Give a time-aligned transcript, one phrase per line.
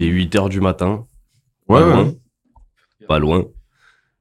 [0.00, 1.06] Il est 8 heures du matin.
[1.68, 1.92] Ouais, pas ouais.
[1.94, 2.12] loin.
[3.06, 3.44] Pas loin.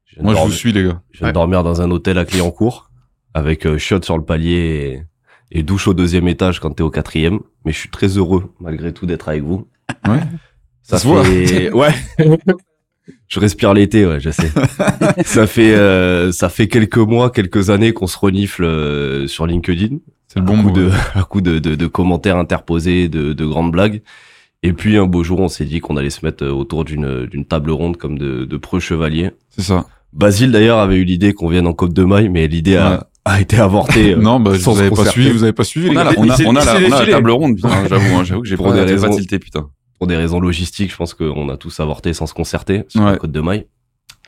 [0.06, 1.02] Je Moi, je vous suis, les gars.
[1.12, 2.92] Je viens de dormir dans un hôtel à Clignancourt
[3.34, 5.04] avec euh, shot sur le palier
[5.52, 7.40] et, et douche au deuxième étage quand t'es au quatrième.
[7.66, 9.68] Mais je suis très heureux malgré tout d'être avec vous.
[10.08, 10.20] Ouais.
[10.82, 11.24] Ça, Ça se voit.
[11.24, 11.94] fait ouais.
[13.28, 14.50] je respire l'été, ouais, je sais.
[15.26, 19.98] ça fait euh, ça fait quelques mois, quelques années qu'on se renifle euh, sur LinkedIn.
[20.28, 23.72] C'est le bon coup de à coup de, de, de commentaires interposés, de, de grandes
[23.72, 24.02] blagues.
[24.64, 27.26] Et puis un beau jour, on s'est dit qu'on allait se mettre euh, autour d'une
[27.28, 29.32] d'une table ronde comme de, de preux chevaliers.
[29.50, 29.86] C'est ça.
[30.12, 33.40] Basile d'ailleurs avait eu l'idée qu'on vienne en Côte de Maille, mais l'idée a, a
[33.40, 34.14] été avortée.
[34.14, 36.04] euh, non, bah, sans vous avez pas suivi, vous avez pas suivi, On les a
[36.04, 36.12] gars.
[36.12, 38.48] la, on a, on la, on a la table ronde, putain, j'avoue, hein, j'avoue que
[38.48, 39.70] j'ai Pour pas, des raisons- tilté, putain.
[39.98, 43.12] Pour des raisons logistiques, je pense qu'on a tous avorté sans se concerter sur Ouais.
[43.12, 43.66] la Côte de Maille.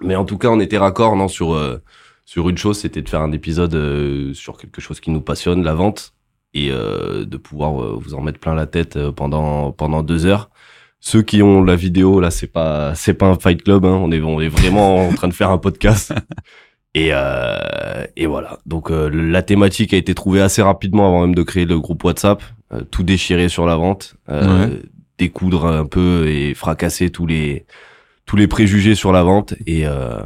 [0.04, 1.82] Mais en tout cas, on était raccord non, sur, euh,
[2.26, 5.64] sur une chose, c'était de faire un épisode euh, sur quelque chose qui nous passionne,
[5.64, 6.14] la vente,
[6.54, 10.26] et euh, de pouvoir euh, vous en mettre plein la tête euh, pendant, pendant deux
[10.26, 10.50] heures.
[11.00, 14.12] Ceux qui ont la vidéo, là, c'est pas, c'est pas un fight club, hein, on,
[14.12, 16.14] est, on est vraiment en train de faire un podcast.
[16.94, 18.60] Et, euh, et voilà.
[18.66, 22.04] Donc euh, la thématique a été trouvée assez rapidement avant même de créer le groupe
[22.04, 22.44] WhatsApp.
[22.74, 24.82] Euh, tout déchirer sur la vente, Ouais.
[25.18, 27.66] découdre un peu et fracasser tous les
[28.26, 29.54] tous les préjugés sur la vente.
[29.66, 30.20] Et euh,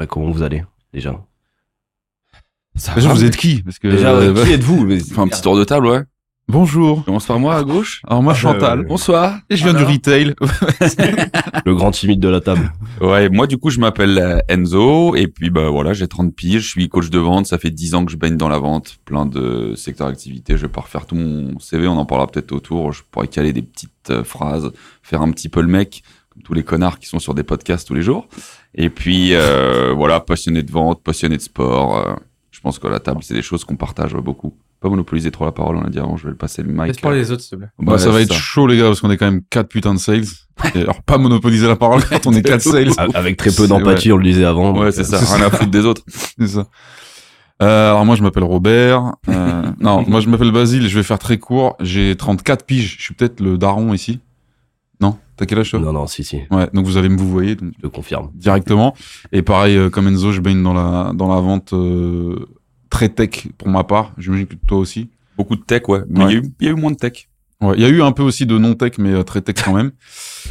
[0.00, 1.14] ouais, comment vous allez déjà?
[2.94, 5.42] Déjà, vous êtes qui Parce que, Déjà, euh, ouais, qui êtes-vous Mais- Enfin, un petit
[5.42, 6.00] tour de table, ouais.
[6.48, 7.04] Bonjour.
[7.04, 8.02] Commence par moi à gauche.
[8.08, 8.80] Alors, moi, Chantal.
[8.80, 9.38] Euh, Bonsoir.
[9.50, 10.34] Et je viens du Alors retail.
[11.64, 12.72] Le grand timide de la table.
[13.00, 16.62] Ouais, moi du coup je m'appelle euh, Enzo et puis bah voilà, j'ai 30 piges,
[16.62, 18.96] je suis coach de vente, ça fait 10 ans que je baigne dans la vente,
[19.04, 22.50] plein de secteurs d'activité, je vais pas refaire tout mon CV, on en parlera peut-être
[22.52, 26.42] autour, je pourrais caler des petites euh, phrases, faire un petit peu le mec comme
[26.42, 28.26] tous les connards qui sont sur des podcasts tous les jours.
[28.74, 32.14] Et puis euh, voilà, passionné de vente, passionné de sport, euh,
[32.50, 34.54] je pense que la table c'est des choses qu'on partage beaucoup.
[34.80, 36.86] Pas monopoliser trop la parole, on a dit avant, je vais le passer le mic.
[36.86, 37.68] Laisse parler les autres, s'il te plaît.
[37.78, 39.92] Bah, Ouais, ça va être chaud, les gars, parce qu'on est quand même quatre putains
[39.92, 40.24] de sales.
[40.74, 42.88] Et alors, pas monopoliser la parole quand on est quatre sales.
[43.12, 44.74] Avec très peu d'empathie, on le disait avant.
[44.74, 46.02] Ouais, c'est euh, ça, rien à foutre des autres.
[46.38, 46.66] C'est ça.
[47.62, 49.12] Euh, alors moi je m'appelle Robert.
[49.28, 50.88] Euh, non, moi je m'appelle Basile.
[50.88, 51.76] Je vais faire très court.
[51.80, 52.96] J'ai 34 piges.
[52.98, 54.20] Je suis peut-être le daron ici.
[55.00, 56.68] Non T'as quel âge toi Non, non, si, si, Ouais.
[56.74, 58.30] Donc vous allez me vous voyez donc, je le confirme.
[58.34, 58.94] directement.
[59.32, 62.46] Et pareil euh, comme Enzo, je baigne dans la dans la vente euh,
[62.90, 64.12] très tech pour ma part.
[64.18, 65.08] J'imagine que toi aussi.
[65.38, 66.00] Beaucoup de tech, ouais.
[66.08, 66.32] Mais il Ouais.
[66.32, 67.28] y, a eu- il y a eu moins de tech.
[67.62, 67.74] Ouais.
[67.76, 69.72] Il y a eu un peu aussi de non tech, mais euh, très tech quand
[69.74, 69.92] même.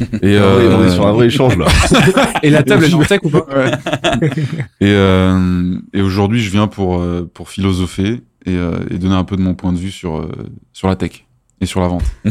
[0.22, 1.66] Et Ah ouais, on euh, est sur un vrai échange là.
[2.42, 3.70] Et la table, est en tech ou pas Ouais.
[4.80, 9.24] et euh, et aujourd'hui, je viens pour euh, pour philosopher et, euh, et donner un
[9.24, 10.28] peu de mon point de vue sur euh,
[10.72, 11.26] sur la tech
[11.60, 12.02] et sur la vente.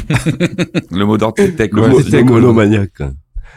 [0.92, 1.72] Le mot d'ordre c'est tech.
[1.74, 2.04] Ouais, ouais.
[2.04, 3.02] C'est monomaniaque.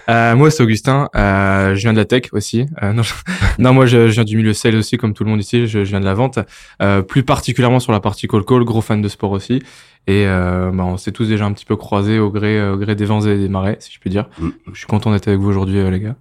[0.09, 1.09] Euh, moi, c'est Augustin.
[1.15, 2.67] Euh, je viens de la tech aussi.
[2.83, 3.15] Euh, non, je-
[3.61, 5.67] non, moi, je, je viens du milieu sales aussi, comme tout le monde ici.
[5.69, 6.41] Je, je viens de la vente,
[6.83, 8.65] euh, plus particulièrement sur la partie call call.
[8.65, 9.63] Gros fan de sport aussi.
[10.09, 12.97] Et euh, bah, on s'est tous déjà un petit peu croisés au gré, au gré
[12.97, 14.29] des vents et des marais, si je puis dire.
[14.41, 14.49] Mm.
[14.73, 16.17] Je suis content d'être avec vous aujourd'hui, euh, les gars.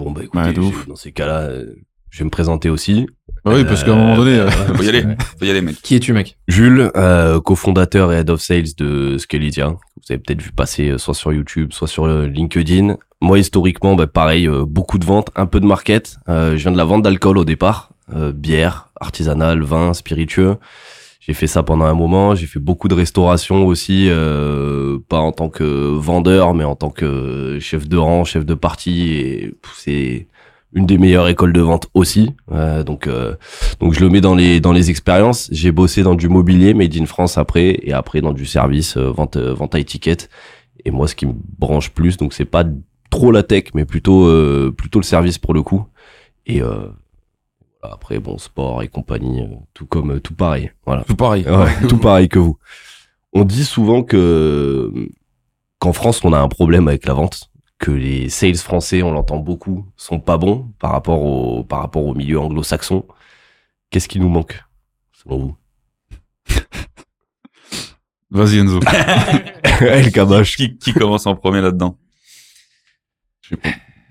[0.00, 1.76] Bon, bah écoutez, Ouais, dans ces cas-là, euh,
[2.14, 3.08] je vais me présenter aussi.
[3.44, 5.02] Bah oui, parce qu'à un moment donné, euh, Faut y aller.
[5.36, 5.82] Faut y aller, mec.
[5.82, 6.38] Qui es-tu, mec?
[6.46, 9.70] Jules, euh, cofondateur et head of sales de Skeletia.
[9.70, 12.98] Vous avez peut-être vu passer euh, soit sur YouTube, soit sur euh, LinkedIn.
[13.20, 16.18] Moi, historiquement, bah, pareil, euh, beaucoup de ventes, un peu de market.
[16.28, 20.54] Euh, je viens de la vente d'alcool au départ, euh, bière, artisanale, vin, spiritueux.
[21.18, 22.36] J'ai fait ça pendant un moment.
[22.36, 26.90] J'ai fait beaucoup de restauration aussi, euh, pas en tant que vendeur, mais en tant
[26.90, 29.14] que chef de rang, chef de partie.
[29.14, 30.28] Et c'est
[30.74, 32.32] une des meilleures écoles de vente aussi.
[32.52, 33.36] Euh, donc, euh,
[33.80, 35.48] donc je le mets dans les dans les expériences.
[35.52, 39.10] J'ai bossé dans du mobilier made in France après et après dans du service euh,
[39.10, 40.28] vente vente à étiquette.
[40.84, 42.64] Et moi, ce qui me branche plus, donc c'est pas
[43.10, 45.86] trop la tech, mais plutôt euh, plutôt le service pour le coup.
[46.46, 46.88] Et euh,
[47.82, 50.72] après bon sport et compagnie, tout comme tout pareil.
[50.84, 51.04] Voilà.
[51.04, 51.44] tout pareil.
[51.48, 52.58] Ouais, tout pareil que vous.
[53.32, 54.92] On dit souvent que
[55.78, 59.38] qu'en France, on a un problème avec la vente, que les sales français, on l'entend
[59.38, 63.04] beaucoup, sont pas bons par rapport au par rapport au milieu anglo-saxon.
[63.90, 64.62] Qu'est-ce qui nous manque
[65.12, 65.56] selon vous?
[68.30, 68.80] Vas-y Enzo.
[69.80, 70.56] El Kabash.
[70.56, 71.96] Qui, qui commence en premier là-dedans?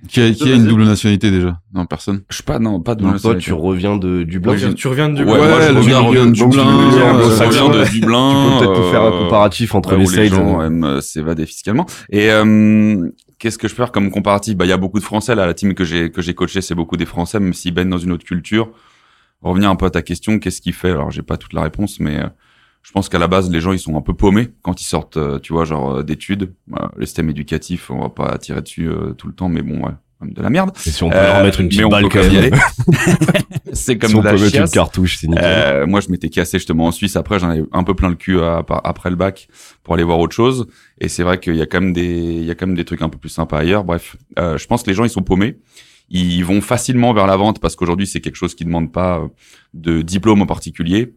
[0.07, 1.59] Qui a, qui a une double nationalité déjà?
[1.73, 2.23] Non, personne.
[2.29, 3.45] Je sais pas, non, pas de Toi, nationalité.
[3.45, 4.51] tu reviens de du blanc.
[4.53, 7.25] Ouais, tu Tu reviens Ouais, Ouais, je le gars revient de Dublin, je reviens euh,
[7.25, 8.57] de- ça je vient reviens de- Dublin.
[8.59, 10.29] peux peut-être nous faire un euh, comparatif entre ouais, les les sales.
[10.37, 11.85] gens aiment euh, s'évader fiscalement.
[12.11, 13.09] Et euh,
[13.43, 14.55] qu'est-ce que je peux faire comme comparatif?
[14.55, 15.45] Bah, il y a beaucoup de Français là.
[15.45, 17.97] La team que j'ai que j'ai coaché, c'est beaucoup des Français, même s'ils baignent dans
[17.97, 18.71] une autre culture.
[19.41, 20.91] Revenir un peu à ta question, qu'est-ce qui fait?
[20.91, 22.27] Alors, j'ai pas toute la réponse, mais euh,
[22.83, 25.17] je pense qu'à la base, les gens ils sont un peu paumés quand ils sortent,
[25.17, 26.53] euh, tu vois, genre euh, d'études.
[26.67, 29.93] Voilà, le système éducatif, on va pas tirer dessus tout le temps, mais bon, ouais.
[30.25, 30.71] De la merde.
[30.85, 32.51] Et si on peut Euh, leur mettre une petite on balle quand même
[33.73, 35.43] c'est comme si on de la peut mettre une cartouche, c'est nickel.
[35.45, 37.15] Euh, moi, je m'étais cassé justement en Suisse.
[37.15, 39.47] Après, j'en avais un peu plein le cul à- après le bac
[39.83, 40.67] pour aller voir autre chose.
[40.99, 42.85] Et c'est vrai qu'il y a quand même des, il y a quand même des
[42.85, 43.83] trucs un peu plus sympas ailleurs.
[43.83, 45.57] Bref, euh, je pense que les gens ils sont paumés.
[46.09, 49.27] Ils vont facilement vers la vente parce qu'aujourd'hui c'est quelque chose qui demande pas euh,
[49.73, 51.13] de diplôme en particulier.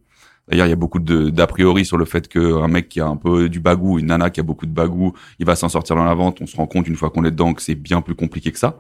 [0.49, 3.17] D'ailleurs, il y a beaucoup d'a priori sur le fait qu'un mec qui a un
[3.17, 6.05] peu du bagou, une nana qui a beaucoup de bagou, il va s'en sortir dans
[6.05, 6.39] la vente.
[6.41, 8.59] On se rend compte une fois qu'on est dedans que c'est bien plus compliqué que
[8.59, 8.79] ça.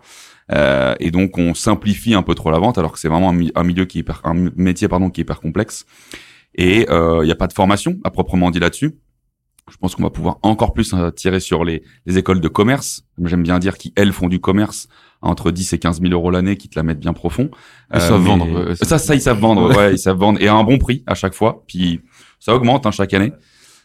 [0.53, 3.33] Euh, et donc on simplifie un peu trop la vente alors que c'est vraiment un,
[3.33, 5.87] mi- un milieu qui est hyper, un métier pardon qui est hyper complexe.
[6.55, 8.97] Et euh, il n'y a pas de formation à proprement dit là-dessus.
[9.69, 13.05] Je pense qu'on va pouvoir encore plus euh, tirer sur les, les écoles de commerce.
[13.25, 14.87] J'aime bien dire qui elles font du commerce
[15.23, 17.51] entre 10 et 15 000 euros l'année, qui te la mettent bien profond.
[17.95, 19.77] Ils savent mais- vendre, ouais, ça, ça, ils savent vendre.
[19.77, 21.65] Ouais, ils savent vendre et à un bon prix à chaque fois.
[21.67, 22.01] Puis
[22.41, 23.33] ça augmente hein, chaque année.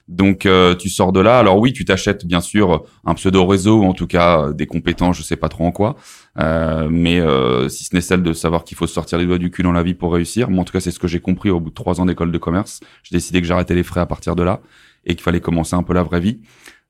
[0.07, 1.39] Donc euh, tu sors de là.
[1.39, 4.65] Alors oui, tu t'achètes bien sûr un pseudo réseau ou en tout cas euh, des
[4.65, 5.95] compétences, je sais pas trop en quoi.
[6.37, 9.37] Euh, mais euh, si ce n'est celle de savoir qu'il faut se sortir les doigts
[9.37, 10.49] du cul dans la vie pour réussir.
[10.49, 12.31] Moi en tout cas c'est ce que j'ai compris au bout de trois ans d'école
[12.31, 12.81] de commerce.
[13.03, 14.59] J'ai décidé que j'arrêtais les frais à partir de là
[15.05, 16.41] et qu'il fallait commencer un peu la vraie vie.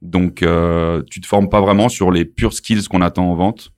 [0.01, 3.71] Donc euh, tu te formes pas vraiment sur les purs skills qu'on attend en vente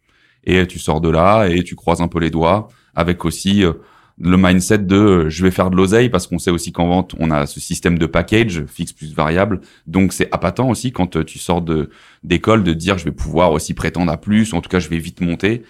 [0.45, 3.74] et tu sors de là et tu croises un peu les doigts avec aussi euh,
[4.19, 7.16] le mindset de euh, je vais faire de l'oseille parce qu'on sait aussi qu'en vente
[7.19, 9.62] on a ce système de package fixe plus variable.
[9.88, 11.90] Donc c'est appâtant aussi quand euh, tu sors de
[12.24, 15.00] d'école de dire je vais pouvoir aussi prétendre à plus en tout cas je vais
[15.00, 15.63] vite monter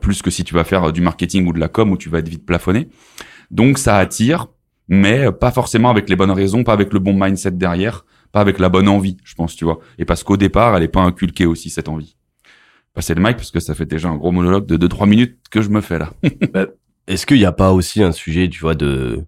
[0.00, 2.20] plus que si tu vas faire du marketing ou de la com où tu vas
[2.20, 2.88] être vite plafonné.
[3.50, 4.46] Donc ça attire
[4.88, 8.58] mais pas forcément avec les bonnes raisons pas avec le bon mindset derrière pas avec
[8.58, 9.80] la bonne envie je pense tu vois.
[9.98, 12.16] Et parce qu'au départ elle est pas inculquée aussi cette envie
[12.94, 15.60] passer le mic parce que ça fait déjà un gros monologue de 2-3 minutes que
[15.60, 16.10] je me fais là
[17.06, 19.26] Est-ce qu'il n'y a pas aussi un sujet, tu vois, de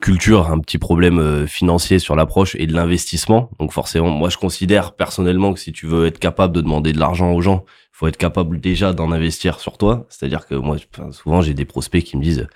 [0.00, 3.50] culture, un petit problème euh, financier sur l'approche et de l'investissement?
[3.58, 7.00] Donc forcément, moi je considère personnellement que si tu veux être capable de demander de
[7.00, 10.06] l'argent aux gens, il faut être capable déjà d'en investir sur toi.
[10.08, 10.76] C'est-à-dire que moi,
[11.10, 12.46] souvent j'ai des prospects qui me disent,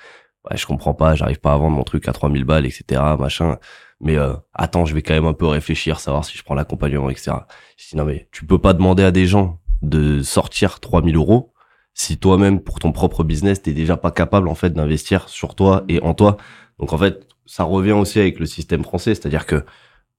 [0.49, 3.58] ouais, je comprends pas, j'arrive pas à vendre mon truc à 3000 balles, etc., machin.
[4.00, 7.11] Mais euh, attends, je vais quand même un peu réfléchir, savoir si je prends l'accompagnement,
[7.11, 7.32] etc.
[7.76, 11.53] Je dis non mais tu peux pas demander à des gens de sortir 3000 euros.
[11.94, 15.85] Si toi-même pour ton propre business t'es déjà pas capable en fait d'investir sur toi
[15.88, 16.37] et en toi.
[16.79, 19.65] Donc en fait, ça revient aussi avec le système français, c'est-à-dire que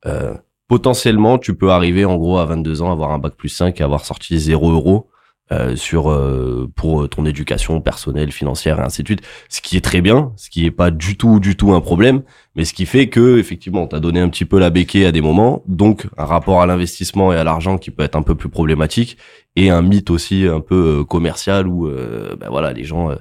[0.05, 0.35] euh,
[0.67, 3.83] potentiellement tu peux arriver en gros à 22 ans, avoir un bac plus 5 et
[3.83, 5.09] avoir sorti 0 euros
[5.51, 9.21] euh, sur euh, pour ton éducation personnelle, financière et ainsi de suite.
[9.47, 12.23] Ce qui est très bien, ce qui est pas du tout du tout un problème,
[12.55, 15.21] mais ce qui fait que effectivement t'as donné un petit peu la béquille à des
[15.21, 18.49] moments, donc un rapport à l'investissement et à l'argent qui peut être un peu plus
[18.49, 19.17] problématique
[19.55, 23.15] et un mythe aussi un peu euh, commercial où euh, ben voilà les gens euh,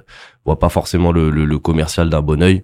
[0.45, 2.63] voient pas forcément le, le, le commercial d'un bon œil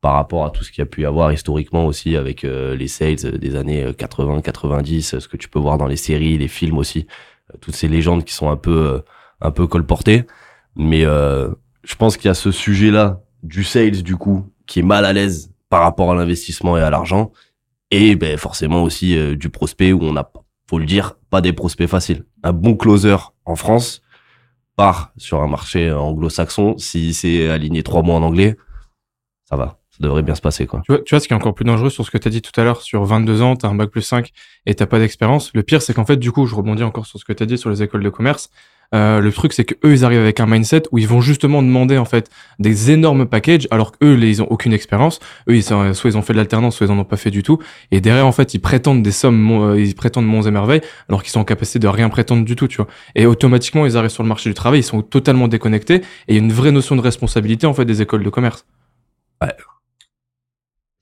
[0.00, 2.74] par rapport à tout ce qu'il y a pu y avoir historiquement aussi avec euh,
[2.76, 6.48] les sales des années 80 90 ce que tu peux voir dans les séries les
[6.48, 9.00] films aussi euh, toutes ces légendes qui sont un peu euh,
[9.40, 10.26] un peu colportées.
[10.76, 11.48] Mais euh,
[11.82, 15.04] je pense qu'il y a ce sujet là du sales du coup qui est mal
[15.04, 17.32] à l'aise par rapport à l'investissement et à l'argent.
[17.90, 20.30] Et ben forcément aussi euh, du prospect où on a
[20.68, 22.24] faut le dire pas des prospects faciles.
[22.42, 24.02] Un bon closer en France
[24.76, 26.76] part sur un marché anglo-saxon.
[26.78, 28.56] Si c'est aligné trois mois en anglais
[29.44, 31.36] ça va ça devrait bien se passer quoi Tu vois, tu vois, ce qui est
[31.36, 33.56] encore plus dangereux sur ce que tu as dit tout à l'heure, sur 22 ans,
[33.56, 34.30] tu as un bac plus 5
[34.66, 35.50] et t'as pas d'expérience.
[35.54, 37.46] Le pire, c'est qu'en fait, du coup, je rebondis encore sur ce que tu as
[37.46, 38.50] dit sur les écoles de commerce.
[38.94, 41.62] Euh, le truc, c'est que eux, ils arrivent avec un mindset où ils vont justement
[41.62, 45.18] demander en fait des énormes packages, alors qu'eux, ils ont aucune expérience.
[45.48, 47.30] Eux, ils sont, soit ils ont fait de l'alternance, soit ils en ont pas fait
[47.30, 47.58] du tout.
[47.90, 51.22] Et derrière, en fait, ils prétendent des sommes, euh, ils prétendent monts et merveilles, alors
[51.22, 52.86] qu'ils sont en capacité de rien prétendre du tout, tu vois.
[53.14, 55.96] Et automatiquement, ils arrivent sur le marché du travail, ils sont totalement déconnectés.
[55.96, 58.66] Et il y a une vraie notion de responsabilité en fait des écoles de commerce.
[59.42, 59.75] Je vais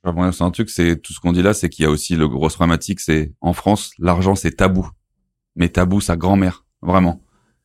[0.05, 2.17] rebondir sur un truc, c'est tout ce qu'on dit là, c'est qu'il y a aussi
[2.17, 4.89] le gros problématique, c'est en France, l'argent c'est tabou.
[5.57, 7.21] Mais tabou, sa grand-mère, vraiment.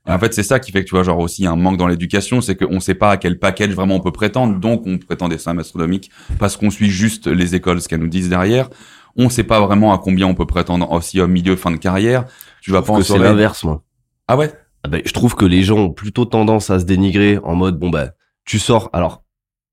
[0.08, 1.88] Et en fait, c'est ça qui fait que tu vois, genre aussi un manque dans
[1.88, 5.28] l'éducation, c'est qu'on sait pas à quel package vraiment on peut prétendre, donc on prétend
[5.28, 8.70] des sommes astronomiques parce qu'on suit juste les écoles, ce qu'elles nous disent derrière.
[9.16, 12.26] On sait pas vraiment à combien on peut prétendre aussi au milieu fin de carrière.
[12.62, 13.84] Tu vas pas que c'est l'inverse moi
[14.28, 14.54] Ah ouais?
[14.84, 17.78] Ah ben, je trouve que les gens ont plutôt tendance à se dénigrer en mode
[17.78, 18.12] bon ben
[18.46, 19.24] tu sors alors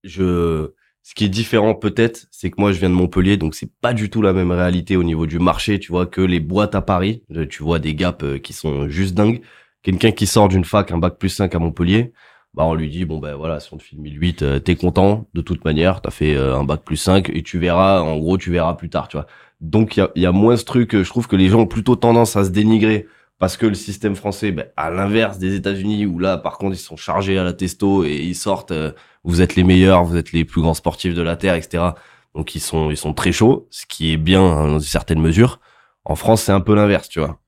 [0.03, 0.73] je
[1.07, 3.93] ce qui est différent peut-être c'est que moi je viens de Montpellier donc c'est pas
[3.93, 6.83] du tout la même réalité au niveau du marché tu vois que les boîtes à
[6.83, 7.23] Paris.
[7.49, 9.41] Tu vois des gaps euh, qui sont juste dingues.
[9.83, 12.13] Quelqu'un qui sort d'une fac un bac plus 5 à Montpellier
[12.55, 15.29] bah on lui dit bon ben voilà si on te file 1008 euh, t'es content.
[15.33, 18.37] De toute manière t'as fait euh, un bac plus 5 et tu verras en gros
[18.37, 19.29] tu verras plus tard tu vois.
[19.61, 21.95] Donc il y a, moins ce truc euh, je trouve que les gens ont plutôt
[21.95, 23.07] tendance à se dénigrer
[23.39, 26.79] parce que le système français, ben, à l'inverse des États-Unis, où là, par contre, ils
[26.79, 28.73] sont chargés à la testo et ils sortent,
[29.27, 31.83] vous êtes les meilleurs, vous êtes les plus grands sportifs de la terre, etc.
[32.35, 35.21] Donc ils sont, ils sont très chauds, ce qui est bien hein, dans une certaine
[35.21, 35.61] mesure.
[36.05, 37.39] En France, c'est un peu l'inverse, tu vois.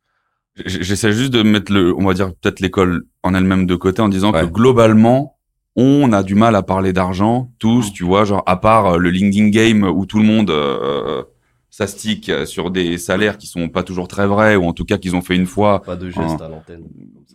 [0.66, 4.08] J'essaie juste de mettre le, on va dire peut-être l'école en elle-même de côté en
[4.08, 5.38] disant que globalement,
[5.76, 9.10] on a du mal à parler d'argent, tous, tu vois, genre à part euh, le
[9.10, 11.22] LinkedIn game où tout le monde euh,
[11.70, 14.98] s'astique euh, sur des salaires qui sont pas toujours très vrais ou en tout cas
[14.98, 15.82] qu'ils ont fait une fois.
[15.82, 16.82] Pas de geste à l'antenne.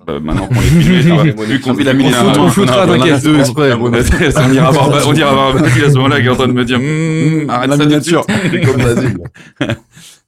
[0.10, 1.92] Euh, maintenant qu'on est filmé, ça va plus compliqué.
[1.94, 3.26] On fout- on foutera, t'inquiète.
[4.38, 6.54] on ira voir, on ira voir Basile à ce moment-là qui est en train de
[6.54, 6.78] me dire,
[7.44, 8.26] Hum, arrête La ça miniature.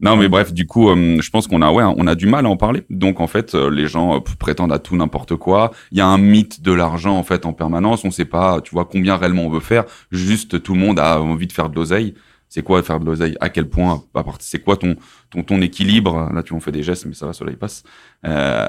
[0.01, 2.45] Non, mais bref, du coup, euh, je pense qu'on a, ouais, on a du mal
[2.45, 2.83] à en parler.
[2.89, 5.71] Donc, en fait, euh, les gens euh, prétendent à tout n'importe quoi.
[5.91, 8.03] Il y a un mythe de l'argent, en fait, en permanence.
[8.03, 9.85] On sait pas, tu vois, combien réellement on veut faire.
[10.11, 12.13] Juste, tout le monde a envie de faire de l'oseille.
[12.55, 13.35] C'est quoi faire de l'oseille?
[13.41, 14.05] À quel point?
[14.13, 14.95] À C'est quoi ton,
[15.29, 16.31] ton, ton équilibre?
[16.33, 17.83] Là, tu en fais des gestes, mais ça va, y passe.
[18.25, 18.65] Euh,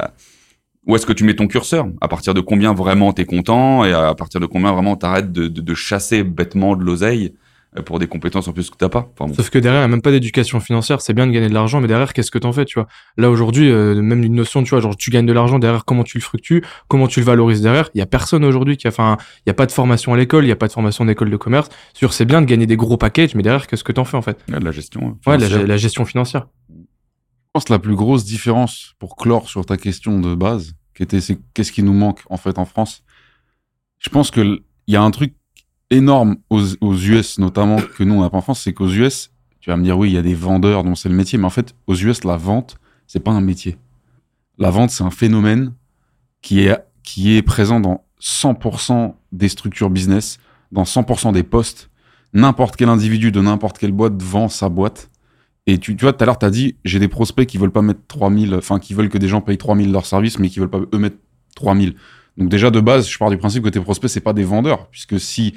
[0.88, 1.86] où est-ce que tu mets ton curseur?
[2.00, 3.84] À partir de combien vraiment t'es content?
[3.84, 7.34] Et à partir de combien vraiment t'arrêtes de, de, de chasser bêtement de l'oseille?
[7.82, 9.10] Pour des compétences en plus que t'as pas.
[9.12, 9.34] Enfin, bon.
[9.34, 11.00] Sauf que derrière, il n'y a même pas d'éducation financière.
[11.00, 12.88] C'est bien de gagner de l'argent, mais derrière, qu'est-ce que t'en fais, tu vois?
[13.16, 16.04] Là, aujourd'hui, euh, même une notion, tu vois, genre, tu gagnes de l'argent, derrière, comment
[16.04, 17.90] tu le fructues, comment tu le valorises derrière.
[17.94, 20.16] Il y a personne aujourd'hui qui a, enfin, il y a pas de formation à
[20.16, 21.68] l'école, il y a pas de formation d'école de commerce.
[21.94, 24.22] Sur, c'est bien de gagner des gros packages, mais derrière, qu'est-ce que t'en fais, en
[24.22, 24.38] fait?
[24.50, 25.18] Ouais, de la gestion.
[25.26, 25.66] Ouais, la, financière.
[25.66, 26.46] la gestion financière.
[26.70, 26.74] Je
[27.52, 31.20] pense que la plus grosse différence pour clore sur ta question de base, qui était
[31.20, 33.02] c'est qu'est-ce qui nous manque en fait en France?
[33.98, 35.34] Je pense que il y a un truc
[35.90, 39.70] énorme aux, US notamment que nous on n'a pas en France, c'est qu'aux US, tu
[39.70, 41.50] vas me dire oui, il y a des vendeurs dont c'est le métier, mais en
[41.50, 42.76] fait aux US la vente
[43.06, 43.76] c'est pas un métier.
[44.58, 45.72] La vente c'est un phénomène
[46.42, 50.38] qui est qui est présent dans 100% des structures business,
[50.72, 51.90] dans 100% des postes.
[52.32, 55.10] N'importe quel individu de n'importe quelle boîte vend sa boîte.
[55.66, 57.82] Et tu, vois, tout à l'heure, tu as dit, j'ai des prospects qui veulent pas
[57.82, 60.70] mettre 3000, enfin, qui veulent que des gens payent 3000 leur service, mais qui veulent
[60.70, 61.16] pas eux mettre
[61.56, 61.94] 3000.
[62.36, 64.88] Donc, déjà, de base, je pars du principe que tes prospects, c'est pas des vendeurs,
[64.88, 65.54] puisque si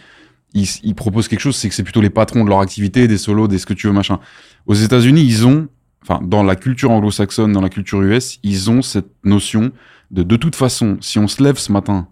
[0.54, 3.48] ils, proposent quelque chose, c'est que c'est plutôt les patrons de leur activité, des solos,
[3.48, 4.20] des ce que tu veux, machin.
[4.66, 5.68] Aux États-Unis, ils ont,
[6.02, 9.72] enfin, dans la culture anglo-saxonne, dans la culture US, ils ont cette notion
[10.12, 12.08] de, de toute façon, si on se lève ce matin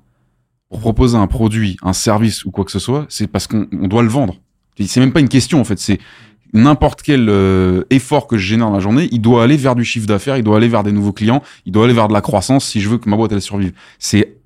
[0.69, 3.87] pour proposer un produit, un service ou quoi que ce soit, c'est parce qu'on on
[3.87, 4.35] doit le vendre.
[4.85, 5.97] C'est même pas une question, en fait, c'est,
[6.53, 9.83] n'importe quel euh, effort que je génère dans la journée, il doit aller vers du
[9.83, 12.21] chiffre d'affaires, il doit aller vers des nouveaux clients, il doit aller vers de la
[12.21, 13.73] croissance si je veux que ma boîte elle survive.
[13.99, 14.37] C'est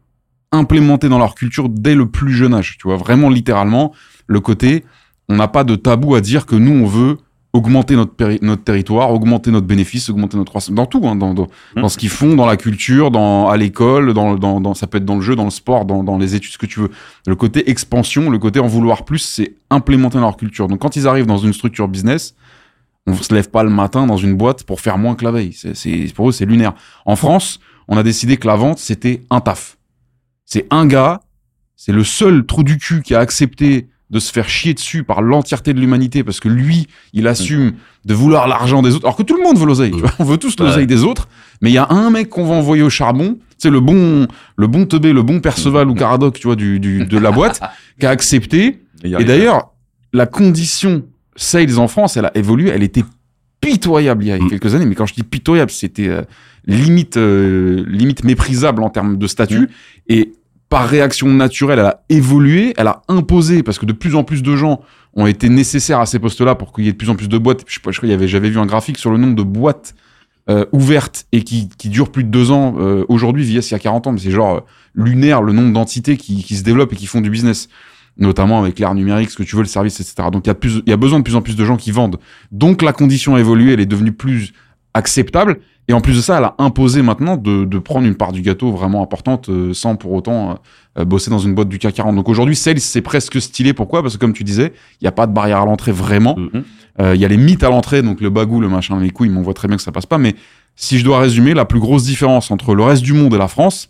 [0.52, 3.94] implémenté dans leur culture dès le plus jeune âge, tu vois, vraiment littéralement
[4.28, 4.84] le côté
[5.30, 7.18] on n'a pas de tabou à dire que nous on veut
[7.54, 11.48] augmenter notre notre territoire, augmenter notre bénéfice, augmenter notre croissance dans tout hein, dans dans,
[11.76, 14.98] dans ce qu'ils font, dans la culture, dans à l'école, dans, dans dans ça peut
[14.98, 16.92] être dans le jeu, dans le sport, dans dans les études ce que tu veux.
[17.28, 20.68] Le côté expansion, le côté en vouloir plus, c'est implémenté dans leur culture.
[20.68, 22.36] Donc quand ils arrivent dans une structure business,
[23.08, 25.54] on se lève pas le matin dans une boîte pour faire moins que la veille.
[25.54, 26.74] C'est, c'est, pour eux, c'est lunaire.
[27.06, 29.78] En France, on a décidé que la vente, c'était un taf.
[30.52, 31.22] C'est un gars,
[31.78, 35.22] c'est le seul trou du cul qui a accepté de se faire chier dessus par
[35.22, 37.72] l'entièreté de l'humanité parce que lui, il assume
[38.04, 39.06] de vouloir l'argent des autres.
[39.06, 39.92] Alors que tout le monde veut l'oseille.
[39.92, 40.12] tu vois.
[40.20, 40.86] On veut tous l'oseille Ouais.
[40.86, 41.30] des autres.
[41.62, 43.40] Mais il y a un mec qu'on va envoyer au charbon.
[43.58, 44.28] C'est le bon,
[44.58, 47.62] le bon teubé, le bon Perceval ou Caradoc, tu vois, du, du, de la boîte,
[48.02, 49.72] qui a accepté et d'ailleurs,
[50.12, 51.04] la condition
[51.38, 53.06] sales en France, elle a évolué, elle était
[53.62, 54.50] pitoyable il y a Mm.
[54.50, 56.24] quelques années, mais quand je dis pitoyable, c'était euh,
[56.66, 59.70] limite, euh, limite méprisable en termes de statut.
[60.08, 60.34] Et
[60.72, 64.42] par réaction naturelle, elle a évolué, elle a imposé, parce que de plus en plus
[64.42, 64.80] de gens
[65.14, 67.38] ont été nécessaires à ces postes-là pour qu'il y ait de plus en plus de
[67.38, 67.66] boîtes.
[67.68, 69.96] Je je crois y avait, j'avais vu un graphique sur le nombre de boîtes
[70.50, 73.76] euh, ouvertes et qui, qui durent plus de deux ans euh, aujourd'hui, VS il y
[73.76, 74.60] a 40 ans, mais c'est genre euh,
[74.96, 77.68] lunaire le nombre d'entités qui, qui se développent et qui font du business
[78.18, 80.30] notamment avec l'art numérique, ce que tu veux, le service, etc.
[80.32, 81.92] Donc il y a plus, y a besoin de plus en plus de gens qui
[81.92, 82.18] vendent.
[82.54, 84.54] Donc la condition a évolué, elle est devenue plus
[84.94, 85.60] acceptable.
[85.92, 88.42] Et en plus de ça, elle a imposé maintenant de, de prendre une part du
[88.42, 90.58] gâteau vraiment importante euh, sans pour autant
[90.98, 92.16] euh, bosser dans une boîte du CAC 40.
[92.16, 93.74] Donc aujourd'hui, sales, c'est presque stylé.
[93.74, 94.02] Pourquoi?
[94.02, 94.72] Parce que comme tu disais,
[95.02, 96.38] il n'y a pas de barrière à l'entrée vraiment.
[96.38, 96.64] Mhm.
[97.02, 99.28] Euh, Il y a les mythes à l'entrée, donc le bagou, le machin, les couilles,
[99.28, 100.18] mais on voit très bien que ça passe pas.
[100.18, 100.34] Mais
[100.78, 103.50] si je dois résumer, la plus grosse différence entre le reste du monde et la
[103.50, 103.90] France,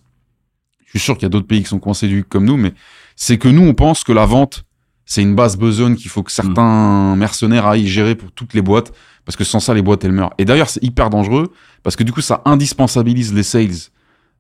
[0.86, 2.74] je suis sûr qu'il y a d'autres pays qui sont coincés du comme nous, mais
[3.16, 4.64] c'est que nous, on pense que la vente,
[5.06, 8.92] c'est une base besogne qu'il faut que certains mercenaires aillent gérer pour toutes les boîtes,
[9.24, 10.34] parce que sans ça, les boîtes, elles meurent.
[10.40, 11.52] Et d'ailleurs, c'est hyper dangereux,
[11.84, 13.90] parce que du coup, ça indispensabilise les sales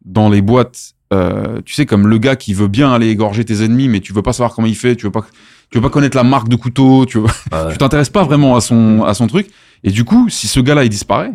[0.05, 0.93] dans les boîtes.
[1.13, 4.13] Euh, tu sais, comme le gars qui veut bien aller égorger tes ennemis, mais tu
[4.13, 5.25] veux pas savoir comment il fait, tu veux pas,
[5.69, 7.31] tu veux pas connaître la marque de couteau, tu veux, Ouais.
[7.71, 9.49] tu t'intéresses pas vraiment à son, à son truc.
[9.83, 11.31] Et du coup, si ce gars-là, il disparaît,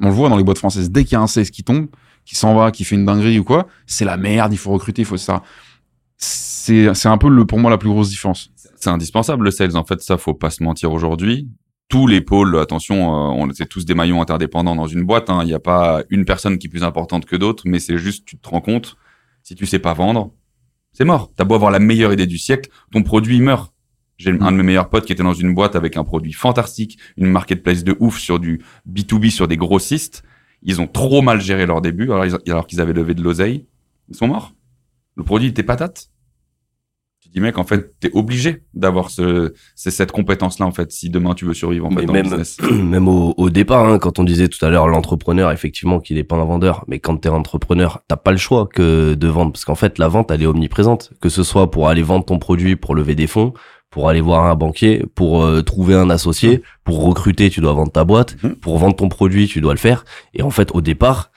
[0.00, 1.86] on le voit dans les boîtes françaises, dès qu'il y a un sales qui tombe,
[2.24, 5.02] qui s'en va, qui fait une dinguerie ou quoi, c'est la merde, il faut recruter,
[5.02, 5.42] il faut ça.
[6.16, 8.50] C'est, c'est un peu le, pour moi la plus grosse différence.
[8.76, 9.76] C'est indispensable le sales.
[9.76, 11.48] En fait, ça faut pas se mentir aujourd'hui.
[11.88, 15.30] Tous les pôles, attention, euh, on c'est tous des maillons interdépendants dans une boîte.
[15.30, 15.40] hein.
[15.42, 18.24] Il n'y a pas une personne qui est plus importante que d'autres, mais c'est juste
[18.24, 18.96] tu te rends compte
[19.42, 20.32] si tu sais pas vendre,
[20.92, 21.30] c'est mort.
[21.36, 23.72] T'as beau avoir la meilleure idée du siècle, ton produit meurt.
[24.16, 26.98] J'ai un de mes meilleurs potes qui était dans une boîte avec un produit fantastique,
[27.16, 30.22] une marketplace de ouf sur du B2B sur des grossistes.
[30.62, 33.66] Ils ont trop mal géré leur début, alors, alors qu'ils avaient levé de l'oseille.
[34.08, 34.54] Ils sont morts.
[35.16, 36.10] Le produit était patate.
[37.34, 41.34] Dis, mec, en fait, t'es obligé d'avoir ce, c'est cette compétence-là, en fait, si demain
[41.34, 42.58] tu veux survivre, en fait, Mais dans même, le business.
[42.70, 46.24] même au, au départ, hein, quand on disait tout à l'heure l'entrepreneur, effectivement, qu'il n'est
[46.24, 49.64] pas un vendeur, mais quand t'es entrepreneur, t'as pas le choix que de vendre, parce
[49.64, 52.76] qu'en fait, la vente, elle est omniprésente, que ce soit pour aller vendre ton produit,
[52.76, 53.52] pour lever des fonds,
[53.90, 57.92] pour aller voir un banquier, pour euh, trouver un associé, pour recruter, tu dois vendre
[57.92, 58.54] ta boîte, Mhm.
[58.56, 60.04] pour vendre ton produit, tu dois le faire.
[60.34, 61.30] Et en fait, au départ,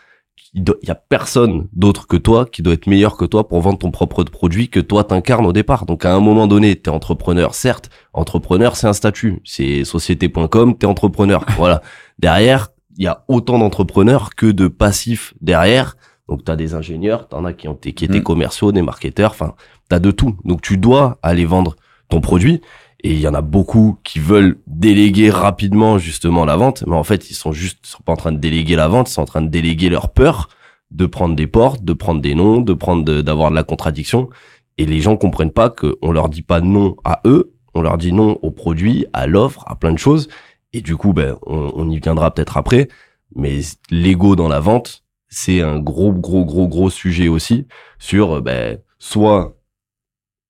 [0.58, 3.78] il y a personne d'autre que toi qui doit être meilleur que toi pour vendre
[3.78, 5.86] ton propre produit que toi t'incarnes au départ.
[5.86, 7.90] Donc à un moment donné, t'es entrepreneur, certes.
[8.14, 9.42] Entrepreneur, c'est un statut.
[9.46, 11.46] C'est société.com, t'es entrepreneur.
[11.58, 11.82] voilà.
[12.20, 15.96] Derrière, il y a autant d'entrepreneurs que de passifs derrière.
[16.28, 18.24] Donc t'as des ingénieurs, t'en as qui ont été, qui étaient Mm.
[18.24, 19.32] commerciaux, des marketeurs.
[19.32, 19.54] Enfin,
[19.90, 20.36] t'as de tout.
[20.44, 21.76] Donc tu dois aller vendre
[22.10, 22.62] ton produit.
[23.04, 27.04] Et il y en a beaucoup qui veulent déléguer rapidement justement la vente, mais en
[27.04, 29.26] fait ils sont juste sont pas en train de déléguer la vente, ils sont en
[29.26, 30.50] train de déléguer leur peur
[30.92, 34.30] de prendre des portes, de prendre des noms, de prendre d'avoir de, la contradiction.
[34.78, 38.14] Et les gens comprennent pas qu'on leur dit pas non à eux, on leur dit
[38.14, 40.30] non au produit, à l'offre, à plein de choses.
[40.74, 42.88] Et du coup, ben on, on y viendra peut-être après.
[43.36, 43.60] Mais
[43.92, 47.68] l'ego dans la vente, c'est un gros gros gros gros sujet aussi
[48.00, 49.58] sur ben soit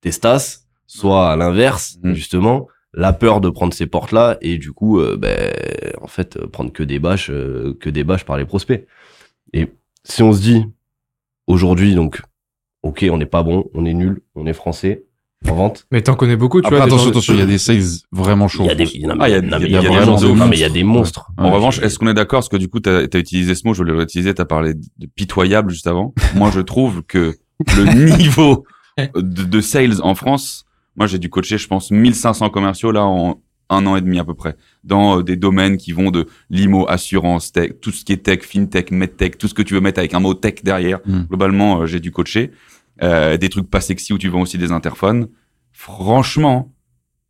[0.01, 2.13] tes stas, soit à l'inverse, Mm.
[2.13, 5.53] justement, la peur de prendre ces portes-là et du coup, euh, ben,
[6.01, 8.87] en fait, euh, prendre que des bâches, euh, que des bâches par les prospects.
[9.53, 9.67] Et
[10.03, 10.65] si on se dit,
[11.47, 12.21] aujourd'hui, donc,
[12.83, 15.03] ok, on n'est pas bon, on est nul, on est français,
[15.47, 15.85] en vente.
[15.91, 16.85] Mais t'en connais beaucoup, tu Après, vois.
[16.87, 18.63] attention, attention, il y a des sales vraiment chauds.
[18.63, 20.27] Il y a en des, il y a, Ah, y y des monstres.
[20.33, 21.29] Non, mais il y a des monstres.
[21.37, 23.67] En Ouais, revanche, est-ce qu'on est d'accord Parce que du coup, tu as, utilisé ce
[23.67, 26.13] mot, je l'ai utilisé, tu as parlé de pitoyable juste avant.
[26.35, 27.35] moi, je trouve que
[27.75, 27.83] le
[28.17, 28.65] niveau
[29.15, 30.65] de, de sales en France,
[30.97, 33.39] moi, j'ai dû coacher, je pense, 1500 commerciaux là en
[33.69, 36.87] un an et demi à peu près, dans euh, des domaines qui vont de l'IMO,
[36.87, 39.99] assurance, tech, tout ce qui est tech, fintech, medtech, tout ce que tu veux mettre
[39.99, 40.99] avec un mot tech derrière.
[41.05, 41.23] Mm.
[41.23, 42.51] Globalement, euh, j'ai dû coacher.
[43.03, 45.27] Euh, des trucs pas sexy où tu vends aussi des interphones.
[45.71, 46.73] Franchement,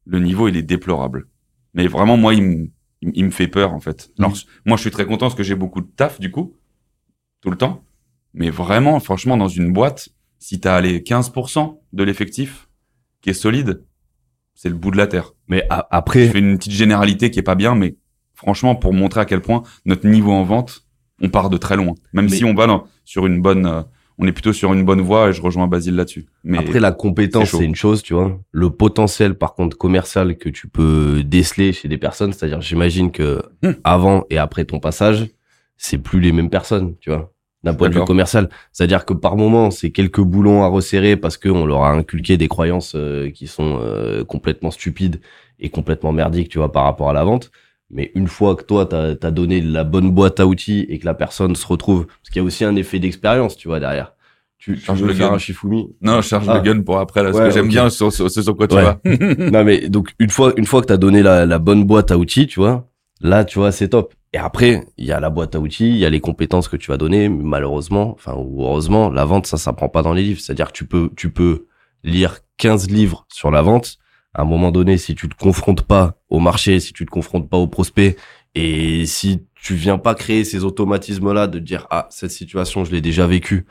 [0.06, 1.28] le niveau, il est déplorable.
[1.74, 2.68] Mais vraiment, moi, il me,
[3.02, 4.12] il, me fait peur, en fait.
[4.18, 4.34] Alors,
[4.66, 6.56] moi, je suis très content parce que j'ai beaucoup de taf, du coup,
[7.42, 7.84] tout le temps.
[8.34, 10.10] Mais vraiment, franchement, dans une boîte,
[10.40, 12.67] si t'as allé 15% de l'effectif
[13.22, 13.84] qui est solide,
[14.56, 15.34] c'est le bout de la terre.
[15.48, 17.96] Mais a- Je après, fais une petite généralité qui est pas bien, mais
[18.34, 20.84] franchement, pour montrer à quel point notre niveau en vente,
[21.22, 21.94] on part de très loin.
[22.14, 23.82] Même Mais- si on va sur une bonne, euh,
[24.20, 26.26] on est plutôt sur une bonne voie et je rejoins Basile là-dessus.
[26.44, 28.40] Mais Après, la compétence, c'est une chose, tu vois.
[28.52, 33.44] Le potentiel, par contre, commercial que tu peux déceler chez des personnes, c'est-à-dire, j'imagine que
[33.64, 33.74] Hmm.
[33.84, 35.28] avant et après ton passage,
[35.78, 37.32] c'est plus les mêmes personnes, tu vois.
[37.72, 38.50] D'un point de vue commercial.
[38.72, 42.48] C'est-à-dire que par moment, c'est quelques boulons à resserrer parce qu'on leur a inculqué des
[42.48, 45.20] croyances euh, qui sont euh, complètement stupides
[45.60, 47.52] et complètement merdiques, tu vois, par rapport à la vente.
[47.90, 51.06] Mais une fois que toi, t'as as donné la bonne boîte à outils et que
[51.06, 54.14] la personne se retrouve, parce qu'il y a aussi un effet d'expérience, tu vois, derrière.
[54.60, 55.36] Tu, tu Charge veux le faire gun.
[55.36, 56.56] un Shifumi, non, je charge Ah.
[56.56, 58.84] le gun pour après là, parce Ouais, que j'aime bien ce sur quoi tu Ouais.
[58.84, 59.00] vas.
[59.52, 62.18] non mais donc une fois une fois que t'as donné la, la bonne boîte à
[62.18, 62.88] outils, tu vois,
[63.22, 64.14] là tu vois c'est top.
[64.38, 66.78] Et après il y a la boîte à outils, il y a les compétences que
[66.78, 67.28] tu vas donner.
[67.28, 70.40] Mais malheureusement, enfin ou heureusement, la vente ça ça prend pas dans les livres.
[70.40, 71.66] C'est-à-dire que tu peux tu peux
[72.04, 73.98] lire 15 livres sur la vente.
[74.36, 77.50] À un moment donné, si tu te confrontes pas au marché, si tu te confrontes
[77.50, 78.16] pas au prospect,
[78.54, 82.92] et si tu viens pas créer ces automatismes là de dire ah cette situation je
[82.92, 83.66] l'ai déjà vécue,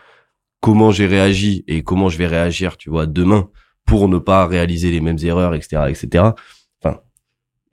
[0.60, 3.50] comment j'ai réagi et comment je vais réagir, tu vois, demain
[3.84, 6.24] pour ne pas réaliser les mêmes erreurs, etc., etc.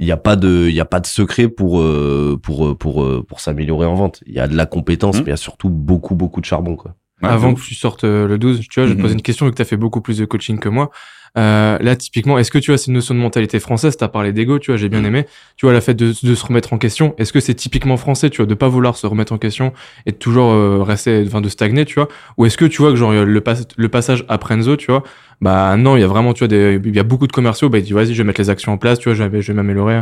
[0.03, 2.75] Il n'y a pas de, il y a pas de secret pour euh, pour euh,
[2.75, 4.21] pour euh, pour s'améliorer en vente.
[4.25, 5.21] Il y a de la compétence, Mhm.
[5.21, 6.95] mais il y a surtout beaucoup beaucoup de charbon, quoi.
[7.21, 9.01] Avant que tu sortes le 12, tu vois, je vais te Mhm.
[9.01, 10.89] poser une question vu que tu as fait beaucoup plus de coaching que moi.
[11.35, 13.97] Euh, là, typiquement, est-ce que tu as cette notion de mentalité française?
[13.97, 15.05] Tu as parlé d'ego, tu vois, j'ai bien Mhm.
[15.07, 15.25] aimé.
[15.57, 17.15] Tu vois, la fait de, de se remettre en question.
[17.17, 19.73] Est-ce que c'est typiquement français, tu vois, de pas vouloir se remettre en question
[20.05, 22.07] et de toujours euh, rester, enfin, de stagner, tu vois?
[22.37, 25.03] Ou est-ce que tu vois que genre le, pas- le passage à Prenzo, tu vois?
[25.41, 27.79] Bah non, il y a vraiment, tu vois, il y a beaucoup de commerciaux, bah
[27.79, 29.47] ils disent vas-y, je vais mettre les actions en place, tu vois, je vais, je
[29.51, 30.01] vais m'améliorer.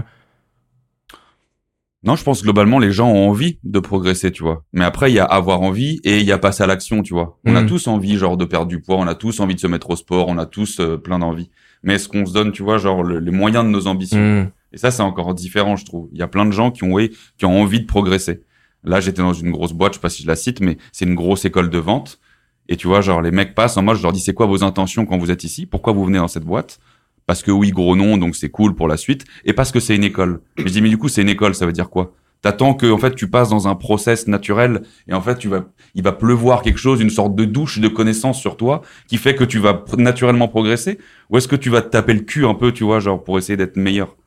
[2.04, 4.64] Non, je pense que globalement, les gens ont envie de progresser, tu vois.
[4.74, 7.14] Mais après, il y a avoir envie et il y a passer à l'action, tu
[7.14, 7.40] vois.
[7.46, 7.68] On a Mhm.
[7.68, 9.96] tous envie, genre, de perdre du poids, on a tous envie de se mettre au
[9.96, 11.52] sport, on a tous euh, plein d'envie.
[11.84, 14.50] Mais est-ce qu'on se donne, tu vois, genre, le- les moyens de nos ambitions Hmm.
[14.74, 16.10] Et ça, c'est encore différent, je trouve.
[16.12, 18.42] Il y a plein de gens qui ont, oui, qui ont envie de progresser.
[18.84, 21.06] Là, j'étais dans une grosse boîte, je sais pas si je la cite, mais c'est
[21.06, 22.20] une grosse école de vente.
[22.68, 24.64] Et tu vois, genre, les mecs passent en moi, je leur dis, c'est quoi vos
[24.64, 25.66] intentions quand vous êtes ici?
[25.68, 26.80] Pourquoi vous venez dans cette boîte?
[27.28, 29.26] Parce que oui, gros nom, donc c'est cool pour la suite.
[29.46, 30.42] Et parce que c'est une école.
[30.58, 32.14] Mais je dis, mais du coup, c'est une école, ça veut dire quoi?
[32.42, 35.66] T'attends que, en fait, tu passes dans un process naturel et en fait, tu vas,
[35.94, 39.36] il va pleuvoir quelque chose, une sorte de douche de connaissances sur toi qui fait
[39.36, 40.98] que tu vas naturellement progresser?
[41.30, 43.38] Ou est-ce que tu vas te taper le cul un peu, tu vois, genre, pour
[43.38, 44.18] essayer d'être meilleur?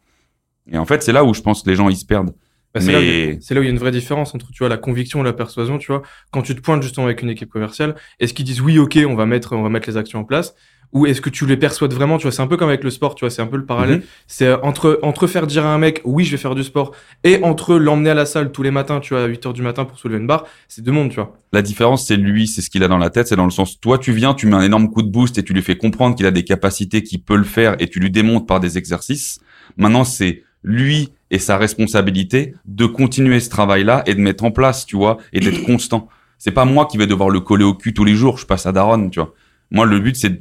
[0.71, 2.33] Et en fait, c'est là où je pense que les gens, ils se perdent.
[2.75, 3.79] Bah, c'est là, où il y Mais a- c'est là où il y a une
[3.79, 6.03] vraie différence entre tu vois la conviction et la persuasion tu vois.
[6.33, 9.15] Quand tu te pointes justement avec une équipe commerciale est-ce qu'ils disent oui ok on
[9.15, 10.55] va mettre on va mettre les actions en place?
[10.93, 12.31] Ou est-ce que tu les persuades vraiment tu vois?
[12.31, 13.99] C'est un peu comme avec le sport tu vois c'est un peu le parallèle.
[13.99, 14.03] Mhm.
[14.27, 16.93] c'est euh, entre entre faire dire à un mec oui je vais faire du sport
[17.25, 19.63] et entre l'emmener à la salle tous les matins tu vois à 8 heures du
[19.63, 21.37] matin pour soulever une barre c'est deux mondes tu vois.
[21.53, 23.79] La différence, c'est lui, c'est ce qu'il a dans la tête, c'est dans le sens,
[23.79, 26.17] toi, tu viens, tu mets un énorme coup de boost et tu lui fais comprendre
[26.17, 29.39] qu'il a des capacités, qu'il peut le faire et tu lui démontres par des exercices.
[29.77, 34.87] Maintenant, c'est lui et sa responsabilité de continuer ce travail-là et de mettre en place,
[34.87, 36.09] tu vois, et d'être constant.
[36.39, 38.67] C'est pas moi qui vais devoir le coller au cul tous les jours, je passe
[38.67, 39.35] à Daron, tu vois.
[39.73, 40.39] Moi, le but, c'est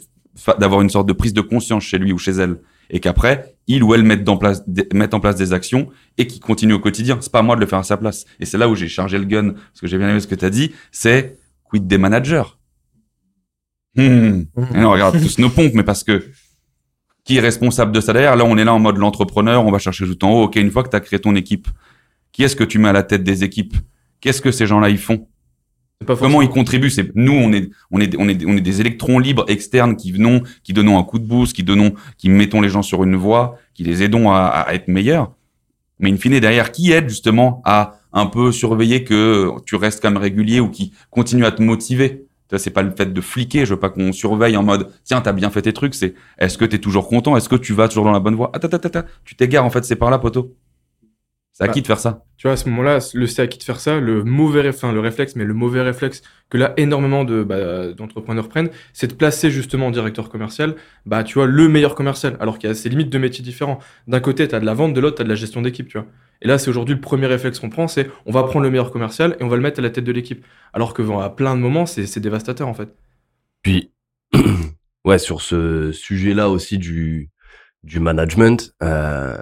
[0.60, 2.58] d'avoir une sorte de prise de conscience chez lui ou chez elle.
[2.91, 6.27] Et qu'après, il ou elle mette en place, des- mette en place des actions et
[6.27, 7.17] qui continue au quotidien.
[7.21, 8.25] C'est pas à moi de le faire à sa place.
[8.39, 10.36] Et c'est là où j'ai chargé le gun, parce que j'ai bien aimé ce que
[10.36, 12.43] tu as dit, c'est quid des managers?
[13.95, 14.43] Hmm.
[14.75, 16.23] Et non, regarde, tous nos pompes, mais parce que
[17.23, 18.36] qui est responsable de ça derrière.
[18.36, 20.43] Là, on est là en mode l'entrepreneur, on va chercher tout en haut.
[20.43, 21.67] Ok, une fois que tu as créé ton équipe,
[22.31, 23.75] qui est-ce que tu mets à la tête des équipes?
[24.19, 25.27] Qu'est-ce que ces gens-là ils font?
[26.05, 26.89] Pas Comment ils contribuent?
[26.89, 30.12] C'est nous, on est, on est, on est, on est des électrons libres externes qui
[30.12, 33.15] venons, qui donnons un coup de boost, qui donnons, qui mettons les gens sur une
[33.15, 35.31] voie, qui les aidons à, à être meilleurs.
[35.99, 40.12] Mais in fine, derrière, qui aide justement à un peu surveiller que tu restes quand
[40.12, 42.25] même régulier ou qui continue à te motiver?
[42.58, 43.65] C'est pas le fait de fliquer.
[43.65, 45.95] Je veux pas qu'on surveille en mode tiens, t'as bien fait tes trucs.
[45.95, 47.36] C'est est-ce que t'es toujours content?
[47.38, 48.51] Est-ce que tu vas toujours dans la bonne voie?
[48.53, 49.08] Attends, attends, attends.
[49.25, 49.84] Tu t'égares en fait.
[49.86, 50.56] C'est par là, poteau.
[51.53, 53.47] C'est à Bah, qui de faire ça Tu vois, à ce moment-là, le c'est à
[53.47, 56.57] qui de faire ça, le mauvais réflexe, enfin, le réflexe, mais le mauvais réflexe que
[56.57, 61.35] là, énormément de, bah, d'entrepreneurs prennent, c'est de placer justement en directeur commercial, bah, tu
[61.35, 63.77] vois, le meilleur commercial, alors qu'il y a ces limites de métiers différents.
[64.07, 65.87] D'un côté, tu as de la vente, de l'autre, tu as de la gestion d'équipe,
[65.87, 66.07] tu vois.
[66.41, 68.91] Et là, c'est aujourd'hui le premier réflexe qu'on prend, c'est on va prendre le meilleur
[68.91, 70.43] commercial et on va le mettre à la tête de l'équipe.
[70.73, 72.89] Alors que, à plein de moments, c'est, c'est dévastateur, en fait.
[73.61, 73.91] Puis,
[75.05, 77.29] ouais, sur ce sujet-là aussi du,
[77.83, 79.37] du management, euh,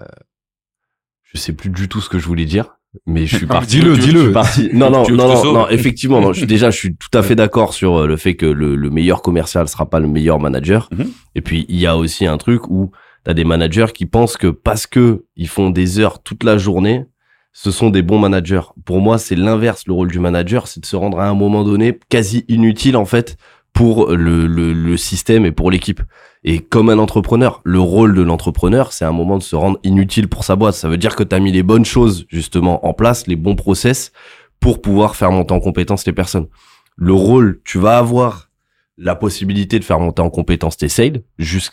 [1.33, 3.79] je sais plus du tout ce que je voulais dire, mais je suis parti.
[3.79, 4.31] Dis-le, dis-le.
[4.31, 7.35] parti- Non, non, non, non, effectivement, non, je suis, déjà, je suis tout à fait
[7.35, 10.89] d'accord sur euh, le fait que le, le meilleur commercial sera pas le meilleur manager.
[10.91, 11.09] Mhm.
[11.35, 12.91] Et puis, il y a aussi un truc où
[13.23, 17.05] t'as des managers qui pensent que parce que ils font des heures toute la journée,
[17.53, 18.61] ce sont des bons managers.
[18.85, 19.83] Pour moi, c'est l'inverse.
[19.85, 23.03] Le rôle du manager, c'est de se rendre à un moment donné quasi inutile, en
[23.05, 23.35] fait,
[23.73, 26.01] pour le, le, le système et pour l'équipe.
[26.43, 30.27] Et comme un entrepreneur, le rôle de l'entrepreneur, c'est un moment de se rendre inutile
[30.27, 30.75] pour sa boîte.
[30.75, 33.55] Ça veut dire que tu as mis les bonnes choses justement en place, les bons
[33.55, 34.11] process
[34.59, 36.47] pour pouvoir faire monter en compétence les personnes.
[36.95, 38.49] Le rôle, tu vas avoir
[38.97, 41.23] la possibilité de faire monter en compétence tes sales,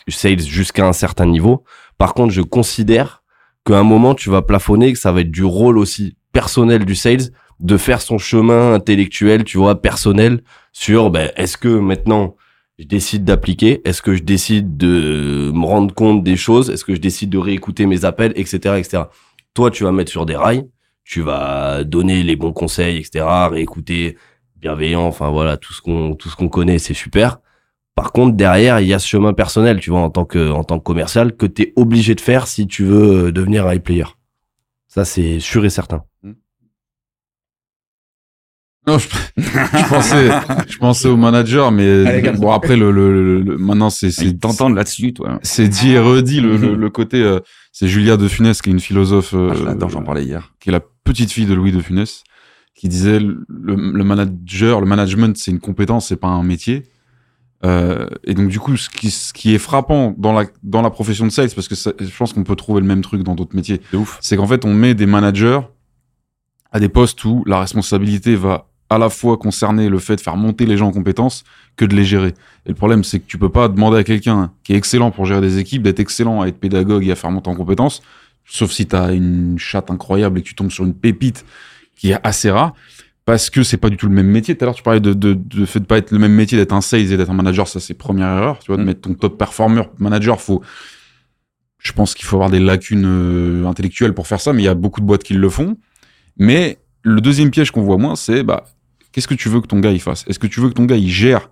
[0.07, 1.63] sales jusqu'à un certain niveau.
[1.97, 3.23] Par contre, je considère
[3.65, 6.95] qu'à un moment, tu vas plafonner, que ça va être du rôle aussi personnel du
[6.95, 10.41] sales de faire son chemin intellectuel, tu vois, personnel
[10.79, 12.37] sur ben, est-ce que maintenant
[12.77, 16.95] je décide d'appliquer, est-ce que je décide de me rendre compte des choses, est-ce que
[16.95, 19.03] je décide de réécouter mes appels, etc., etc.
[19.53, 20.69] Toi, tu vas mettre sur des rails,
[21.03, 24.17] tu vas donner les bons conseils, etc., réécouter,
[24.55, 27.39] bienveillant, enfin voilà, tout ce qu'on tout ce qu'on connaît, c'est super.
[27.93, 30.63] Par contre, derrière, il y a ce chemin personnel, tu vois, en tant que en
[30.63, 34.05] tant que commercial, que tu es obligé de faire si tu veux devenir high player.
[34.87, 36.05] Ça, c'est sûr et certain.
[38.87, 40.29] Non, je, je pensais,
[40.67, 44.33] je pensais au manager, mais Allez, bon après le, le, le- le- maintenant c'est c'est
[44.73, 45.39] là-dessus, toi.
[45.43, 47.39] c'est dit et redit le, le, le côté euh,
[47.71, 50.53] c'est Julia de Funès qui est une philosophe euh, Ah, je l'adore, j'en parlais hier.
[50.59, 52.23] qui est la petite fille de Louis de Funès
[52.73, 56.83] qui disait le, le manager le management c'est une compétence c'est pas un métier
[57.65, 60.89] Euh, et donc du coup ce qui, ce qui est frappant dans la dans la
[60.89, 63.35] profession de sales parce que ça- je pense qu'on peut trouver le même truc dans
[63.35, 63.81] d'autres métiers
[64.21, 65.59] c'est qu'en fait, on met des managers
[66.71, 70.35] à des postes où la responsabilité va à la fois concerner le fait de faire
[70.35, 71.43] monter les gens en compétences
[71.75, 72.33] que de les gérer.
[72.65, 75.25] Et le problème, c'est que tu peux pas demander à quelqu'un qui est excellent pour
[75.25, 78.01] gérer des équipes d'être excellent à être pédagogue et à faire monter en compétences,
[78.45, 81.45] sauf si tu as une chatte incroyable et que tu tombes sur une pépite
[81.95, 82.73] qui est assez rare,
[83.25, 84.55] parce que c'est pas du tout le même métier.
[84.57, 86.57] Tout à l'heure, tu parlais de, de, de fait de pas être le même métier
[86.57, 88.57] d'être un sales et d'être un manager, ça c'est première erreur.
[88.59, 88.85] Tu vois, de Mm.
[88.85, 90.63] mettre ton top performer manager, faut
[91.77, 94.69] je pense qu'il faut avoir des lacunes euh, intellectuelles pour faire ça, mais il y
[94.69, 95.77] a beaucoup de boîtes qui le font.
[96.37, 98.65] Mais le deuxième piège qu'on voit moins, c'est bah,
[99.11, 100.25] qu'est-ce que tu veux que ton gars il fasse?
[100.27, 101.49] Est-ce que tu veux que ton gars il gère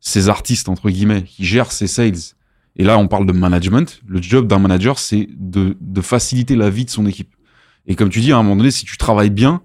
[0.00, 2.34] ses artistes entre guillemets, il gère ses sales?
[2.76, 4.00] Et là, on parle de management.
[4.06, 7.34] Le job d'un manager, c'est de, de faciliter la vie de son équipe.
[7.86, 9.60] Et comme tu dis, à un moment donné, si tu travailles bien,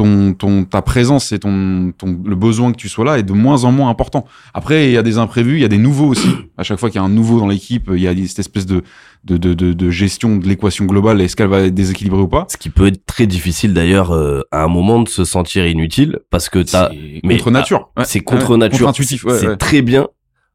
[0.00, 3.34] ton, ton, ta présence et ton, ton, le besoin que tu sois là est de
[3.34, 4.24] moins en moins important.
[4.54, 6.28] Après, il y a des imprévus, il y a des nouveaux aussi.
[6.56, 8.64] À chaque fois qu'il y a un nouveau dans l'équipe, il y a cette espèce
[8.64, 8.82] de,
[9.24, 11.20] de, de, de, de gestion de l'équation globale.
[11.20, 14.40] Est-ce qu'elle va être déséquilibrée ou pas Ce qui peut être très difficile d'ailleurs euh,
[14.50, 17.90] à un moment de se sentir inutile parce que t'as C'est mais- contre nature.
[17.98, 18.04] Ouais.
[18.06, 18.86] c'est contre Ouais, nature.
[18.88, 20.06] ouais, c'est très bien.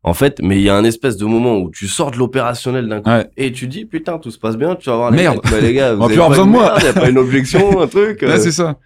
[0.07, 2.87] En fait, mais il y a un espèce de moment où tu sors de l'opérationnel
[2.87, 5.39] d'un coup et tu dis putain tout se passe bien, tu vas voir les Merde.
[5.43, 6.63] mecs, bah, les gars, vous On avez pas besoin de moi.
[6.73, 8.21] merde, y a pas une objection, un truc.
[8.21, 8.77] Euh, c'est ça.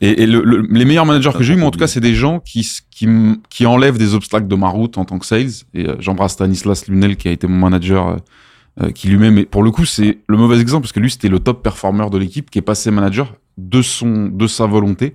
[0.00, 2.00] Et et le- le- les meilleurs managers que j'ai eu, moi, en tout cas, c'est
[2.00, 5.50] des gens qui, qui, enlèvent des obstacles de ma route en tant que sales.
[5.74, 8.16] Et euh, j'embrasse Stanislas Lunel, qui a été mon manager, euh,
[8.82, 11.38] euh, qui lui-même, pour le coup, c'est le mauvais exemple, parce que lui, c'était le
[11.38, 15.14] top performer de l'équipe, qui est passé manager de, son, de sa volonté,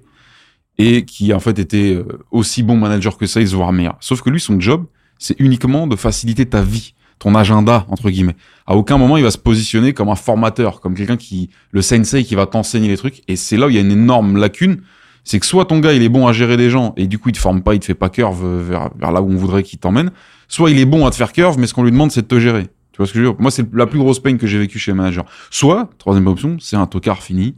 [0.78, 3.98] et qui, en fait, était aussi bon manager que sales, voire meilleur.
[4.00, 4.86] Sauf que lui, son job,
[5.20, 8.36] c'est uniquement de faciliter ta vie, ton agenda, entre guillemets.
[8.66, 12.24] À aucun moment, il va se positionner comme un formateur, comme quelqu'un qui, le sensei
[12.24, 13.24] qui va t'enseigner les trucs.
[13.28, 14.82] Et c'est là où il y a une énorme lacune.
[15.24, 17.30] C'est que soit ton gars, il est bon à gérer des gens, et du coup,
[17.30, 19.64] il te forme pas, il te fait pas curve vers, vers là où on voudrait
[19.64, 20.12] qu'il t'emmène.
[20.48, 22.28] Soit il est bon à te faire curve, mais ce qu'on lui demande, c'est de
[22.28, 22.68] te gérer.
[22.94, 23.40] Tu vois ce que je veux dire?
[23.42, 25.24] Moi, c'est la plus grosse peine que j'ai vécu chez les managers.
[25.52, 27.56] Soit, troisième option, c'est un tocard fini.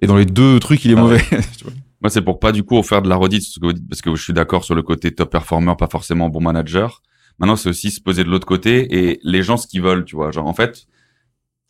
[0.00, 1.22] Et dans les deux trucs, il est Ah mauvais.
[2.02, 3.44] Moi, c'est pour pas du coup faire de la redite,
[3.88, 7.02] parce que je suis d'accord sur le côté top performer, pas forcément bon manager.
[7.40, 10.14] Maintenant, c'est aussi se poser de l'autre côté et les gens ce qu'ils veulent, tu
[10.14, 10.30] vois.
[10.30, 10.86] Genre, en fait,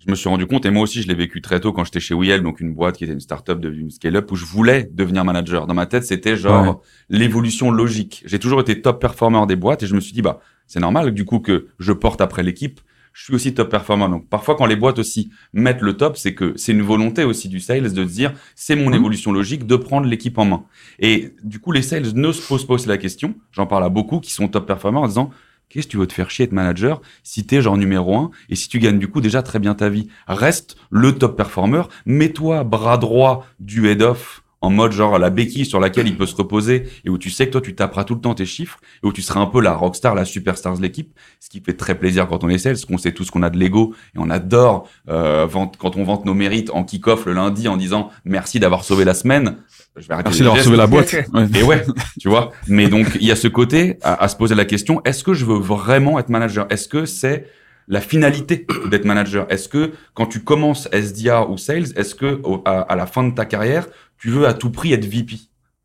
[0.04, 2.00] je me suis rendu compte, et moi aussi, je l'ai vécu très tôt quand j'étais
[2.00, 4.88] chez Wiel, donc une boîte qui était une startup devenue une scale-up, où je voulais
[4.92, 5.66] devenir manager.
[5.66, 6.74] Dans ma tête, c'était genre Ouais.
[7.18, 8.22] l'évolution logique.
[8.26, 11.12] J'ai toujours été top performer des boîtes et je me suis dit, bah, c'est normal,
[11.12, 12.80] du coup, que je porte après l'équipe.
[13.12, 14.09] Je suis aussi top performer.
[14.09, 17.48] Donc, parfois, quand les boîtes aussi mettent le top, c'est que c'est une volonté aussi
[17.48, 18.94] du sales de se dire, c'est mon Mhm.
[18.94, 20.64] évolution logique de prendre l'équipe en main.
[21.00, 23.35] Et du coup, les sales ne se posent pas aussi la question.
[23.52, 25.30] J'en parle à beaucoup qui sont top performers en disant,
[25.70, 28.56] Qu'est-ce que tu veux te faire chier être manager si t'es genre numéro un et
[28.56, 30.09] si tu gagnes du coup déjà très bien ta vie?
[30.26, 35.64] Reste le top performer, mets-toi bras droit du head off en mode genre la béquille
[35.64, 38.14] sur laquelle il peut se reposer et où tu sais que toi tu taperas tout
[38.14, 40.83] le temps tes chiffres et où tu seras un peu la rockstar, la superstar de
[40.83, 43.42] l'équipe, ce qui fait très plaisir quand on est sales, parce qu'on sait tous qu'on
[43.42, 47.25] a de l'ego et on adore euh, vente- quand on vante nos mérites en kick-off
[47.27, 49.57] le lundi en disant merci d'avoir sauvé la semaine.
[49.96, 51.14] Je vais arrêter Merci d'avoir sauvé la boîte.
[51.59, 51.85] Et ouais,
[52.20, 52.53] tu vois.
[52.68, 55.35] Mais donc, il y a ce côté à, à se poser la question est-ce que
[55.35, 56.66] je veux vraiment être manager?
[56.70, 57.46] Est-ce que c'est
[57.88, 59.46] la finalité d'être manager?
[59.51, 63.25] Est-ce que quand tu commences SDR ou sales, est-ce que au- à, à la fin
[63.25, 63.88] de ta carrière,
[64.20, 65.37] tu veux à tout prix être VP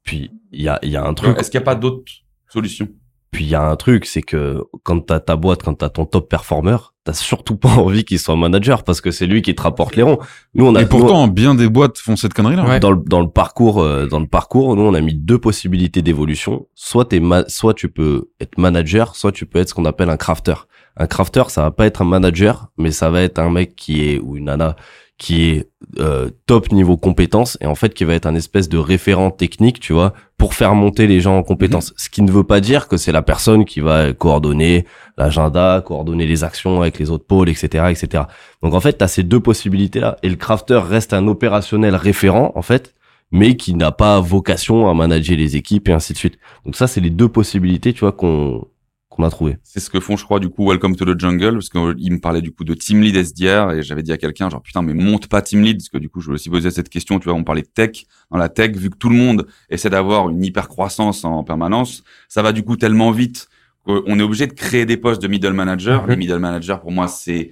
[0.03, 2.03] Puis il y a, il y a un truc, Est-ce qu'il n'y a pas d'autres
[2.47, 2.87] solutions?
[3.31, 6.05] Puis il y a un truc, c'est que quand t'as ta boîte, quand t'as ton
[6.05, 9.61] top performer, t'as surtout pas envie qu'il soit manager parce que c'est lui qui te
[9.61, 10.19] rapporte les ronds.
[10.53, 12.65] Nous on a Et pourtant, bien des boîtes font cette connerie-là.
[12.65, 12.79] Ouais.
[12.79, 16.01] dans le, dans le parcours euh, dans le parcours nous on a mis deux possibilités
[16.01, 19.85] d'évolution soit t'es ma- soit tu peux être manager soit tu peux être ce qu'on
[19.85, 20.55] appelle un crafter
[20.95, 24.07] un crafter ça va pas être un manager mais ça va être un mec qui
[24.09, 24.77] est ou une nana
[25.17, 28.77] qui est euh, top niveau compétences et en fait qui va être un espèce de
[28.77, 32.43] référent technique tu vois pour faire monter les gens en compétences ce qui ne veut
[32.43, 34.85] pas dire que c'est la personne qui va coordonner
[35.17, 38.23] l'agenda coordonner les actions avec les autres pôles etc etc
[38.65, 40.17] donc en fait, tu as ces deux possibilités-là.
[40.23, 42.95] Et le crafter reste un opérationnel référent, en fait,
[43.31, 46.39] mais qui n'a pas vocation à manager les équipes et ainsi de suite.
[46.65, 48.67] Donc ça, c'est les deux possibilités, tu vois, qu'on
[49.15, 49.57] qu'on a trouvé.
[49.63, 52.19] C'est ce que font, je crois, du coup, Welcome to the Jungle, parce qu'il me
[52.19, 54.93] parlait du coup de Team Lead SDR, et j'avais dit à quelqu'un, genre, putain, mais
[54.93, 57.25] monte pas Team Lead, parce que du coup, je me aussi posé cette question, tu
[57.29, 58.05] vois, on parlait de tech.
[58.31, 62.03] Dans la tech, vu que tout le monde essaie d'avoir une hyper croissance en permanence,
[62.27, 63.47] ça va du coup tellement vite
[63.85, 66.03] qu'on est obligé de créer des postes de middle manager.
[66.03, 66.09] Mhm.
[66.09, 67.51] Les middle managers, pour moi, c'est,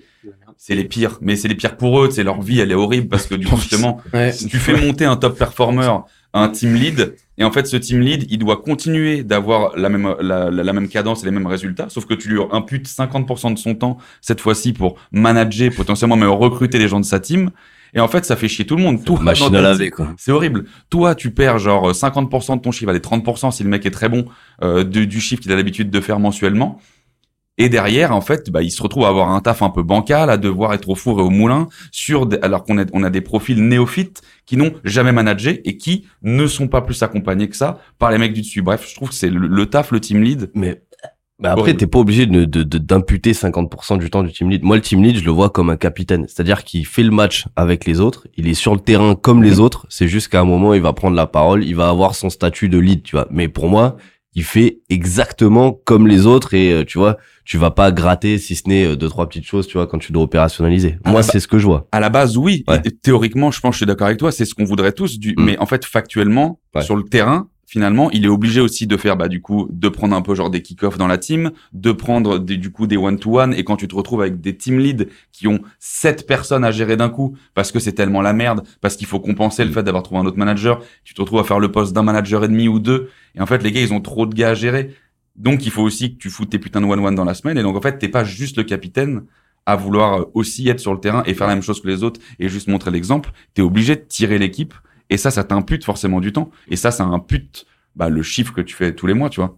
[0.58, 1.20] c'est les pires.
[1.22, 3.46] Mais c'est les pires pour eux, c'est leur vie, elle est horrible, parce que du
[3.48, 4.34] coup, justement, Ouais.
[4.34, 5.90] tu fais monter un top performer,
[6.34, 10.16] un team lead, et en fait, ce team lead, il doit continuer d'avoir la même,
[10.22, 13.58] la, la- même cadence et les mêmes résultats, sauf que tu lui imputes 50% de
[13.60, 17.50] son temps, cette fois-ci, pour manager, potentiellement même recruter les gens de sa team.
[17.96, 19.04] Et en fait, ça fait chier tout le monde.
[19.06, 20.14] Toi, Machine à laver, quoi.
[20.18, 20.66] C'est horrible.
[20.90, 24.10] Toi, tu perds genre 50% de ton chiffre, allez, 30% si le mec est très
[24.10, 24.26] bon,
[24.64, 26.80] euh, de- du chiffre qu'il a l'habitude de faire mensuellement.
[27.60, 30.30] Et derrière, en fait, bah, il se retrouve à avoir un taf un peu bancal,
[30.32, 33.12] à devoir être au four et au moulin, sur des- alors qu'on a, on a
[33.12, 37.56] des profils néophytes qui n'ont jamais managé et qui ne sont pas plus accompagnés que
[37.56, 38.64] ça par les mecs du dessus.
[38.64, 40.50] Bref, je trouve que c'est le, le taf, le team lead.
[40.56, 40.82] Mais,
[41.40, 44.64] mais après, t'es pas obligé de, de, de- d'imputer 50% du temps du team lead.
[44.64, 46.26] Moi, le team lead, je le vois comme un capitaine.
[46.28, 48.28] C'est-à-dire qu'il fait le match avec les autres.
[48.36, 49.86] Il est sur le terrain comme les autres.
[49.90, 51.64] C'est juste qu'à un moment, il va prendre la parole.
[51.64, 53.28] Il va avoir son statut de lead, tu vois.
[53.30, 53.98] Mais pour moi,
[54.36, 58.56] il fait exactement comme les autres et euh, tu vois, tu vas pas gratter si
[58.56, 60.98] ce n'est euh, deux trois petites choses, tu vois, quand tu dois opérationnaliser.
[61.04, 61.88] Ah Moi, bah- c'est ce que je vois.
[61.92, 62.64] À la base, oui.
[62.68, 62.82] Ouais.
[63.02, 64.32] Théoriquement, je pense que je suis d'accord avec toi.
[64.32, 65.20] C'est ce qu'on voudrait tous.
[65.20, 65.34] Du...
[65.38, 65.44] Mm.
[65.44, 66.82] Mais en fait, factuellement, Ouais.
[66.82, 70.16] sur le terrain, finalement, il est obligé aussi de faire, bah, du coup, de prendre
[70.16, 73.56] un peu genre des kick-offs dans la team, de prendre des, du coup des one-to-one.
[73.56, 76.98] Et quand tu te retrouves avec des team leads qui ont sept personnes à gérer
[76.98, 79.74] d'un coup, parce que c'est tellement la merde, parce qu'il faut compenser le Mm.
[79.74, 82.44] fait d'avoir trouvé un autre manager, tu te retrouves à faire le poste d'un manager
[82.44, 83.10] et demi ou deux.
[83.34, 84.94] Et en fait, les gars, ils ont trop de gars à gérer.
[85.36, 87.58] Donc, il faut aussi que tu foutes tes putains de one-one dans la semaine.
[87.58, 89.24] Et donc, en fait, t'es pas juste le capitaine
[89.66, 92.20] à vouloir aussi être sur le terrain et faire la même chose que les autres
[92.38, 93.32] et juste montrer l'exemple.
[93.56, 94.76] T'es obligé de tirer l'équipe.
[95.10, 96.50] Et ça, ça t'impute forcément du temps.
[96.70, 99.58] Et ça, ça impute bah, le chiffre que tu fais tous les mois, tu vois.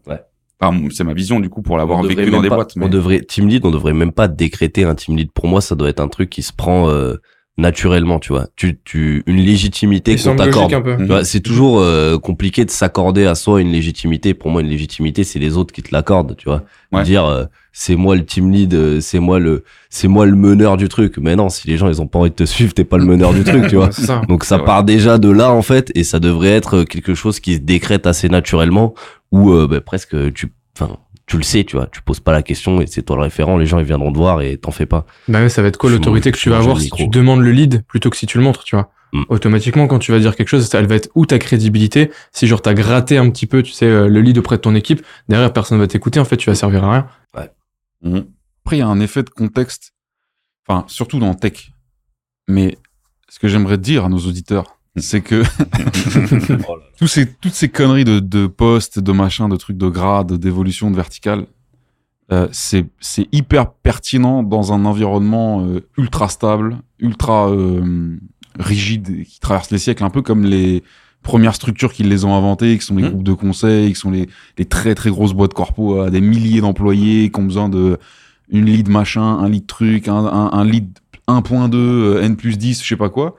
[0.59, 2.75] Enfin, c'est ma vision du coup pour l'avoir vécu dans des pas- boîtes.
[2.75, 2.85] Mais...
[2.85, 5.31] On devrait team lead, on devrait même pas décréter un team lead.
[5.31, 7.15] Pour moi, ça doit être un truc qui se prend euh,
[7.57, 8.47] naturellement, tu vois.
[8.55, 10.73] Tu, tu, une légitimité Il qu'on t'accorde.
[11.01, 14.33] vois, c'est toujours euh, compliqué de s'accorder à soi une légitimité.
[14.33, 16.63] Pour moi, une légitimité, c'est les autres qui te l'accordent, tu vois.
[16.91, 17.03] Ouais.
[17.03, 17.45] Dire euh,
[17.77, 21.17] c'est moi le team lead, euh, c'est moi le, c'est moi le meneur du truc.
[21.17, 23.03] Mais non, si les gens ils ont pas envie de te suivre, t'es pas le
[23.03, 23.91] meneur du truc, tu vois.
[23.91, 24.21] Ça.
[24.29, 24.65] Donc ça vrai.
[24.65, 28.07] part déjà de là en fait, et ça devrait être quelque chose qui se décrète
[28.07, 28.93] assez naturellement,
[29.33, 32.43] ou euh, bah, presque tu, enfin, tu le sais, tu vois, tu poses pas la
[32.43, 34.85] question et c'est toi le référent, les gens ils viendront te voir et t'en fais
[34.85, 35.05] pas.
[35.27, 37.51] Bah ouais, ça va être quoi l'autorité que tu vas avoir si tu demandes le
[37.51, 38.89] lead plutôt que si tu le montres, tu vois.
[39.11, 39.23] Mm.
[39.29, 42.09] Automatiquement, quand tu vas dire quelque chose, ça- elle va être où ta crédibilité.
[42.31, 44.75] Si genre t'as gratté un petit peu, tu sais, euh, le lead auprès de ton
[44.75, 47.07] équipe, derrière personne va t'écouter, en fait, tu vas servir à rien.
[48.05, 48.25] Mhm.
[48.63, 49.93] Après, il y a un effet de contexte,
[50.67, 51.71] enfin, surtout dans tech.
[52.47, 52.77] Mais
[53.29, 55.43] ce que j'aimerais dire à nos auditeurs, c'est que
[56.97, 60.89] tous ces, toutes ces conneries de, de postes, de machin, de trucs de grade, d'évolution,
[60.89, 61.45] de verticale,
[62.31, 62.87] euh, c'est
[63.31, 68.17] hyper pertinent dans un environnement euh, ultra stable, ultra euh,
[68.57, 70.83] rigide, qui traverse les siècles, un peu comme les
[71.25, 73.09] premières structures qui les ont inventées, qui sont les Mhm.
[73.09, 76.61] groupes de conseil, qui sont les, les très très grosses boîtes corpo à des milliers
[76.61, 77.97] d'employés, qui ont besoin de
[78.49, 80.87] une lead machin, un lead truc, un, un, un lead
[81.27, 83.35] 1.2, euh, N plus 10, je sais pas quoi.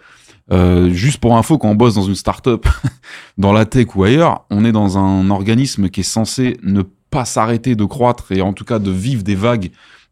[0.52, 2.66] Euh, juste pour info, quand on bosse dans une startup,
[3.38, 7.24] dans la tech ou ailleurs, on est dans un organisme qui est censé ne pas
[7.24, 9.70] s'arrêter de croître et en tout cas de vivre des vagues,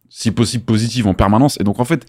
[0.09, 1.57] si possible positives en permanence.
[1.61, 2.07] Et donc en fait,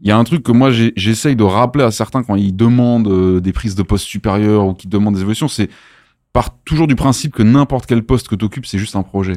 [0.00, 3.08] il y a un truc que moi j'essaye de rappeler à certains quand ils demandent
[3.08, 5.68] euh, des prises de poste supérieures ou qui demandent des évolutions, c'est
[6.32, 9.34] part toujours du principe que n'importe quel poste que tu occupes, c'est juste un projet.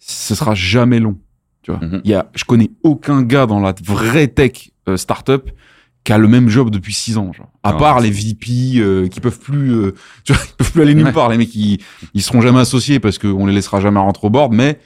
[0.00, 1.16] Ce sera jamais long.
[1.62, 1.80] Tu vois.
[2.04, 5.50] Il y a, je connais aucun gars dans la vraie tech euh, startup
[6.02, 7.32] qui a le même job depuis six ans.
[7.32, 7.48] Genre.
[7.62, 10.82] À Non, part les VP euh, qui peuvent plus, euh, tu vois, ils peuvent plus
[10.82, 11.12] aller nulle Ouais.
[11.12, 11.30] part.
[11.30, 11.78] Les mecs, ils,
[12.12, 14.78] ils seront jamais associés parce qu'on les laissera jamais rentrer au board, mais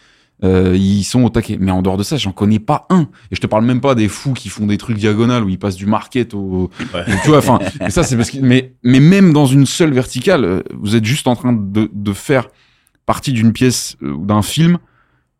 [0.44, 1.56] euh, ils sont au taquet.
[1.60, 3.08] Mais en dehors de ça, j'en connais pas un.
[3.30, 5.58] Et je te parle même pas des fous qui font des trucs diagonales où ils
[5.58, 6.70] passent du market au,
[7.22, 7.38] tu vois.
[7.38, 11.04] Enfin, ça c'est parce que, mais mais même dans une seule verticale, euh, vous êtes
[11.04, 12.48] juste en train de, de faire
[13.06, 14.78] partie d'une pièce euh, ou d'un film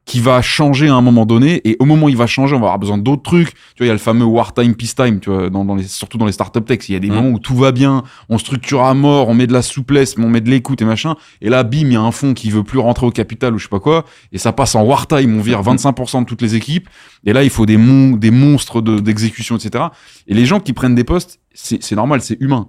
[0.09, 2.61] qui va changer à un moment donné et au moment où il va changer on
[2.61, 5.29] va avoir besoin d'autres trucs tu vois il y a le fameux wartime peacetime tu
[5.31, 7.15] vois dans, dans les surtout dans les startup tech il y a des Mhm.
[7.15, 10.25] moments où tout va bien on structure à mort on met de la souplesse mais
[10.25, 12.49] on met de l'écoute et machin et là bim il y a un fonds qui
[12.51, 15.37] veut plus rentrer au capital ou je sais pas quoi et ça passe en wartime
[15.39, 16.89] on vire 25% de toutes les équipes
[17.27, 19.85] et là il faut des mon- des monstres de- d'exécution etc
[20.27, 22.67] et les gens qui prennent des postes c'est c'est normal c'est humain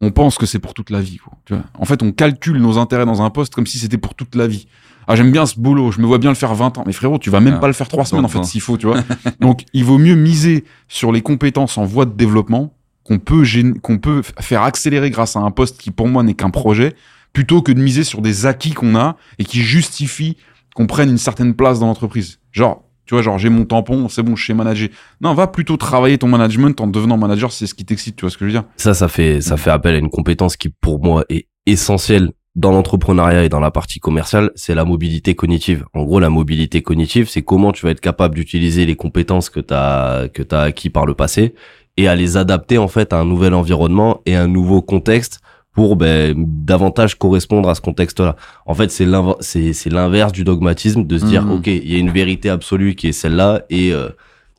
[0.00, 1.16] on pense que c'est pour toute la vie.
[1.16, 1.62] Quoi, tu vois.
[1.78, 4.46] En fait, on calcule nos intérêts dans un poste comme si c'était pour toute la
[4.46, 4.66] vie.
[5.06, 6.84] Ah, j'aime bien ce boulot, je me vois bien le faire 20 ans.
[6.86, 8.76] Mais frérot, tu vas même Ah, pas le faire trois semaines, en fait, s'il faut,
[8.76, 9.02] tu vois.
[9.40, 13.44] Donc, il vaut mieux miser sur les compétences en voie de développement qu'on peut,
[13.82, 16.94] qu'on peut faire accélérer grâce à un poste qui, pour moi, n'est qu'un projet,
[17.32, 20.36] plutôt que de miser sur des acquis qu'on a et qui justifient
[20.74, 22.38] qu'on prenne une certaine place dans l'entreprise.
[22.52, 24.88] Genre, tu vois, genre, j'ai mon tampon, c'est bon, je sais manager.
[25.20, 28.30] Non, va plutôt travailler ton management en devenant manager, c'est ce qui t'excite, tu vois
[28.30, 28.64] ce que je veux dire.
[28.76, 32.70] Ça, ça fait, ça fait appel à une compétence qui, pour moi, est essentielle dans
[32.70, 35.84] l'entrepreneuriat et dans la partie commerciale, c'est la mobilité cognitive.
[35.92, 39.60] En gros, la mobilité cognitive, c'est comment tu vas être capable d'utiliser les compétences que
[39.60, 41.54] tu as que tu as acquis par le passé
[41.96, 45.40] et à les adapter en fait à un nouvel environnement et un nouveau contexte
[45.72, 48.36] pour ben, davantage correspondre à ce contexte-là.
[48.66, 51.52] En fait, c'est l'inv- c'est c'est l'inverse du dogmatisme de se dire Mhm.
[51.56, 54.10] OK, il y a une vérité absolue qui est celle-là et euh,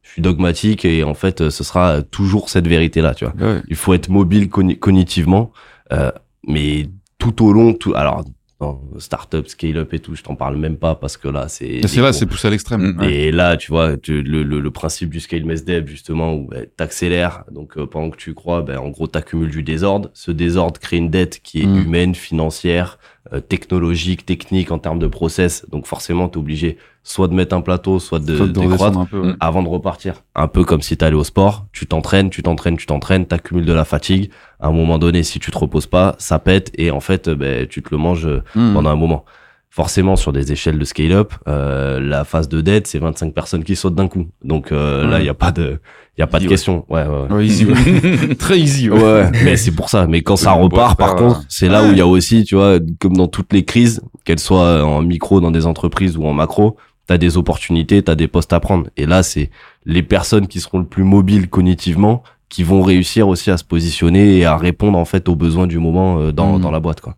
[0.03, 3.61] je suis dogmatique et en fait, euh, ce sera toujours cette vérité-là, tu vois Ouais.
[3.69, 5.51] il faut être mobile cogni- cognitivement
[5.93, 6.11] euh,
[6.45, 8.23] mais tout au long tout alors
[8.61, 11.85] dans startup scale up et tout je t'en parle même pas parce que là c'est
[11.87, 12.93] c'est là, c'est poussé à l'extrême.
[12.93, 12.99] Mm.
[13.01, 13.13] Ouais.
[13.13, 16.47] et là tu vois tu- le, le, le principe du scale mess dev justement où
[16.47, 20.31] ben, t'accélères donc euh, pendant que tu crois ben, en gros t'accumules du désordre ce
[20.31, 21.77] désordre crée une dette qui est Mm.
[21.83, 22.97] humaine financière
[23.33, 27.61] euh, technologique technique en termes de process donc forcément t'es obligé soit de mettre un
[27.61, 29.19] plateau soit de, décroître un peu.
[29.19, 29.33] ouais.
[29.39, 30.23] avant de repartir.
[30.33, 33.73] Un peu comme si t'allais au sport, tu t'entraînes, tu t'entraînes, tu t'entraînes, t'accumules de
[33.73, 34.31] la fatigue.
[34.59, 37.35] À un moment donné, si tu te reposes pas, ça pète et en fait, euh,
[37.35, 38.73] ben, tu te le manges euh, Mm.
[38.73, 39.25] pendant un moment.
[39.69, 43.75] Forcément, sur des échelles de scale-up, euh, la phase de dette, c'est 25 personnes qui
[43.75, 44.27] sautent d'un coup.
[44.41, 45.81] Donc euh, là, il y a pas de,
[46.17, 46.85] il y a pas de Easy, question.
[46.87, 47.23] Ouais, ouais.
[47.29, 47.33] ouais.
[47.35, 47.67] Ouais, easy.
[48.39, 48.89] Très easy.
[48.89, 49.29] Ouais.
[49.43, 50.07] Mais c'est pour ça.
[50.07, 52.79] Mais quand ça repart, par contre, c'est là où il y a aussi, tu vois,
[53.01, 56.77] comme dans toutes les crises, qu'elles soient en micro dans des entreprises ou en macro,
[57.05, 58.87] t'as des opportunités, t'as des postes à prendre.
[58.95, 59.49] Et là, c'est
[59.85, 64.37] les personnes qui seront le plus mobiles cognitivement qui vont réussir aussi à se positionner
[64.37, 66.61] et à répondre en fait aux besoins du moment euh, dans, Mhm.
[66.61, 67.17] dans la boîte, quoi.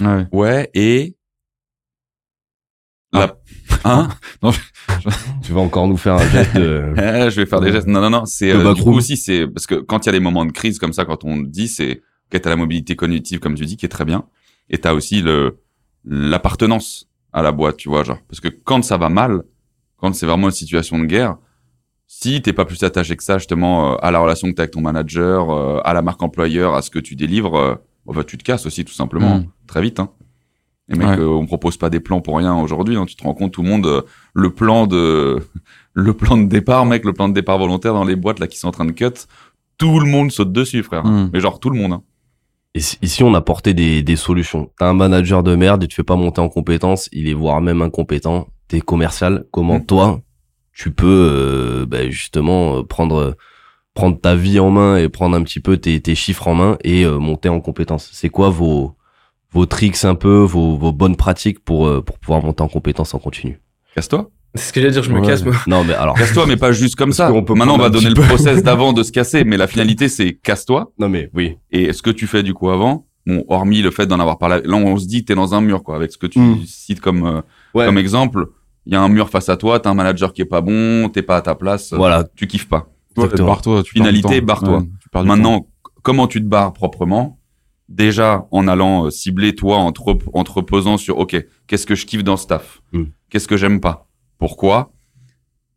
[0.00, 0.26] Ouais.
[0.32, 1.16] Ouais, et.
[3.12, 3.34] Ah.
[3.84, 4.08] Hein
[5.42, 6.94] Tu vas encore nous faire un geste de...
[6.96, 7.86] Eh, je vais faire des gestes.
[7.86, 8.24] Non, non, non.
[8.24, 10.52] C'est euh, du coup aussi, c'est parce que quand il y a des moments de
[10.52, 12.00] crise comme ça, quand on dit, c'est
[12.32, 14.24] ok, t'as la mobilité cognitive comme tu dis, qui est très bien,
[14.70, 15.60] et t'as aussi le
[16.06, 18.18] l'appartenance à la boîte, tu vois, genre.
[18.28, 19.42] Parce que quand ça va mal,
[19.98, 21.36] quand c'est vraiment une situation de guerre,
[22.20, 24.72] si t'es pas plus attaché que ça, justement, euh, à la relation que t'as avec
[24.72, 27.74] ton manager, euh, à la marque employeur, à ce que tu délivres, euh,
[28.06, 29.46] bah, tu te casses aussi, tout simplement, Mm.
[29.66, 30.10] très vite, hein.
[30.88, 31.24] Les mecs, Ouais.
[31.24, 33.06] on propose pas des plans pour rien aujourd'hui, hein.
[33.06, 34.04] Tu te rends compte, tout le monde,
[34.34, 35.38] le plan de,
[35.94, 38.58] le plan de départ, mec, le plan de départ volontaire dans les boîtes, là, qui
[38.58, 39.10] sont en train de cut,
[39.78, 41.04] tout le monde saute dessus, frère.
[41.06, 41.30] Mm.
[41.32, 42.02] Mais genre, tout le monde, hein.
[42.76, 44.70] Et si- ici, on apportait des, des solutions?
[44.78, 47.60] T'as un manager de merde, il te fait pas monter en compétences, il est voire
[47.60, 48.48] même incompétent.
[48.68, 49.44] T'es commercial.
[49.52, 49.86] Comment Mm.
[49.86, 50.20] toi,
[50.74, 53.36] tu peux euh, bah, justement euh, prendre
[53.94, 56.76] prendre ta vie en main et prendre un petit peu tes, tes chiffres en main
[56.82, 58.10] et euh, monter en compétences.
[58.12, 58.96] C'est quoi vos
[59.52, 63.14] vos tricks un peu, vos, vos bonnes pratiques pour euh, pour pouvoir monter en compétences
[63.14, 63.60] en continu?
[63.94, 64.30] Casse-toi.
[64.56, 65.26] C'est ce que j'allais dire, je me Ouais.
[65.26, 65.54] casse, moi.
[65.66, 66.16] Non, mais alors.
[66.16, 67.28] Casse-toi, mais pas juste comme ça.
[67.28, 70.34] peut Maintenant, on va donner le process d'avant de se casser, mais la finalité, c'est
[70.34, 70.92] casse-toi.
[70.98, 71.56] Non, mais oui.
[71.72, 74.60] Et ce que tu fais du coup avant, bon, hormis le fait d'en avoir parlé,
[74.64, 76.62] là, on se dit, t'es dans un mur, quoi, avec ce que tu Mm.
[76.66, 77.40] cites comme, euh,
[77.74, 77.84] Ouais.
[77.86, 78.46] comme exemple.
[78.86, 81.08] Il y a un mur face à toi, t'as un manager qui est pas bon,
[81.08, 82.24] t'es pas à ta place, Voilà.
[82.36, 82.88] tu kiffes pas.
[83.14, 83.82] Toi, barre-toi.
[83.84, 84.78] Finalité, barre-toi.
[84.80, 85.24] Ouais, temps.
[85.24, 85.66] Maintenant,
[86.02, 87.38] comment tu te barres proprement?
[87.88, 91.86] Déjà, en allant euh, cibler toi, en te, rep- en te reposant sur, OK, qu'est-ce
[91.86, 92.80] que je kiffe dans ce taf?
[92.92, 93.04] Mm.
[93.30, 94.08] Qu'est-ce que j'aime pas?
[94.38, 94.90] Pourquoi?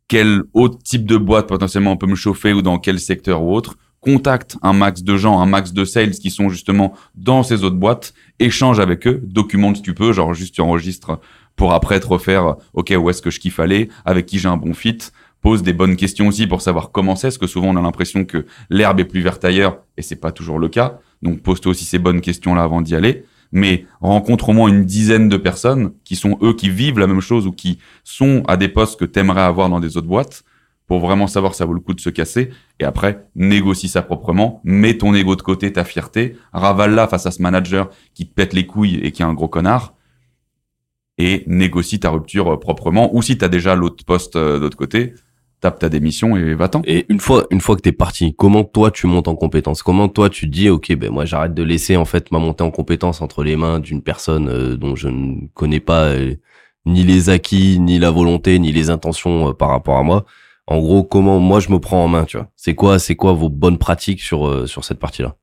[0.08, 3.52] Quel autre type de boîte potentiellement on peut me chauffer ou dans quel secteur ou
[3.54, 3.76] autre?
[4.00, 7.76] Contacte un max de gens, un max de sales qui sont justement dans ces autres
[7.76, 11.18] boîtes, échange avec eux, documente si tu peux, genre juste tu enregistres
[11.58, 14.56] pour après te refaire, OK, où est-ce que je kiffe aller, avec qui j'ai un
[14.56, 14.98] bon fit,
[15.42, 18.24] pose des bonnes questions aussi pour savoir comment c'est, parce que souvent on a l'impression
[18.24, 21.00] que l'herbe est plus verte ailleurs, et c'est pas toujours le cas.
[21.20, 23.24] Donc pose-toi aussi ces bonnes questions-là avant d'y aller.
[23.50, 27.20] Mais rencontre au moins une dizaine de personnes qui sont eux qui vivent la même
[27.20, 30.44] chose ou qui sont à des postes que t'aimerais avoir dans des autres boîtes
[30.86, 32.50] pour vraiment savoir ça vaut le coup de se casser.
[32.78, 37.30] Et après, négocie ça proprement, mets ton ego de côté, ta fierté, ravale-la face à
[37.30, 39.94] ce manager qui te pète les couilles et qui est un gros connard
[41.18, 43.14] et négocie ta rupture euh, proprement.
[43.14, 45.14] Ou si t'as déjà l'autre poste euh, de côté,
[45.60, 46.82] tape ta démission et va-t'en.
[46.84, 49.82] Et une fois, une fois que t'es parti, comment toi tu montes en compétence?
[49.82, 52.70] Comment toi tu dis, ok, ben moi j'arrête de laisser en fait ma montée en
[52.70, 56.12] compétence entre les mains d'une personne euh, dont je ne connais pas
[56.86, 60.24] ni les acquis, ni la volonté, ni les intentions par rapport à moi?
[60.66, 62.48] En gros, comment moi je me prends en main, tu vois?
[62.54, 65.34] C'est quoi, c'est quoi vos bonnes pratiques sur sur cette partie-là?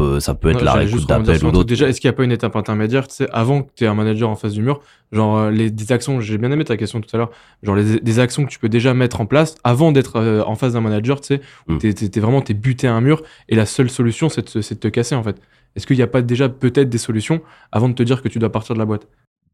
[0.00, 1.68] Peut- Ça peut être Ouais, la rebondir d'appel ou d'autres.
[1.68, 3.86] Déjà, est-ce qu'il n'y a pas une étape intermédiaire, tu sais, avant que tu aies
[3.86, 4.80] un manager en face du mur
[5.12, 7.30] Genre, euh, les, des actions, j'ai bien aimé ta question tout à l'heure,
[7.62, 10.54] genre les, des actions que tu peux déjà mettre en place avant d'être euh, en
[10.54, 11.78] face d'un manager, tu sais, où Mm.
[11.78, 14.60] t'es, t'es- t'es vraiment, t'es buté à un mur et la seule solution, c'est de,
[14.62, 15.36] c'est de te casser, en fait.
[15.76, 17.40] Est-ce qu'il n'y a pas déjà peut-être des solutions
[17.72, 19.06] avant de te dire que tu dois partir de la boîte?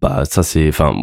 [0.03, 0.94] Bah ça c'est enfin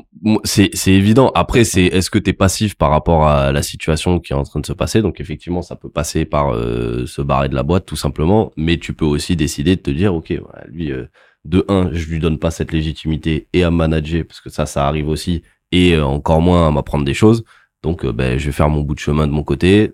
[0.44, 1.32] c'est c'est évident.
[1.34, 4.60] Après c'est est-ce que t'es passif par rapport à la situation qui est en train
[4.60, 5.02] de se passer?
[5.02, 8.52] Donc effectivement ça peut passer par euh, se barrer de la boîte tout simplement.
[8.56, 11.06] Mais tu peux aussi décider de te dire ok voilà, lui euh,
[11.44, 14.68] de un je lui donne pas cette légitimité et à me manager parce que ça
[14.68, 15.42] ça arrive aussi
[15.72, 17.44] et euh, encore moins à m'apprendre des choses.
[17.82, 19.94] Donc euh, ben je vais faire mon bout de chemin de mon côté.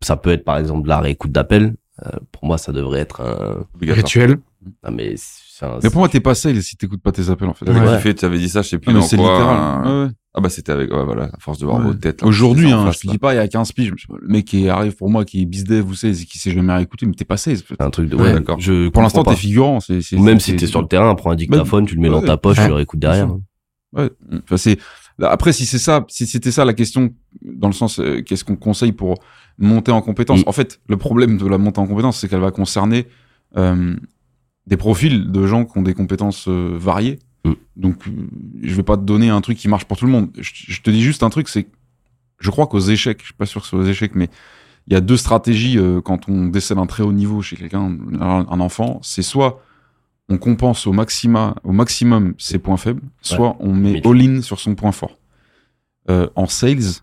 [0.00, 1.74] Ça peut être par exemple de la réécoute d'appel.
[2.06, 3.66] Euh, pour moi ça devrait être un.
[3.82, 4.38] Rituel
[4.82, 7.48] ah, mais c'est un- Mais pour moi, t'es pas sale si t'écoutes pas tes appels,
[7.48, 7.64] en fait.
[7.64, 7.96] T'avais Ouais.
[7.96, 9.86] kiffé, t'avais dit ça, je sais plus Ah, mais c'est littéral.
[9.86, 10.12] euh, Ouais, ouais.
[10.34, 11.84] Ah bah c'était avec, ouais, voilà, à force de voir Ouais.
[11.84, 12.22] vos têtes.
[12.22, 14.46] là, Aujourd'hui, hein, face, je te dis pas, il y a 15 piges, le mec
[14.46, 17.26] qui arrive pour moi, qui est bizdev ou sait, qui sait jamais réécouter, mais t'es
[17.26, 17.58] pas sale.
[17.58, 18.58] c'est un truc de Ouais, ouais, d'accord.
[18.58, 19.80] Je Pour l'instant, t'es figurant.
[19.80, 22.00] c'est c'est- Ou même c'est- si t'es sur le terrain, prends un dictaphone, tu le
[22.00, 23.28] mets dans ta poche, tu le réécoutes derrière.
[23.94, 24.10] Ouais.
[24.44, 24.78] Enfin, c'est
[25.20, 27.10] après si c'est ça, si c'était ça la question
[27.42, 29.16] dans le sens euh, qu'est-ce qu'on conseille pour
[29.58, 30.40] monter en compétence?
[30.40, 30.44] Mm.
[30.48, 33.06] En fait, le problème de la montée en compétence, c'est qu'elle va concerner
[33.58, 33.94] euh,
[34.66, 37.18] des profils de gens qui ont des compétences euh, variées.
[37.44, 37.52] Mm.
[37.76, 38.10] Donc, euh,
[38.62, 40.30] je vais pas te donner un truc qui marche pour tout le monde.
[40.38, 41.66] Je, je te dis juste un truc, c'est
[42.42, 44.28] je crois qu'aux échecs, je suis pas sûr que c'est aux échecs, mais
[44.88, 47.96] il y a deux stratégies euh, quand on décèle un très haut niveau chez quelqu'un,
[48.20, 48.98] un, enfant.
[49.02, 49.62] C'est soit
[50.28, 54.74] on compense au, maxima, au maximum ses points faibles, soit on met all-in sur son
[54.74, 55.18] point fort.
[56.10, 57.00] Euh, en sales,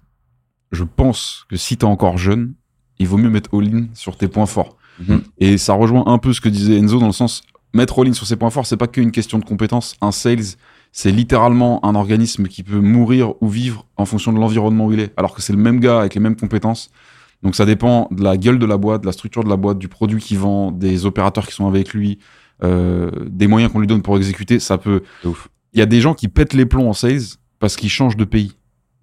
[0.72, 2.54] je pense que si t'es encore jeune,
[2.98, 4.76] il vaut mieux mettre all-in sur tes points forts.
[5.00, 5.22] Mhm.
[5.38, 7.44] Et ça rejoint un peu ce que disait Enzo dans le sens,
[7.74, 9.96] mettre all-in sur ses points forts, c'est pas qu'une question de compétence.
[10.02, 10.56] Un sales,
[10.92, 15.00] c'est littéralement un organisme qui peut mourir ou vivre en fonction de l'environnement où il
[15.00, 16.90] est, alors que c'est le même gars avec les mêmes compétences.
[17.44, 19.78] Donc ça dépend de la gueule de la boîte, de la structure de la boîte,
[19.78, 22.20] du produit qu'il vend, des opérateurs qui sont avec lui,
[22.64, 24.60] euh, des moyens qu'on lui donne pour exécuter.
[24.60, 25.04] Ça peut.
[25.74, 27.22] Il y a des gens qui pètent les plombs en sales
[27.60, 28.54] parce qu'ils changent de pays.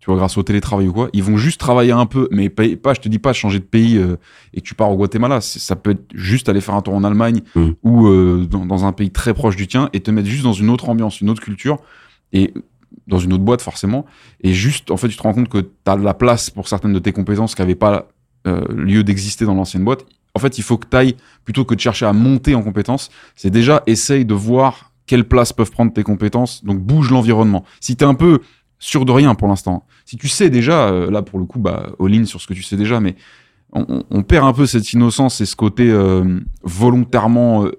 [0.06, 2.94] Tu vois, grâce au télétravail ou quoi, ils vont juste travailler un peu, mais pas,
[2.94, 4.14] je te dis pas changer de pays euh,
[4.54, 5.40] et que tu pars au Guatemala.
[5.40, 7.70] Ça peut être juste aller faire un tour en Allemagne Mm.
[7.82, 10.52] ou euh, dans, dans un pays très proche du tien et te mettre juste dans
[10.52, 11.78] une autre ambiance, une autre culture
[12.32, 12.54] et
[13.08, 14.06] dans une autre boîte forcément.
[14.42, 16.68] Et juste, en fait, tu te rends compte que tu as de la place pour
[16.68, 18.06] certaines de tes compétences qui n'avaient pas
[18.46, 20.06] euh, lieu d'exister dans l'ancienne boîte.
[20.36, 23.10] En fait, il faut que tu ailles, plutôt que de chercher à monter en compétences,
[23.34, 26.64] c'est déjà essaye de voir quelle place peuvent prendre tes compétences.
[26.64, 27.64] Donc bouge l'environnement.
[27.80, 28.38] Si t'es un peu
[28.78, 31.90] sûr de rien pour l'instant, si tu sais déjà, euh, là pour le coup, bah,
[32.00, 33.16] all-in sur ce que tu sais déjà, mais
[33.72, 37.72] on, perd un peu cette innocence et ce côté euh, volontairement euh,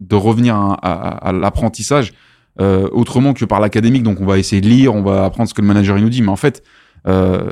[0.00, 2.12] de revenir à, l'apprentissage
[2.58, 4.02] autrement que par l'académique.
[4.02, 6.10] Donc on va essayer de lire, on va apprendre ce que le manager il nous
[6.10, 6.62] dit, mais en fait,
[7.06, 7.50] je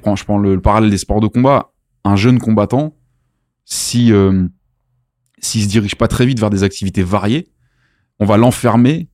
[0.00, 1.72] prends, le, le parallèle des sports de combat.
[2.04, 2.96] Un jeune combattant,
[3.64, 4.12] si
[5.38, 7.48] s'il se dirige pas très vite vers des activités variées,
[8.18, 9.08] on va l'enfermer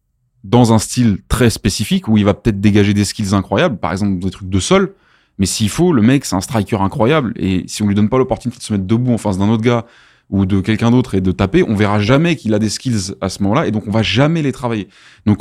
[0.44, 4.18] dans un style très spécifique où il va peut-être dégager des skills incroyables, par exemple
[4.18, 4.94] des trucs de sol.
[5.38, 7.32] Mais s'il faut, le mec, c'est un striker incroyable.
[7.36, 9.62] Et si on lui donne pas l'opportunité de se mettre debout en face d'un autre
[9.62, 9.86] gars
[10.28, 13.28] ou de quelqu'un d'autre et de taper, on verra jamais qu'il a des skills à
[13.28, 13.66] ce moment-là.
[13.66, 14.88] Et donc, on va jamais les travailler.
[15.26, 15.38] Donc,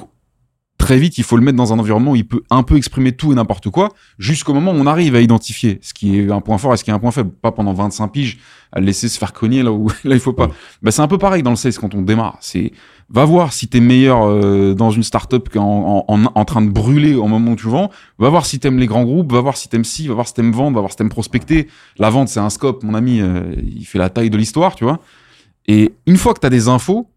[0.80, 3.12] très vite, il faut le mettre dans un environnement où il peut un peu exprimer
[3.12, 6.42] tout et n'importe quoi, jusqu'au moment où on arrive à identifier ce qui est un
[6.42, 7.30] point fort et ce qui est un point faible.
[7.30, 8.40] Pas pendant 25 piges
[8.72, 10.48] à le laisser se faire cogner là où là il faut pas.
[10.48, 10.54] Ouais.
[10.82, 12.38] Bah, c'est un peu pareil dans le sales quand on démarre.
[12.40, 12.72] C'est
[13.12, 16.70] va voir si t'es meilleur euh, dans une startup qu'en en, en, en train de
[16.70, 17.92] brûler au moment où tu vends.
[18.18, 20.34] Va voir si t'aimes les grands groupes, va voir si t'aimes ci, va voir si
[20.34, 21.68] t'aimes vendre, va voir si t'aimes prospecter.
[21.98, 24.86] La vente c'est un scope, mon ami, euh, il fait la taille de l'histoire, tu
[24.86, 25.00] vois.
[25.68, 27.08] Et une fois que t'as des infos,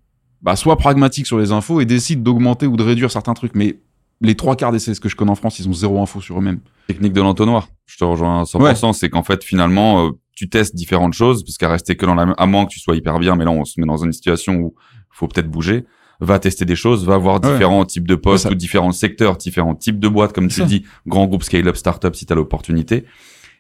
[0.42, 3.54] bah sois pragmatique sur les infos et décide d'augmenter ou de réduire certains trucs.
[3.54, 3.78] Mais
[4.20, 6.38] les trois quarts des sales que je connais en France, ils ont zéro info sur
[6.38, 6.60] eux-mêmes.
[6.88, 7.68] technique de l'entonnoir.
[7.86, 8.92] Je te rejoins à 100%.
[8.92, 12.26] C'est qu'en fait, finalement, euh, tu testes différentes choses, parce qu'à rester que dans la
[12.26, 14.12] même, à moins que tu sois hyper bien, mais là, on se met dans une
[14.12, 14.74] situation où
[15.10, 15.84] faut peut-être bouger.
[16.20, 17.52] Va tester des choses, va voir Ouais.
[17.52, 20.60] différents types de postes Ouais, ça- ou différents secteurs, différents types de boîtes, comme tu
[20.60, 20.64] Ça.
[20.66, 23.04] dis, grand groupe, scale-up, start-up, si tu as l'opportunité.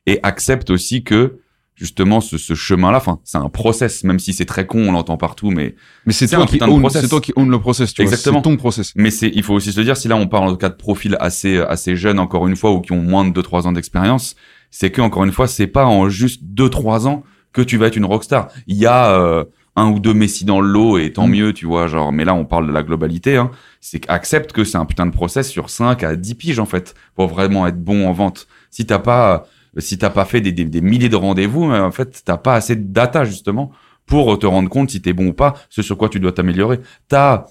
[0.06, 1.38] Et accepte aussi que,
[1.82, 5.16] justement, ce, ce chemin-là, enfin, c'est un process, même si c'est très con, on l'entend
[5.16, 5.74] partout, mais
[6.06, 8.34] Mais c'est toi qui own, c'est toi qui own le process, tu Exactement.
[8.34, 8.42] vois.
[8.44, 8.92] C'est ton process.
[8.94, 10.76] Mais c'est, il faut aussi se dire, si là on parle en tout cas de
[10.76, 14.36] profils assez, assez jeunes, encore une fois, ou qui ont moins de 2-3 ans d'expérience,
[14.70, 17.96] c'est que, encore une fois, c'est pas en juste 2-3 ans que tu vas être
[17.96, 18.48] une rockstar.
[18.66, 19.44] Il y a euh,
[19.76, 21.30] un ou deux Messi dans le lot et tant Mm.
[21.30, 23.50] mieux, tu vois, genre, mais là on parle de la globalité, hein.
[23.80, 26.94] C'est qu'accepte que c'est un putain de process sur 5 à 10 piges, en fait,
[27.16, 28.46] pour vraiment être bon en vente.
[28.70, 29.46] Si t'as pas,
[29.78, 32.54] si t'as pas fait des, des, des milliers de rendez-vous, euh, en fait, t'as pas
[32.54, 33.72] assez de data, justement,
[34.06, 36.80] pour te rendre compte si t'es bon ou pas, ce sur quoi tu dois t'améliorer.
[37.08, 37.46] T'as,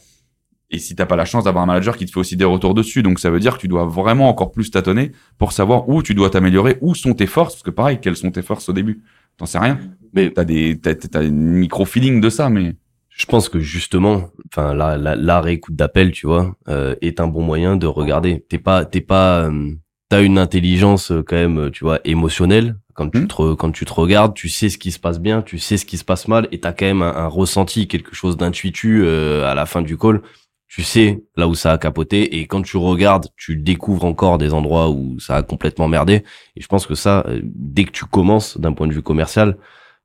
[0.70, 2.74] et si t'as pas la chance d'avoir un manager qui te fait aussi des retours
[2.74, 6.02] dessus, donc ça veut dire que tu dois vraiment encore plus tâtonner pour savoir où
[6.02, 8.74] tu dois t'améliorer, où sont tes forces, parce que pareil, quelles sont tes forces au
[8.74, 9.02] début?
[9.38, 9.80] T'en sais rien.
[10.14, 12.76] Mais T'as des, t'as, t'as une micro feeling de ça, mais
[13.10, 17.28] je pense que justement, enfin la, la, la réécoute d'appel, tu vois, euh, est un
[17.28, 18.46] bon moyen de regarder.
[18.48, 19.74] T'es pas, t'es pas, euh,
[20.12, 22.76] t'as une intelligence euh, quand même, euh, tu vois, émotionnelle.
[22.94, 23.28] Quand tu Hmm.
[23.28, 25.86] te, quand tu te regardes, tu sais ce qui se passe bien, tu sais ce
[25.86, 29.46] qui se passe mal, et t'as quand même un, un ressenti, quelque chose d'intuitu euh,
[29.50, 30.22] à la fin du call.
[30.68, 34.54] Tu sais là où ça a capoté, et quand tu regardes, tu découvres encore des
[34.54, 36.24] endroits où ça a complètement merdé.
[36.58, 39.58] Et je pense que ça, euh, dès que tu commences d'un point de vue commercial,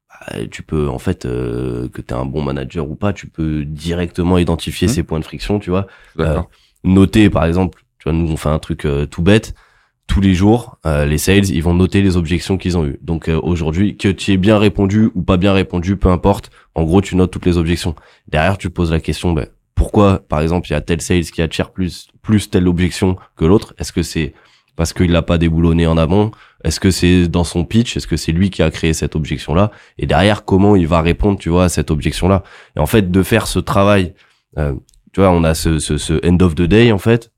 [0.09, 3.28] bah, tu peux en fait euh, que tu es un bon manager ou pas, tu
[3.28, 4.94] peux directement identifier Mhm.
[4.94, 5.86] ces points de friction, tu vois.
[6.16, 6.48] d'accord.
[6.84, 9.54] Noter par exemple, tu vois nous on fait un truc euh, tout bête,
[10.07, 12.98] tous les jours euh, les sales, ils vont noter les objections qu'ils ont eues.
[13.02, 16.84] Donc euh, aujourd'hui que tu aies bien répondu ou pas bien répondu, peu importe, en
[16.84, 17.94] gros tu notes toutes les objections.
[18.28, 21.42] Derrière tu poses la question ben, pourquoi par exemple il y a tel sales qui
[21.42, 23.74] attire plus plus telle objection que l'autre?
[23.78, 24.32] Est-ce que c'est
[24.76, 26.30] parce qu'il l'a pas déboulonné en avant
[26.62, 27.96] Est-ce que c'est dans son pitch?
[27.96, 29.72] Est-ce que c'est lui qui a créé cette objection-là?
[29.98, 32.42] Et derrière, comment il va répondre, tu vois, à cette objection-là?
[32.76, 34.12] Et en fait, de faire ce travail,
[34.59, 34.74] euh,
[35.12, 37.32] tu vois, on a ce, ce, ce end of the day, en fait.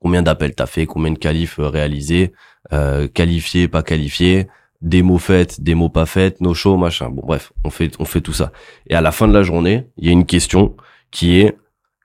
[0.00, 2.32] Combien d'appels t'as fait Combien de qualifs euh, réalisés
[2.72, 4.48] euh, Qualifiés, pas qualifiés
[4.82, 7.10] Démos faites, démos pas faites, no show, machin.
[7.10, 8.50] Bon, bref, on fait, on fait tout ça.
[8.88, 10.74] Et à la fin de la journée, il y a une question
[11.10, 11.58] qui est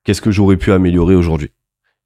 [0.03, 1.51] qu'est-ce que j'aurais pu améliorer aujourd'hui?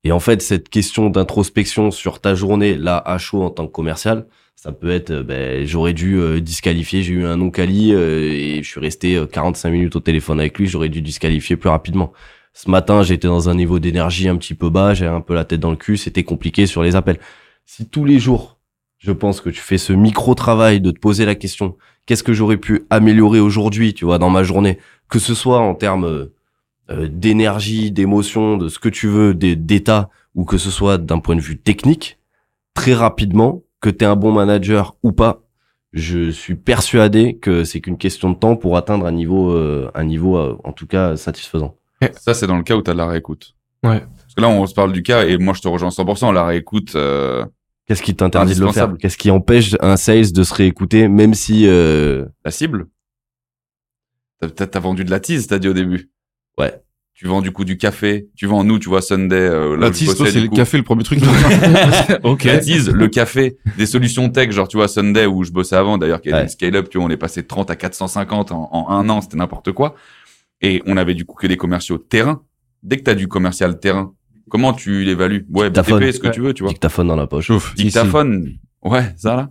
[0.04, 3.72] Et en fait, cette question d'introspection sur ta journée, là, à chaud en tant que
[3.72, 8.30] commercial, ça peut être, euh, ben, j'aurais dû euh, disqualifier, j'ai eu un non-quali euh,
[8.30, 11.70] et je suis resté euh, 45 minutes au téléphone avec lui, j'aurais dû disqualifier plus
[11.70, 12.12] rapidement.
[12.54, 15.45] Ce matin, j'étais dans un niveau d'énergie un petit peu bas, j'avais un peu la
[15.45, 17.20] tête dans le cul, c'était compliqué sur les appels.
[17.66, 18.60] Si tous les jours,
[18.97, 22.58] je pense que tu fais ce micro-travail de te poser la question, qu'est-ce que j'aurais
[22.58, 24.78] pu améliorer aujourd'hui, tu vois, dans ma journée,
[25.10, 26.34] que ce soit en termes euh,
[26.89, 31.36] euh, d'énergie, d'émotion, de ce que tu veux, d'état, ou que ce soit d'un point
[31.36, 32.20] de vue technique,
[32.74, 35.43] très rapidement, que tu es un bon manager ou pas,
[35.93, 40.04] je suis persuadé que c'est qu'une question de temps pour atteindre un niveau, euh, un
[40.04, 41.76] niveau en tout cas satisfaisant.
[42.18, 43.56] Ça, c'est dans le cas où t'as de la réécoute.
[43.84, 44.00] Ouais.
[44.00, 46.45] Parce que là, on se parle du cas, et moi, je te rejoins 100%, la
[46.45, 47.45] réécoute, euh,
[47.88, 48.93] Qu'est-ce qui t'interdit de le faire?
[49.00, 52.86] Qu'est-ce qui empêche un sales de se réécouter, même si euh, la cible?
[54.39, 56.10] T'as, t'as- t'as vendu de la tease, t'as dit au début.
[56.58, 56.80] Ouais.
[57.16, 58.30] Tu vends du coup du café.
[58.38, 60.56] Tu vends, nous, tu vois, Sunday, euh, là La tease, c'est le coup.
[60.56, 61.20] café, le premier truc.
[62.24, 62.43] ok.
[62.45, 65.97] La tease, le café, des solutions tech, genre, tu vois, Sunday, où je bossais avant,
[65.97, 66.43] d'ailleurs, qui était Ouais.
[66.43, 69.20] une scale-up, tu vois, on est passé de 30 à 450 en, en un an,
[69.22, 69.95] c'était n'importe quoi.
[70.62, 72.43] Et on avait du coup que des commerciaux terrain,
[72.84, 74.14] dès que t'as du commercial terrain,
[74.49, 75.45] comment tu l'évalues?
[75.51, 75.99] Ouais, Dictaphone.
[76.01, 76.72] BTP, ce que tu veux, tu vois?
[76.72, 77.45] Dictaphone dans la poche.
[77.45, 77.74] Chauffe.
[77.76, 77.86] ici.
[77.86, 79.49] Dictaphone, ouais, ça là.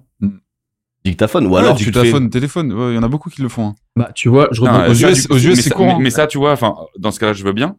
[1.04, 1.46] Dictaphone.
[1.46, 2.04] Ou Ouais, alors tu te fais...
[2.04, 2.72] dictaphone, téléphone.
[2.72, 3.68] Ouais, Il y en a beaucoup qui le font.
[3.68, 3.74] hein.
[3.96, 5.96] Bah, tu vois, je Non, rebondis- aux US c'est ça- courant.
[5.98, 7.76] Mais, mais ça, tu vois, enfin, dans ce cas-là, je veux bien.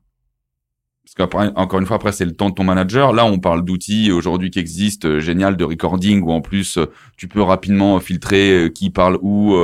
[1.03, 3.13] Parce qu'après, encore une fois, après, c'est le temps de ton manager.
[3.13, 6.85] Là, on parle d'outils aujourd'hui qui existent, euh, génial, de recording, où en plus, euh,
[7.17, 9.55] tu peux rapidement filtrer euh, qui parle où.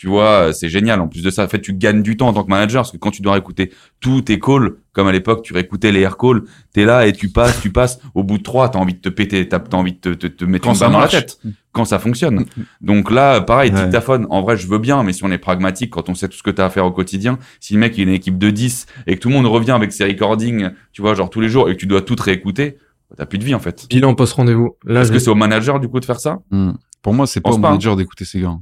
[0.00, 0.98] Tu vois, euh, c'est génial.
[1.02, 2.90] En plus de ça, en fait, tu gagnes du temps en tant que manager, parce
[2.90, 3.70] que quand tu dois réécouter
[4.00, 6.40] tous tes calls, comme à l'époque, tu réécoutais les air calls,
[6.72, 7.98] t'es là et tu passes, tu passes.
[8.14, 10.26] Au bout de trois, t'as envie de te péter, t'as t'as envie de te, te,
[10.26, 11.12] te mettre Quand une ça dans la marche.
[11.12, 11.38] tête.
[11.72, 12.46] Quand ça fonctionne.
[12.80, 13.82] Donc là, pareil, Ouais.
[13.84, 16.36] dictaphone, en vrai, je veux bien, mais si on est pragmatique, quand on sait tout
[16.38, 18.38] ce que tu as à faire au quotidien, si le mec il a une équipe
[18.38, 21.42] de 10 et que tout le monde revient avec ses recordings, tu vois, genre tous
[21.42, 22.78] les jours, et que tu dois tout réécouter,
[23.18, 23.86] t'as plus de vie en fait.
[23.90, 24.76] bilan post rendez-vous.
[24.86, 26.38] Là, Est-ce que c'est au manager du coup de faire ça?
[26.50, 26.72] Hmm.
[27.02, 28.56] Pour moi, c'est pas au manager d'écouter ces gars.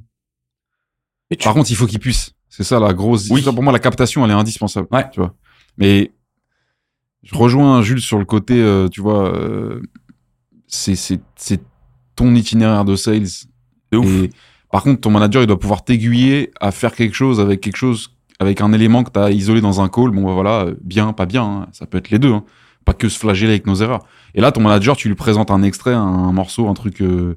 [1.36, 2.32] Tu- Par contre, il faut qu'il puisse.
[2.48, 3.28] C'est ça la grosse.
[3.30, 3.42] Oui.
[3.42, 4.88] ça, Pour moi, la captation, elle est indispensable.
[4.90, 5.04] Ouais.
[5.12, 5.34] Tu vois.
[5.76, 6.12] Mais
[7.22, 9.80] je rejoins Jules sur le côté, euh, tu vois, euh,
[10.66, 11.60] c'est c'est c'est
[12.16, 13.26] ton itinéraire de sales.
[13.92, 14.06] De ouf.
[14.24, 14.30] Et
[14.70, 18.10] par contre, ton manager, il doit pouvoir t'aiguiller à faire quelque chose avec quelque chose,
[18.38, 20.10] avec un élément que tu as isolé dans un call.
[20.10, 21.44] Bon, bah, voilà, bien, pas bien.
[21.44, 21.68] hein.
[21.72, 22.32] Ça peut être les deux.
[22.32, 22.44] hein.
[22.84, 24.04] Pas que se flageller avec nos erreurs.
[24.34, 27.36] Et là, ton manager, tu lui présentes un extrait, un, morceau, un truc, euh,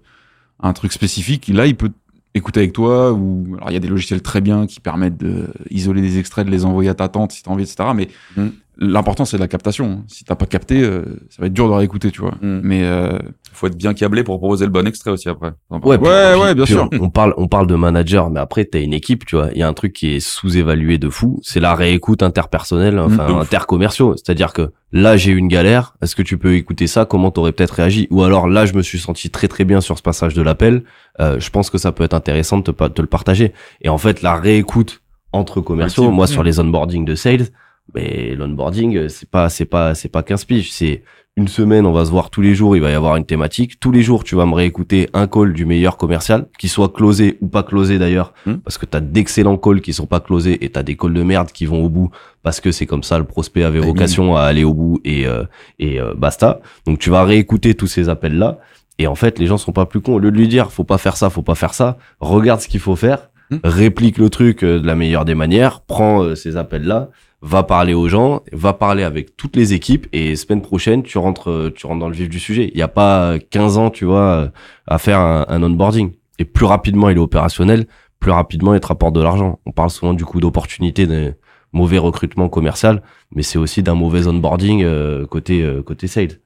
[0.61, 1.47] un truc spécifique.
[1.49, 1.91] Là, il peut
[2.34, 3.11] écouter avec toi.
[3.13, 6.45] Ou alors, il y a des logiciels très bien qui permettent de isoler des extraits,
[6.45, 7.89] de les envoyer à ta tante si t'as envie, etc.
[7.95, 8.07] Mais
[8.38, 8.51] Mhm.
[8.78, 10.03] L'important, c'est de la captation.
[10.07, 12.36] Si t'as pas capté, euh, ça va être dur de réécouter, tu vois.
[12.41, 12.59] Mm.
[12.63, 13.19] Mais euh,
[13.53, 15.51] Faut être bien câblé pour proposer le bon extrait aussi après.
[15.69, 16.07] Ouais, Ouais, puis-
[16.41, 16.89] ouais, bien puis sûr.
[16.93, 19.49] On, on parle, on parle de manager, mais après t'as une équipe, tu vois.
[19.53, 23.28] Il y a un truc qui est sous-évalué de fou, c'est la réécoute interpersonnelle, enfin
[23.28, 23.41] de ouf.
[23.41, 24.15] intercommerciaux.
[24.15, 27.05] C'est-à-dire que là j'ai eu une galère, est-ce que tu peux écouter ça?
[27.05, 28.07] Comment t'aurais peut-être réagi?
[28.09, 30.84] Ou alors là je me suis senti très très bien sur ce passage de l'appel.
[31.19, 33.53] Euh, je pense que ça peut être intéressant de te, te le partager.
[33.82, 35.01] Et en fait la réécoute
[35.34, 36.28] entre commerciaux, moi Mm.
[36.30, 37.47] sur les onboarding de sales,
[37.95, 41.03] mais l'onboarding euh, c'est pas c'est pas c'est pas 15 piges, c'est
[41.37, 43.79] une semaine, on va se voir tous les jours, il va y avoir une thématique.
[43.79, 47.37] Tous les jours, tu vas me réécouter un call du meilleur commercial, qui soit closé
[47.39, 48.55] ou pas closé d'ailleurs, Hmm.
[48.55, 51.49] parce que t'as d'excellents calls qui sont pas closés et t'as des calls de merde
[51.53, 52.11] qui vont au bout,
[52.43, 53.93] parce que c'est comme ça, le prospect avait Timing.
[53.95, 55.45] vocation à aller au bout et, euh,
[55.79, 56.59] et euh, basta.
[56.85, 58.59] Donc tu vas réécouter tous ces appels-là,
[58.99, 60.15] et en fait, les gens sont pas plus cons.
[60.15, 62.67] Au lieu de lui dire, faut pas faire ça, faut pas faire ça, regarde ce
[62.67, 63.57] qu'il faut faire, Hmm.
[63.63, 67.09] réplique le truc euh, de la meilleure des manières, prends euh, ces appels-là,
[67.41, 71.49] va parler aux gens, va parler avec toutes les équipes et semaine prochaine tu rentres
[71.49, 72.69] euh, tu rentres dans le vif du sujet.
[72.73, 74.49] Il n'y a pas euh, 15 ans, tu vois, euh,
[74.87, 76.11] à faire un, un onboarding.
[76.39, 77.87] Et plus rapidement il est opérationnel,
[78.19, 79.59] plus rapidement il te rapporte de l'argent.
[79.65, 81.33] On parle souvent du coup d'opportunité de
[81.73, 86.39] mauvais recrutement commercial, mais c'est aussi d'un mauvais onboarding euh, côté euh, côté sales.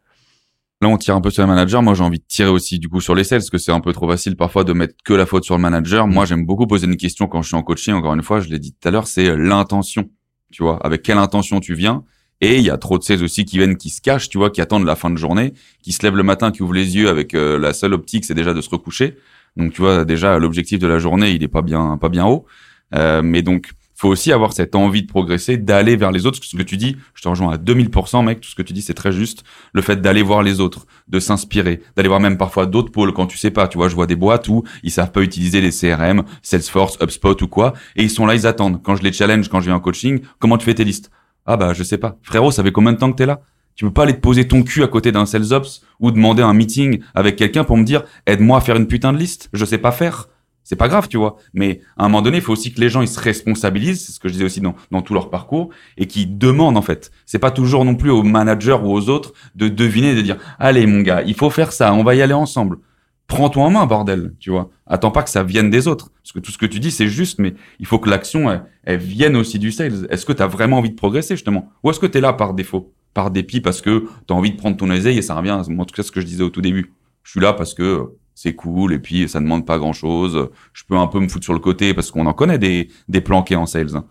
[0.81, 1.81] Là, on tire un peu sur le manager.
[1.81, 3.79] Moi, j'ai envie de tirer aussi du coup sur les sales, parce que c'est un
[3.79, 6.05] peu trop facile parfois de mettre que la faute sur le manager.
[6.05, 7.93] Moi, j'aime beaucoup poser une question quand je suis en coaching.
[7.93, 10.09] Encore une fois, je l'ai dit tout à l'heure, c'est euh, l'intention.
[10.55, 12.05] Tu vois, avec quelle intention tu viens.
[12.39, 14.49] Et il y a trop de sales aussi qui viennent, qui se cachent, tu vois,
[14.49, 15.53] qui attendent la fin de journée,
[15.83, 18.33] qui se lèvent le matin, qui ouvrent les yeux avec euh, la seule optique, c'est
[18.33, 19.17] déjà de se recoucher.
[19.57, 22.45] Donc, tu vois, déjà, l'objectif de la journée, il est pas bien, pas bien haut.
[22.93, 26.39] Euh, mais donc, faut aussi avoir cette envie de progresser, d'aller vers les autres.
[26.43, 28.41] Ce que tu dis, je te rejoins à 2000%, mec.
[28.41, 29.43] Tout ce que tu dis, c'est très juste.
[29.73, 33.27] Le fait d'aller voir les autres, de s'inspirer, d'aller voir même parfois d'autres pôles quand
[33.27, 33.67] tu sais pas.
[33.67, 37.41] Tu vois, je vois des boîtes où ils savent pas utiliser les CRM, Salesforce, HubSpot
[37.41, 38.81] ou quoi, et ils sont là, ils attendent.
[38.83, 41.09] Quand je les challenge, quand je viens en coaching, comment tu fais tes listes?
[41.45, 42.17] Ah bah je sais pas.
[42.23, 43.41] Frérot, ça fait combien de temps que t'es là?
[43.75, 46.41] Tu peux pas aller te poser ton cul à côté d'un sales ops ou demander
[46.41, 49.49] un meeting avec quelqu'un pour me dire aide-moi à faire une putain de liste.
[49.53, 50.29] Je sais pas faire.
[50.65, 51.37] C'est pas grave, tu vois.
[51.53, 54.11] Mais à un moment donné, il faut aussi que les gens ils se responsabilisent, c'est
[54.11, 57.11] ce que je disais aussi dans, dans tout leur parcours, et qu'ils demandent en fait.
[57.27, 60.87] C'est pas toujours non plus aux managers ou aux autres de deviner, de dire allez
[60.87, 62.79] mon gars, il faut faire ça, on va y aller ensemble.
[63.27, 64.69] Prends-toi en main, bordel, tu vois.
[64.87, 67.09] Attends pas que ça vienne des autres, parce que tout ce que tu dis c'est
[67.09, 70.07] juste, mais il faut que l'action elle, elle vienne aussi du sales.
[70.09, 72.33] Est-ce que tu as vraiment envie de progresser justement, ou est-ce que tu es là
[72.33, 75.35] par défaut, par dépit, parce que tu as envie de prendre ton aisé et ça
[75.35, 75.51] revient.
[75.51, 76.91] En tout cas, ce que je disais au tout début.
[77.23, 80.49] Je suis là parce que c'est cool et puis ça demande pas grand chose.
[80.73, 83.21] Je peux un peu me foutre sur le côté parce qu'on en connaît des, des
[83.21, 84.01] planqués en sales.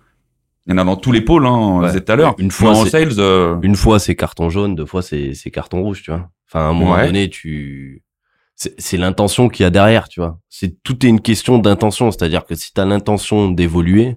[0.66, 2.00] Il y en a dans tous les pôles, hein, Ouais.
[2.00, 2.34] tout à l'heure.
[2.38, 6.02] Une fois, en sales, euh, Une fois c'est carton jaune, deux fois c'est carton rouge,
[6.02, 6.30] tu vois.
[6.48, 7.06] Enfin à un moment Ouais.
[7.06, 8.02] donné, tu
[8.56, 10.38] c'est c'est l'intention qu'il y a derrière, tu vois.
[10.48, 14.16] C'est tout est une question d'intention, c'est-à-dire que si tu as l'intention d'évoluer,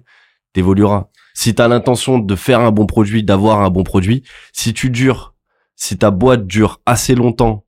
[0.54, 1.08] t'évolueras.
[1.34, 4.88] Si tu as l'intention de faire un bon produit, d'avoir un bon produit, si tu
[4.90, 5.34] dures,
[5.76, 7.64] si ta boîte dure assez longtemps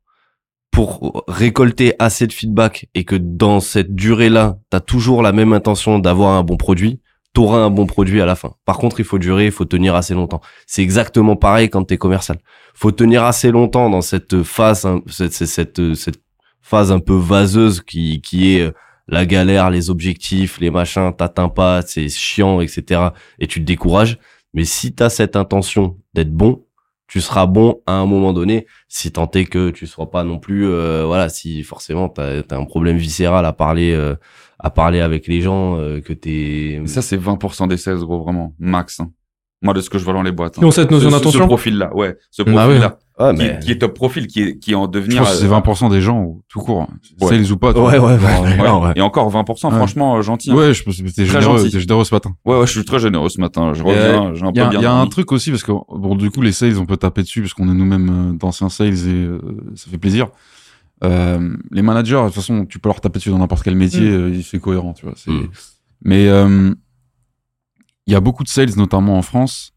[0.70, 5.52] pour récolter assez de feedback et que dans cette durée-là, tu as toujours la même
[5.52, 7.00] intention d'avoir un bon produit,
[7.34, 8.54] tu auras un bon produit à la fin.
[8.64, 10.40] Par contre, il faut durer, il faut tenir assez longtemps.
[10.66, 12.38] C'est exactement pareil quand tu es commercial.
[12.74, 16.22] faut tenir assez longtemps dans cette phase, cette, cette, cette, cette
[16.62, 18.72] phase un peu vaseuse qui, qui est euh,
[19.08, 23.08] la galère, les objectifs, les machins, t'atteins pas, c'est chiant, etc.
[23.38, 24.18] Et tu te décourages.
[24.54, 26.64] Mais si tu as cette intention d'être bon,
[27.10, 30.38] tu seras bon à un moment donné, si tant est que tu sois pas non
[30.38, 34.14] plus, euh, voilà, si forcément t'as as un problème viscéral à parler, euh,
[34.60, 36.80] à parler avec les gens, euh, que t'es.
[36.86, 38.54] Ça, c'est 20% des sales, gros, vraiment.
[38.60, 39.00] Max.
[39.00, 39.10] hein.
[39.62, 40.56] Moi, de ce que je vois dans les boîtes.
[40.56, 40.60] hein.
[40.62, 42.16] Ils ont cette notion d'attention Ce profil-là, ouais.
[42.30, 42.98] Ce Bah profil-là.
[43.18, 43.58] Ouais, qui, mais.
[43.62, 45.18] qui est top profil, qui est, qui est en Je devenir.
[45.22, 46.88] pense que c'est euh, 20% des gens, ou tout court.
[47.20, 47.28] Ouais.
[47.28, 47.74] Sales ou pas.
[47.74, 47.90] toi.
[47.90, 48.92] Ouais, ouais, ouais.
[48.96, 49.76] Et encore 20%, Ouais.
[49.76, 50.50] franchement, euh, gentil.
[50.50, 50.54] hein.
[50.54, 52.34] Ouais, je pense que t'es Très généreux, t'es généreux ce matin.
[52.46, 53.74] Ouais, ouais, je suis très généreux ce matin.
[53.74, 55.50] Je reviens, j'ai un Il y peu a, bien il y a un truc aussi
[55.50, 58.30] parce que bon du coup les sales on peut taper dessus parce qu'on est nous-mêmes
[58.30, 59.38] euh, d'anciens sales et euh,
[59.74, 60.28] ça fait plaisir.
[61.04, 64.00] Euh, les managers de toute façon tu peux leur taper dessus dans n'importe quel métier,
[64.00, 64.14] Mm.
[64.38, 65.14] euh, c'est cohérent tu vois.
[65.26, 65.40] Mm.
[66.04, 66.74] Mais euh,
[68.10, 69.72] il y a beaucoup de sales notamment en France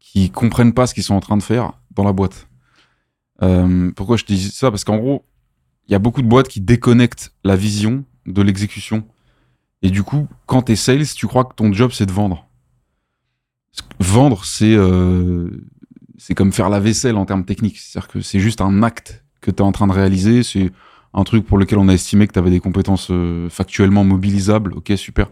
[0.00, 2.48] qui comprennent pas ce qu'ils sont en train de faire dans la boîte.
[3.42, 4.70] Euh, pourquoi je te dis ça?
[4.70, 5.26] Parce qu'en gros
[5.86, 9.04] il y a beaucoup de boîtes qui déconnectent la vision de l'exécution.
[9.82, 12.46] Et du coup, quand t'es sales, tu crois que ton job c'est de vendre.
[14.00, 15.50] Vendre, c'est euh,
[16.34, 17.78] comme faire la vaisselle en termes techniques.
[17.78, 20.42] C'est-à-dire que c'est juste un acte que tu es en train de réaliser.
[20.42, 20.72] C'est
[21.12, 24.72] un truc pour lequel on a estimé que tu avais des compétences euh, factuellement mobilisables.
[24.72, 25.30] Ok, super.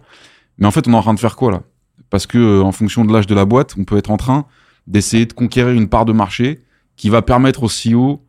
[0.59, 1.63] Mais en fait, on est en train de faire quoi là?
[2.11, 4.47] Parce que euh, en fonction de l'âge de la boîte, on peut être en train
[4.87, 6.61] d'essayer de conquérir une part de marché
[6.97, 8.23] qui va permettre au CEO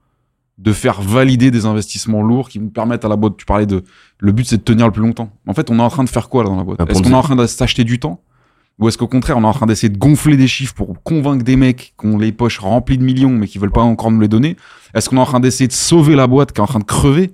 [0.58, 3.38] de faire valider des investissements lourds qui vont permettre à la boîte.
[3.38, 3.84] Tu parlais de
[4.20, 5.32] le but, c'est de tenir le plus longtemps.
[5.46, 6.82] En fait, on est en train de faire quoi là dans la boîte?
[6.82, 8.22] Un Est-ce qu'on est en train de s'acheter du temps?
[8.80, 11.44] Ou est-ce qu'au contraire, on est en train d'essayer de gonfler des chiffres pour convaincre
[11.44, 14.20] des mecs qui ont les poches remplies de millions mais qui veulent pas encore nous
[14.20, 14.56] les donner?
[14.94, 16.84] Est-ce qu'on est en train d'essayer de sauver la boîte qui est en train de
[16.84, 17.34] crever?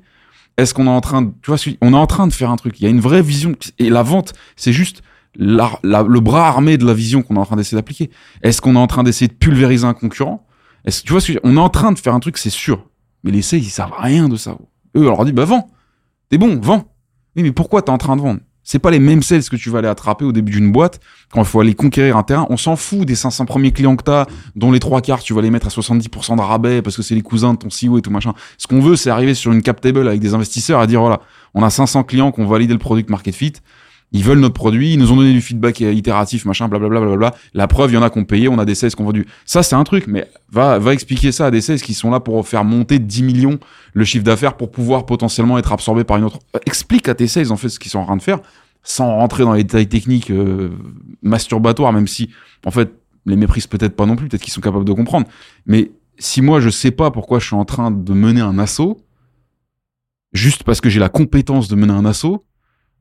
[0.58, 2.56] Est-ce qu'on est en train de, tu vois, on est en train de faire un
[2.56, 2.80] truc.
[2.80, 5.02] Il y a une vraie vision et la vente, c'est juste
[5.36, 8.10] la- la- le bras armé de la vision qu'on est en train d'essayer d'appliquer.
[8.42, 10.46] Est-ce qu'on est en train d'essayer de pulvériser un concurrent?
[10.86, 12.50] Est-ce que tu vois ce que On est en train de faire un truc, c'est
[12.50, 12.90] sûr.
[13.24, 14.58] Mais les sales, ils savent rien de ça.
[14.96, 15.70] Eux, on leur dit, bah vends.
[16.30, 16.84] T'es bon, vends.
[17.36, 18.40] Oui, mais pourquoi t'es en train de vendre?
[18.66, 21.42] C'est pas les mêmes sales que tu vas aller attraper au début d'une boîte quand
[21.42, 22.48] il faut aller conquérir un terrain.
[22.50, 24.26] On s'en fout des 500 premiers clients que t'as,
[24.56, 27.14] dont les trois quarts tu vas les mettre à 70% de rabais parce que c'est
[27.16, 28.34] les cousins de ton CEO et tout machin.
[28.58, 31.20] Ce qu'on veut, c'est arriver sur une cap table avec des investisseurs à dire voilà,
[31.54, 33.54] on a 500 clients qui ont validé le product market fit.
[34.14, 37.34] Ils veulent notre produit, ils nous ont donné du feedback itératif, machin, blablabla.
[37.55, 39.05] La preuve, il y en a qui ont payé, on a des sales qui ont
[39.05, 39.26] vendu.
[39.45, 42.20] Ça, c'est un truc, mais va, va expliquer ça à des sales qui sont là
[42.20, 43.59] pour faire monter de 10 millions
[43.93, 46.39] le chiffre d'affaires pour pouvoir potentiellement être absorbé par une autre.
[46.55, 48.39] Euh, Explique à tes sales, en fait, ce qu'ils sont en train de faire,
[48.84, 50.70] sans rentrer dans les détails techniques euh,
[51.24, 52.30] masturbatoires, même si,
[52.66, 52.93] en fait,
[53.26, 55.26] les méprisent peut-être pas non plus, peut-être qu'ils sont capables de comprendre.
[55.66, 59.01] Mais si moi, je sais pas pourquoi je suis en train de mener un assaut,
[60.34, 62.45] juste parce que j'ai la compétence de mener un assaut,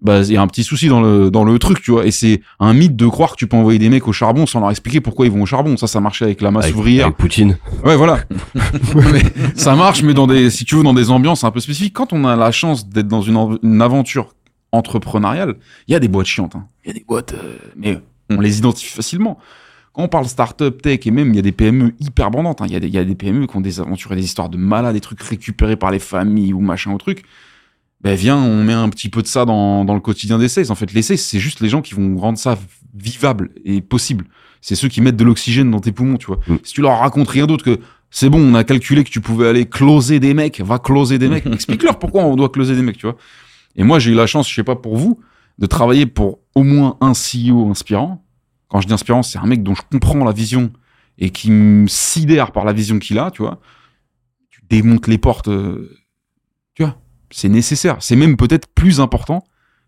[0.02, 2.04] bah, il y a un petit souci dans le, dans le truc, tu vois.
[2.06, 4.60] Et c'est un mythe de croire que tu peux envoyer des mecs au charbon sans
[4.60, 5.76] leur expliquer pourquoi ils vont au charbon.
[5.76, 7.06] Ça, ça marchait avec la masse Avec, ouvrière.
[7.06, 7.56] avec Poutine.
[7.84, 8.18] Ouais, voilà.
[9.12, 9.22] Mais
[9.54, 11.94] ça marche, mais dans des, si tu veux, dans des ambiances un peu spécifiques.
[11.94, 14.34] Quand on a la chance d'être dans une, une aventure
[14.72, 15.54] entrepreneuriale,
[15.88, 16.56] il y a des boîtes chiantes.
[16.56, 16.66] hein.
[16.84, 17.98] Il y a des boîtes, euh, mais
[18.30, 19.38] on les identifie facilement.
[19.92, 22.62] Quand on parle start-up, tech, et même, il y a des PME hyper abondantes.
[22.62, 22.66] hein.
[22.66, 24.24] Il y, a des- il y a des PME qui ont des aventures et des
[24.24, 27.24] histoires de malades, des trucs récupérés par les familles ou machin ou truc.
[28.02, 30.70] Ben viens, on met un petit peu de ça dans, dans le quotidien des sales.
[30.70, 32.58] En fait, les sales, c'est juste les gens qui vont rendre ça
[32.94, 34.26] vivable et possible.
[34.60, 36.40] C'est ceux qui mettent de l'oxygène dans tes poumons, tu vois.
[36.46, 36.56] Mm.
[36.64, 37.78] Si tu leur racontes rien d'autre que
[38.10, 41.28] c'est bon, on a calculé que tu pouvais aller closer des mecs, va closer des
[41.28, 41.46] mecs.
[41.52, 43.16] Explique-leur pourquoi on doit closer des mecs, tu vois.
[43.76, 45.20] Et moi, j'ai eu la chance, je sais pas pour vous,
[45.58, 48.24] de travailler pour au moins un CEO inspirant.
[48.68, 50.72] Quand je dis inspirant, c'est un mec dont je comprends la vision
[51.18, 53.60] et qui me sidère par la vision qu'il a, tu vois.
[54.50, 55.96] Tu démontes les portes, euh,
[56.74, 56.98] tu vois.
[57.32, 57.96] C'est nécessaire.
[58.00, 59.44] C'est même peut-être plus important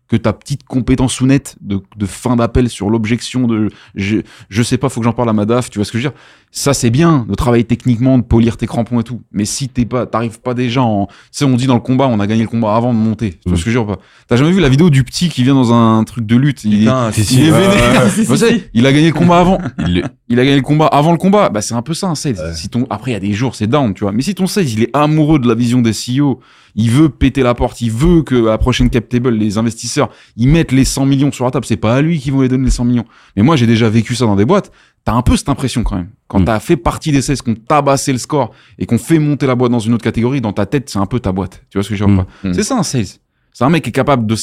[0.07, 4.17] que ta petite compétence ou nette de, de fin d'appel sur l'objection de je,
[4.49, 6.03] je sais pas, faut que j'en parle à ma DAF, tu vois ce que je
[6.03, 6.19] veux dire?
[6.51, 9.23] Ça c'est bien de travailler techniquement, de polir tes crampons et tout.
[9.31, 12.05] Mais si t'es pas, t'arrives pas déjà en, tu sais, on dit dans le combat,
[12.05, 13.31] on a gagné le combat avant de monter.
[13.31, 13.57] Tu vois Mm.
[13.57, 14.01] ce que je veux dire pas?
[14.27, 16.63] T'as jamais vu la vidéo du petit qui vient dans un truc de lutte?
[16.65, 18.03] Il, est- si, il si, est ouais, vénère.
[18.03, 19.57] ouais, Vous savez, il a gagné le combat avant.
[19.87, 21.49] Il a gagné le combat avant le combat.
[21.49, 22.53] Bah, c'est un peu ça, un sales.
[22.55, 24.11] Si ton, après, il y a des jours, c'est down, tu vois.
[24.11, 26.39] Mais si ton sales, il est amoureux de la vision des CEO,
[26.75, 30.09] il veut péter la porte, il veut que à la prochaine cap table, les investisseurs,
[30.35, 31.65] ils mettent les 100 millions sur la table.
[31.65, 33.05] C'est pas à lui qu'ils vont les donner les 100 millions.
[33.35, 34.71] Mais moi, j'ai déjà vécu ça dans des boîtes.
[35.05, 36.09] T'as un peu cette impression quand même.
[36.27, 36.45] Quand Mm.
[36.45, 39.71] t'as fait partie des sales, qu'on tabassé le score et qu'on fait monter la boîte
[39.71, 41.63] dans une autre catégorie, dans ta tête, c'est un peu ta boîte.
[41.69, 42.49] Tu vois ce que je veux dire Mm.
[42.49, 42.53] Mm.
[42.53, 43.05] C'est ça un sales.
[43.53, 44.35] C'est un mec qui est capable de,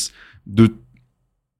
[0.47, 0.75] de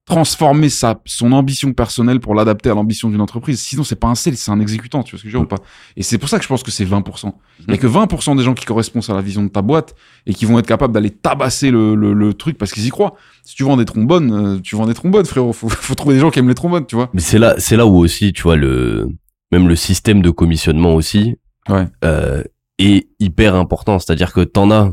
[0.05, 3.61] transformer sa, son ambition personnelle pour l'adapter à l'ambition d'une entreprise.
[3.61, 5.53] Sinon, c'est pas un sales, c'est un exécutant, tu vois ce que je veux dire
[5.53, 5.63] ou pas?
[5.97, 7.33] Et c'est pour ça que je pense que c'est 20%.
[7.69, 9.95] Il y a que 20% des gens qui correspondent à la vision de ta boîte
[10.27, 13.15] et qui vont être capables d'aller tabasser le, le, le truc parce qu'ils y croient.
[13.45, 15.53] Si tu vends des trombones, euh, tu vends des trombones, frérot.
[15.53, 17.09] Faut, faut trouver des gens qui aiment les trombones, tu vois.
[17.15, 19.09] Mais c'est là, c'est là où aussi, tu vois, le,
[19.53, 21.37] même le système de commissionnement aussi,
[21.69, 21.87] Ouais.
[22.05, 22.43] euh,
[22.79, 24.01] est hyper important.
[24.01, 24.91] C'est-à-dire que t'en as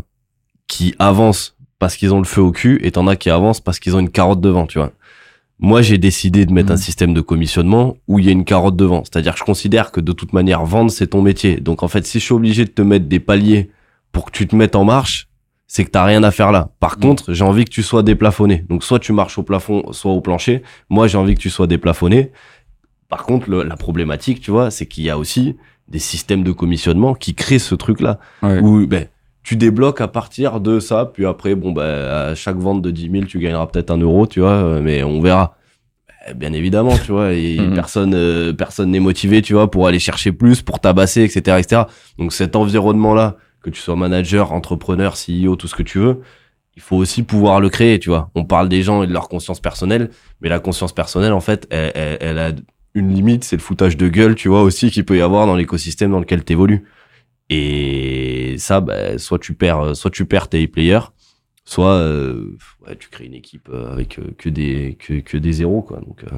[0.67, 3.79] qui avancent parce qu'ils ont le feu au cul et t'en as qui avancent parce
[3.79, 4.91] qu'ils ont une carotte devant, tu vois.
[5.59, 8.77] Moi, j'ai décidé de mettre un système de commissionnement où il y a une carotte
[8.77, 9.03] devant.
[9.03, 11.57] C'est-à-dire que je considère que de toute manière, vendre, c'est ton métier.
[11.59, 13.69] Donc, en fait, si je suis obligé de te mettre des paliers
[14.13, 15.27] pour que tu te mettes en marche,
[15.67, 16.69] c'est que t'as rien à faire là.
[16.79, 17.01] Par Mhm.
[17.03, 18.65] contre, j'ai envie que tu sois déplafonné.
[18.69, 20.63] Donc, soit tu marches au plafond, soit au plancher.
[20.89, 22.31] Moi, j'ai envie que tu sois déplafonné.
[23.09, 25.57] Par contre, le- la problématique, tu vois, c'est qu'il y a aussi
[25.89, 28.59] des systèmes de commissionnement qui créent ce truc-là Ouais.
[28.61, 29.07] où ben,
[29.49, 33.09] tu débloques à partir de ça, puis après, bon, ben, à chaque vente de 10
[33.09, 35.55] 000, tu gagneras peut-être un euro, tu vois, euh, mais on verra.
[36.27, 37.73] Ben, Bien évidemment, tu vois, et Mhm.
[37.73, 41.81] personne, euh, personne n'est motivé, tu vois, pour aller chercher plus, pour tabasser, etc., etc.
[42.19, 46.21] Donc cet environnement-là, que tu sois manager, entrepreneur, CEO, tout ce que tu veux,
[46.75, 48.29] il faut aussi pouvoir le créer, tu vois.
[48.35, 51.65] On parle des gens et de leur conscience personnelle, mais la conscience personnelle, en fait,
[51.71, 52.51] elle, elle- elle a
[52.93, 55.55] une limite, c'est le foutage de gueule, tu vois, aussi qu'il peut y avoir dans
[55.55, 56.83] l'écosystème dans lequel tu évolues.
[57.49, 61.11] Et ça, bah, soit tu perds, euh, soit tu perds tes players,
[61.65, 65.53] soit euh, ouais, tu crées une équipe euh, avec euh, que des que, que des
[65.53, 65.99] zéros, quoi.
[65.99, 66.37] Donc euh,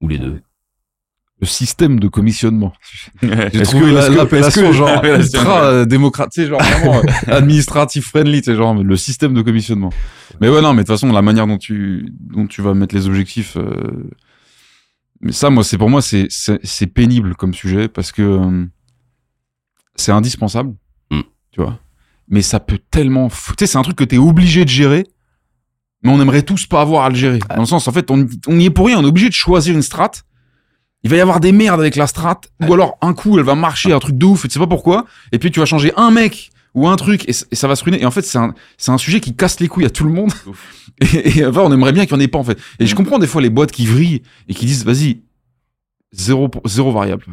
[0.00, 0.40] ou les deux.
[1.40, 2.72] Le système de commissionnement.
[3.22, 5.70] J'ai Est-ce trouvé que- la- est-ce que- l'appellation genre ultra
[6.32, 9.90] sais, genre vraiment administratif friendly, sais, genre le système de commissionnement.
[10.40, 12.92] Mais ouais, non, mais de toute façon, la manière dont tu, dont tu vas mettre
[12.96, 14.10] les objectifs, euh,
[15.20, 18.66] mais ça, moi, c'est pour moi, c'est, c'est, c'est pénible comme sujet parce que euh,
[19.98, 20.74] c'est indispensable,
[21.10, 21.20] Mm.
[21.52, 21.78] tu vois.
[22.28, 25.06] Mais ça peut tellement, tu sais, c'est un truc que t'es obligé de gérer,
[26.02, 27.38] mais on aimerait tous pas avoir à le gérer.
[27.50, 29.34] Dans le sens, en fait, on, on y est pour rien, on est obligé de
[29.34, 30.24] choisir une strate.
[31.04, 33.54] Il va y avoir des merdes avec la strat, ou alors un coup elle va
[33.54, 35.92] marcher, un truc de ouf, et tu sais pas pourquoi, et puis tu vas changer
[35.96, 38.02] un mec ou un truc, et, ça va se ruiner.
[38.02, 40.12] Et en fait, c'est un, c'est un sujet qui casse les couilles à tout le
[40.12, 40.32] monde.
[41.00, 42.58] Et, et enfin, on aimerait bien qu'il n'y en ait pas en fait.
[42.80, 45.22] Et je comprends des fois les boîtes qui vrillent et qui disent vas-y,
[46.10, 47.24] zéro, zéro variable.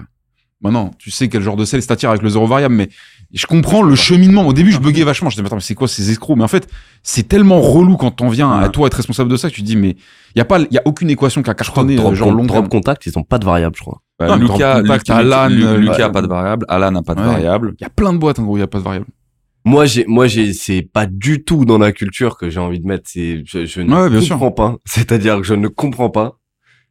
[0.66, 2.89] Maintenant, tu sais quel genre de sel t'attire avec le zéro variable, mais
[3.34, 4.45] je comprends le cheminement.
[4.47, 5.30] Au début, je buguais vachement.
[5.30, 6.38] Je disais, mais attends, mais c'est quoi ces escrocs?
[6.38, 6.68] Mais en fait,
[7.03, 9.66] c'est tellement relou quand t'en viens à toi être responsable de ça que tu te
[9.68, 9.89] dis, mais
[10.36, 12.32] il y a pas, il y a aucune équation qui a cartonné, drop, euh, genre
[12.32, 12.70] long drop terme.
[12.70, 14.01] contact, ils ont pas de variable, je crois.
[14.20, 17.16] Bah, Non, mais Lucas, Contact, Lucas, Alan, Lucas a pas de variable, Alan n'a pas
[17.16, 17.26] de Ouais.
[17.28, 17.74] variable.
[17.80, 19.05] Il y a plein de boîtes, en gros, il y a pas de variable.
[19.68, 22.86] Moi, j'ai, moi, j'ai, c'est pas du tout dans la culture que j'ai envie de
[22.86, 23.05] mettre.
[23.07, 24.36] C'est, je, je ne Ouais, sûr.
[24.36, 24.76] comprends pas.
[24.86, 26.38] C'est-à-dire que je ne comprends pas.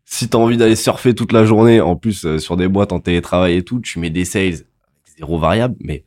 [0.05, 3.01] Si t'as envie d'aller surfer toute la journée, en plus euh, sur des boîtes en
[3.01, 4.67] télétravail et tout, tu mets des sales avec
[5.19, 6.05] zéro variable, mais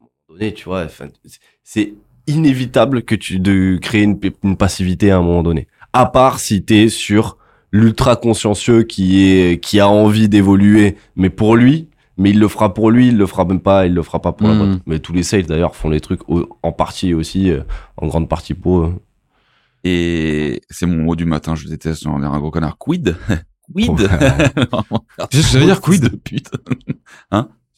[0.00, 0.86] à un moment donné, tu vois,
[1.62, 1.94] c'est
[2.26, 5.66] inévitable que tu de créer une, une passivité à un moment donné.
[5.92, 7.36] À part si t'es sur
[7.70, 12.72] l'ultra consciencieux qui est qui a envie d'évoluer, mais pour lui, mais il le fera
[12.72, 14.58] pour lui, il le fera même pas, il le fera pas pour la Mhm.
[14.70, 14.80] boîte.
[14.86, 17.60] Mais tous les sales d'ailleurs font les trucs au- en partie aussi, euh,
[17.96, 18.94] en grande partie pour eux.
[19.84, 22.78] Et c'est mon mot du matin, je déteste, j'en ai un gros connard.
[22.78, 23.16] Quid?
[23.74, 23.96] Quid?
[25.30, 26.02] Tu sais ce que ça veut dire, quid?
[26.02, 26.50] De pute.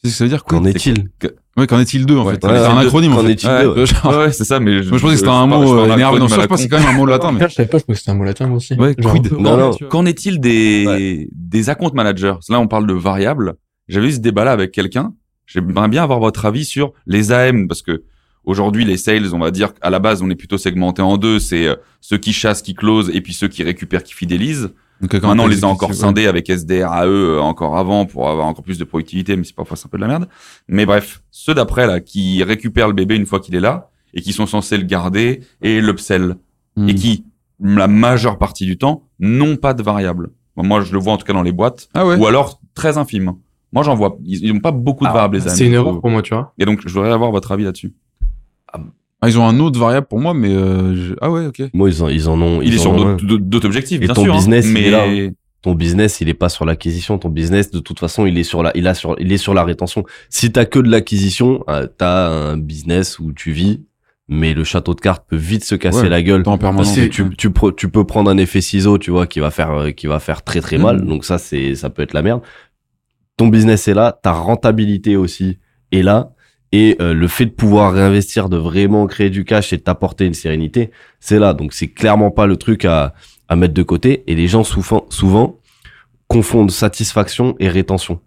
[0.03, 1.09] C'est ce que ça veut dire Qu'en quid est-il
[1.57, 2.39] Ouais, qu'en est-il d'eux, en fait?
[2.39, 3.31] Qu'en C'est un acronyme, en Qu'en fait?
[3.31, 3.63] est-il Ouais.
[3.63, 6.19] d'eux Genre- Ouais, ouais, c'est ça, mais je, pensais que c'était un mot euh, énervé.
[6.19, 7.35] Non, je pense que c'est quand même un mot latin.
[7.39, 8.73] Je savais pas, je pensais que c'était un mot latin aussi.
[8.75, 9.29] Ouais, quid?
[9.89, 12.35] Qu'en est-il des, des account managers?
[12.49, 13.55] Là, on parle de variables.
[13.87, 15.13] J'avais eu ce débat-là avec quelqu'un.
[15.45, 18.03] J'aimerais bien avoir votre avis sur les AM, parce que
[18.47, 21.37] aujourd'hui, les sales, on va dire qu'à la base, on est plutôt segmenté en deux.
[21.39, 24.71] C'est euh, ceux qui chassent, qui closent, et puis ceux qui récupèrent, qui fidélisent.
[25.01, 26.07] Donc, quand Maintenant, on les a encore exécutif, ouais.
[26.07, 29.55] scindés avec SDR AE euh, encore avant pour avoir encore plus de productivité, mais c'est
[29.55, 30.27] parfois un peu de la merde.
[30.67, 34.21] Mais bref, ceux d'après là qui récupèrent le bébé une fois qu'il est là et
[34.21, 36.37] qui sont censés le garder et l'upsell
[36.75, 36.89] Hmm.
[36.89, 37.25] et qui
[37.59, 40.29] la majeure partie du temps n'ont pas de variable.
[40.55, 42.15] Bon, Moi, je le vois en tout cas dans les boîtes Ah ouais.
[42.17, 43.33] ou alors très infime.
[43.73, 44.17] Moi, j'en vois.
[44.23, 46.53] Ils n'ont pas beaucoup de Ah, variables les C'est une erreur pour moi, tu vois.
[46.59, 47.93] Et donc, je voudrais avoir votre avis là-dessus.
[49.19, 51.63] Ah, ils ont un autre variable pour moi, mais euh, je- ah ouais, ok.
[51.73, 52.61] Moi, ils en, ils en ont.
[52.61, 54.33] Il ils est en sur d'autres objectifs, Et bien ton sûr.
[54.33, 55.31] hein, business, il mais est là, hein.
[55.63, 57.17] Ton business, il est pas sur l'acquisition.
[57.17, 59.55] Ton business, de toute façon, il est sur la, il a sur, il est sur
[59.55, 60.03] la rétention.
[60.29, 63.81] Si t'as que de l'acquisition, euh, t'as un business où tu vis,
[64.27, 66.43] mais le château de cartes peut vite se casser Ouais, la gueule.
[66.45, 66.93] En permanence.
[67.09, 67.49] Tu, tu,
[67.89, 70.61] peux prendre un effet ciseau, tu vois, qui va faire, euh, qui va faire très
[70.61, 71.01] très mal.
[71.01, 71.07] Mhm.
[71.07, 72.41] Donc ça, c'est, ça peut être la merde.
[73.35, 75.57] Ton business est là, ta rentabilité aussi
[75.91, 76.31] est là.
[76.71, 80.25] Et euh, le fait de pouvoir réinvestir, de vraiment créer du cash et de t'apporter
[80.25, 81.53] une sérénité, c'est là.
[81.53, 83.13] Donc c'est clairement pas le truc à,
[83.47, 84.23] à mettre de côté.
[84.27, 85.59] Et les gens souvent, souvent
[86.27, 88.19] confondent satisfaction et rétention.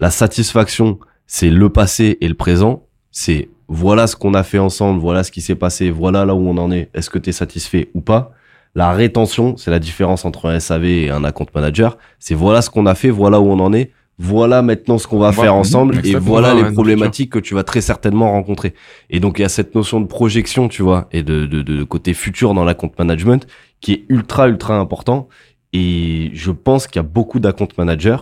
[0.00, 2.86] La satisfaction, c'est le passé et le présent.
[3.10, 6.48] C'est voilà ce qu'on a fait ensemble, voilà ce qui s'est passé, voilà là où
[6.48, 6.90] on en est.
[6.94, 8.32] Est-ce que tu es satisfait ou pas?
[8.74, 11.96] La rétention, c'est la différence entre un SAV et un account manager.
[12.18, 13.92] C'est voilà ce qu'on a fait, voilà où on en est.
[14.18, 17.80] Voilà maintenant ce qu'on va faire ensemble et voilà les problématiques que tu vas très
[17.80, 18.74] certainement rencontrer.
[19.10, 21.82] Et donc il y a cette notion de projection, tu vois, et de, de, de
[21.82, 23.46] côté futur dans l'account management
[23.80, 25.28] qui est ultra ultra important.
[25.72, 28.18] Et je pense qu'il y a beaucoup d'account managers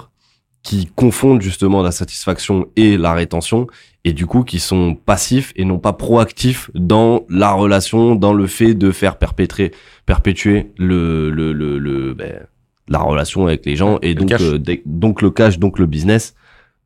[0.62, 3.66] qui confondent justement la satisfaction et la rétention
[4.04, 8.46] et du coup qui sont passifs et non pas proactifs dans la relation, dans le
[8.46, 9.72] fait de faire perpétrer,
[10.06, 12.46] perpétuer le, le, le, le ben,
[12.88, 16.34] la relation avec les gens et Le donc euh, donc le cash, donc le business.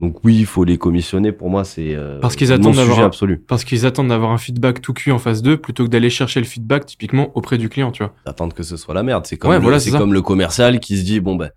[0.00, 1.32] Donc oui, il faut les commissionner.
[1.32, 3.42] Pour moi, c'est euh, Parce qu'ils attendent d'avoir- absolu.
[3.48, 6.38] Parce qu'ils attendent d'avoir un feedback tout cuit en phase 2 plutôt que d'aller chercher
[6.40, 8.12] le feedback typiquement auprès du client, tu vois.
[8.26, 9.24] Attendre que ce soit la merde.
[9.26, 11.48] C'est comme Ouais, le, voilà, c'est comme le commercial qui se dit bon ben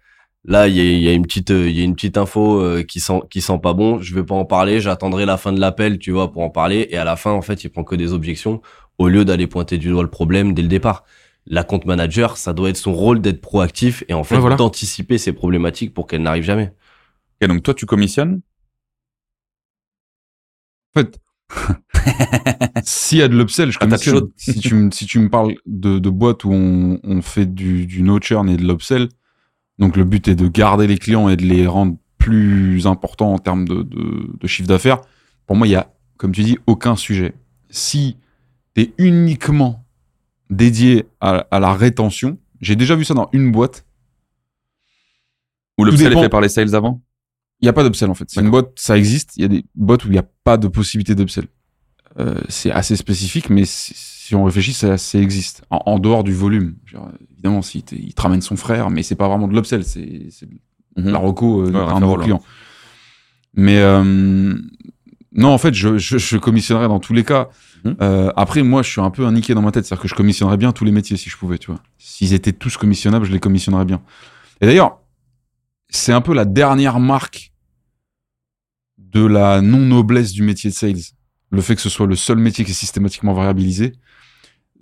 [0.46, 2.18] là il y a, il y a une petite euh, il y a une petite
[2.18, 4.00] info euh, qui sent qui sent pas bon.
[4.00, 4.80] Je vais pas en parler.
[4.80, 6.88] J'attendrai la fin de l'appel, tu vois, pour en parler.
[6.92, 8.62] Et à la fin, en fait, il prend que des objections
[9.00, 11.04] au lieu d'aller pointer du doigt le problème dès le départ.
[11.52, 14.56] La compte manager, ça doit être son rôle d'être proactif et en fait Ouais, voilà.
[14.56, 16.74] d'anticiper ces problématiques pour qu'elles n'arrivent jamais.
[17.41, 18.41] Et donc toi, tu commissionnes?
[20.95, 21.20] En fait,
[22.84, 24.30] s'il y a de l'upsell, je Ah, commissionne.
[24.36, 27.86] si, tu, me- si tu me parles de, de boîtes où on, on fait du,
[27.88, 29.10] du no churn et de l'upsell,
[29.80, 33.39] donc le but est de garder les clients et de les rendre plus importants en
[33.39, 35.02] termes de, de, de chiffre d'affaires,
[35.47, 37.34] pour moi, il y a, comme tu dis, aucun sujet.
[37.70, 38.18] Si
[38.76, 39.86] tu es uniquement
[40.50, 43.86] dédié à, à la rétention, j'ai déjà vu ça dans une boîte,
[45.78, 47.02] Ou sel est fait par les sales avant?
[47.62, 48.26] Il n'y a pas d'upsell en fait.
[48.30, 49.34] C'est une boîte, ça existe.
[49.36, 51.45] Il y a des boîtes où il n'y a pas de possibilité d'upsell.
[52.18, 55.64] Euh, c'est assez spécifique, mais si, on réfléchit, ça, ça existe.
[55.70, 56.76] En, en dehors du volume.
[56.86, 60.02] Genre, évidemment, si il te ramène son frère, mais c'est pas vraiment de l'upsell, c'est
[60.02, 60.60] de
[60.97, 61.12] Mhm.
[61.12, 62.41] la reco euh, Ouais, d'un nouveau client.
[63.54, 64.56] Mais euh,
[65.34, 67.50] non, en fait, je, je, je commissionnerais dans tous les cas.
[67.84, 67.96] Mhm.
[68.02, 69.86] Euh, après, moi, je suis un peu un niqué dans ma tête.
[69.86, 71.82] C'est-à-dire que je commissionnerais bien tous les métiers si je pouvais, tu vois.
[71.98, 74.02] S'ils étaient tous commissionnables, je les commissionnerais bien.
[74.62, 75.00] Et d'ailleurs,
[75.90, 77.52] c'est un peu la dernière marque
[78.98, 81.14] de la non-noblesse du métier de sales.
[81.52, 83.94] Le fait que ce soit le seul métier qui est systématiquement variabilisé.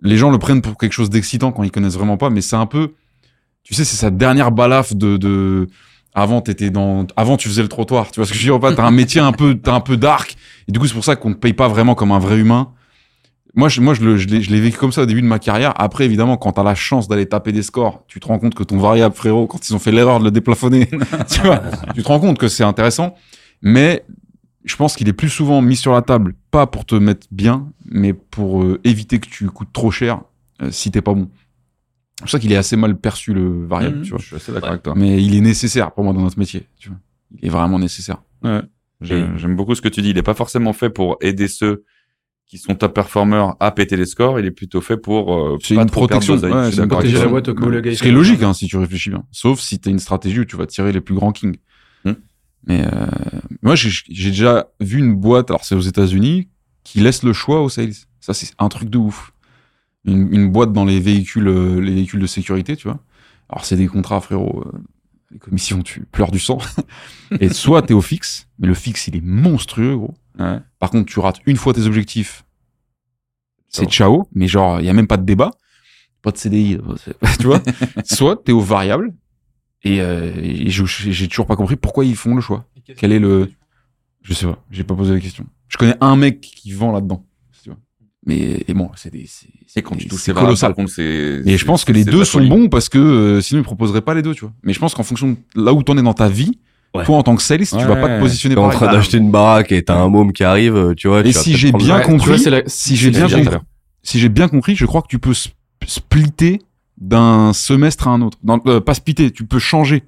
[0.02, 2.58] Les gens le prennent pour quelque chose d'excitant quand ils connaissent vraiment pas, mais c'est
[2.58, 2.94] un peu,
[3.64, 5.68] tu sais, c'est sa dernière balafre de, de,
[6.14, 8.76] avant t'étais dans, avant tu faisais le trottoir, tu vois ce que je veux dire
[8.76, 10.36] t'as un métier un peu, t'as un peu dark,
[10.68, 12.74] et du coup c'est pour ça qu'on te paye pas vraiment comme un vrai humain.
[13.58, 15.28] Moi, je, moi, je le- je l'ai je l'ai vécu comme ça au début de
[15.28, 15.74] ma carrière.
[15.78, 18.64] Après, évidemment, quand t'as la chance d'aller taper des scores, tu te rends compte que
[18.64, 20.88] ton variable, frérot, quand ils ont fait l'erreur de le déplafonner,
[21.30, 21.62] tu vois,
[21.96, 23.16] tu te rends compte que c'est intéressant.
[23.62, 24.06] Mais
[24.64, 27.68] je pense qu'il est plus souvent mis sur la table, pas pour te mettre bien,
[27.86, 30.22] mais pour euh, éviter que tu coûtes trop cher
[30.62, 31.28] euh, si t'es pas bon.
[32.20, 34.04] C'est pour ça qu'il est assez mal perçu le variable, Mhm.
[34.04, 34.20] tu vois.
[34.20, 34.94] Je suis assez d'accord avec toi.
[34.96, 36.98] Mais il est nécessaire pour moi dans notre métier, tu vois.
[37.40, 38.22] Il est vraiment nécessaire.
[38.44, 38.62] Ouais.
[39.02, 40.10] J'ai- J'aime beaucoup ce que tu dis.
[40.10, 41.84] Il n'est pas forcément fait pour aider ceux
[42.48, 44.40] qui sont top performers à péter les scores.
[44.40, 46.38] Il est plutôt fait pour euh, C'est pas une protection.
[46.38, 48.42] ouais, c'est protéger la boîte au cas où le gars, il Ce qui est logique,
[48.44, 49.24] hein, si tu réfléchis bien.
[49.32, 51.58] Sauf si t'as une stratégie où tu vas tirer les plus grands kings.
[52.06, 52.14] Hmm.
[52.66, 53.08] Mais euh,
[53.62, 56.48] moi, j'ai j'ai déjà vu une boîte, alors c'est aux États-Unis,
[56.84, 57.94] qui laisse le choix aux sales.
[58.22, 59.34] Ça, c'est un truc de ouf.
[60.06, 63.00] Une, une boîte dans les véhicules, euh, les véhicules de sécurité, tu vois.
[63.50, 64.64] Alors, c'est des contrats, frérot.
[64.66, 64.80] euh,
[65.32, 66.60] les commissions, tu pleures du sang.
[67.42, 70.14] Et soit t'es au fixe, mais le fixe, il est monstrueux, gros.
[70.40, 70.60] Ouais.
[70.80, 72.46] Par contre, tu rates une fois tes objectifs,
[73.70, 74.28] c'est Ciao.
[74.34, 75.52] mais genre, il y a même pas de débat.
[76.22, 76.96] Pas de CDI, euh,
[77.40, 77.62] tu vois?
[78.04, 79.14] Soit t'es au variable,
[79.84, 82.66] et, euh, et je- j'ai toujours pas compris pourquoi ils font le choix.
[82.98, 83.52] Quel est le...
[84.24, 85.46] Je sais pas, j'ai pas posé la question.
[85.68, 87.26] Je connais un mec qui vend là-dedans.
[87.64, 87.80] tu vois.
[88.26, 89.26] Mais et bon, c'est des...
[89.28, 90.74] c'est- quand tu c'est ces variables, colossal.
[90.74, 91.00] contre.
[91.00, 94.14] Et je pense que les deux sont bons parce que euh, sinon ils proposeraient pas
[94.16, 94.54] les deux, tu vois.
[94.64, 96.60] Mais je pense qu'en fonction de là où t'en es dans ta vie,
[96.98, 97.06] Ouais.
[97.06, 99.32] toi en tant que sales, tu vas pas te positionner T'es en train d'acheter une
[99.32, 101.22] baraque et t'as un môme qui arrive, euh, tu vois.
[101.22, 103.58] Et tu si j'ai bien compris, vois, c'est la- si j'ai bien compris,
[104.04, 105.52] si j'ai bien compris, je crois que tu peux sp-
[105.86, 106.62] splitter
[107.00, 108.38] d'un semestre à un autre.
[108.44, 110.04] Dans- euh, pas splitter, tu peux changer.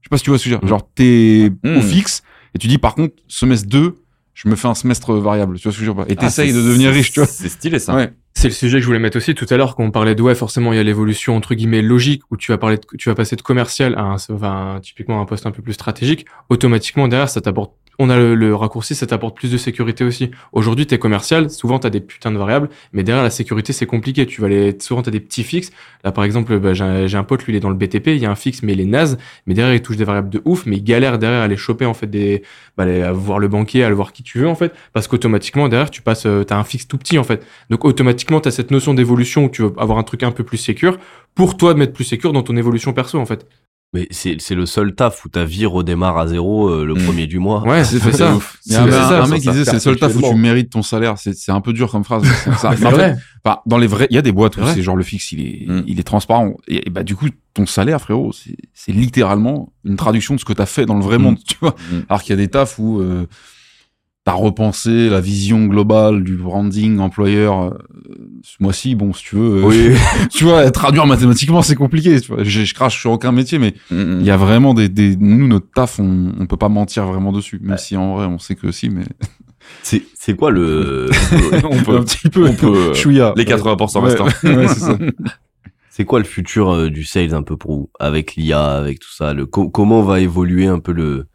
[0.00, 0.68] Je sais pas si tu vois ce que je veux dire.
[0.68, 1.76] Genre, t'es Mm.
[1.76, 2.22] au fixe
[2.54, 3.96] et tu dis par contre, semestre 2,
[4.34, 5.56] je me fais un semestre variable.
[5.58, 7.20] Tu vois ce que je veux dire Et Ah, t'essayes c'est- de devenir riche, tu
[7.20, 7.26] vois.
[7.26, 7.94] C'est stylé ça.
[7.94, 8.12] Ouais.
[8.34, 10.22] C'est le sujet que je voulais mettre aussi tout à l'heure quand on parlait de
[10.22, 13.08] ouais forcément il y a l'évolution entre guillemets logique où tu vas parler de- tu
[13.08, 16.26] vas passer de commercial à un, enfin, typiquement un poste un peu plus stratégique.
[16.48, 20.30] Automatiquement derrière ça t'apporte on a le, le raccourci ça t'apporte plus de sécurité aussi.
[20.52, 24.26] Aujourd'hui t'es commercial souvent t'as des putains de variables mais derrière la sécurité c'est compliqué.
[24.26, 25.70] Tu vas aller souvent t'as des petits fixes.
[26.02, 28.26] Là par exemple bah, j'ai un, pote lui il est dans le BTP il y
[28.26, 30.66] a un fixe mais il est naze mais derrière il touche des variables de ouf
[30.66, 32.42] mais il galère derrière à aller choper en fait des
[32.76, 35.90] bah, à voir le banquier à voir qui tu veux en fait parce qu'automatiquement derrière
[35.90, 37.46] tu passes euh, t'as un fixe tout petit en fait.
[37.68, 40.44] Donc automatiquement, tu as cette notion d'évolution où tu veux avoir un truc un peu
[40.44, 40.98] plus sécure
[41.34, 43.46] pour toi de mettre plus sécure dans ton évolution perso en fait.
[43.92, 47.04] Mais c'est c'est le seul taf où ta vie redémarre à zéro euh, le Mm.
[47.04, 47.62] premier du mois.
[47.66, 48.36] Ouais, c'est ça.
[48.36, 48.56] ouf.
[48.66, 50.14] Il y a C'est- un, c'est ça, un mec qui disait c'est le seul taf
[50.14, 51.18] où tu mérites ton salaire.
[51.18, 52.22] C'est c'est un peu dur comme phrase.
[52.58, 52.70] ça.
[52.70, 53.16] Mais Mais en fait,
[53.66, 55.66] dans les vrais, il y a des boîtes où C'est genre le fixe, il est,
[55.68, 55.82] Mm.
[55.88, 56.54] il est transparent.
[56.68, 60.44] Et, et bah du coup, ton salaire, frérot, c'est c'est littéralement une traduction de ce
[60.44, 61.22] que t'as fait dans le vrai Mm.
[61.22, 61.74] monde, tu vois.
[61.90, 61.96] Mm.
[62.08, 63.26] Alors qu'il y a des tafs où, euh,
[64.24, 67.70] t'as repensé la vision globale du branding employeur euh,
[68.42, 68.94] ce mois-ci.
[68.94, 69.96] Bon, si tu veux, euh, Oui.
[70.30, 72.20] tu vois, traduire mathématiquement, c'est compliqué.
[72.20, 72.44] Tu vois.
[72.44, 75.46] Je, je crache sur aucun métier, mais Mm, il y a vraiment des, des, nous,
[75.48, 77.58] notre taf, on, on peut pas mentir vraiment dessus.
[77.62, 79.04] Même si en vrai, on sait que si, mais
[79.82, 81.08] C'est c'est quoi le
[81.70, 82.46] on un peut, petit peu.
[82.48, 83.32] on peut, euh, chouïa.
[83.36, 84.24] les 80% Ouais, restants.
[84.48, 84.98] ouais, c'est ça.
[85.90, 89.32] c'est quoi le futur du sales un peu pour vous avec l'IA avec tout ça
[89.34, 91.26] le co- comment va évoluer un peu le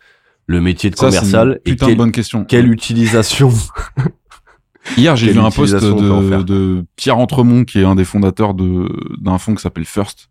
[0.48, 2.46] le métier de Ça, c'est une commercial et putain de quelle, bonne question.
[2.46, 3.52] quelle utilisation
[4.98, 8.88] Hier, j'ai vu un post de, Pierre Entremont, qui est un des fondateurs de
[9.20, 10.30] d'un fonds qui s'appelle First,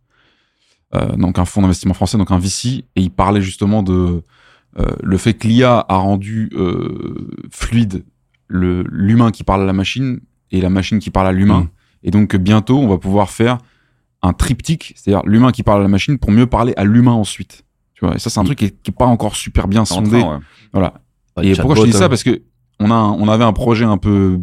[0.95, 4.23] euh, donc un fonds d'investissement français, donc un VC, et il parlait justement de
[4.79, 8.05] euh, le fait que l'IA a rendu euh, fluide
[8.49, 10.21] l'humain qui parle à la machine
[10.53, 11.69] et la machine qui parle à l'humain, Mm.
[12.05, 13.59] et donc que bientôt on va pouvoir faire
[14.23, 17.64] un triptyque, c'est-à-dire l'humain qui parle à la machine pour mieux parler à l'humain ensuite.
[17.95, 19.85] Tu vois, et ça c'est un truc qui est, qui est pas encore super bien
[19.85, 20.21] sondé.
[20.21, 20.43] train, ouais.
[20.73, 20.95] Voilà.
[21.43, 22.05] Et pourquoi je chatbot, dis ça?
[22.05, 22.09] hein.
[22.09, 22.43] Parce que
[22.81, 24.41] on a, un- on avait un projet un peu.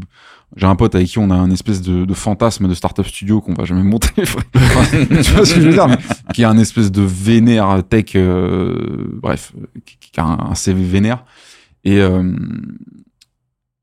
[0.57, 3.39] J'ai un pote avec qui on a un espèce de, de fantasme de startup studio
[3.39, 4.09] qu'on va jamais monter.
[4.23, 4.23] Tu
[5.31, 5.87] vois ce que je veux dire?
[5.87, 5.97] Mais
[6.33, 9.53] Qui a un espèce de vénère tech, euh, bref,
[9.85, 11.23] qui, qui a un, un CV vénère.
[11.85, 12.33] Et euh,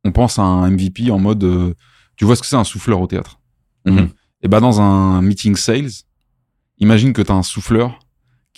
[0.05, 1.75] on pense à un MVP en mode, euh,
[2.17, 3.39] tu vois ce que c'est un souffleur au théâtre?
[3.87, 4.09] Mhm.
[4.43, 5.91] Et ben dans un meeting sales,
[6.79, 7.99] imagine que tu as un souffleur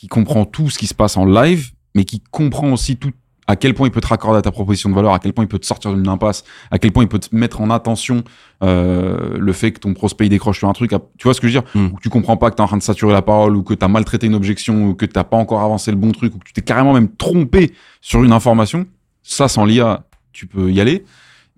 [0.00, 3.12] qui comprend tout ce qui se passe en live, mais qui comprend aussi tout
[3.46, 5.44] à quel point il peut te raccorder à ta proposition de valeur, à quel point
[5.44, 8.24] il peut te sortir d'une impasse, à quel point il peut te mettre en attention
[8.62, 10.92] euh, le fait que ton prospect il décroche sur un truc.
[11.18, 11.86] Tu vois ce que je veux dire Mm.
[11.86, 13.62] Ou que tu comprends pas que tu es en train de saturer la parole, ou
[13.62, 16.34] que tu as maltraité une objection, ou que tu pas encore avancé le bon truc,
[16.34, 18.86] ou que tu t'es carrément même trompé sur une information.
[19.22, 21.04] Ça, sans l'IA, tu peux y aller.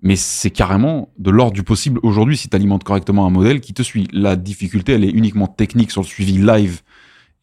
[0.01, 3.73] Mais c'est carrément de l'ordre du possible aujourd'hui si tu alimentes correctement un modèle qui
[3.73, 4.09] te suit.
[4.11, 6.81] La difficulté, elle est uniquement technique sur le suivi live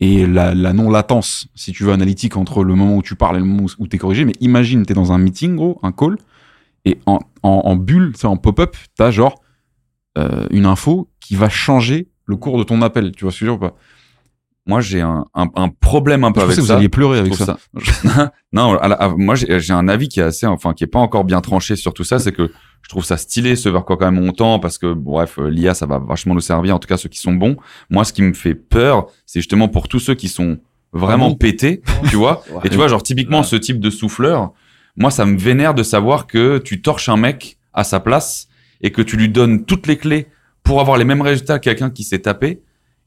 [0.01, 3.41] et la, la non-latence, si tu veux, analytique entre le moment où tu parles et
[3.41, 4.25] le moment où tu es corrigé.
[4.25, 6.17] Mais imagine, tu es dans un meeting, gros, un call,
[6.87, 9.43] et en, en, en bulle, en pop-up, tu as genre
[10.17, 13.13] euh, une info qui va changer le cours de ton appel.
[13.13, 13.77] Tu vois ce que je veux dire ou pas?
[14.71, 16.77] Moi, j'ai un, un, un problème un peu Je avec que vous ça.
[16.77, 17.57] alliez pleurer avec ça.
[18.53, 20.99] non, à la- à- moi j'ai un avis qui est assez, enfin qui est pas
[21.01, 22.51] encore bien tranché sur tout ça, c'est que
[22.83, 25.49] je trouve ça stylé, ce vers quoi quand même on tend, parce que bref, euh,
[25.51, 27.57] l'IA ça va vachement nous servir, en tout cas ceux qui sont bons.
[27.91, 30.59] Moi, ce qui me fait peur, c'est justement pour tous ceux qui sont
[30.93, 32.43] vraiment Ah pétés, tu vois.
[32.65, 34.53] Et tu vois, genre typiquement ce type de souffleur,
[34.97, 38.49] moi ça me vénère de savoir que tu torches un mec à sa place
[38.81, 40.27] et que tu lui donnes toutes les clés
[40.63, 42.61] pour avoir les mêmes résultats que quelqu'un qui s'est tapé.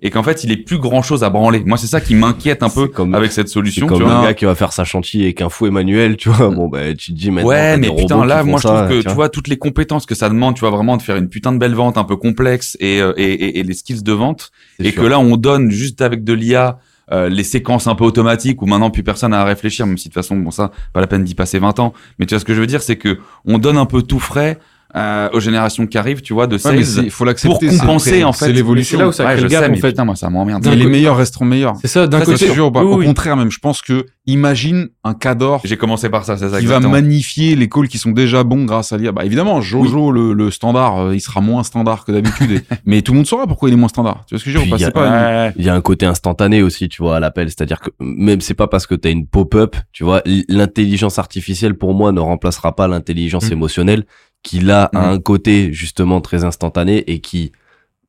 [0.05, 1.63] Et qu'en fait, il est plus grand chose à branler.
[1.65, 3.87] Moi, c'est ça qui m'inquiète un peu C'est comme- avec cette c'est solution.
[3.87, 4.13] comme tu vois.
[4.15, 6.93] un gars qui va faire sa chantier avec un fou Emmanuel tu vois bon bah
[6.93, 9.13] tu te dis maintenant Ouais, mais putain, là, moi, je ça, trouve que, tu vois.
[9.13, 11.57] vois, toutes les compétences que ça demande, tu vois, vraiment de faire une putain de
[11.57, 14.51] belle vente un peu complexe et, euh, et, et, et les skills de vente.
[14.77, 15.01] C'est Et sûr.
[15.03, 16.79] que là, on donne juste avec de l'IA,
[17.11, 20.09] euh, les séquences un peu automatiques où maintenant plus personne n'a à réfléchir, même si
[20.09, 21.93] de toute façon, bon, ça, pas la peine d'y passer 20 ans.
[22.19, 24.19] Mais tu vois, ce que je veux dire, c'est que on donne un peu tout
[24.19, 24.57] frais,
[24.95, 26.75] euh, aux générations qui arrivent, tu vois, de Ouais, sales.
[26.75, 27.67] mais il faut l'accepter.
[27.67, 28.45] pour compenser, en fait.
[28.45, 28.97] C'est l'évolution.
[28.97, 29.87] C'est là où ça ouais, crée je le gap, sais, en fait.
[29.89, 30.65] putain, moi, ça m'emmerde.
[30.67, 31.75] Et les meilleurs resteront meilleurs.
[31.81, 32.37] C'est ça, d'un côté.
[32.45, 35.75] c'est sûr ou pas oui, Au contraire, même, je pense que imagine un cador J'ai
[35.77, 36.59] commencé par ça, c'est ça.
[36.59, 36.91] qui va exactement.
[36.91, 39.11] magnifier les calls qui sont déjà bons grâce à l'IA.
[39.11, 42.63] Bah évidemment, Jojo, le, le standard, euh, il sera moins standard que d'habitude.
[42.85, 44.23] mais tout le monde saura pourquoi il est moins standard.
[44.27, 45.09] Tu vois ce que je veux dire il y pas?
[45.09, 45.53] a- Ouais.
[45.57, 47.49] il y un côté instantané aussi, tu vois, à l'appel.
[47.49, 51.93] C'est-à-dire que même c'est pas parce que t'as une pop-up, tu vois, l'intelligence artificielle pour
[51.93, 53.53] moi ne remplacera pas l'intelligence Mm.
[53.53, 54.05] émotionnelle,
[54.43, 55.13] qui là a Mm.
[55.13, 57.51] un côté justement très instantané et qui,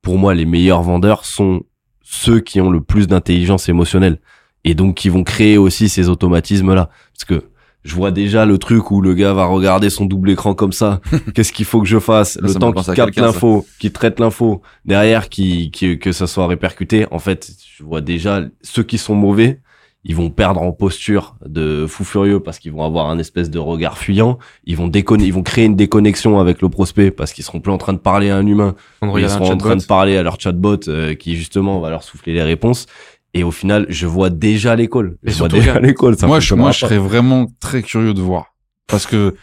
[0.03, 1.63] pour moi, les meilleurs vendeurs sont
[2.03, 4.19] ceux qui ont le plus d'intelligence émotionnelle
[4.65, 6.91] et donc qui vont créer aussi ces automatismes-là.
[7.15, 7.47] Parce que
[7.85, 11.01] je vois déjà le truc où le gars va regarder son double écran comme ça.
[11.35, 14.63] Qu'est-ce qu'il faut que je fasse Le ça temps qu'il capte l'info, qu'il traite l'info,
[14.87, 17.07] derrière qui, qui- que ça soit répercuté.
[17.11, 19.61] En fait, je vois déjà ceux qui sont mauvais,
[20.05, 23.59] ils vont perdre en posture de fou furieux parce qu'ils vont avoir un espèce de
[23.59, 24.39] regard fuyant.
[24.65, 27.73] Ils vont déconner, ils vont créer une déconnexion avec le prospect parce qu'ils seront plus
[27.73, 30.23] en train de parler à un humain, On ils seront en train de parler à
[30.23, 32.87] leur chatbot euh, qui justement va leur souffler les réponses.
[33.33, 35.17] Et au final, je vois déjà l'école.
[35.25, 36.17] Je vois déjà l'école.
[36.23, 38.55] Moi, je, moi, serais vraiment très curieux de voir.
[38.87, 39.35] Parce que,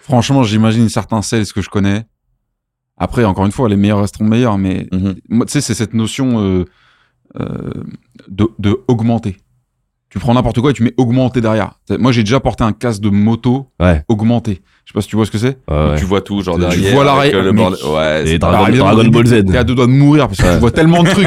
[0.00, 2.04] franchement, j'imagine certains sales que je connais.
[2.96, 5.16] Après, encore une fois, les meilleurs resteront meilleurs, mais Mhm.
[5.28, 6.64] tu sais, c'est cette notion euh,
[7.40, 7.72] euh,
[8.28, 9.36] de, de augmenter.
[10.14, 11.72] Tu prends n'importe quoi et tu mets augmenter derrière.
[11.98, 14.04] Moi, j'ai déjà porté un casque de moto Ouais.
[14.06, 14.62] augmenté.
[14.84, 15.58] Je sais pas si tu vois ce que c'est.
[15.68, 15.96] Ouais.
[15.98, 16.92] Tu vois tout, genre Tu derrière.
[16.94, 17.92] vois avec, l'arrière, euh, le.
[17.92, 19.44] Ouais, Et c'est Dragon- Dragon Ball Z.
[19.44, 20.54] T'es à deux doigts de mourir parce que Ouais.
[20.54, 21.26] tu vois tellement de trucs.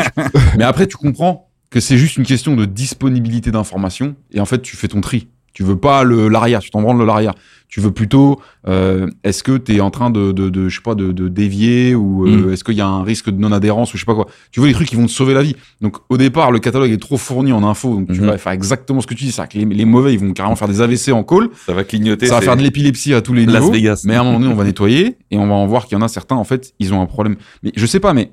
[0.58, 4.62] mais après, tu comprends que c'est juste une question de disponibilité d'informations et en fait,
[4.62, 5.28] tu fais ton tri.
[5.58, 7.34] Tu veux pas le l'arrière, tu t'en branles de l'arrière.
[7.68, 10.84] Tu veux plutôt, euh, est-ce que tu es en train de, de, de, je sais
[10.84, 13.98] pas, de, de dévier ou euh, est-ce qu'il y a un risque de non-adhérence ou
[13.98, 14.28] je sais pas quoi.
[14.52, 15.56] Tu veux les trucs qui vont te sauver la vie.
[15.82, 18.28] Donc au départ, le catalogue est trop fourni en infos, donc tu Mhm.
[18.28, 19.32] vas faire exactement ce que tu dis.
[19.32, 21.50] C'est-à-dire que les, les mauvais, ils vont carrément faire des AVC en call.
[21.66, 22.28] Ça va clignoter.
[22.28, 23.74] Ça va c'est faire de l'épilepsie à tous les Las niveaux.
[23.74, 24.04] Vegas.
[24.06, 26.00] Mais à un moment donné, on va nettoyer et on va en voir qu'il y
[26.00, 27.36] en a certains, en fait, ils ont un problème.
[27.64, 28.32] Mais je sais pas, mais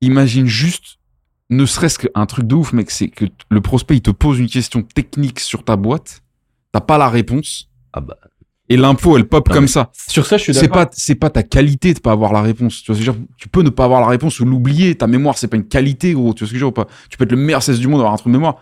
[0.00, 0.96] imagine juste,
[1.50, 4.48] ne serait-ce qu'un truc de ouf, mec, c'est que le prospect, il te pose une
[4.48, 6.22] question technique sur ta boîte,
[6.72, 8.16] t'as pas la réponse, Ah bah,
[8.68, 9.92] et l'info, elle pop Non, comme ça.
[10.08, 10.86] Sur ça, je suis C'est d'accord.
[10.86, 12.82] pas, c'est pas ta qualité de pas avoir la réponse.
[12.82, 13.26] Tu vois ce que je veux dire?
[13.36, 14.96] Tu peux ne pas avoir la réponse ou l'oublier.
[14.96, 16.34] Ta mémoire, c'est pas une qualité, gros.
[16.34, 16.88] Tu vois ce que je veux dire ou pas?
[17.08, 18.56] Tu peux être le meilleur 16 du monde, avoir un truc de mémoire.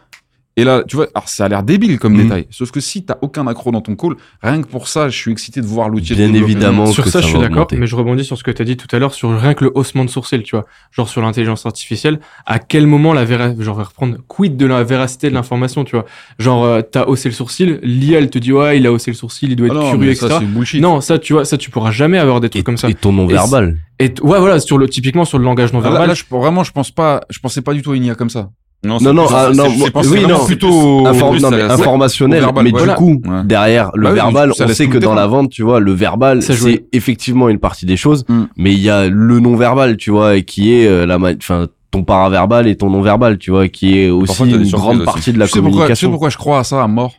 [0.56, 2.22] Et là, tu vois, alors ça a l'air débile comme Mhm.
[2.22, 2.46] détail.
[2.50, 5.32] Sauf que si t'as aucun accro dans ton call, rien que pour ça, je suis
[5.32, 6.14] excité de voir l'outil.
[6.14, 8.62] bien évidemment Sur que ça, je suis d'accord, mais je rebondis sur ce que tu
[8.62, 10.64] as dit tout à l'heure sur rien que le haussement de sourcil, tu vois.
[10.92, 13.48] Genre sur l'intelligence artificielle, à quel moment la véra...
[13.58, 16.04] genre, je vais reprendre quid de la véracité de l'information, tu vois.
[16.38, 19.16] Genre, euh, t'as haussé le sourcil, l'IA, elle te dit, ouais, il a haussé le
[19.16, 20.40] sourcil, il doit Ah être non, curieux, mais ça, etc.
[20.42, 20.80] c'est bullshit.
[20.80, 22.88] Non, ça, tu vois, ça, tu pourras jamais avoir des trucs Et, comme ça.
[22.88, 23.78] et ton non verbal.
[23.98, 26.08] Et ouais, voilà, sur le, typiquement sur le langage non Là, verbal.
[26.08, 28.30] là, je, vraiment, je pense pas, je pensais pas du tout à une IA comme
[28.30, 28.50] ça.
[28.84, 29.64] Non, Non, non, c'est- ah, non,
[30.04, 32.92] oui, non, plutôt- Inform- plus, non, ça mais laisse- informationnel, verbal, mais voilà.
[32.94, 33.44] du coup, Ouais.
[33.44, 36.42] derrière le Bah oui, verbal, on sait que dans la vente, tu vois, le verbal,
[36.42, 38.42] c'est effectivement une partie des choses, Mm.
[38.56, 42.66] mais il y a le non-verbal, tu vois, qui est euh, la, enfin, ton paraverbal
[42.66, 45.04] et ton non-verbal, tu vois, qui est aussi Parfois, une grande aussi.
[45.04, 46.10] partie de la tu sais pourquoi, tu sais communication.
[46.10, 47.14] pourquoi je crois à ça à mort?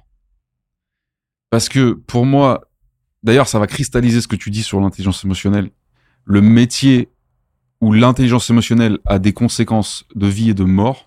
[1.49, 2.61] Parce que pour moi,
[3.23, 5.69] d'ailleurs, ça va cristalliser ce que tu dis sur l'intelligence émotionnelle.
[6.25, 7.09] Le métier
[7.81, 11.05] où l'intelligence émotionnelle a des conséquences de vie et de mort,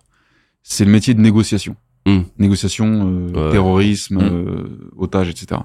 [0.63, 1.75] c'est le métier de négociation.
[2.05, 2.19] Mm.
[2.37, 3.51] Négociation, euh, Ouais.
[3.51, 4.21] terrorisme, Mm.
[4.23, 5.61] euh, otage, etc.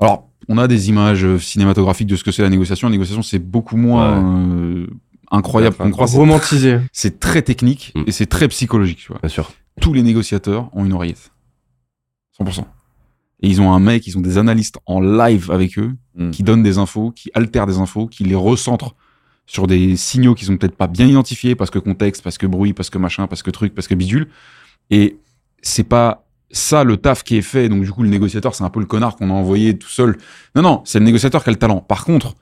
[0.00, 2.88] Alors, on a des images euh, cinématographiques de ce que c'est la négociation.
[2.88, 4.86] La négociation, c'est beaucoup moins euh,
[5.30, 6.06] incroyable qu'on croit.
[6.06, 6.78] C'est- romantisé.
[6.92, 8.02] C'est très technique Mm.
[8.06, 9.52] et c'est très psychologique, tu vois Bien sûr.
[9.80, 11.30] tous les négociateurs ont une oreillette.
[12.38, 12.66] 100%.
[13.42, 16.30] Et ils ont un mec, ils ont des analystes en live avec eux, Mm.
[16.30, 18.94] qui donnent des infos, qui altèrent des infos, qui les recentrent
[19.50, 22.72] sur des signaux qui sont peut-être pas bien identifiés, parce que contexte, parce que bruit,
[22.72, 24.28] parce que machin, parce que truc, parce que bidule.
[24.90, 25.16] Et
[25.60, 27.68] c'est pas ça le taf qui est fait.
[27.68, 30.18] Donc du coup, le négociateur, c'est un peu le connard qu'on a envoyé tout seul.
[30.54, 31.80] Non, non, c'est le négociateur qui a le talent.
[31.80, 32.36] Par contre,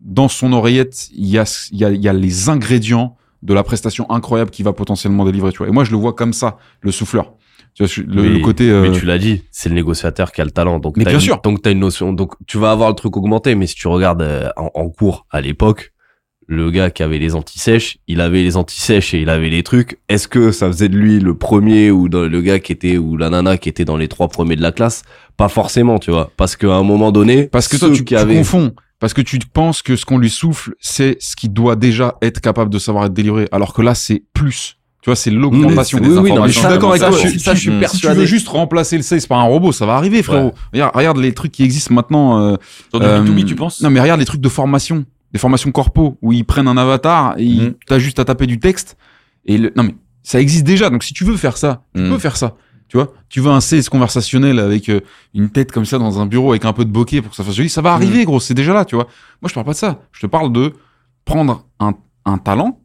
[0.00, 3.62] dans son oreillette, il y a, il y a, y a les ingrédients de la
[3.62, 5.52] prestation incroyable qu'il va potentiellement délivrer.
[5.52, 5.68] Tu vois.
[5.68, 7.34] Et moi, je le vois comme ça, le souffleur.
[7.74, 8.68] Tu vois, le, Mais- le côté.
[8.68, 10.80] euh, Mais tu l'as dit, c'est le négociateur qui a le talent.
[10.80, 11.40] Donc Mais bien une- sûr.
[11.42, 12.12] Donc t'as une notion.
[12.12, 13.54] Donc tu vas avoir le truc augmenté.
[13.54, 15.92] Mais si tu regardes euh, en, en cours à l'époque,
[16.50, 19.98] le gars qui avait les anti-sèches, il avait les anti-sèches et il avait les trucs.
[20.08, 23.16] Est-ce que ça faisait de lui le premier ou dans- le gars qui était ou
[23.18, 25.02] la nana qui était dans les trois premiers de la classe?
[25.36, 26.30] Pas forcément, tu vois.
[26.38, 28.72] Parce qu'à un moment donné, Parce que toi, tu, qui tu avaient confonds.
[28.98, 32.40] Parce que tu penses que ce qu'on lui souffle, c'est ce qu'il doit déjà être
[32.40, 33.46] capable de savoir être délivré.
[33.52, 34.76] Alors que là, c'est plus.
[35.02, 35.98] Tu vois, c'est l'augmentation.
[36.00, 37.18] des oui, oui, non, mais je suis informations d'accord avec ça, toi.
[37.22, 38.18] je suis- ça, je suis tu- Si tu persuadé.
[38.20, 40.52] veux juste remplacer le sales par un robot, ça va arriver, frérot.
[40.72, 42.40] Regarde, regarde les trucs qui existent maintenant.
[42.40, 42.56] euh,
[42.94, 43.80] du euh, B2B, tu penses?
[43.82, 47.34] Non, mais regarde les trucs de formation, des formations corpo où ils prennent un avatar
[47.38, 47.74] et ils- Mhm.
[47.86, 48.96] t'as juste à taper du texte.
[49.44, 50.90] Et le- non, mais ça existe déjà.
[50.90, 52.10] Donc si tu veux faire ça, tu Mhm.
[52.10, 52.54] peux faire ça.
[52.88, 55.00] Tu vois, tu veux un sales conversationnel avec euh,
[55.34, 57.44] une tête comme ça dans un bureau avec un peu de bokeh pour que ça
[57.44, 58.40] fasse joli, ça va arriver, gros.
[58.40, 59.04] C'est déjà là, tu vois.
[59.42, 60.00] Moi, je parle pas de ça.
[60.12, 60.72] Je te parle de
[61.26, 61.92] prendre un,
[62.24, 62.80] un talent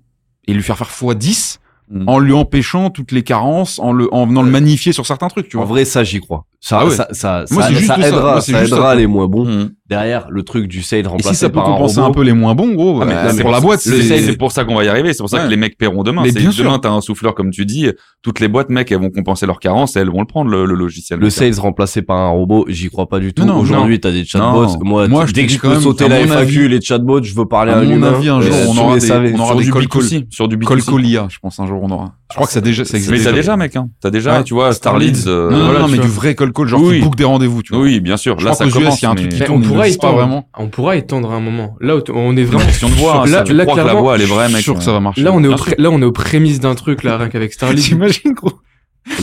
[0.46, 1.60] et lui faire faire x 10
[1.90, 2.04] Mhm.
[2.10, 5.48] en lui empêchant toutes les carences, en, le, en venant le magnifier sur certains trucs,
[5.48, 5.70] tu En vois.
[5.70, 6.46] vrai, ça, j'y crois.
[6.66, 6.92] Ça, Ah ouais.
[6.96, 9.44] ça, ça, Moi, ça, juste aidera, ça aidera les moins bons.
[9.44, 9.72] Mhm.
[9.90, 12.32] Derrière, le truc du sale Et remplacé si ça peut par compenser un peu les
[12.32, 14.38] moins bons, gros, Ah, mais c'est pour la boîte, Le c'est...
[14.38, 15.12] pour ça qu'on va y arriver.
[15.12, 15.44] C'est pour ça Ouais.
[15.44, 16.22] que les mecs paieront demain.
[16.24, 16.82] Mais bien demain, sûr.
[16.82, 17.88] t'as un souffleur, comme tu dis.
[18.22, 20.66] Toutes les boîtes, mec, elles vont compenser leurs carences et elles vont le prendre, le,
[20.66, 21.20] le logiciel.
[21.20, 23.44] Le sales remplacé par un robot, j'y crois pas du tout.
[23.44, 24.78] Non, non, Aujourd'hui, t'as des chatbots.
[24.86, 27.80] Moi, Moi, dès que je peux sauter la FAQ, les chatbots, je veux parler à,
[27.80, 28.14] un mon humain.
[28.16, 30.26] avis, un jour, euh, on aura des- on aura Sur des du call B2C.
[30.30, 30.66] Sur du B2C.
[30.66, 32.14] Colcolia, je pense un jour on aura.
[32.34, 33.56] Je crois que ça déjà, ça existe Mais t'as déjà.
[33.58, 33.90] mec, hein.
[34.02, 34.44] T'as déjà, Ouais.
[34.44, 35.28] tu vois, Star Leads.
[35.28, 36.06] euh, Non, non, voilà, non, mais vois.
[36.06, 36.98] du vrai call call, genre Oui.
[36.98, 37.84] qui book des rendez-vous, tu vois.
[37.84, 38.40] Oui, bien sûr.
[38.40, 39.00] Je Là, crois ça commence.
[39.02, 40.50] il y a un truc qui tourne, on pourra étendre, vraiment.
[40.58, 41.76] on pourra étendre à un moment.
[41.80, 42.66] Là, on est vraiment.
[42.66, 43.26] Question de voix.
[43.28, 44.64] Là- là, crois que la clairement, voix, elle est vraie, Je suis mec.
[44.64, 45.22] sûr que ça va marcher.
[45.22, 47.86] Là, on est, là, on aux prémices d'un truc, là, rien qu'avec Starlink.
[47.88, 48.54] T'imagines, gros?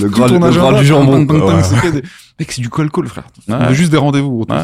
[0.00, 1.24] Le ton le du jambon.
[2.38, 3.24] Mec, c'est du call call, frère.
[3.48, 3.54] Ouais.
[3.60, 4.44] On veut juste des rendez-vous.
[4.48, 4.56] Ouais.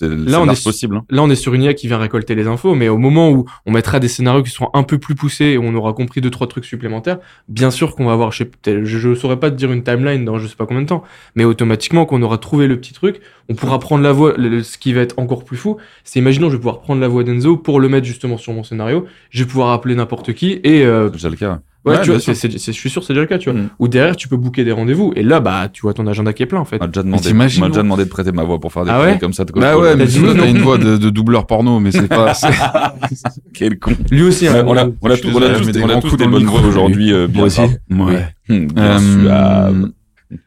[0.00, 0.96] Là, on est- possible.
[0.96, 1.04] hein.
[1.10, 3.46] Là, on est sur une IA qui vient récolter les infos, mais au moment où
[3.66, 6.20] on mettra des scénarios qui seront un peu plus poussés et où on aura compris
[6.20, 7.18] deux, trois trucs supplémentaires,
[7.48, 9.82] bien sûr qu'on va avoir, je sais peut-être, je, je saurais pas te dire une
[9.82, 11.02] timeline dans je sais pas combien de temps,
[11.34, 14.78] mais automatiquement, qu'on aura trouvé le petit truc, on pourra prendre la voix, le- ce
[14.78, 17.56] qui va être encore plus fou, c'est imaginons, je vais pouvoir prendre la voix d'Enzo
[17.56, 21.06] pour le mettre justement sur mon scénario, je vais pouvoir appeler n'importe qui et, euh,
[21.06, 21.60] C'est déjà le cas.
[21.84, 22.34] Ouais, Ouais, tu vois, sûr.
[22.36, 23.58] c'est- c'est- je suis sûr, c'est déjà le cas, tu vois.
[23.60, 23.68] Mm.
[23.78, 26.42] Ou derrière, tu peux booker des rendez-vous et là, bah, tu vois ton agenda qui
[26.42, 26.76] est plein, en fait.
[26.80, 28.72] On m'a déjà demandé, t'imagines, on m'a déjà gros demandé de prêter ma voix pour
[28.72, 30.34] faire des Ah trucs ouais comme ça de Bah ouais, mais T'as tu dit vois,
[30.34, 30.42] non.
[30.42, 32.34] t'as une voix de, de doubleur porno, mais c'est pas.
[32.34, 32.48] c'est-
[33.54, 33.92] Quel con.
[34.10, 35.72] Lui aussi, hein, on a, on- on a, je suis tous- on a tous des,
[35.72, 37.12] des on a tous des bonnes voix aujourd'hui.
[37.12, 37.70] euh, bien graves.
[37.90, 38.26] Ouais.
[38.48, 39.86] Hum, Euh.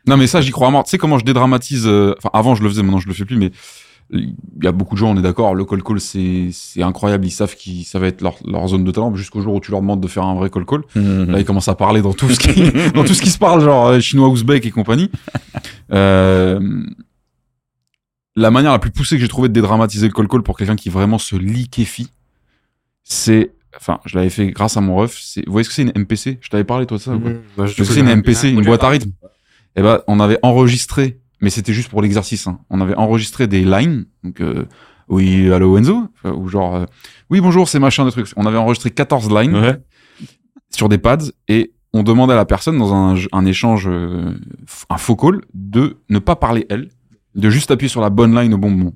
[0.08, 0.84] Non, mais ça, j'y crois à mort.
[0.86, 3.26] Tu sais comment je dédramatise euh, Enfin, avant, je le faisais, maintenant, je le fais
[3.26, 3.52] plus, mais
[4.14, 7.26] il y a beaucoup de gens, on est d'accord, le call call, c'est c'est incroyable.
[7.26, 9.72] Ils savent que ça va être leur, leur zone de talent jusqu'au jour où tu
[9.72, 10.82] leur demandes de faire un vrai call call.
[10.96, 13.62] Là, ils commencent à parler dans tout ce qui, dans tout ce qui se parle,
[13.62, 15.10] genre euh, chinois, ouzbek et compagnie.
[15.92, 16.60] Euh,
[18.36, 20.76] la manière la plus poussée que j'ai trouvé de dédramatiser le call call pour quelqu'un
[20.76, 22.10] qui vraiment se liquéfie,
[23.04, 25.20] c'est, enfin, je l'avais fait grâce à mon ref.
[25.22, 27.20] C'est, vous voyez ce que c'est une MPC Je t'avais parlé toi de ça ou
[27.20, 29.12] Mmh, bah, je sais, c'est une MPC, une boîte à rythme.
[29.76, 32.48] Eh ben, on avait enregistré, mais c'était juste pour l'exercice.
[32.48, 32.60] Hein.
[32.70, 34.06] On avait enregistré des lines.
[34.24, 34.66] Donc, euh,
[35.10, 36.08] oui, allô Enzo?
[36.24, 36.86] Ou genre, euh,
[37.30, 38.28] oui, bonjour, c'est machin de trucs.
[38.38, 39.78] On avait enregistré 14 lines Ouais.
[40.70, 44.34] sur des pads et on demandait à la personne dans un, un échange, euh,
[44.90, 46.90] un faux call, de ne pas parler elle,
[47.36, 48.94] de juste appuyer sur la bonne line au bon moment.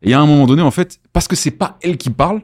[0.00, 2.42] Et à un moment donné, en fait, parce que c'est pas elle qui parle,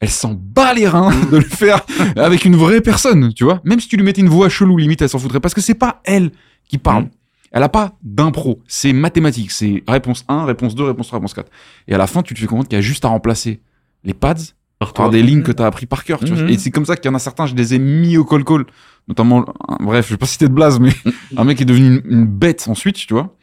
[0.00, 1.84] elle s'en bat les reins de le faire
[2.14, 3.60] avec une vraie personne, tu vois.
[3.64, 5.40] Même si tu lui mettais une voix chelou, limite, elle s'en foutrait.
[5.40, 6.30] Parce que c'est pas elle
[6.68, 7.08] qui parle.
[7.52, 8.62] Elle a pas d'impro.
[8.66, 9.50] C'est mathématique.
[9.50, 11.50] C'est réponse 1, réponse 2, réponse 3, réponse 4.
[11.86, 13.60] Et à la fin, tu te fais comprendre qu'il y a juste à remplacer
[14.04, 14.34] les pads
[14.94, 16.20] par des lignes que tu as appris par cœur.
[16.20, 16.42] tu vois.
[16.44, 16.50] Mhm.
[16.50, 18.64] Et c'est comme ça qu'il y en a certains, je les ai mis au call-call.
[19.08, 19.44] Notamment,
[19.80, 20.92] bref, je vais pas citer de blase, mais
[21.36, 23.34] un mec est devenu une, une bête en switch, tu vois.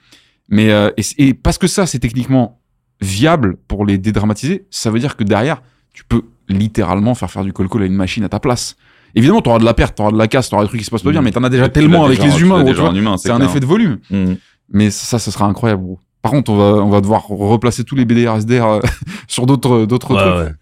[0.48, 2.62] Mais euh, et, et parce que ça, c'est techniquement
[3.02, 5.62] viable pour les dédramatiser, ça veut dire que derrière,
[5.94, 8.76] tu peux littéralement faire faire du call-call à une machine à ta place.
[9.16, 10.80] Évidemment, tu auras de la perte, tu auras de la casse, tu auras des trucs
[10.82, 13.32] qui se passent pas bien, mais tu en as déjà tellement avec les humains, C'est
[13.32, 13.98] un effet de volume.
[14.12, 14.38] Mhm.
[14.72, 15.84] Mais ça, ce sera incroyable.
[16.22, 18.80] Par contre, on va, on va devoir replacer tous les BDR SDR euh,
[19.28, 20.48] sur d'autres, d'autres Ouais, trucs.
[20.48, 20.54] ouais.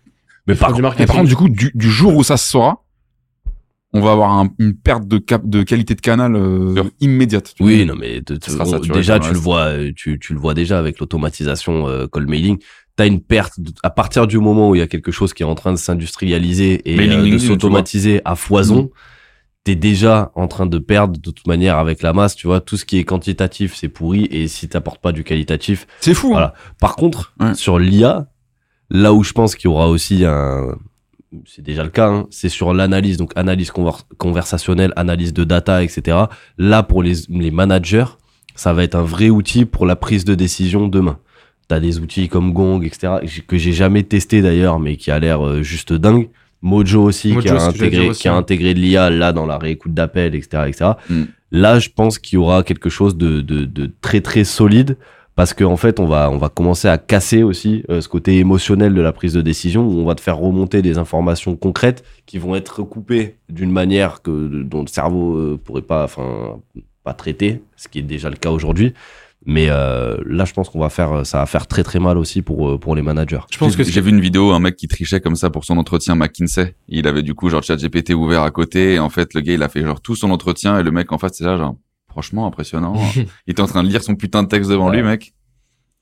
[0.45, 2.83] Mais par du contre, par contre, du coup, du, du jour où ça se saura,
[3.93, 7.53] on va avoir un- une perte de, cap, de qualité de canal euh, immédiate.
[7.55, 7.93] tu Oui, vois.
[7.93, 10.99] non, mais on- saturé déjà, tu le vois, euh, tu, tu le vois déjà avec
[10.99, 12.57] l'automatisation euh, call mailing.
[12.95, 15.41] T'as une perte de- à partir du moment où il y a quelque chose qui
[15.43, 18.35] est en train de s'industrialiser et euh, de tu s'automatiser à Mm.
[18.35, 18.89] foison.
[19.63, 22.59] T'es déjà en train de perdre de toute manière avec la masse, tu vois.
[22.59, 24.25] Tout ce qui est quantitatif, c'est pourri.
[24.29, 26.27] Et si t'apportes pas du qualitatif, C'est fou.
[26.27, 26.31] hein.
[26.33, 26.53] Voilà.
[26.79, 27.53] Par contre, Ouais.
[27.55, 28.27] sur l'IA,
[28.89, 30.75] là où je pense qu'il y aura aussi un,
[31.45, 35.81] c'est déjà le cas, hein, c'est sur l'analyse, donc analyse conver- conversationnelle, analyse de data,
[35.81, 36.17] etc.
[36.57, 38.05] Là, pour les, les managers,
[38.55, 41.17] ça va être un vrai outil pour la prise de décision demain.
[41.73, 43.13] T'as des outils comme Gong, etc.,
[43.47, 46.29] que j'ai jamais testé d'ailleurs, mais qui a l'air euh, juste dingue.
[46.61, 48.37] Mojo aussi, Mojo, qui, a intégré, dire aussi, qui a ouais.
[48.37, 50.91] intégré de l'IA là dans la réécoute d'appels, etc., etc.
[51.09, 51.23] Mm.
[51.49, 54.97] Là, je pense qu'il y aura quelque chose de, de, de très très solide
[55.33, 58.37] parce qu'en en fait, on va on va commencer à casser aussi euh, ce côté
[58.37, 62.03] émotionnel de la prise de décision où on va te faire remonter des informations concrètes
[62.27, 66.59] qui vont être recoupées d'une manière que dont le cerveau euh, pourrait pas enfin
[67.03, 68.93] pas traiter, ce qui est déjà le cas aujourd'hui.
[69.45, 72.41] Mais euh, là, je pense qu'on va faire ça va faire très très mal aussi
[72.41, 73.41] pour euh, pour les managers.
[73.51, 75.77] Je pense que J'ai vu une vidéo, un mec qui trichait comme ça pour son
[75.77, 76.75] entretien McKinsey.
[76.87, 78.93] Il avait du coup genre ChatGPT ouvert à côté.
[78.93, 81.11] Et en fait, le gars, il a fait genre tout son entretien et le mec
[81.11, 81.75] en face, c'est là genre
[82.07, 82.93] franchement impressionnant.
[83.15, 85.33] il était en train de lire son putain de texte devant lui, mec.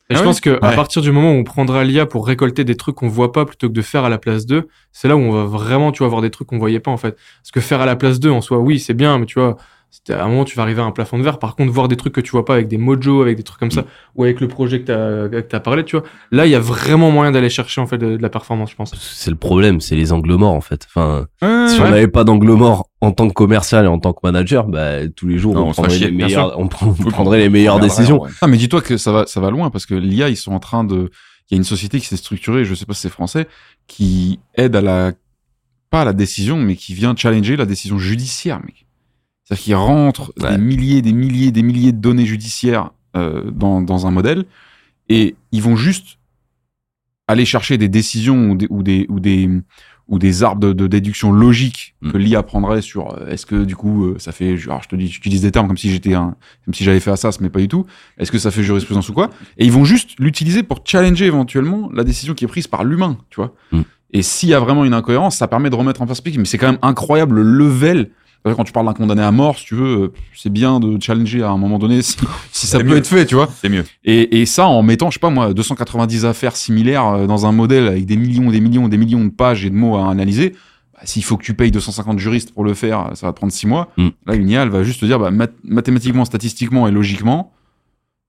[0.09, 2.27] Et Ah je oui pense que à partir du moment où on prendra l'IA pour
[2.27, 5.07] récolter des trucs qu'on voit pas plutôt que de faire à la place d'eux, c'est
[5.07, 7.15] là où on va vraiment, tu vois, avoir des trucs qu'on voyait pas en fait.
[7.41, 9.55] Parce que faire à la place d'eux en soi, oui, c'est bien, mais tu vois,
[10.09, 11.37] à un moment tu vas arriver à un plafond de verre.
[11.39, 13.59] Par contre, voir des trucs que tu vois pas avec des mojo, avec des trucs
[13.59, 13.85] comme ça,
[14.15, 16.59] ou avec le projet que t'as que t'as parlé, tu vois, là il y a
[16.59, 18.93] vraiment moyen d'aller chercher en fait de, de la performance, je pense.
[18.95, 20.85] C'est le problème, c'est les angles morts en fait.
[20.87, 21.87] Enfin, si Ouais.
[21.87, 25.07] on n'avait pas d'angle mort en tant que commercial et en tant que manager, bah,
[25.15, 27.39] tous les jours Non, on, on prendrait chier, les meilleures, on, prend- on Oui, prendrait
[27.39, 28.21] les meilleures regarderait, décisions.
[28.21, 28.29] ouais.
[28.41, 30.59] Ah, mais dis-toi que ça va, ça va loin parce que l'IA, ils sont en
[30.59, 31.09] train de.
[31.49, 33.47] Il y a une société qui s'est structurée, je sais pas si c'est français,
[33.87, 35.11] qui aide à la.
[35.89, 38.85] Pas à la décision, mais qui vient challenger la décision judiciaire, mec.
[39.51, 40.51] C'est-à-dire qu'ils rentrent Ouais.
[40.51, 44.45] des milliers, des milliers, des milliers de données judiciaires euh, dans, dans un modèle
[45.09, 46.17] et ils vont juste
[47.27, 49.49] aller chercher des décisions ou des, ou des, ou des,
[50.07, 52.21] ou des arbres de, de déduction logique que Mm.
[52.21, 55.07] l'IA prendrait sur euh, est-ce que du coup euh, ça fait alors je te dis
[55.07, 57.67] j'utilise des termes comme si j'étais un comme si j'avais fait Assas mais pas du
[57.67, 57.85] tout
[58.17, 59.29] est-ce que ça fait jurisprudence ou quoi?
[59.57, 63.17] Et ils vont juste l'utiliser pour challenger éventuellement la décision qui est prise par l'humain
[63.29, 63.53] tu vois?
[63.73, 63.81] Mm.
[64.13, 66.57] et s'il y a vraiment une incohérence ça permet de remettre en perspective mais c'est
[66.57, 68.09] quand même incroyable le level
[68.43, 71.43] quand tu parles d'un condamné à mort si tu veux euh, c'est bien de challenger
[71.43, 72.17] à un moment donné si,
[72.51, 72.97] si ça peut mieux.
[72.97, 73.83] être fait tu vois C'est mieux.
[74.03, 77.51] et, et ça, en mettant, je sais pas moi, 290 affaires similaires euh, dans un
[77.51, 80.53] modèle avec des millions, des millions, des millions de pages et de mots à analyser,
[80.93, 83.53] bah, s'il faut que tu payes 250 juristes pour le faire, ça va te prendre
[83.53, 83.89] 6 mois.
[83.97, 84.07] Mm.
[84.27, 87.51] Là, une IA, elle va juste te dire, bah, mat- mathématiquement, statistiquement et logiquement,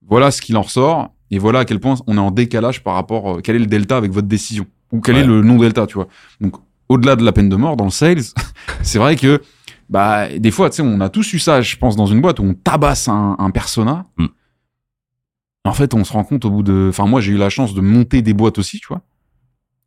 [0.06, 2.94] voilà ce qu'il en ressort, et voilà à quel point on est en décalage par
[2.94, 5.94] rapport, euh, quel est le delta avec votre décision, ou quel est le non-delta, tu
[5.94, 6.08] vois.
[6.40, 6.56] Donc,
[6.88, 8.20] au-delà de la peine de mort, dans le sales,
[8.82, 9.40] c'est vrai que,
[9.88, 12.38] bah, des fois, tu sais, on a tous eu ça, je pense, dans une boîte
[12.40, 14.06] où on tabasse un, un persona.
[14.16, 14.26] Mm.
[15.64, 16.88] En fait, on se rend compte au bout de.
[16.88, 19.02] Enfin, moi, j'ai eu la chance de monter des boîtes aussi, tu vois.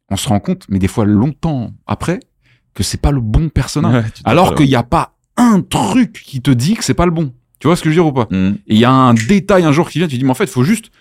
[0.09, 2.19] On se rend compte, mais des fois longtemps après,
[2.73, 3.89] que c'est pas le bon persona.
[3.89, 7.11] Ouais, Alors qu'il n'y a pas un truc qui te dit que c'est pas le
[7.11, 7.33] bon.
[7.59, 8.27] Tu vois ce que je veux dire ou pas?
[8.29, 8.57] Mhm.
[8.67, 10.45] Et il y a un détail un jour qui vient, tu dis, mais en fait,
[10.45, 10.91] il faut juste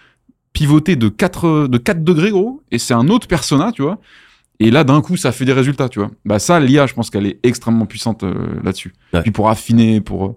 [0.52, 3.98] pivoter de 4, de 4 degrés, gros, et c'est un autre persona, tu vois.
[4.60, 6.10] Et là, d'un coup, ça fait des résultats, tu vois.
[6.24, 8.92] Bah, ça, l'IA, je pense qu'elle est extrêmement puissante euh, là-dessus.
[9.12, 9.22] Ouais.
[9.22, 10.36] Puis pour affiner, pour euh,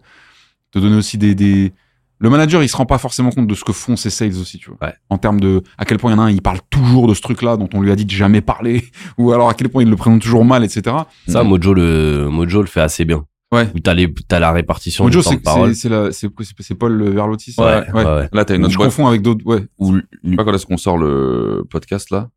[0.71, 1.71] te donner aussi des, des.
[2.19, 4.57] Le manager, il se rend pas forcément compte de ce que font ses sales aussi,
[4.57, 4.79] tu vois.
[4.87, 4.93] Ouais.
[5.11, 7.13] En termes de à quel point il y en a un, il parle toujours de
[7.13, 8.85] ce truc-là dont on lui a dit de jamais parler,
[9.19, 10.95] ou alors à quel point il le présente toujours mal, etc.
[11.27, 13.23] Ça, Mojo le, Mojo le fait assez bien.
[13.53, 13.69] Ouais.
[13.75, 15.75] Où t'as les, t'as la répartition Mojo, du temps c'est de parole.
[15.75, 18.29] c'est- c'est la- c'est c'est- c'est Paul Verlotti, ça Ouais, ouais, ouais.
[18.33, 18.89] Là, t'as une autre Je boîte.
[18.89, 19.63] confonds avec d'autres, ouais.
[19.77, 22.29] Où, je sais pas quand est-ce qu'on sort le podcast, là.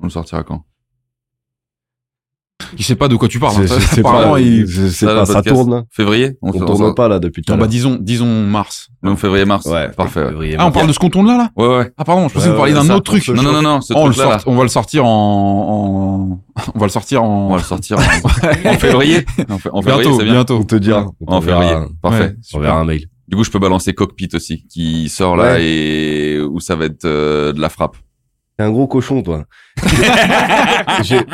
[0.00, 0.64] On le sortira quand?
[2.78, 3.62] Il sait pas de quoi tu parles.
[3.62, 3.66] hein.
[3.66, 5.84] C'est- pas, pas, ça tourne.
[5.90, 7.70] Février On sort- tourne pas là depuis tout à Non, bah, l'heure.
[7.70, 8.88] disons, disons mars.
[9.02, 9.66] Non, février-mars.
[9.66, 10.20] Ouais, Parfait.
[10.20, 10.28] ouais.
[10.28, 11.90] février, Ah, on parle de ce qu'on tourne là, là Ouais, ouais.
[11.96, 13.24] Ah, pardon, je pensais que vous parliez d'un autre truc.
[13.28, 14.38] on Non, non, non, non, ce Oh, on, le là.
[14.46, 16.70] on va le sortir en, en...
[16.74, 18.28] on va le sortir On en, va le sortir en, en
[18.78, 19.24] février.
[19.48, 20.32] En, février, bientôt, c'est bien.
[20.34, 20.56] bientôt.
[20.58, 21.06] On te dira.
[21.26, 21.74] On En février.
[22.02, 22.34] Parfait.
[22.38, 22.60] On super.
[22.60, 23.06] verra un mail.
[23.28, 25.64] Du coup, je peux balancer Cockpit aussi, qui sort là Ouais.
[25.64, 27.96] et où ça va être euh, de la frappe.
[28.60, 29.46] T'es un gros cochon, toi.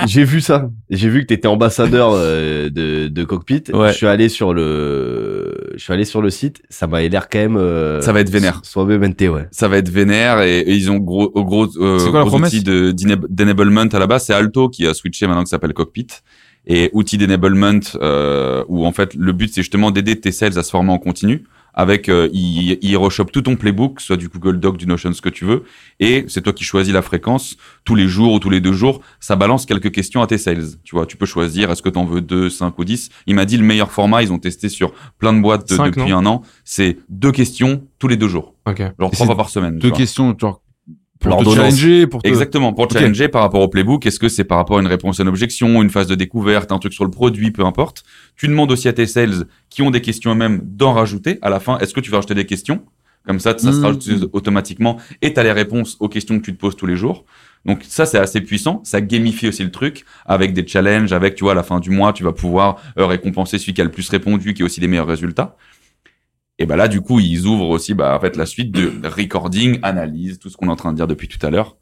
[0.06, 0.70] J'ai- vu ça.
[0.90, 3.64] J'ai vu que t'étais ambassadeur euh, de, de Cockpit.
[3.74, 3.88] Ouais.
[3.90, 6.62] Je suis allé sur le, je suis allé sur le site.
[6.68, 7.56] Ça m'avait l'air quand même.
[7.56, 8.60] euh, Ça va être vénère.
[8.62, 9.48] Soit BMNT, ouais.
[9.50, 12.92] Ça va être vénère et, et ils ont gros, au gros, euh, quoi gros de
[13.28, 14.26] d'enablement à la base.
[14.26, 16.06] C'est Alto qui a switché maintenant que ça s'appelle Cockpit.
[16.68, 20.62] Et outil d'enablement euh, où en fait le but c'est justement d'aider tes sales à
[20.62, 21.42] se former en continu.
[21.78, 25.20] Avec, euh, il, il rechoppe tout ton playbook, soit du Google Doc, du Notion, ce
[25.20, 25.64] que tu veux,
[26.00, 29.02] et c'est toi qui choisis la fréquence tous les jours ou tous les deux jours.
[29.20, 30.64] Ça balance quelques questions à tes sales.
[30.84, 33.10] Tu vois, tu peux choisir est-ce que tu en veux deux, cinq ou dix?
[33.26, 34.22] Il m'a dit le meilleur format.
[34.22, 36.42] Ils ont testé sur plein de boîtes depuis un an.
[36.64, 38.78] C'est deux questions tous les deux jours, Ok.
[38.98, 39.78] genre Et trois fois par semaine.
[39.78, 40.62] Deux questions, genre,
[41.18, 42.28] pour te challenger, pour te...
[42.28, 45.18] Exactement, pour challenger par rapport au playbook, est-ce que c'est par rapport à une réponse
[45.18, 48.04] à une objection, une phase de découverte, un truc sur le produit, peu importe.
[48.36, 51.38] Tu demandes aussi à tes sales qui ont des questions eux-mêmes d'en rajouter.
[51.42, 52.82] À la fin, est-ce que tu vas rajouter des questions?
[53.26, 53.84] Comme ça, ça se Mhm.
[53.84, 56.96] rajoute automatiquement et tu as les réponses aux questions que tu te poses tous les
[56.96, 57.24] jours.
[57.64, 58.80] Donc ça, c'est assez puissant.
[58.84, 61.90] Ça gamifie aussi le truc avec des challenges, avec, tu vois, à la fin du
[61.90, 64.80] mois, tu vas pouvoir euh, récompenser celui qui a le plus répondu, qui a aussi
[64.80, 65.56] les meilleurs résultats.
[66.58, 69.78] Et ben là, du coup, ils ouvrent aussi bah, en fait, la suite de recording,
[69.82, 71.76] analyse, tout ce qu'on est en train de dire depuis tout à l'heure.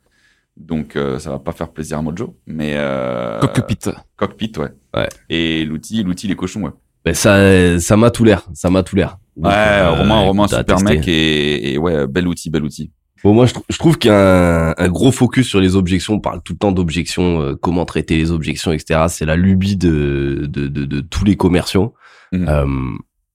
[0.56, 3.90] Donc, euh, ça va pas faire plaisir à Mojo, mais euh, Cockpit.
[4.16, 4.70] cockpit, ouais.
[4.94, 5.08] Ouais.
[5.28, 6.70] Et l'outil, l'outil, les cochons, ouais.
[7.04, 8.46] Ben, ça, ça m'a tout l'air.
[8.54, 9.18] Ça m'a tout l'air.
[9.36, 12.90] Ouais, euh, Romain, Romain, super mec et, et ouais, bel outil, bel outil.
[13.24, 16.14] Bon, moi, je, je trouve qu'il y a un, un gros focus sur les objections.
[16.14, 19.06] On parle tout le temps d'objections, euh, comment traiter les objections, etc.
[19.08, 21.94] C'est la lubie de, de, de, de tous les commerciaux.
[22.32, 22.46] Mhm.
[22.48, 22.66] Euh,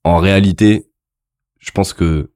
[0.03, 0.85] en réalité,
[1.59, 2.31] je pense que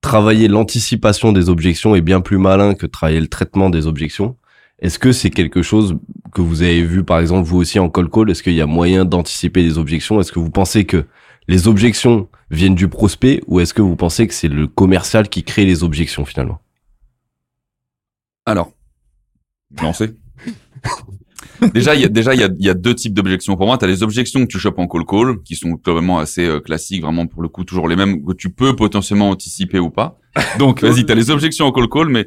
[0.00, 4.36] travailler l'anticipation des objections est bien plus malin que travailler le traitement des objections.
[4.80, 5.98] Est-ce que c'est quelque chose
[6.32, 8.30] que vous avez vu, par exemple, vous aussi en call call?
[8.30, 10.20] Est-ce qu'il y a moyen d'anticiper les objections?
[10.20, 11.06] Est-ce que vous pensez que
[11.48, 15.42] les objections viennent du prospect ou est-ce que vous pensez que c'est le commercial qui
[15.42, 16.60] crée les objections finalement?
[18.46, 18.72] Alors,
[19.82, 20.14] lancer.
[21.74, 23.56] déjà, il y a, déjà, il y a, y a deux types d'objections.
[23.56, 26.18] Pour moi, tu as les objections que tu chopes en call call, qui sont globalement
[26.18, 29.78] assez euh, classiques, vraiment pour le coup toujours les mêmes, que tu peux potentiellement anticiper
[29.78, 30.18] ou pas.
[30.58, 32.26] Donc, vas-y, tu as les objections en call call, mais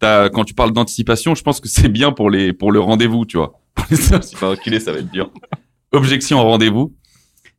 [0.00, 3.36] quand tu parles d'anticipation, je pense que c'est bien pour les, pour le rendez-vous, tu
[3.36, 3.60] vois.
[3.92, 5.30] si pas reculer, ça va être dur.
[5.92, 6.92] Objection en rendez-vous.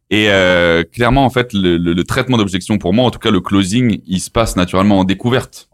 [0.10, 3.32] Et euh, clairement, en fait, le, le- le traitement d'objection pour moi, en tout cas
[3.32, 5.70] le closing, il se passe naturellement en découverte.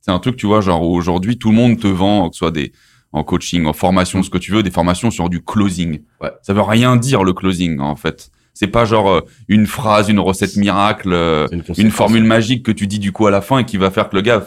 [0.00, 2.50] C'est un truc, tu vois, genre aujourd'hui, tout le monde te vend, que ce soit
[2.50, 2.72] des
[3.14, 6.00] en coaching, en formation, ce que tu veux, des formations sur du closing.
[6.20, 6.32] Ouais.
[6.42, 8.30] Ça veut rien dire le closing, en fait.
[8.54, 11.92] C'est pas genre euh, une phrase, une recette miracle, euh, une conséquence.
[11.92, 14.16] formule magique que tu dis du coup à la fin et qui va faire que
[14.16, 14.44] le gars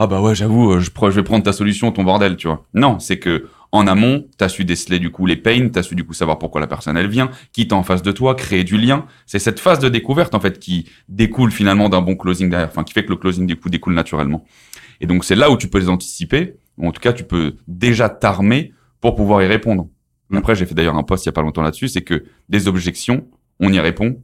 [0.00, 2.64] ah bah ouais j'avoue euh, je, je vais prendre ta solution ton bordel tu vois
[2.74, 6.04] non c'est que en amont t'as su déceler du coup les pains t'as su du
[6.04, 8.76] coup savoir pourquoi la personne elle vient qui est en face de toi créer du
[8.76, 12.68] lien c'est cette phase de découverte en fait qui découle finalement d'un bon closing derrière
[12.68, 14.44] enfin qui fait que le closing du coup découle naturellement
[15.00, 16.54] et donc c'est là où tu peux les anticiper
[16.86, 19.88] en tout cas tu peux déjà t'armer pour pouvoir y répondre
[20.34, 22.68] après j'ai fait d'ailleurs un post il y a pas longtemps là-dessus c'est que des
[22.68, 23.26] objections
[23.60, 24.20] on y répond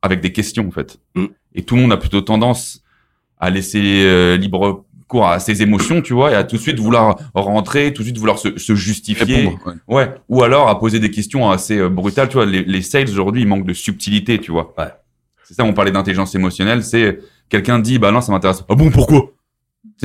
[0.00, 1.26] avec des questions en fait Mm.
[1.54, 2.82] et tout le monde a plutôt tendance
[3.38, 6.78] à laisser euh, libre cours à ses émotions, tu vois, et à tout de suite
[6.78, 9.36] vouloir rentrer, tout de suite vouloir se, se justifier.
[9.48, 9.58] Répondre.
[9.88, 9.94] ouais.
[9.96, 10.14] Ouais.
[10.30, 12.46] Ou alors à poser des questions assez euh, brutales, tu vois.
[12.46, 14.72] Les, les sales aujourd'hui, ils manquent de subtilité, tu vois.
[14.78, 14.86] Ouais.
[15.44, 17.18] C'est ça, on parlait d'intelligence émotionnelle, c'est
[17.50, 18.64] quelqu'un dit, bah non, ça m'intéresse.
[18.70, 19.31] Ah bon, pourquoi?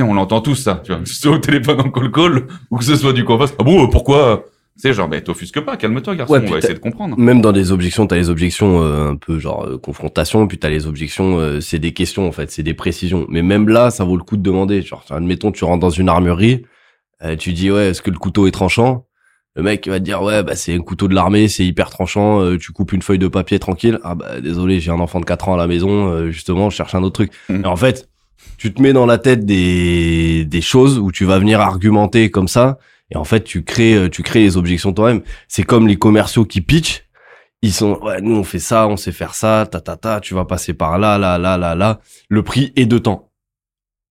[0.02, 1.00] On l'entend tous, ça, tu vois.
[1.02, 3.54] Que ce soit au téléphone en call call, ou que ce soit du en face.
[3.58, 4.44] Ah bon, euh, pourquoi
[4.76, 7.18] C'est genre, bah t'offusques pas, calme-toi, garçon, Ouais, on va essayer de comprendre.
[7.18, 10.68] Même dans des objections, t'as les objections euh, un peu genre euh, confrontation, puis t'as
[10.68, 13.26] les objections, euh, c'est des questions en fait, c'est des précisions.
[13.28, 14.82] Mais même là, ça vaut le coup de demander.
[14.82, 16.64] Genre, admettons, tu rentres dans une armurerie,
[17.24, 19.04] euh, tu dis ouais, est-ce que le couteau est tranchant?
[19.56, 21.90] Le mec il va te dire ouais bah c'est un couteau de l'armée, c'est hyper
[21.90, 23.98] tranchant, euh, tu coupes une feuille de papier tranquille.
[24.04, 26.76] Ah bah désolé, j'ai un enfant de 4 ans à la maison, euh, justement, je
[26.76, 27.32] cherche un autre truc.
[27.50, 28.08] Et en fait,
[28.56, 32.48] tu te mets dans la tête des des choses où tu vas venir argumenter comme
[32.48, 32.78] ça
[33.10, 35.22] et en fait, tu crées euh, tu crées les objections toi-même.
[35.48, 37.04] C'est comme les commerciaux qui pitchent.
[37.62, 40.32] Ils sont ouais nous on fait ça on sait faire ça ta ta ta tu
[40.32, 42.00] vas passer par là là là là là.
[42.28, 43.32] Le prix est de temps.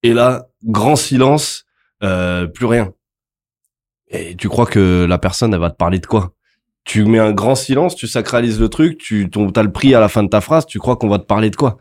[0.04, 1.66] Et là grand silence
[2.04, 2.92] euh, plus rien.
[4.10, 6.34] Et tu crois que la personne elle va te parler de quoi?
[6.84, 10.10] Tu mets un grand silence tu sacralises le truc tu t'as le prix à la
[10.10, 11.78] fin de ta phrase tu crois qu'on va te parler de quoi?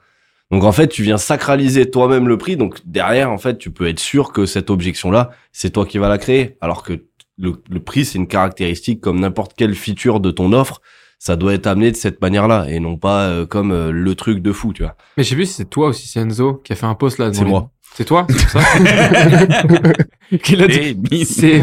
[0.51, 3.87] Donc en fait tu viens sacraliser toi-même le prix donc derrière en fait tu peux
[3.89, 7.05] être sûr que cette objection là c'est toi qui va la créer alors que
[7.39, 10.81] le, le prix c'est une caractéristique comme n'importe quelle feature de ton offre
[11.19, 14.41] ça doit être amené de cette manière-là et non pas euh, comme euh, le truc
[14.43, 14.97] de fou, tu vois.
[15.17, 16.95] Mais je sais plus si c'est toi ou si c'est Enzo qui a fait un
[16.95, 17.33] post là.
[17.33, 17.71] C'est les- moi.
[17.95, 18.61] C'est toi C'est ça
[20.43, 21.25] Qu'il a dit-.
[21.25, 21.63] C'est.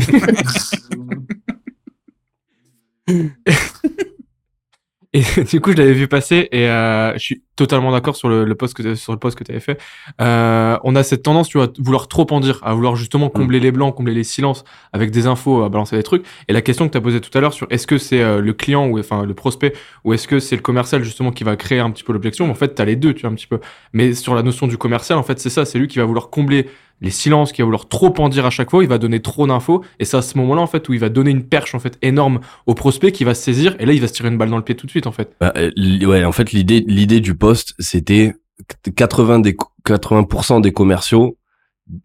[5.14, 8.46] Et du coup, je l'avais vu passer et euh, je suis totalement d'accord sur le,
[8.46, 9.80] le post que sur le post que tu avais fait.
[10.22, 13.30] Euh, on a cette tendance, tu vois, à vouloir trop en dire, à vouloir justement
[13.30, 16.26] combler les blancs, combler les silences avec des infos, à balancer des trucs.
[16.48, 18.42] Et la question que tu as posée tout à l'heure sur est-ce que c'est euh,
[18.42, 19.74] le client ou enfin le prospect
[20.04, 22.56] ou est-ce que c'est le commercial justement qui va créer un petit peu l'objection En
[22.56, 23.60] fait, tu as les deux, tu vois un petit peu.
[23.94, 26.32] Mais sur la notion du commercial, en fait, c'est ça, c'est lui qui va vouloir
[26.32, 26.68] combler
[27.02, 29.46] les silences, qui va vouloir trop en dire à chaque fois, il va donner trop
[29.48, 31.80] d'infos, et c'est à ce moment-là, en fait, où il va donner une perche, en
[31.80, 34.38] fait, énorme au prospect qui va se saisir, et là, il va se tirer une
[34.38, 35.36] balle dans le pied tout de suite, en fait.
[35.42, 35.72] Bah, euh,
[36.06, 38.36] ouais, en fait, l'idée, l'idée du poste, c'était
[38.96, 39.56] 80 des,
[39.86, 41.38] 80% des commerciaux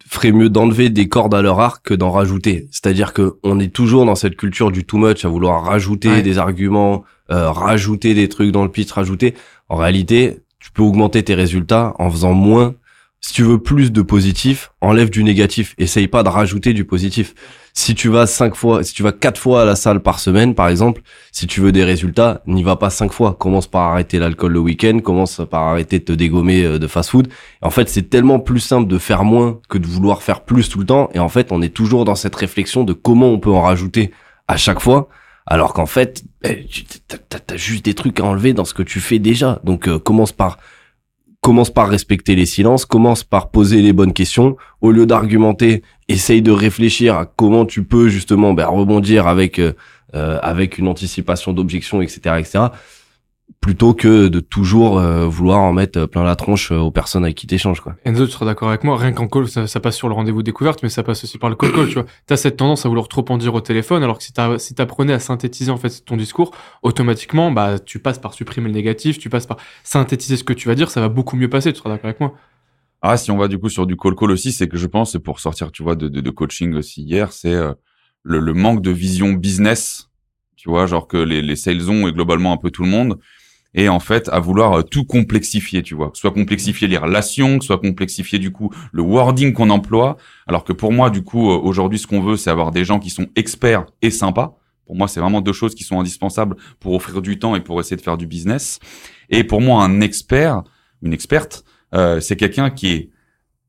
[0.08, 2.66] feraient mieux d'enlever des cordes à leur arc que d'en rajouter.
[2.72, 6.22] C'est-à-dire que on est toujours dans cette culture du too much à vouloir rajouter Ouais.
[6.22, 9.34] des arguments, euh, rajouter des trucs dans le pitch, rajouter.
[9.68, 12.74] En réalité, tu peux augmenter tes résultats en faisant moins.
[13.20, 15.74] Si tu veux plus de positif, enlève du négatif.
[15.76, 17.34] Essaye pas de rajouter du positif.
[17.74, 20.54] Si tu vas cinq fois, si tu vas quatre fois à la salle par semaine,
[20.54, 23.34] par exemple, si tu veux des résultats, n'y va pas cinq fois.
[23.34, 27.28] Commence par arrêter l'alcool le week-end, commence par arrêter de te dégommer euh, de fast-food.
[27.60, 30.78] En fait, c'est tellement plus simple de faire moins que de vouloir faire plus tout
[30.78, 31.10] le temps.
[31.12, 34.12] Et en fait, on est toujours dans cette réflexion de comment on peut en rajouter
[34.46, 35.08] à chaque fois.
[35.44, 36.66] Alors qu'en fait, eh,
[37.28, 39.60] t'as juste des trucs à enlever dans ce que tu fais déjà.
[39.64, 40.58] Donc, euh, commence par
[41.40, 44.56] commence par respecter les silences, commence par poser les bonnes questions.
[44.80, 49.72] Au lieu d'argumenter, essaye de réfléchir à comment tu peux justement ben, rebondir avec euh,
[50.14, 52.64] euh, avec une anticipation d'objections, etc., etc.
[53.60, 57.36] Plutôt que de toujours euh, vouloir en mettre plein la tronche euh, aux personnes avec
[57.36, 57.96] qui t'échanges, quoi.
[58.04, 60.42] Enzo, tu seras d'accord avec moi, rien qu'en call, ça, ça passe sur le rendez-vous
[60.44, 62.06] découverte, mais ça passe aussi par le call call, tu vois.
[62.26, 64.74] T'as cette tendance à vouloir trop en dire au téléphone, alors que si t'as- si
[64.74, 66.52] t'apprenais à synthétiser, en fait, ton discours,
[66.82, 70.68] automatiquement, bah, tu passes par supprimer le négatif, tu passes par synthétiser ce que tu
[70.68, 72.34] vas dire, ça va beaucoup mieux passer, tu seras d'accord avec moi.
[73.02, 75.12] Ah, si on va du coup sur du call call aussi, c'est que je pense,
[75.12, 77.72] c'est pour sortir, tu vois, de, de, de coaching aussi hier, c'est euh,
[78.22, 80.08] le, le manque de vision business,
[80.56, 83.18] tu vois, genre que les, les sales ont et globalement un peu tout le monde,
[83.78, 87.78] et en fait à vouloir euh, tout complexifier, tu vois, soit complexifier les relations, soit
[87.78, 90.16] complexifier du coup le wording qu'on emploie,
[90.48, 92.98] alors que pour moi, du coup, euh, aujourd'hui, ce qu'on veut, c'est avoir des gens
[92.98, 94.58] qui sont experts et sympas.
[94.84, 97.78] Pour moi, c'est vraiment deux choses qui sont indispensables pour offrir du temps et pour
[97.78, 98.80] essayer de faire du business.
[99.30, 100.64] Et pour moi, un expert,
[101.02, 101.64] une experte,
[101.94, 103.10] euh, c'est quelqu'un qui est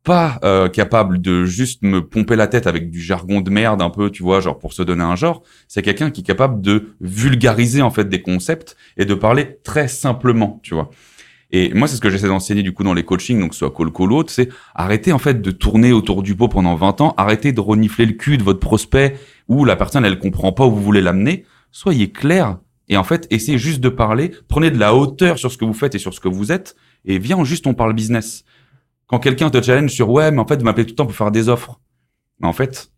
[0.10, 3.92] pas euh, capable de juste me pomper la tête avec du jargon de merde un
[3.92, 5.44] peu, tu vois, genre pour se donner un genre.
[5.68, 9.88] C'est quelqu'un qui est capable de vulgariser en fait des concepts et de parler très
[9.88, 10.90] simplement, tu vois.
[11.52, 13.92] Et moi, c'est ce que j'essaie d'enseigner du coup dans les coachings, donc soit call
[13.92, 17.52] call autre, c'est arrêter en fait de tourner autour du pot pendant 20 ans, arrêtez
[17.52, 19.16] de renifler le cul de votre prospect
[19.48, 21.46] ou la personne elle comprend pas où vous voulez l'amener.
[21.72, 22.58] Soyez clair
[22.88, 25.74] et en fait essayez juste de parler, prenez de la hauteur sur ce que vous
[25.74, 26.76] faites et sur ce que vous êtes
[27.06, 28.44] et viens juste on parle business.
[29.10, 31.16] Quand quelqu'un te challenge sur ouais, mais en fait, vous m'appelez tout le temps pour
[31.16, 31.80] faire des offres.
[32.40, 32.92] Mais en fait,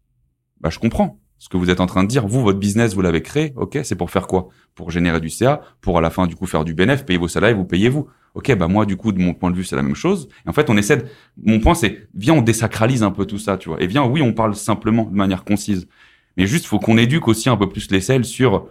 [0.59, 2.27] bah, je comprends ce que vous êtes en train de dire.
[2.27, 3.53] Vous, votre business, vous l'avez créé.
[3.55, 4.49] OK, c'est pour faire quoi?
[4.75, 7.29] Pour générer du CA, pour à la fin, du coup, faire du bénéfice, payer vos
[7.29, 8.09] salaires, vous payez vous.
[8.35, 10.27] OK, bah, moi, du coup, de mon point de vue, c'est la même chose.
[10.45, 11.05] En fait, on essaie de,
[11.41, 13.81] mon point, c'est, viens, on désacralise un peu tout ça, tu vois.
[13.81, 15.87] Et viens, oui, on parle simplement, de manière concise.
[16.35, 18.67] Mais juste, faut qu'on éduque aussi un peu plus les selles sur,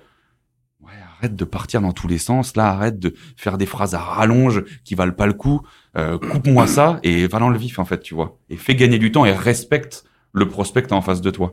[1.21, 4.65] arrête de partir dans tous les sens, là, arrête de faire des phrases à rallonge
[4.85, 5.61] qui valent pas le coup.
[5.97, 8.39] Euh, coupe-moi ça et va dans le vif en fait, tu vois.
[8.49, 11.53] Et fais gagner du temps et respecte le prospect en face de toi.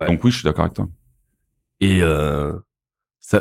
[0.00, 0.06] Ouais.
[0.06, 0.88] Donc oui, je suis d'accord avec toi.
[1.80, 2.52] Et euh,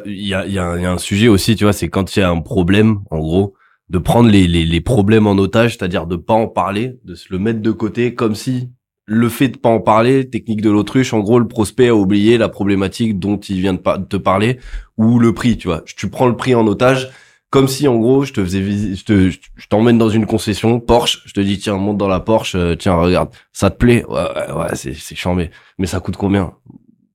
[0.06, 2.42] il y y a un sujet aussi, tu vois, c'est quand il y a un
[2.42, 3.54] problème, en gros,
[3.90, 7.32] de prendre les, les, les problèmes en otage, c'est-à-dire de pas en parler, de se
[7.32, 8.72] le mettre de côté, comme si
[9.06, 12.38] le fait de pas en parler, technique de l'autruche, en gros, le prospect a oublié
[12.38, 14.60] la problématique dont il vient de, pa- de te parler,
[14.98, 15.84] ou le prix, tu vois.
[15.86, 17.10] Tu prends le prix en otage,
[17.50, 21.22] comme si, en gros, je te faisais, je te, je t'emmène dans une concession, Porsche,
[21.26, 24.06] je te dis, tiens, monte dans la Porsche, euh, tiens, regarde, ça te plaît?
[24.08, 25.52] Ouais, ouais, ouais, c'est, c'est chambé.
[25.78, 26.54] Mais ça coûte combien?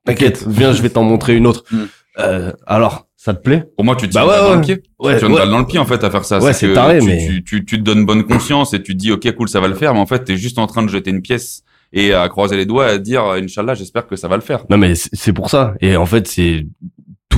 [0.04, 1.64] T'inquiète, viens, je vais t'en montrer une autre.
[1.70, 1.78] Mm.
[2.20, 3.64] Euh, alors, ça te plaît?
[3.76, 4.54] Pour moi, tu te Bah ouais, dans ouais.
[4.56, 4.82] le pied.
[4.98, 5.48] Ouais, tu une ouais.
[5.48, 6.38] dans le pied en fait à faire ça.
[6.40, 8.98] Ouais, c'est taré, tu, mais- tu, tu, tu te donnes bonne conscience et tu te
[8.98, 10.88] dis ok cool ça va le faire, mais en fait t'es juste en train de
[10.88, 11.62] jeter une pièce
[11.92, 14.64] et à croiser les doigts et à dire Inch'Allah j'espère que ça va le faire.
[14.70, 15.74] Non mais c'est pour ça.
[15.80, 16.66] Et en fait, c'est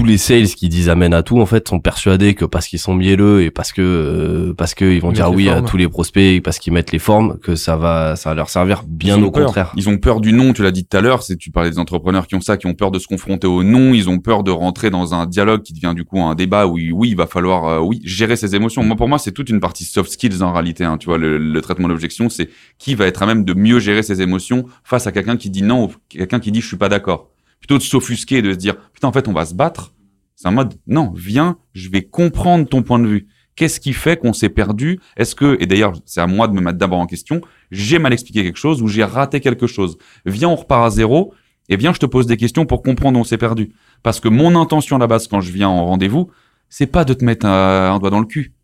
[0.00, 2.78] tous les sales qui disent amen à tout en fait sont persuadés que parce qu'ils
[2.78, 5.76] sont mielleux et parce que euh, parce que ils vont Ils dire oui à tous
[5.76, 8.82] les prospects et parce qu'ils mettent les formes que ça va ça va leur servir
[8.88, 9.44] bien au peur.
[9.46, 9.72] contraire.
[9.76, 11.78] Ils ont peur du non, tu l'as dit tout à l'heure, c'est tu parlais des
[11.78, 14.42] entrepreneurs qui ont ça, qui ont peur de se confronter au non, ils ont peur
[14.42, 17.26] de rentrer dans un dialogue qui devient du coup un débat où oui, il va
[17.26, 18.82] falloir euh, oui, gérer ses émotions.
[18.82, 21.36] Moi pour moi, c'est toute une partie soft skills en réalité, hein, tu vois le,
[21.36, 22.48] le traitement d'objection, c'est
[22.78, 25.62] qui va être à même de mieux gérer ses émotions face à quelqu'un qui dit
[25.62, 27.28] non ou quelqu'un qui dit je suis pas d'accord.
[27.60, 29.94] Plutôt de s'offusquer de se dire putain en fait, on va se battre.
[30.36, 33.28] C'est un mode non, viens, je vais comprendre ton point de vue.
[33.56, 35.00] Qu'est-ce qui fait qu'on s'est perdu?
[35.16, 38.12] Est-ce que et d'ailleurs, c'est à moi de me mettre d'abord en question, j'ai mal
[38.12, 39.98] expliqué quelque chose ou j'ai raté quelque chose?
[40.24, 41.34] Viens, on repart à zéro,
[41.68, 43.72] et viens, je te pose des questions pour comprendre où on s'est perdu.
[44.02, 46.30] Parce que mon intention à la base, quand je viens en rendez-vous,
[46.68, 48.54] c'est pas de te mettre un, un doigt dans le cul.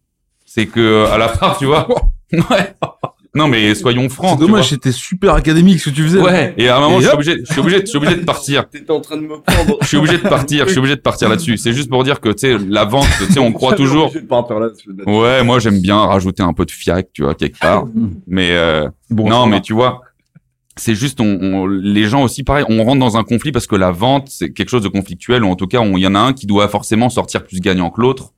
[0.45, 1.87] C'est que, à la fin, tu vois.
[2.33, 2.75] Ouais.
[3.35, 4.39] Non, mais soyons francs.
[4.41, 6.19] C'est dommage, c'était super académique ce que tu faisais.
[6.21, 6.55] Ouais.
[6.57, 8.67] Et à un moment, je suis obligé, je suis obligé, je suis obligé de partir.
[8.71, 9.77] T'étais en train de me prendre.
[9.83, 10.65] Je suis obligé de partir.
[10.65, 11.59] Je suis obligé de partir là-dessus.
[11.59, 14.11] C'est juste pour dire que, tu sais, la vente, tu sais, on croit toujours.
[15.07, 17.85] Ouais, moi, j'aime bien rajouter un peu de fiac, tu vois, quelque part.
[18.27, 20.01] Mais, euh, Bon, non, mais tu vois,
[20.79, 23.77] c'est juste, on, on- les gens aussi, pareil, on rentre dans un conflit parce que
[23.77, 26.15] la vente, c'est quelque chose de conflictuel, ou en tout cas, on- il y en
[26.15, 28.33] a un qui doit forcément sortir plus gagnant que l'autre.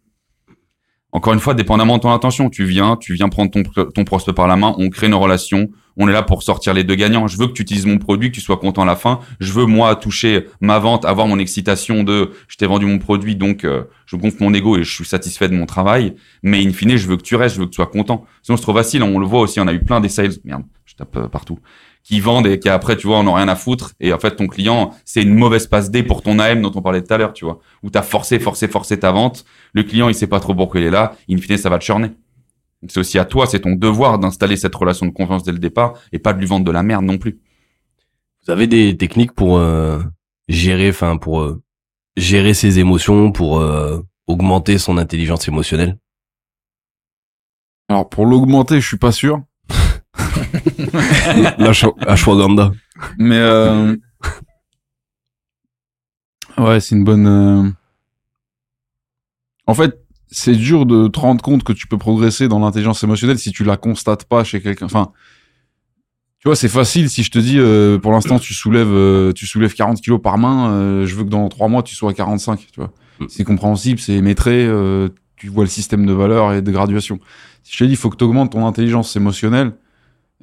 [1.13, 4.35] Encore une fois, dépendamment de ton intention, tu viens, tu viens prendre ton, ton prospect
[4.35, 7.27] par la main, on crée une relation, on est là pour sortir les deux gagnants.
[7.27, 9.19] Je veux que tu utilises mon produit, que tu sois content à la fin.
[9.41, 13.35] Je veux, moi, toucher ma vente, avoir mon excitation de je t'ai vendu mon produit,
[13.35, 16.15] donc euh, je gonfle mon ego et je suis satisfait de mon travail.
[16.43, 18.25] Mais in fine, je veux que tu restes, je veux que tu sois content.
[18.43, 19.03] Sinon, c'est trop facile.
[19.03, 21.59] On le voit aussi, on a eu plein des sales, merde, je tape euh, partout,
[22.03, 23.93] qui vendent et qui après, tu vois, on n'a rien à foutre.
[24.01, 26.83] Et en fait, ton client, c'est une mauvaise passe D pour ton AM dont on
[26.83, 29.45] parlait tout à l'heure, tu vois, où t'as forcé, forcé, forcé ta vente.
[29.73, 31.15] Le client, il sait pas trop pourquoi il est là.
[31.31, 32.11] In fine, ça va te churner.
[32.87, 35.95] C'est aussi à toi, c'est ton devoir d'installer cette relation de confiance dès le départ
[36.13, 37.41] et pas de lui vendre de la merde non plus.
[38.47, 39.99] Vous avez des techniques pour euh,
[40.49, 41.61] gérer, enfin pour euh,
[42.17, 45.99] gérer ses émotions, pour euh, augmenter son intelligence émotionnelle?
[47.89, 49.43] Alors, pour l'augmenter, je suis pas sûr.
[51.59, 51.73] La
[52.07, 52.73] ashwagandha.
[53.19, 53.97] Mais euh...
[56.59, 57.27] ouais, c'est une bonne.
[57.27, 57.71] euh,
[59.67, 59.99] En fait,
[60.31, 63.65] c'est dur de te rendre compte que tu peux progresser dans l'intelligence émotionnelle si tu
[63.65, 64.87] la constates pas chez quelqu'un.
[64.87, 65.13] Enfin,
[66.41, 69.47] tu vois, c'est facile si je te dis, euh, pour l'instant, tu soulèves, euh, tu
[69.47, 70.71] soulèves 40 kilos par main.
[70.71, 72.67] euh, je veux que dans trois mois, tu sois à 45.
[72.73, 73.27] Tu vois, Mm.
[73.29, 74.69] c'est compréhensible, c'est maîtré.
[75.37, 77.19] tu vois le système de valeurs et de graduation.
[77.65, 79.73] Si je te dis, il faut que tu augmentes ton intelligence émotionnelle.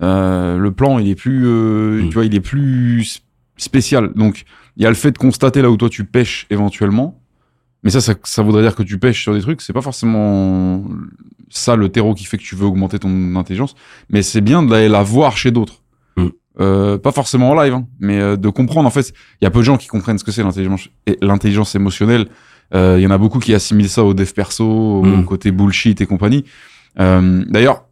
[0.01, 2.09] Euh, le plan, il est plus, euh, Mm.
[2.09, 3.21] tu vois, il est plus
[3.57, 4.11] spécial.
[4.15, 4.43] Donc,
[4.77, 7.21] il y a le fait de constater là où toi tu pêches éventuellement.
[7.83, 9.61] Mais ça, ça, ça voudrait dire que tu pêches sur des trucs.
[9.61, 10.83] C'est pas forcément
[11.49, 13.75] ça le terreau qui fait que tu veux augmenter ton intelligence.
[14.09, 15.83] Mais c'est bien d'aller la voir chez d'autres.
[16.17, 16.27] Mm.
[16.59, 18.87] Euh, pas forcément en live, hein, mais euh, de comprendre.
[18.87, 20.89] En fait, il y a peu de gens qui comprennent ce que c'est l'intelligence,
[21.21, 22.27] l'intelligence émotionnelle.
[22.73, 25.25] Euh, Il y en a beaucoup qui assimilent ça au dev perso, au Mm.
[25.25, 26.43] côté bullshit et compagnie.
[26.99, 27.85] Euh, D'ailleurs,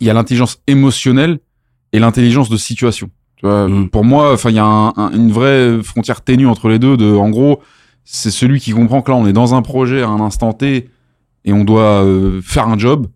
[0.00, 1.38] il y a l'intelligence émotionnelle
[1.92, 3.10] et l'intelligence de situation.
[3.36, 3.88] Tu vois, Mm.
[3.90, 6.96] Pour moi, enfin, il y a un- un- une vraie frontière ténue entre les deux.
[6.96, 7.60] De, en gros,
[8.04, 10.88] c'est celui qui comprend que là, on est dans un projet à un instant T
[11.44, 13.06] et on doit euh, faire un job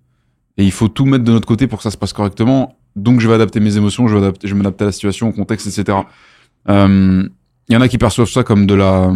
[0.57, 2.77] et il faut tout mettre de notre côté pour que ça se passe correctement.
[2.97, 5.29] Donc, je vais adapter mes émotions, je vais adapter, je vais m'adapter à la situation,
[5.29, 5.99] au contexte, etc.
[6.69, 7.29] Euh,
[7.69, 9.13] Il y en a qui perçoivent ça comme de la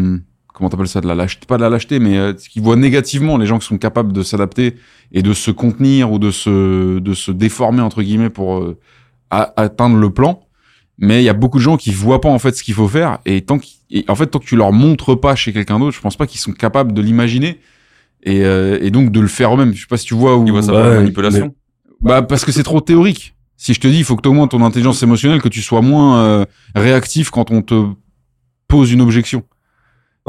[0.52, 3.36] comment t'appelles ça de la lâcheté pas de la lâcheté mais euh, qui voient négativement
[3.38, 4.76] les gens qui sont capables de s'adapter
[5.12, 8.78] et de se contenir ou de se de se déformer entre guillemets pour euh,
[9.30, 10.42] atteindre le plan
[10.98, 12.88] mais il y a beaucoup de gens qui voient pas en fait ce qu'il faut
[12.88, 15.78] faire et tant qu'- et en fait tant que tu leur montres pas chez quelqu'un
[15.78, 17.58] d'autre je pense pas qu'ils sont capables de l'imaginer
[18.24, 20.44] et, euh, et donc de le faire eux-mêmes je sais pas si tu vois où
[20.46, 21.54] Il voit ça par la mais- manipulation.
[22.00, 23.34] bah parce que c'est trop théorique.
[23.56, 25.82] Si je te dis, il faut que tu augmentes ton intelligence émotionnelle, que tu sois
[25.82, 27.84] moins euh, réactif quand on te
[28.66, 29.44] pose une objection.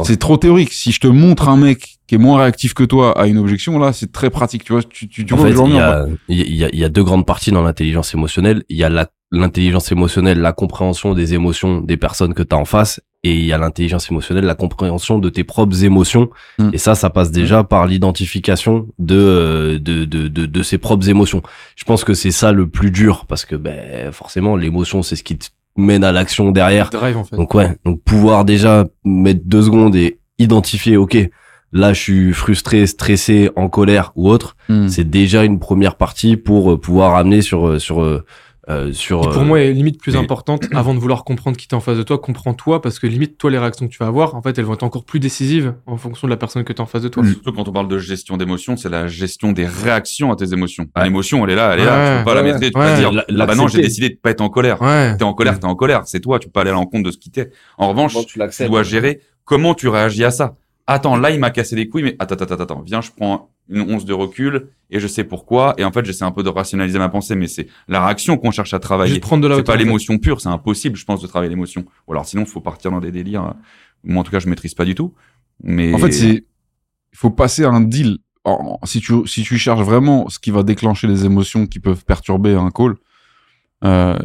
[0.01, 0.73] C'est trop théorique.
[0.73, 3.77] Si je te montre un mec qui est moins réactif que toi à une objection,
[3.77, 4.63] là, c'est très pratique.
[4.63, 6.79] Tu vois, tu, tu, tu En vois fait, il y, a, il y, a- il
[6.79, 8.63] y a- deux grandes parties dans l'intelligence émotionnelle.
[8.69, 12.65] Il y a l'intelligence émotionnelle, la compréhension des émotions des personnes que tu as en
[12.65, 13.01] face.
[13.25, 16.29] Et il y a l'intelligence émotionnelle, la compréhension de tes propres émotions.
[16.59, 16.71] Mm.
[16.73, 21.07] Et ça, ça passe déjà par l'identification de, euh, de, de, de, de ses propres
[21.07, 21.41] émotions.
[21.77, 25.23] Je pense que c'est ça le plus dur parce que ben, forcément, l'émotion, c'est ce
[25.23, 26.89] qui te mène à l'action derrière.
[26.89, 27.35] Drive en fait.
[27.35, 31.17] Donc ouais, donc pouvoir déjà mettre deux secondes et identifier, ok,
[31.71, 34.87] là je suis frustré, stressé, en colère ou autre, Hmm.
[34.87, 38.01] c'est déjà une première partie pour euh, pouvoir amener sur euh, sur
[38.69, 39.21] euh, sur.
[39.21, 41.73] Qui, pour euh, moi, est limite plus mais- importante avant de vouloir comprendre qui t'es
[41.75, 42.17] en face de toi.
[42.17, 44.73] Comprends-toi parce que limite, toi, les réactions que tu vas avoir, en fait, elles vont
[44.73, 47.23] être encore plus décisives en fonction de la personne que t'es en face de toi.
[47.23, 47.27] Mm.
[47.33, 50.87] Surtout quand on parle de gestion d'émotions, c'est la gestion des réactions à tes émotions.
[50.95, 51.03] Ouais.
[51.03, 52.11] L'émotion, elle est là, elle est là.
[52.17, 52.67] Tu peux pas la maîtriser.
[52.67, 52.85] Tu peux ouais.
[52.93, 54.81] pas dire, La- ah bah non, j'ai décidé de pas être en colère.
[54.81, 55.15] Ouais.
[55.17, 56.01] T'es en colère, t'es en colère.
[56.05, 56.39] C'est toi.
[56.39, 57.51] Tu peux pas aller à l'encontre de ce qui t'est.
[57.77, 60.55] En revanche, tu dois gérer comment tu réagis à ça.
[60.85, 62.81] Attends, là, il m'a cassé les couilles, mais attends, attends, attends.
[62.81, 65.73] Viens, je prends une once de recul et je sais pourquoi.
[65.77, 68.51] Et en fait, j'essaie un peu de rationaliser ma pensée, mais c'est la réaction qu'on
[68.51, 69.11] cherche à travailler.
[69.11, 71.85] Juste prendre de la C'est pas l'émotion pure, c'est impossible, je pense, de travailler l'émotion.
[72.07, 73.45] Ou alors, sinon, faut partir dans des délires.
[73.45, 73.51] euh,
[74.03, 75.13] Moi, en tout cas, je maîtrise pas du tout.
[75.63, 76.33] Mais En fait, c'est,
[77.13, 78.17] il faut passer à un deal.
[78.83, 82.55] Si tu, si tu cherches vraiment ce qui va déclencher les émotions qui peuvent perturber
[82.55, 82.95] un call,
[83.85, 84.17] euh,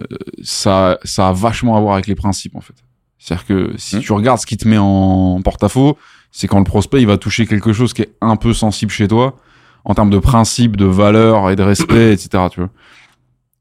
[0.43, 2.75] ça, ça a vachement à voir avec les principes, en fait.
[3.19, 4.01] C'est-à-dire que si Hmm.
[4.01, 5.99] tu regardes ce qui te met en porte-à-faux,
[6.31, 9.09] c'est quand le prospect, il va toucher quelque chose qui est un peu sensible chez
[9.09, 9.37] toi,
[9.85, 12.71] en termes de principes, de valeurs et de respect, etc., tu vois.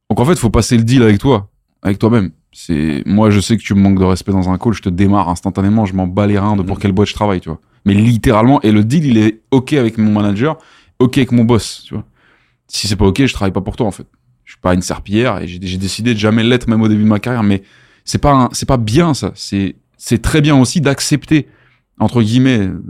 [0.09, 1.49] Donc, en fait, il faut passer le deal avec toi,
[1.81, 2.31] avec toi-même.
[2.51, 4.89] C'est, moi, je sais que tu me manques de respect dans un call, je te
[4.89, 6.81] démarre instantanément, je m'en bats les reins de pour Mhm.
[6.81, 7.59] quelle boîte je travaille, tu vois.
[7.85, 10.57] Mais littéralement, et le deal, il est OK avec mon manager,
[10.99, 12.03] OK avec mon boss, tu vois.
[12.67, 14.07] Si c'est pas OK, je travaille pas pour toi, en fait.
[14.43, 17.03] Je suis pas une serpillière et j'ai j'ai décidé de jamais l'être, même au début
[17.03, 17.63] de ma carrière, mais
[18.07, 19.31] c'est pas, un- c'est pas bien, ça.
[19.35, 21.47] C'est, c'est très bien aussi d'accepter,
[21.99, 22.81] entre guillemets, euh,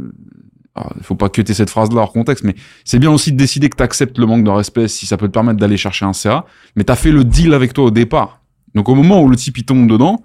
[0.76, 2.54] alors, il faut pas que cette phrase-là hors contexte, mais
[2.86, 5.28] c'est bien aussi de décider que tu acceptes le manque de respect si ça peut
[5.28, 6.46] te permettre d'aller chercher un CA,
[6.76, 8.42] mais tu as fait le deal avec toi au départ.
[8.76, 10.24] Donc au moment où le type il tombe dedans,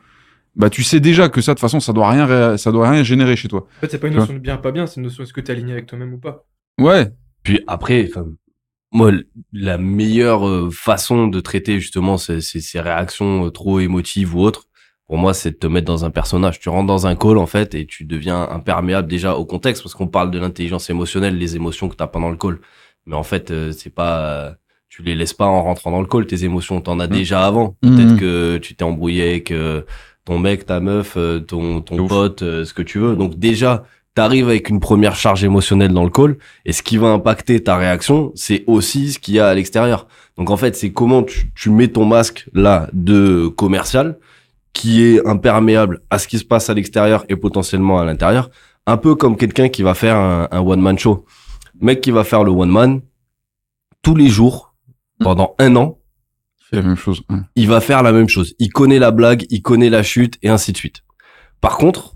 [0.55, 3.02] bah tu sais déjà que ça de toute façon ça doit rien ça doit rien
[3.02, 3.66] générer chez toi.
[3.78, 5.32] En fait, c'est pas une Tu notion de bien, pas bien, c'est une notion est-ce
[5.32, 6.44] que t'es aligné avec toi-même ou pas?
[6.78, 7.10] Ouais,
[7.43, 8.27] Puis après, enfin,
[8.93, 9.10] moi,
[9.52, 14.40] la meilleure euh, façon de traiter justement ces, ces, ces réactions euh, trop émotives ou
[14.40, 14.64] autres,
[15.13, 16.59] pour moi, c'est de te mettre dans un personnage.
[16.59, 19.95] Tu rentres dans un call, en fait, et tu deviens imperméable déjà au contexte, parce
[19.95, 22.61] qu'on parle de l'intelligence émotionnelle, les émotions que t'as pendant le call.
[23.05, 24.51] Mais en fait, euh, c'est pas, euh,
[24.89, 27.13] tu les laisses pas en rentrant dans le call, tes émotions, t'en as Mhm.
[27.13, 27.77] déjà avant.
[27.83, 27.95] Mhm.
[27.95, 29.83] Peut-être que tu t'es embrouillé avec euh,
[30.25, 33.15] ton mec, ta meuf, euh, ton, ton pote, ce que tu veux.
[33.15, 33.85] Donc déjà,
[34.15, 37.77] t'arrives avec une première charge émotionnelle dans le call, et ce qui va impacter ta
[37.77, 40.07] réaction, c'est aussi ce qu'il y a à l'extérieur.
[40.39, 44.17] Donc en fait, c'est comment tu, tu mets ton masque là de commercial
[44.73, 48.51] qui est imperméable à ce qui se passe à l'extérieur et potentiellement à l'intérieur,
[48.86, 51.24] un peu comme quelqu'un qui va faire un, un one man show.
[51.81, 53.01] Mec qui va faire le one man
[54.03, 54.74] tous les jours
[55.20, 55.99] pendant un an,
[56.70, 57.23] c'est la même chose.
[57.28, 57.44] hein.
[57.55, 58.55] il va faire la même chose.
[58.59, 61.03] Il connaît la blague, il connaît la chute et ainsi de suite.
[61.61, 62.15] Par contre,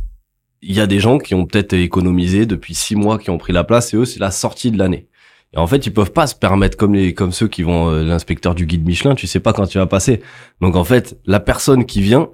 [0.62, 3.52] il y a des gens qui ont peut-être économisé depuis six mois, qui ont pris
[3.52, 5.08] la place et eux, c'est la sortie de l'année.
[5.52, 8.02] Et en fait, ils peuvent pas se permettre comme les, comme ceux qui vont, euh,
[8.02, 10.20] l'inspecteur du guide Michelin, tu sais pas quand tu vas passer.
[10.60, 12.28] Donc en fait, la personne qui vient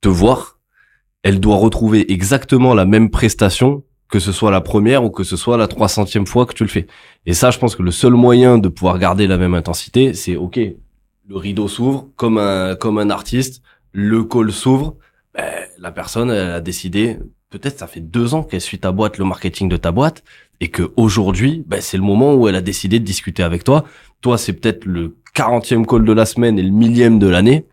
[0.00, 0.58] te voir,
[1.22, 5.36] elle doit retrouver exactement la même prestation que ce soit la première ou que ce
[5.36, 6.86] soit la 300e fois que tu le fais.
[7.26, 10.36] Et ça, je pense que le seul moyen de pouvoir garder la même intensité, c'est
[10.36, 13.62] OK, le rideau s'ouvre comme un comme un artiste,
[13.92, 14.96] le col s'ouvre,
[15.34, 15.44] ben,
[15.78, 17.18] la personne elle a décidé,
[17.50, 20.24] peut-être ça fait deux ans qu'elle suit ta boîte, le marketing de ta boîte,
[20.60, 23.84] et que aujourd'hui, ben, c'est le moment où elle a décidé de discuter avec toi.
[24.20, 27.64] Toi, c'est peut-être le 40e call de la semaine et le millième de l'année.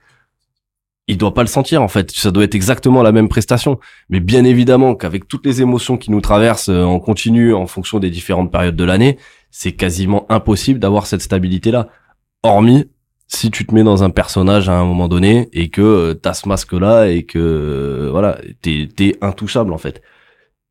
[1.07, 2.11] Il doit pas le sentir en fait.
[2.11, 3.79] Ça doit être exactement la même prestation.
[4.09, 7.99] Mais bien évidemment qu'avec toutes les émotions qui nous traversent euh, en continu en fonction
[7.99, 9.17] des différentes périodes de l'année,
[9.49, 11.87] c'est quasiment impossible d'avoir cette stabilité-là.
[12.43, 12.89] Hormis
[13.27, 16.33] si tu te mets dans un personnage à un moment donné et que euh, t'as
[16.33, 20.01] ce masque-là et que euh, voilà, t'es t'es intouchable en fait.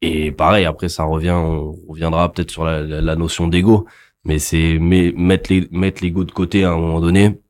[0.02, 3.86] Et pareil, après ça revient, on reviendra peut-être sur la, la, notion d'ego,
[4.24, 7.40] mais c'est mettre les mettre l'ego de côté à un moment donné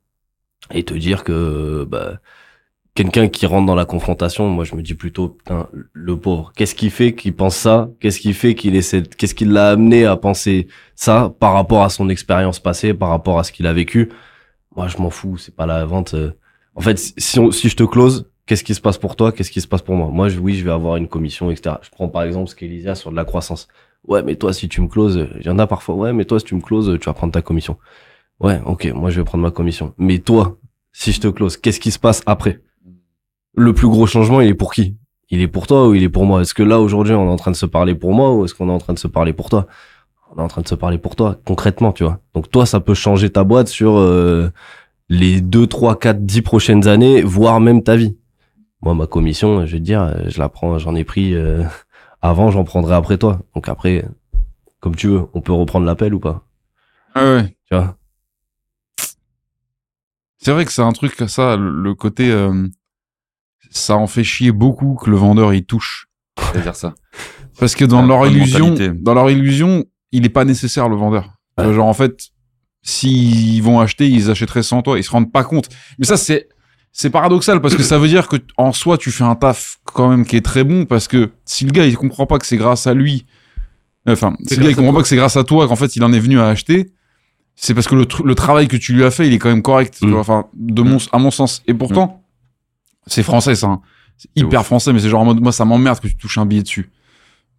[0.73, 2.19] et te dire que bah
[2.97, 6.51] quelqu'un qui rentre dans la confrontation, moi je me dis plutôt putain le pauvre.
[6.55, 7.89] Qu'est-ce qui fait qu'il pense ça?
[7.99, 11.89] Qu'est-ce qui fait qu'il essaie Qu'est-ce qui l'a amené à penser ça par rapport à
[11.89, 14.09] son expérience passée, par rapport à ce qu'il a vécu?
[14.75, 16.15] Moi je m'en fous, c'est pas la vente.
[16.15, 16.31] euh.
[16.75, 19.31] En fait, si je te close, qu'est-ce qui se passe pour toi?
[19.31, 20.09] Qu'est-ce qui se passe pour moi?
[20.11, 21.75] Moi, oui, je vais avoir une commission, etc.
[21.83, 23.67] Je prends par exemple ce qu'Elysia sur de la croissance.
[24.07, 25.95] Ouais, mais toi, si tu me closes, euh, il y en a parfois.
[25.95, 27.77] Ouais, mais toi, si tu me closes, tu vas prendre ta commission.
[28.39, 29.93] Ouais, ok, moi, je vais prendre ma commission.
[29.97, 30.57] Mais toi,
[30.93, 32.61] si je te close, qu'est-ce qui se passe après?
[33.57, 34.95] Le plus gros changement, il est pour qui?
[35.31, 36.41] Il est pour toi ou il est pour moi?
[36.41, 38.53] Est-ce que là, aujourd'hui, on est en train de se parler pour moi ou est-ce
[38.53, 39.65] qu'on est en train de se parler pour toi?
[40.35, 42.19] On est en train de se parler pour toi, concrètement, tu vois.
[42.35, 44.51] Donc toi, ça peut changer ta boîte sur euh,
[45.09, 48.15] les 2, 3, 4, 10 prochaines années, voire même ta vie.
[48.83, 51.63] Moi, ma commission, je vais te dire, euh, je la prends, j'en ai pris euh,
[52.21, 53.39] avant, j'en prendrai après toi.
[53.55, 54.05] Donc après,
[54.81, 56.45] comme tu veux, on peut reprendre l'appel ou pas
[57.15, 57.57] Ah ouais.
[57.65, 57.97] Tu vois?
[60.37, 62.67] C'est vrai que c'est un truc ça, le, le côté euh,
[63.69, 66.07] ça en fait chier beaucoup que le vendeur il touche.
[66.51, 66.93] C'est-à-dire ça.
[67.59, 68.97] Parce que dans Ouais, leur illusion, mentalité.
[69.01, 71.33] dans leur illusion, il est pas nécessaire le vendeur.
[71.57, 71.73] Ouais.
[71.73, 72.19] Genre en fait,
[72.83, 74.97] s'ils vont acheter, ils achèteraient sans toi.
[74.97, 75.69] Ils se rendent pas compte.
[75.99, 76.47] Mais ça, c'est
[76.93, 80.09] c'est paradoxal parce que ça veut dire que en soi, tu fais un taf quand
[80.09, 82.57] même qui est très bon parce que si le gars il comprend pas que c'est
[82.57, 83.25] grâce à lui,
[84.07, 86.03] enfin, si le gars il comprend pas que c'est grâce à toi qu'en fait il
[86.03, 86.91] en est venu à acheter,
[87.55, 89.49] c'est parce que le, tr- le travail que tu lui as fait, il est quand
[89.49, 89.97] même correct.
[90.01, 90.09] Mm.
[90.11, 91.61] vois, Enfin, de mon, à mon sens.
[91.67, 92.23] Et pourtant,
[93.07, 93.67] c'est français ça.
[93.67, 93.81] hein.
[94.17, 96.45] C'est hyper français, mais c'est genre en mode moi ça m'emmerde que tu touches un
[96.45, 96.89] billet dessus.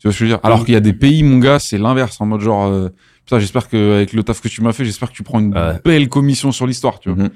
[0.00, 0.40] Tu vois ce que je veux dire?
[0.44, 2.88] Alors qu'il y a des pays, mon gars, c'est l'inverse, en mode genre, euh,
[3.24, 5.52] putain, j'espère que avec le taf que tu m'as fait, j'espère que tu prends une
[5.56, 5.80] Ouais.
[5.84, 7.24] belle commission sur l'histoire, tu vois.
[7.24, 7.30] Mhm.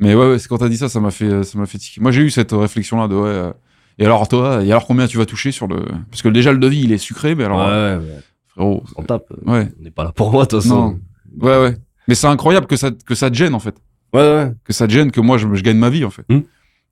[0.00, 1.78] Mais ouais, ouais c'est quand t'as dit ça, ça m'a fait, euh, ça m'a fait
[1.78, 2.00] tiquer.
[2.02, 3.28] Moi, j'ai eu cette réflexion-là de ouais.
[3.28, 3.52] euh,
[3.98, 5.76] et alors toi, et alors combien tu vas toucher sur le
[6.10, 8.10] Parce que déjà le devis, il est sucré, mais alors euh, ouais, ouais,
[8.48, 9.24] frérot, on tape.
[9.46, 10.98] ouais, On n'est pas là pour moi, de toute façon.
[11.40, 11.76] non, ouais, ouais.
[12.08, 13.76] Mais c'est incroyable que ça, que ça te gêne en fait,
[14.12, 14.52] Ouais, ouais.
[14.64, 16.26] que ça te gêne que moi je, je gagne ma vie en fait.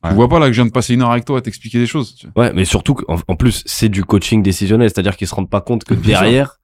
[0.03, 0.09] Mhm.
[0.11, 0.15] Tu Ouais.
[0.17, 1.87] vois pas là que je viens de passer une heure avec toi à t'expliquer des
[1.87, 2.15] choses.
[2.17, 2.45] tu vois.
[2.47, 5.61] Ouais, mais surtout qu'en en plus, c'est du coaching décisionnel, c'est-à-dire qu'ils se rendent pas
[5.61, 6.59] compte que derrière,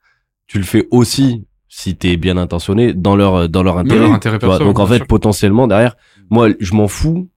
[0.49, 4.01] tu le fais aussi, si t'es bien intentionné, dans leur, dans leur intérêt.
[4.01, 5.07] leur intérêt perso, donc en fait, sûr.
[5.07, 5.97] potentiellement, derrière,
[6.31, 7.29] moi, je m'en fous.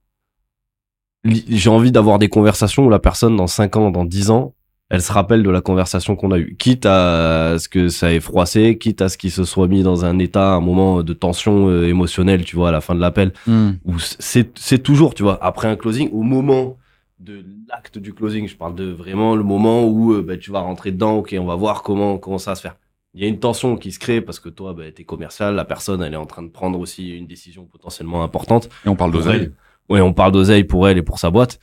[1.24, 4.54] J'ai envie d'avoir des conversations où la personne, dans 5 ans, dans 10 ans,
[4.92, 6.54] elle se rappelle de la conversation qu'on a eue.
[6.58, 10.04] Quitte à ce que ça ait froissé, quitte à ce qu'il se soit mis dans
[10.04, 13.32] un état, un moment de tension euh, émotionnelle, tu vois, à la fin de l'appel
[13.46, 16.76] où c'est toujours, tu vois, après un closing, au moment
[17.20, 20.60] de l'acte du closing, je parle de vraiment le moment où euh, bah, tu vas
[20.60, 22.76] rentrer dedans, ok, on va voir comment comment ça va se faire.
[23.14, 25.64] Il y a une tension qui se crée parce que toi, bah, t'es commercial, la
[25.64, 28.68] personne, elle est en train de prendre aussi une décision potentiellement importante.
[28.84, 29.52] Et on parle d'oseille.
[29.88, 31.60] Ouais, on parle d'oseille pour elle et pour sa boîte.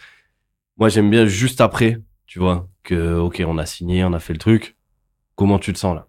[0.78, 4.34] Moi, j'aime bien juste après, tu vois, que, ok, on a signé, on a fait
[4.34, 4.76] le truc.
[5.36, 6.08] Comment tu te sens là?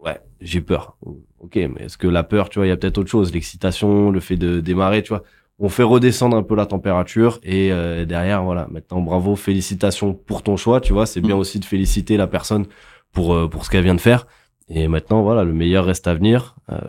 [0.00, 0.96] Ouais, j'ai peur.
[1.38, 4.10] Ok, mais est-ce que la peur, tu vois, il y a peut-être autre chose, l'excitation,
[4.10, 5.22] le fait de démarrer, tu vois.
[5.58, 8.66] On fait redescendre un peu la température et euh, derrière, voilà.
[8.70, 11.06] Maintenant, bravo, félicitations pour ton choix, tu vois.
[11.06, 11.38] C'est bien Mm.
[11.38, 12.66] aussi de féliciter la personne
[13.12, 14.26] pour euh, pour ce qu'elle vient de faire.
[14.68, 16.56] Et maintenant, voilà, le meilleur reste à venir.
[16.70, 16.80] Euh,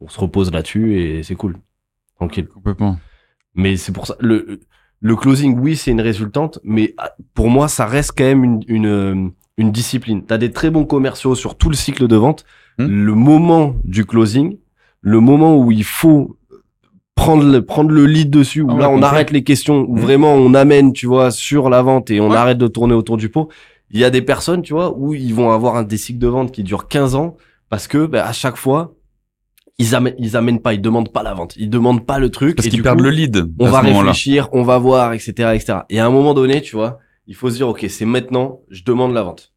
[0.00, 1.56] on se repose là-dessus et c'est cool,
[2.16, 2.46] tranquille.
[2.48, 2.98] Complètement.
[3.54, 4.14] Mais c'est pour ça.
[4.20, 4.60] Le,
[5.00, 8.60] le closing, oui, c'est une résultante, mais ah, pour moi, ça reste quand même une,
[8.66, 10.24] une, euh, une discipline.
[10.26, 12.44] Tu as des très bons commerciaux sur tout le cycle de vente.
[12.78, 12.86] Hmm.
[12.86, 14.58] Le moment du closing,
[15.00, 16.36] le moment où il faut
[17.14, 20.00] prendre le, prendre le lead dessus, où Ah là, on arrête les questions, où Hmm.
[20.00, 22.36] vraiment on amène, tu vois, sur la vente et on Ouais.
[22.36, 23.48] arrête de tourner autour du pot.
[23.90, 26.28] Il y a des personnes, tu vois, où ils vont avoir un des cycles de
[26.28, 27.36] vente qui dure 15 ans
[27.70, 28.94] parce que, bah, à chaque fois,
[29.78, 32.56] ils amènent, ils amènent pas, ils demandent pas la vente, ils demandent pas le truc.
[32.56, 33.48] Parce qu'ils perdent le lead.
[33.58, 35.78] on va réfléchir, on va voir, etc., etc.
[35.88, 38.82] Et à un moment donné, tu vois, il faut se dire, ok, c'est maintenant, je
[38.82, 39.52] demande la vente.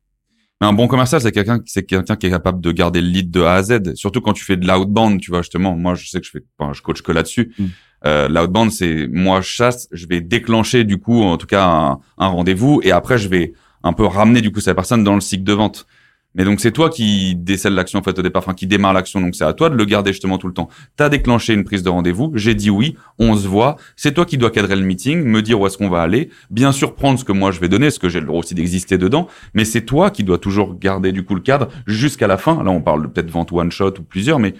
[0.60, 3.32] Mais un bon commercial, c'est quelqu'un, c'est quelqu'un qui est capable de garder le lead
[3.32, 3.96] de A à Z.
[3.96, 5.76] Surtout quand tu fais de l'outbound, tu vois, justement.
[5.76, 7.52] Moi, je sais que je fais, enfin, je coach que là-dessus.
[7.58, 7.66] Mm.
[8.06, 12.00] Euh, l'outbound, c'est, moi, je chasse, je vais déclencher, du coup, en tout cas, un,
[12.20, 12.80] un rendez-vous.
[12.84, 13.54] Et après, je vais
[13.84, 15.88] un peu ramener, du coup, cette personne dans le cycle de vente.
[16.36, 19.20] Mais donc, c'est toi qui décèle l'action, en fait, au départ, enfin, qui démarre l'action.
[19.22, 20.70] Donc, c'est à toi de le garder, justement, tout le temps.
[20.96, 22.32] T'as déclenché une prise de rendez-vous.
[22.36, 22.96] J'ai dit oui.
[23.20, 23.76] On se voit.
[23.96, 26.30] C'est toi qui dois cadrer le meeting, me dire où est-ce qu'on va aller.
[26.50, 28.56] Bien sûr, prendre ce que moi je vais donner, ce que j'ai le droit aussi
[28.56, 32.38] d'exister dedans mais c'est toi qui dois toujours garder du coup le cadre jusqu'à la
[32.38, 32.64] fin.
[32.64, 34.54] Là, on parle peut-être vente one shot ou plusieurs, mais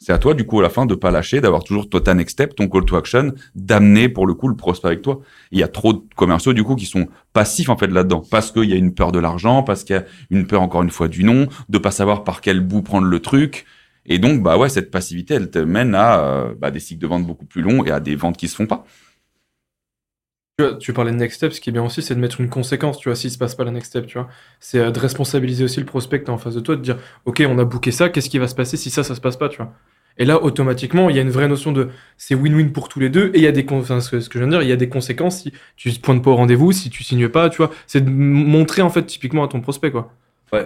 [0.00, 2.14] c'est à toi du coup à la fin de pas lâcher, d'avoir toujours toi ta
[2.14, 5.20] next step, ton call to action, d'amener pour le coup le prospect avec toi.
[5.52, 8.50] Il y a trop de commerciaux du coup qui sont passifs en fait là-dedans parce
[8.50, 10.90] qu'il y a une peur de l'argent, parce qu'il y a une peur encore une
[10.90, 13.66] fois du non, de pas savoir par quel bout prendre le truc.
[14.06, 17.06] Et donc bah ouais cette passivité elle te mène à euh, bah, des cycles de
[17.06, 18.86] vente beaucoup plus longs et à des ventes qui se font pas.
[20.78, 22.98] Tu, parlais de next step, ce qui est bien aussi, c'est de mettre une conséquence,
[22.98, 24.28] tu vois, s'il se passe pas la next step, tu vois.
[24.60, 27.58] C'est euh, de responsabiliser aussi le prospect en face de toi, de dire, ok, on
[27.58, 29.58] a booké ça, qu'est-ce qui va se passer si ça, ça se passe pas, tu
[29.58, 29.72] vois?
[30.18, 31.88] Et là, automatiquement, il y a une vraie notion de
[32.18, 34.38] c'est win-win pour tous les deux, et il y a des, enfin, ce que, je
[34.38, 36.72] viens de dire, il y a des conséquences si tu te pointes pas au rendez-vous,
[36.72, 37.70] si tu signes pas, tu vois.
[37.86, 40.12] C'est de montrer, en fait, typiquement à ton prospect, quoi.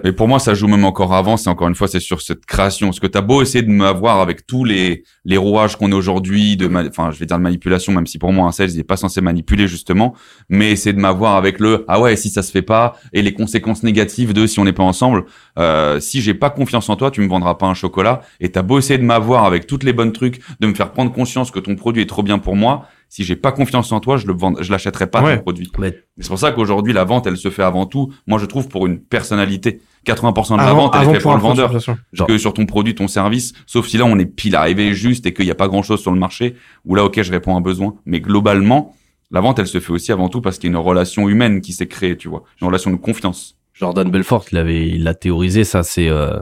[0.04, 1.36] Mais pour moi, ça joue même encore avant.
[1.36, 2.88] C'est encore une fois, c'est sur cette création.
[2.88, 6.56] Parce que t'as beau essayer de m'avoir avec tous les les rouages qu'on a aujourd'hui,
[6.56, 8.84] de, enfin, je vais dire de manipulation, même si pour moi un sales il est
[8.84, 10.14] pas censé manipuler justement,
[10.48, 13.32] mais essayer de m'avoir avec le ah ouais si ça se fait pas et les
[13.32, 15.24] conséquences négatives de si on n'est pas ensemble.
[15.58, 18.22] Euh, si j'ai pas confiance en toi, tu me vendras pas un chocolat.
[18.40, 21.12] Et t'as beau essayer de m'avoir avec toutes les bonnes trucs, de me faire prendre
[21.12, 22.88] conscience que ton produit est trop bien pour moi.
[23.14, 25.36] Si j'ai pas confiance en toi, je le vends, je l'achèterai pas Ouais.
[25.36, 25.70] ton produit.
[25.78, 28.66] Mais C'est pour ça qu'aujourd'hui, la vente, elle se fait avant tout, moi je trouve,
[28.66, 29.80] pour une personnalité.
[30.04, 31.78] 80% de la Avant, vente, elle est faite pour le vendeur.
[32.12, 35.26] Genre- Que sur ton produit, ton service, sauf si là, on est pile arrivé juste
[35.26, 37.58] et qu'il n'y a pas grand-chose sur le marché, où là, ok, je réponds à
[37.58, 37.94] un besoin.
[38.04, 38.96] Mais globalement,
[39.30, 41.60] la vente, elle se fait aussi avant tout parce qu'il y a une relation humaine
[41.60, 42.42] qui s'est créée, tu vois.
[42.60, 43.54] Une relation de confiance.
[43.74, 45.62] Jordan Belfort, il avait, il l'a théorisé.
[45.62, 46.40] Ça, c'est, euh,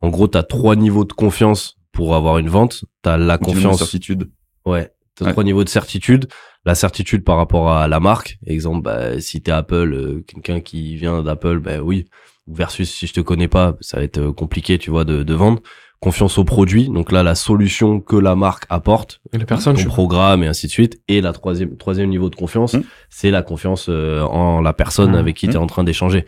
[0.00, 2.86] en gros, t'as trois niveaux de confiance pour avoir une vente.
[3.02, 3.78] T'as la Continue de confiance.
[3.80, 4.30] certitude.
[4.64, 4.90] Ouais.
[5.16, 5.32] T'as Ouais.
[5.32, 6.26] trois niveaux de certitude.
[6.64, 8.38] La certitude par rapport à la marque.
[8.46, 12.06] Exemple, bah, si t'es Apple, euh, quelqu'un qui vient d'Apple, bah oui.
[12.46, 15.34] Versus si je te connais pas, ça va être euh, compliqué, tu vois, de, de
[15.34, 15.60] vendre.
[16.00, 19.84] confiance au produit, donc là la solution que la marque apporte, Et la personne, ton
[19.84, 21.00] programme et ainsi de suite.
[21.08, 22.82] Et la troisième troisième niveau de confiance, Mm.
[23.08, 25.14] c'est la confiance euh, en la personne Mm.
[25.14, 25.62] avec qui tu es Mm.
[25.62, 26.26] en train d'échanger.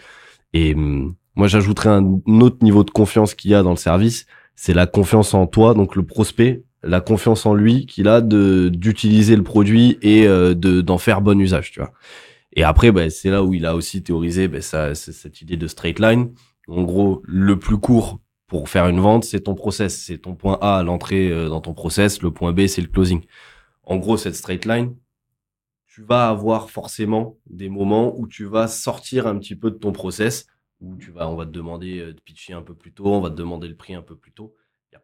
[0.55, 4.25] Et hum, moi j'ajouterais un autre niveau de confiance qu'il y a dans le service,
[4.55, 8.69] c'est la confiance en toi, donc le prospect, la confiance en lui qu'il a de
[8.69, 11.93] d'utiliser le produit et euh, de d'en faire bon usage, tu vois.
[12.53, 15.99] Et après, ben, c'est là où il a aussi théorisé c'est cette idée de straight
[15.99, 16.33] line.
[16.69, 20.03] En gros, le plus court pour faire une vente, c'est ton process.
[20.03, 22.23] C'est ton point A à l'entrée euh, dans ton process.
[22.23, 23.23] Le point B, c'est le closing.
[23.83, 24.97] En gros, cette straight line,
[25.87, 29.93] tu vas avoir forcément des moments où tu vas sortir un petit peu de ton
[29.93, 30.47] process,
[30.81, 33.21] où tu vas, on va te demander euh, de pitcher un peu plus tôt, on
[33.21, 34.55] va te demander le prix un peu plus tôt.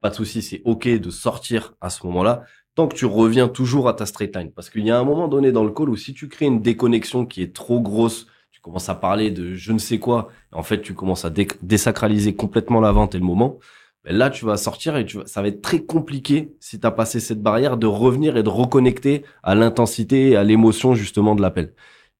[0.00, 2.44] Pas de souci, c'est OK de sortir à ce moment-là,
[2.74, 4.52] tant que tu reviens toujours à ta straight line.
[4.52, 6.62] Parce qu'il y a un moment donné dans le call où si tu crées une
[6.62, 10.62] déconnexion qui est trop grosse, tu commences à parler de je ne sais quoi, en
[10.62, 13.58] fait tu commences à dé- désacraliser complètement la vente et le moment,
[14.04, 17.20] ben là tu vas sortir et ça va être très compliqué si tu as passé
[17.20, 21.74] cette barrière de revenir et de reconnecter à l'intensité et à l'émotion justement de l'appel.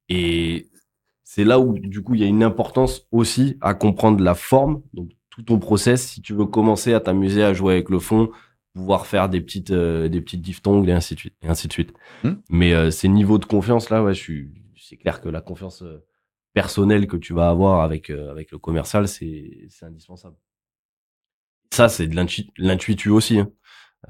[0.08, 0.68] Et
[1.24, 4.82] c'est là où du coup il y a une importance aussi à comprendre la forme,
[4.92, 8.30] donc tout ton process si tu veux commencer à t'amuser à jouer avec le fond,
[8.74, 11.72] pouvoir faire des petites euh, des petites diphtongues et ainsi de suite et ainsi de
[11.72, 11.92] suite.
[12.24, 12.34] Hmm.
[12.50, 15.82] Mais euh, ces niveaux de confiance là, ouais, je suis c'est clair que la confiance
[15.82, 16.04] euh,
[16.54, 20.36] personnelle que tu vas avoir avec euh, avec le commercial, c'est c'est indispensable.
[21.72, 23.38] Ça c'est de l'intu- l'intuitu aussi.
[23.40, 23.50] hein.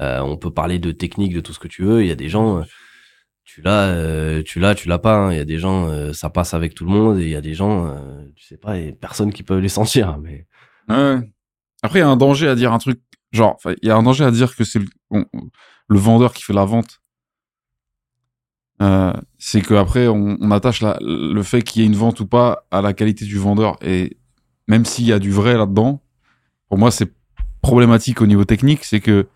[0.01, 2.03] Euh, on peut parler de technique, de tout ce que tu veux.
[2.03, 2.65] Il y a des gens,
[3.45, 5.17] tu l'as, euh, tu l'as, tu l'as pas.
[5.17, 5.33] hein.
[5.33, 7.37] Il y a des gens, euh, ça passe avec tout le monde, et il y
[7.37, 10.19] a des gens, euh, tu sais pas, a personne qui peut les sentir.
[10.21, 10.47] Mais
[10.89, 11.33] Ouais.
[11.83, 13.01] Après, il y a un danger à dire un truc.
[13.33, 14.81] Genre, il y a un danger à dire que c'est
[15.11, 15.27] le,
[15.89, 17.01] vendeur qui fait la vente.
[18.81, 22.67] Euh, c'est qu'après, on, on attache le fait qu'il y ait une vente ou pas
[22.71, 23.77] à la qualité du vendeur.
[23.83, 24.19] Et
[24.69, 26.03] même s'il y a du vrai là-dedans,
[26.69, 27.13] pour moi, c'est
[27.63, 28.85] problématique au niveau technique.
[28.85, 29.29] C'est que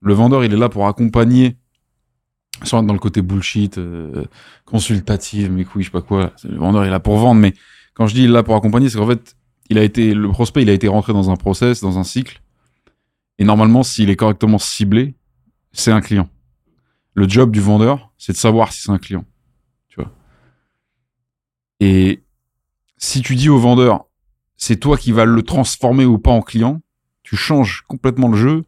[0.00, 1.56] le vendeur, il est là pour accompagner,
[2.62, 4.24] sans être dans le côté bullshit, euh,
[4.64, 6.32] consultative, mais couilles, je sais pas quoi.
[6.44, 7.40] Le vendeur, il est là pour vendre.
[7.40, 7.54] Mais
[7.94, 9.36] quand je dis il est là pour accompagner, c'est qu'en fait,
[9.70, 12.42] il a été, le prospect, il a été rentré dans un process, dans un cycle.
[13.38, 15.14] Et normalement, s'il est correctement ciblé,
[15.72, 16.28] c'est un client.
[17.14, 19.24] Le job du vendeur, c'est de savoir si c'est un client.
[19.88, 20.12] Tu vois.
[21.80, 22.22] Et
[22.96, 24.06] si tu dis au vendeur,
[24.56, 26.80] c'est toi qui vas le transformer ou pas en client,
[27.22, 28.64] tu changes complètement le jeu.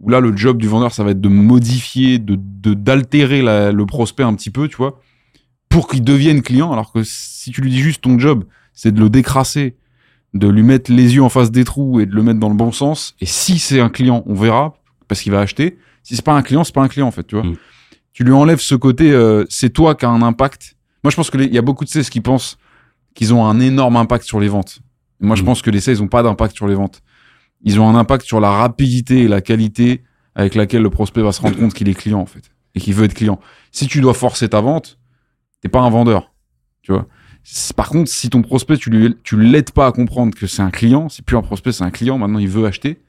[0.00, 2.36] Où là, le job du vendeur, ça va être de modifier, de,
[2.74, 4.76] d'altérer le prospect un petit peu, tu
[5.68, 6.72] pour qu'il devienne client.
[6.72, 9.76] Alors que si tu lui dis juste ton job, c'est de le décrasser,
[10.34, 12.54] de lui mettre les yeux en face des trous et de le mettre dans le
[12.54, 13.14] bon sens.
[13.20, 14.74] Et si c'est un client, on verra
[15.08, 15.78] parce qu'il va acheter.
[16.02, 17.44] Si c'est pas un client, c'est pas un client en fait, tu vois.
[17.44, 17.56] Mm.
[18.12, 20.74] Tu lui enlèves ce côté, euh, c'est toi qui a un impact.
[21.04, 22.58] Moi, je pense que les- il y a beaucoup de sales qui pensent
[23.14, 24.80] qu'ils ont un énorme impact sur les ventes.
[25.20, 25.46] Moi, je Mm.
[25.46, 27.00] pense que les sales n'ont pas d'impact sur les ventes.
[27.62, 30.02] Ils ont un impact sur la rapidité et la qualité
[30.34, 32.94] avec laquelle le prospect va se rendre compte qu'il est client en fait et qu'il
[32.94, 33.40] veut être client.
[33.72, 34.98] Si tu dois forcer ta vente,
[35.60, 36.32] t'es pas un vendeur,
[36.82, 37.06] tu vois.
[37.76, 40.70] Par contre, si ton prospect, tu lui, tu l'aides pas à comprendre que c'est un
[40.70, 43.00] client, c'est plus un prospect, c'est un client, maintenant il veut acheter,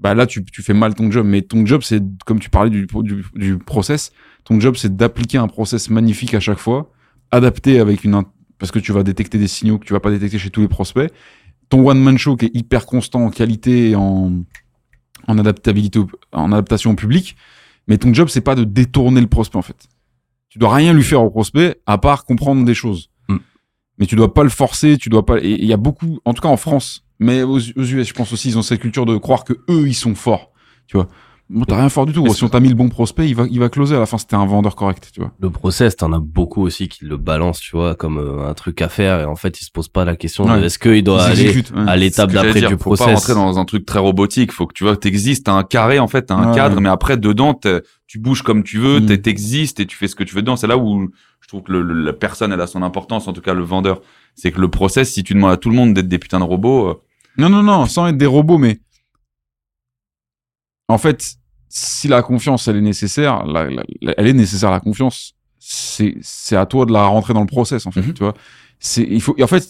[0.00, 1.26] bah là, tu, tu fais mal ton job.
[1.26, 2.86] Mais ton job, c'est, comme tu parlais du,
[3.34, 4.12] du, process,
[4.44, 6.90] ton job, c'est d'appliquer un process magnifique à chaque fois,
[7.30, 8.22] adapté avec une,
[8.58, 10.68] parce que tu vas détecter des signaux que tu vas pas détecter chez tous les
[10.68, 11.12] prospects.
[11.68, 14.42] Ton one-man show qui est hyper constant en qualité et en,
[15.28, 16.00] en adaptabilité,
[16.32, 17.36] en adaptation au public.
[17.86, 19.88] Mais ton job, c'est pas de détourner le prospect, en fait.
[20.48, 23.09] Tu dois rien lui faire au prospect, à part comprendre des choses.
[24.00, 26.32] Mais tu dois pas le forcer, tu dois pas, et il y a beaucoup, en
[26.32, 29.06] tout cas en France, mais aux, aux US, je pense aussi, ils ont cette culture
[29.06, 30.50] de croire que eux, ils sont forts.
[30.86, 31.06] Tu vois.
[31.52, 32.32] Bon, t'as rien fort du tout.
[32.32, 34.18] Si on t'a mis le bon prospect, il va, il va closer à la fin.
[34.18, 35.32] C'était un vendeur correct, tu vois.
[35.40, 38.80] le process, t'en as beaucoup aussi qui le balancent, tu vois, comme euh, un truc
[38.82, 41.24] à faire, et en fait, ils se posent pas la question de est-ce qu'il doit
[41.26, 41.88] Ils aller exécutent, ouais.
[41.88, 43.06] à l'étape d'après du faut pas process.
[43.14, 44.52] rentrer dans un truc très robotique.
[44.52, 45.46] Faut que tu vois t'existes.
[45.46, 46.54] T'as un carré en fait, t'as un Ouais.
[46.54, 47.58] cadre, mais après dedans,
[48.06, 49.06] tu bouges comme tu veux, Mm.
[49.06, 50.54] t'es- t'existes et tu fais ce que tu veux dedans.
[50.54, 51.10] C'est là où
[51.40, 53.64] je trouve que le- le- la personne elle a son importance, en tout cas le
[53.64, 54.02] vendeur.
[54.36, 56.44] C'est que le process, si tu demandes à tout le monde d'être des putains de
[56.44, 56.94] robots, euh,
[57.38, 58.78] Non, non, non, sans être des robots, mais
[60.88, 61.34] en fait,
[61.72, 63.68] si la confiance, elle est nécessaire, la-
[64.18, 67.90] elle est nécessaire, la confiance, c'est à toi de la rentrer dans le process, en
[67.92, 68.12] fait, Mhm.
[68.14, 68.34] tu vois.
[68.80, 69.66] C'est, il faut, et en fait,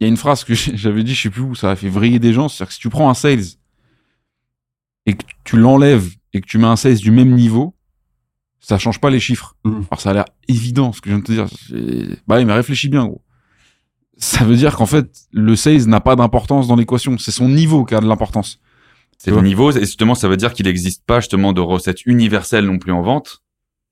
[0.00, 1.88] il y a une phrase que j'avais dit, je sais plus où, ça a fait
[1.90, 3.44] vriller des gens, c'est-à-dire que si tu prends un sales
[5.06, 7.74] et que tu l'enlèves et que tu mets un sales du même niveau,
[8.60, 9.54] ça change pas les chiffres.
[9.64, 9.84] Mhm.
[9.90, 12.16] Alors ça a l'air évident, ce que je viens de te dire.
[12.26, 13.20] Bah oui, mais réfléchis bien, gros.
[14.16, 17.18] Ça veut dire qu'en fait, le sales n'a pas d'importance dans l'équation.
[17.18, 18.60] C'est son niveau qui a de l'importance.
[19.24, 19.70] C'est le niveau.
[19.70, 23.02] Et justement, ça veut dire qu'il n'existe pas justement de recette universelle non plus en
[23.02, 23.42] vente.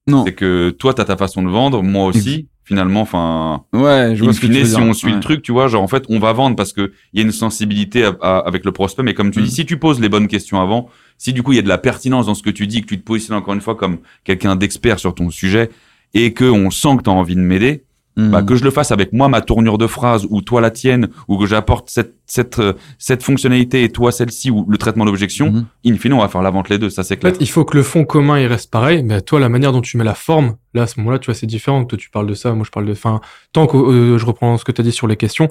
[0.07, 0.24] Non.
[0.24, 2.48] C'est que toi, t'as ta façon de vendre, moi aussi.
[2.65, 3.01] finalement.
[3.01, 4.85] Enfin, Ouais, je vois ce que tu veux si dire.
[4.85, 5.15] on suit Ouais.
[5.15, 7.27] le truc, tu vois, genre en fait, on va vendre parce que il y a
[7.27, 9.02] une sensibilité à- à- avec le prospect.
[9.02, 9.43] Mais comme tu Mm.
[9.44, 10.89] dis, si tu poses les bonnes questions avant,
[11.19, 12.86] si du coup il y a de la pertinence dans ce que tu dis, que
[12.86, 15.69] tu te positionnes encore une fois comme quelqu'un d'expert sur ton sujet
[16.15, 17.82] et que on sent que tu as envie de m'aider,
[18.16, 21.09] Bah, que je le fasse avec moi ma tournure de phrase ou toi la tienne
[21.28, 25.51] ou que j'apporte cette cette euh, cette fonctionnalité et toi celle-ci ou le traitement d'objection,
[25.53, 25.66] Mhm.
[25.87, 27.32] in fine, on va faire la vente les deux, ça c'est En clair.
[27.32, 29.81] fait, il faut que le fond commun il reste pareil, mais toi, la manière dont
[29.81, 31.85] tu mets la forme, là, à ce moment-là, tu vois, c'est différent.
[31.87, 32.93] Toi, tu parles de ça, moi, je parle de.
[32.93, 33.20] Enfin,
[33.53, 35.49] tant que euh, je reprends ce que tu as dit sur les questions,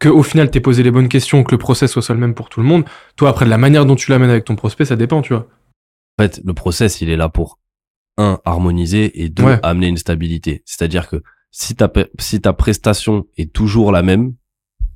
[0.00, 2.48] que au final, t'aies posé les bonnes questions, que le process soit le même pour
[2.48, 2.84] tout le monde.
[3.16, 5.46] Toi, après, de la manière dont tu l'amènes avec ton prospect, ça dépend, tu vois.
[6.18, 7.58] En fait, le process, il est là pour
[8.16, 9.60] un harmoniser et deux Ouais.
[9.62, 10.62] amener une stabilité.
[10.64, 14.34] C'est-à-dire que si ta si ta prestation est toujours la même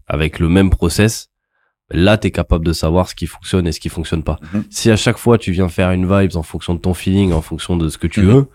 [0.07, 1.31] avec le même process,
[1.91, 4.39] là tu es capable de savoir ce qui fonctionne et ce qui fonctionne pas.
[4.53, 4.65] Mhm.
[4.71, 7.43] Si à chaque fois tu viens faire une vibes en fonction de ton feeling, en
[7.43, 8.27] fonction de ce que tu Mhm.
[8.33, 8.47] veux,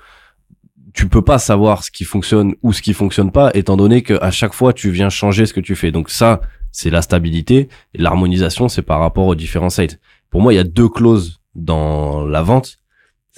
[0.93, 4.15] tu peux pas savoir ce qui fonctionne ou ce qui fonctionne pas étant donné que
[4.21, 5.91] à chaque fois tu viens changer ce que tu fais.
[5.91, 6.41] Donc ça,
[6.71, 9.99] c'est la stabilité et l'harmonisation, c'est par rapport aux différents sites.
[10.29, 12.77] Pour moi, il y a deux clauses dans la vente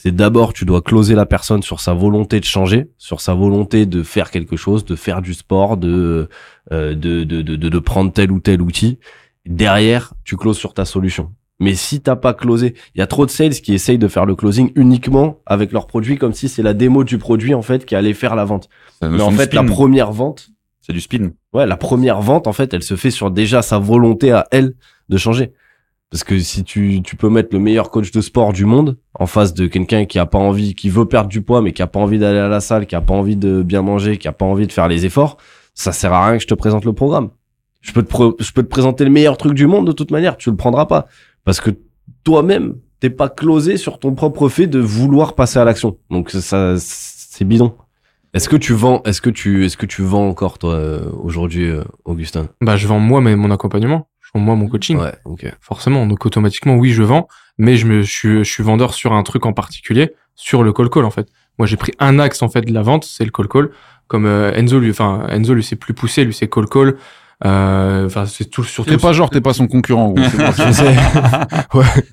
[0.02, 3.86] c'est d'abord tu dois closer la personne sur sa volonté de changer, sur sa volonté
[3.86, 6.30] de faire quelque chose, de faire du sport, de
[6.72, 8.98] euh, de, de, de, de, prendre tel ou tel outil.
[9.46, 11.34] Derrière, tu closes sur ta solution.
[11.60, 14.26] Mais si t'as pas closé, il y a trop de sales qui essayent de faire
[14.26, 17.86] le closing uniquement avec leur produit, comme si c'est la démo du produit en fait
[17.86, 18.70] qui allait faire la vente.
[19.02, 20.50] Mais en fait, la première vente,
[20.80, 21.32] C'est du spin.
[21.52, 24.76] ouais, la première vente en fait, elle se fait sur déjà sa volonté à elle
[25.10, 25.52] de changer.
[26.12, 29.54] Parce que si tu, peux mettre le meilleur coach de sport du monde en face
[29.54, 32.00] de quelqu'un qui a pas envie, qui veut perdre du poids, mais qui a pas
[32.00, 34.46] envie d'aller à la salle, qui a pas envie de bien manger, qui a pas
[34.46, 35.38] envie de faire les efforts,
[35.76, 37.30] ça sert à rien que je te présente le programme.
[37.82, 40.88] Je peux te, présenter le meilleur truc du monde de toute manière, tu le prendras
[40.88, 41.08] pas.
[41.46, 41.70] Parce que
[42.24, 45.98] toi-même, t'es pas closé sur ton propre fait de vouloir passer à l'action.
[46.10, 47.76] Donc ça, c'est bidon.
[48.34, 51.68] Est-ce que tu vends, est-ce que tu, est-ce que tu vends encore toi euh, aujourd'hui,
[51.68, 52.50] euh, Augustin?
[52.62, 54.08] Bah, je vends moi mais mon accompagnement,
[54.38, 54.98] moi mon coaching.
[55.00, 55.52] Ouais, ok.
[55.62, 57.28] Forcément, donc automatiquement, oui, je vends,
[57.58, 60.72] mais je me, je suis, je suis vendeur sur un truc en particulier, sur le
[60.74, 61.28] call call en fait.
[61.58, 63.70] Moi, j'ai pris un axe en fait de la vente, c'est le call call.
[64.08, 66.96] Comme euh, Enzo, lui, enfin Enzo, lui, c'est plus poussé, lui, c'est call call.
[67.46, 68.90] Euh, Enfin, c'est tout surtout.
[68.92, 70.24] T'es pas genre, t'es pas son concurrent, gros.
[70.30, 70.96] pour sais.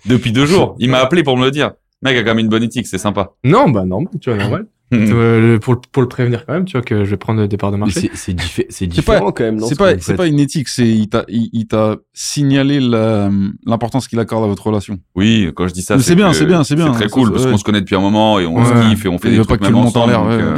[0.07, 0.77] Depuis deux jours.
[0.79, 1.73] Il m'a appelé pour me le dire.
[2.03, 3.31] Mec a quand même une bonne éthique, c'est sympa.
[3.43, 4.67] Non, bah normal, tu vois, normal.
[4.95, 7.45] Euh, le- pour, le- pour le prévenir quand même, tu vois, que je vais prendre
[7.47, 8.03] des parts de marché.
[8.03, 9.59] c'est c'est diffé- c'est C'est différent quand même.
[9.59, 13.29] C'est ce pas, c'est pas une éthique, c'est il t'a, il, il t'a signalé la-
[13.67, 14.99] l'importance qu'il accorde à votre relation.
[15.17, 16.93] Oui, quand je dis ça, c'est bien, que c'est bien, c'est bien.
[16.93, 17.51] très Ça, cool c'est- parce ouais.
[17.51, 18.65] qu'on se connaît depuis un moment et on Ouais.
[18.65, 20.13] se kiffe et on fait Il des veut trucs pas que tu même en ensemble.
[20.13, 20.43] l'air, donc, ouais.
[20.43, 20.57] euh,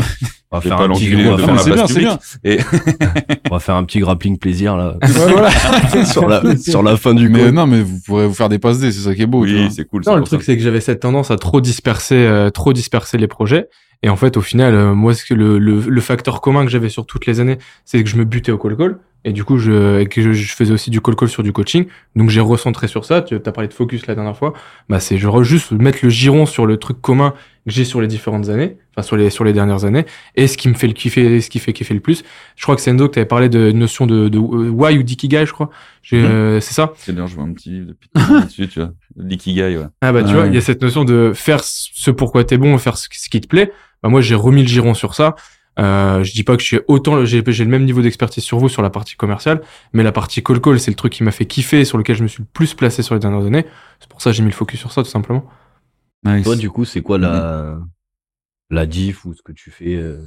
[0.50, 2.59] On va faire un petit, on va faire c'est
[3.60, 4.96] c'est un petit grappling plaisir là
[6.06, 8.78] sur la sur la fin du Mais non, mais vous pourrez vous faire des passes
[8.78, 9.42] D, c'est ça qui est beau.
[9.42, 10.02] oui, c'est cool.
[10.06, 13.18] Non, c'est le truc, c'est que j'avais cette tendance à trop disperser, euh, trop disperser
[13.18, 13.68] les projets.
[14.03, 16.70] Et en fait, au final, euh, moi, ce que le, le, le facteur commun que
[16.70, 18.99] j'avais sur toutes les années, c'est que je me butais au call-call.
[19.25, 21.87] Et du coup, je, et que je, je faisais aussi du call-call sur du coaching.
[22.15, 23.20] Donc, j'ai recentré sur ça.
[23.23, 24.53] Tu as parlé de focus la dernière fois.
[24.89, 27.33] Bah, c'est genre juste mettre le giron sur le truc commun
[27.66, 30.07] que j'ai sur les différentes années, enfin, sur les, sur les dernières années.
[30.37, 32.23] Et ce qui me fait le kiffer, ce qui fait kiffer le plus.
[32.55, 34.97] Je crois que c'est Enzo que tu avais parlé de notion de, de euh, why
[34.97, 35.70] ou d'ikigai, je crois.
[36.03, 36.25] J'ai, Mhm.
[36.27, 36.93] euh, c'est ça?
[36.97, 38.93] C'est d'ailleurs, je vois un petit livre depuis tout à l'heure dessus, tu vois.
[39.16, 39.85] L'ikigai, ouais.
[40.01, 40.35] Ah bah tu Ouais.
[40.35, 43.29] vois, il y a cette notion de faire ce pourquoi t'es bon, faire ce ce
[43.29, 43.73] qui te plaît.
[44.03, 45.35] Bah moi j'ai remis le giron sur ça.
[45.79, 48.59] Euh, je dis pas que je suis autant, j'ai j'ai le même niveau d'expertise sur
[48.59, 49.61] vous sur la partie commerciale,
[49.93, 52.23] mais la partie call call c'est le truc qui m'a fait kiffer, sur lequel je
[52.25, 53.65] me suis le plus placé sur les dernières années.
[54.01, 55.45] C'est pour ça que j'ai mis le focus sur ça tout simplement.
[56.25, 56.45] Nice.
[56.45, 57.79] Toi du coup c'est quoi la
[58.70, 60.19] la diff ou ce que tu fais euh,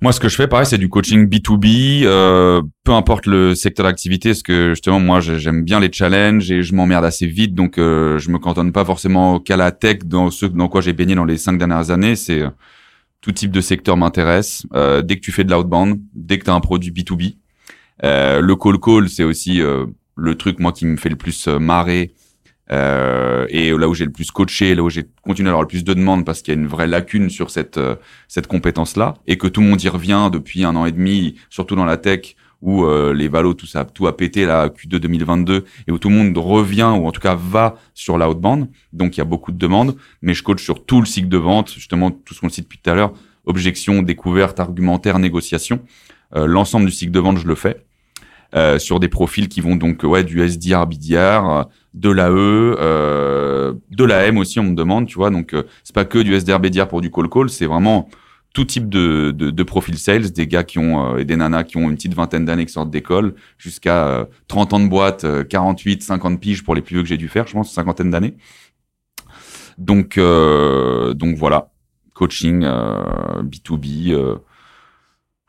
[0.00, 3.84] Moi, ce que je fais, pareil, c'est du coaching B2B, euh, peu importe le secteur
[3.86, 7.52] d'activité, parce que justement, moi, j'ai- j'aime bien les challenges et je m'emmerde assez vite,
[7.54, 10.92] donc euh, je me cantonne pas forcément qu'à la tech dans ce dans quoi j'ai
[10.92, 12.14] baigné dans les cinq dernières années.
[12.14, 12.50] C'est euh,
[13.24, 14.66] tout type de secteur m'intéresse.
[14.74, 17.36] Euh, dès que tu fais de l'outbound, dès que tu as un produit B2B,
[18.04, 21.48] euh, le call call, c'est aussi euh, le truc moi qui me fait le plus
[21.48, 22.12] euh, marrer.
[22.70, 25.84] Et là où j'ai le plus coaché, là où j'ai continué à avoir le plus
[25.84, 27.78] de demandes parce qu'il y a une vraie lacune sur cette
[28.26, 31.76] cette compétence-là et que tout le monde y revient depuis un an et demi, surtout
[31.76, 35.64] dans la tech où euh, les valos tout ça tout a pété là Q2 2022
[35.86, 38.68] et où tout le monde revient ou en tout cas va sur l'outbound.
[38.92, 41.36] Donc il y a beaucoup de demandes, mais je coach sur tout le cycle de
[41.36, 43.12] vente, justement tout ce qu'on cite depuis tout à l'heure,
[43.44, 45.80] objection, découverte, argumentaire, négociation.
[46.34, 47.84] Euh, L'ensemble du cycle de vente, je le fais.
[48.54, 54.04] Euh, sur des profils qui vont donc ouais du SDR, BDR, de l'AE, euh, de
[54.04, 55.30] l'AM aussi on me demande, tu vois.
[55.30, 58.08] Donc euh, c'est pas que du SDR, BDR pour du call call, c'est vraiment
[58.54, 61.64] tout type de, de, de profil sales, des gars qui ont euh, et des nanas
[61.64, 65.24] qui ont une petite vingtaine d'années qui sortent d'école, jusqu'à euh, 30 ans de boîte,
[65.24, 68.10] euh, 48, 50 piges pour les plus vieux que j'ai dû faire, je pense, cinquantaine
[68.10, 68.36] d'années.
[69.76, 71.72] Donc euh, donc voilà,
[72.14, 74.38] coaching euh, B2B.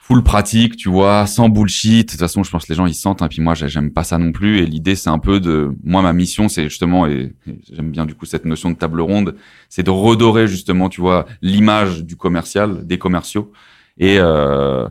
[0.08, 2.06] Full pratique, tu vois, sans bullshit.
[2.08, 3.24] De toute façon, je pense que les gens ils sentent.
[3.24, 4.60] Et puis moi, j'ai- j'aime pas ça non plus.
[4.60, 8.06] Et l'idée, c'est un peu de, moi, ma mission, c'est justement, et, et j'aime bien
[8.06, 9.36] du coup cette notion de table ronde,
[9.68, 13.52] c'est de redorer justement, tu vois, l'image du commercial, des commerciaux,
[13.98, 14.88] et euh,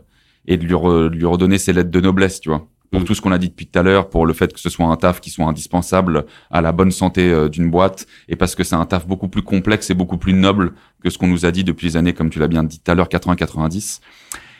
[0.47, 2.67] et de lui, re- lui redonner ses lettres de noblesse, tu vois.
[2.91, 3.05] Pour Mm.
[3.05, 4.85] tout ce qu'on a dit depuis tout à l'heure, pour le fait que ce soit
[4.85, 8.63] un taf qui soit indispensable à la bonne santé euh, d'une boîte, et parce que
[8.63, 10.73] c'est un taf beaucoup plus complexe et beaucoup plus noble
[11.03, 12.91] que ce qu'on nous a dit depuis les années, comme tu l'as bien dit tout
[12.91, 14.01] à l'heure, 80-90.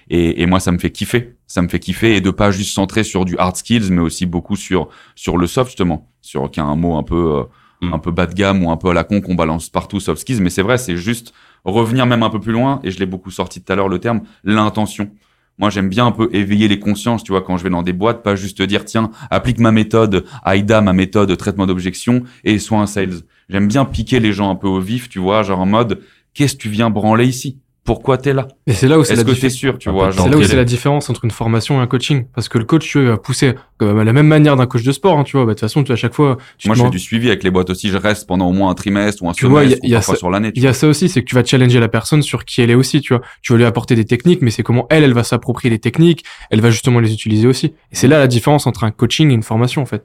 [0.09, 1.35] Et, et moi, ça me fait kiffer.
[1.47, 4.25] Ça me fait kiffer et de pas juste centrer sur du hard skills, mais aussi
[4.25, 7.43] beaucoup sur sur le soft justement, sur qui a un mot un peu euh,
[7.81, 7.93] Mm.
[7.93, 10.21] un peu bas de gamme ou un peu à la con qu'on balance partout soft
[10.21, 10.41] skills.
[10.41, 11.33] Mais c'est vrai, c'est juste
[11.63, 12.79] revenir même un peu plus loin.
[12.83, 15.09] Et je l'ai beaucoup sorti tout à l'heure le terme l'intention.
[15.57, 17.93] Moi, j'aime bien un peu éveiller les consciences, tu vois, quand je vais dans des
[17.93, 22.59] boîtes, pas juste dire, tiens, applique ma méthode AIDA, ma méthode de traitement d'objection, et
[22.59, 23.21] sois un sales.
[23.47, 26.01] J'aime bien piquer les gens un peu au vif, tu vois, genre en mode,
[26.33, 27.59] qu'est-ce que tu viens branler ici?
[27.85, 30.37] Pourquoi t'es là Et c'est là où c'est la que sûr, tu vois C'est là
[30.37, 32.25] où c'est la différence entre une formation et un coaching.
[32.33, 33.53] Parce que le coach, tu vois, il va pousser
[33.83, 35.45] euh, la même manière d'un coach de sport, hein, tu vois.
[35.45, 37.43] Bah, de toute façon, tu, à chaque fois, tu Moi, je fais du suivi avec
[37.43, 37.89] les boîtes aussi.
[37.89, 39.93] Je reste pendant au moins un trimestre ou un Tu vois, semestre, il y a-
[39.93, 40.51] y ou a parfois ça- sur l'année.
[40.51, 42.61] tu Il y a ça aussi, c'est que tu vas challenger la personne sur qui
[42.63, 43.21] elle est aussi, tu vois.
[43.43, 46.23] Tu vas lui apporter des techniques, mais c'est comment elle, elle va s'approprier les techniques,
[46.49, 47.67] elle va justement les utiliser aussi.
[47.67, 50.03] Et c'est là la différence entre un coaching et une formation, en fait.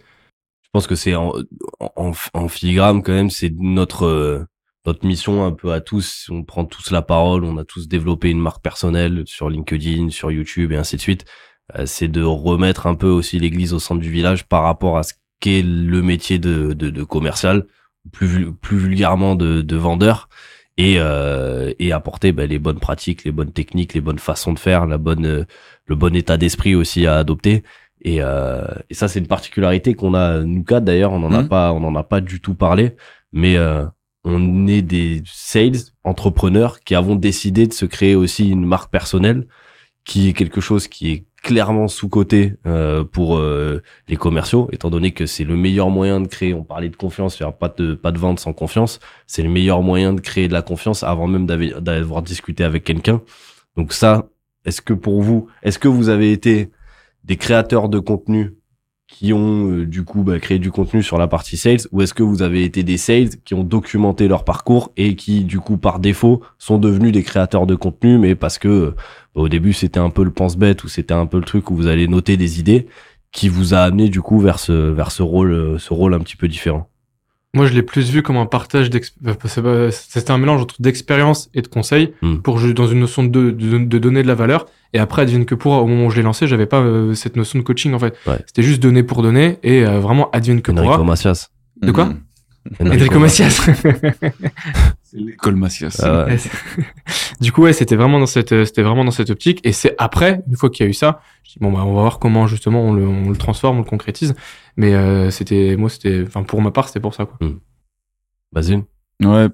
[0.64, 1.32] Je pense que c'est en,
[1.96, 4.44] en, en filigrane quand même, c'est notre euh,
[4.86, 6.28] notre mission un peu à tous.
[6.30, 10.30] On prend tous la parole, on a tous développé une marque personnelle sur LinkedIn, sur
[10.30, 11.24] YouTube et ainsi de suite.
[11.78, 15.02] Euh, c'est de remettre un peu aussi l'église au centre du village par rapport à
[15.02, 17.66] ce qu'est le métier de, de, de commercial,
[18.12, 20.28] plus plus vulgairement de, de vendeur.
[20.76, 24.58] Et, euh, et apporter bah, les bonnes pratiques, les bonnes techniques, les bonnes façons de
[24.58, 25.44] faire, la bonne, euh,
[25.84, 27.64] le bon état d'esprit aussi à adopter.
[28.00, 31.12] Et, euh, et ça, c'est une particularité qu'on a nous quatre d'ailleurs.
[31.12, 31.48] On n'en a Mhm.
[31.48, 32.96] pas, on en a pas du tout parlé,
[33.32, 33.84] mais euh,
[34.24, 39.46] on est des sales entrepreneurs qui avons décidé de se créer aussi une marque personnelle,
[40.04, 42.54] qui est quelque chose qui est clairement sous côté
[43.12, 46.52] pour euh, les commerciaux, étant donné que c'est le meilleur moyen de créer.
[46.52, 49.00] On parlait de confiance, aura pas de pas de vente sans confiance.
[49.26, 52.84] C'est le meilleur moyen de créer de la confiance avant même d'av- d'avoir discuté avec
[52.84, 53.22] quelqu'un.
[53.76, 54.28] Donc ça,
[54.66, 56.70] est-ce que pour vous, est-ce que vous avez été
[57.24, 58.54] des créateurs de contenu
[59.10, 62.14] qui ont euh, du coup bah, créé du contenu sur la partie sales ou est-ce
[62.14, 65.76] que vous avez été des sales qui ont documenté leur parcours et qui du coup
[65.76, 68.90] par défaut sont devenus des créateurs de contenu mais parce que euh,
[69.34, 71.74] bah, au début c'était un peu le pense-bête ou c'était un peu le truc où
[71.74, 72.86] vous allez noter des idées
[73.32, 76.20] qui vous a amené du coup vers ce vers ce rôle euh, ce rôle un
[76.20, 76.89] petit peu différent?
[77.52, 79.12] Moi, je l'ai plus vu comme un partage d'ex-
[79.46, 82.36] c'est pas- C'était un mélange entre d'expérience et de conseils Hmm.
[82.36, 84.66] pour dans une notion de, de, de donner de la valeur.
[84.92, 87.36] Et après, advienne que pour, au moment où je l'ai lancé, j'avais pas euh, cette
[87.36, 88.14] notion de coaching en fait.
[88.26, 88.38] Ouais.
[88.46, 91.04] C'était juste donner pour donner et euh, vraiment advienne que Enrico pour.
[91.04, 91.48] Macias.
[91.82, 92.06] De quoi
[92.78, 92.92] Mhm.
[92.92, 93.60] Enrico Macias.
[95.10, 96.00] C'est l'école Macias.
[96.04, 96.36] Ah ouais.
[97.40, 99.60] Du coup, ouais, c'était vraiment dans cette, euh, c'était vraiment dans cette optique.
[99.64, 101.94] Et c'est après, une fois qu'il y a eu ça, je dis bon bah on
[101.94, 104.34] va voir comment justement on le, on le transforme, on le concrétise.
[104.76, 107.38] Mais euh, c'était, moi c'était, enfin pour ma part, c'était pour ça quoi.
[108.52, 108.84] Basile.
[109.22, 109.48] Ouais.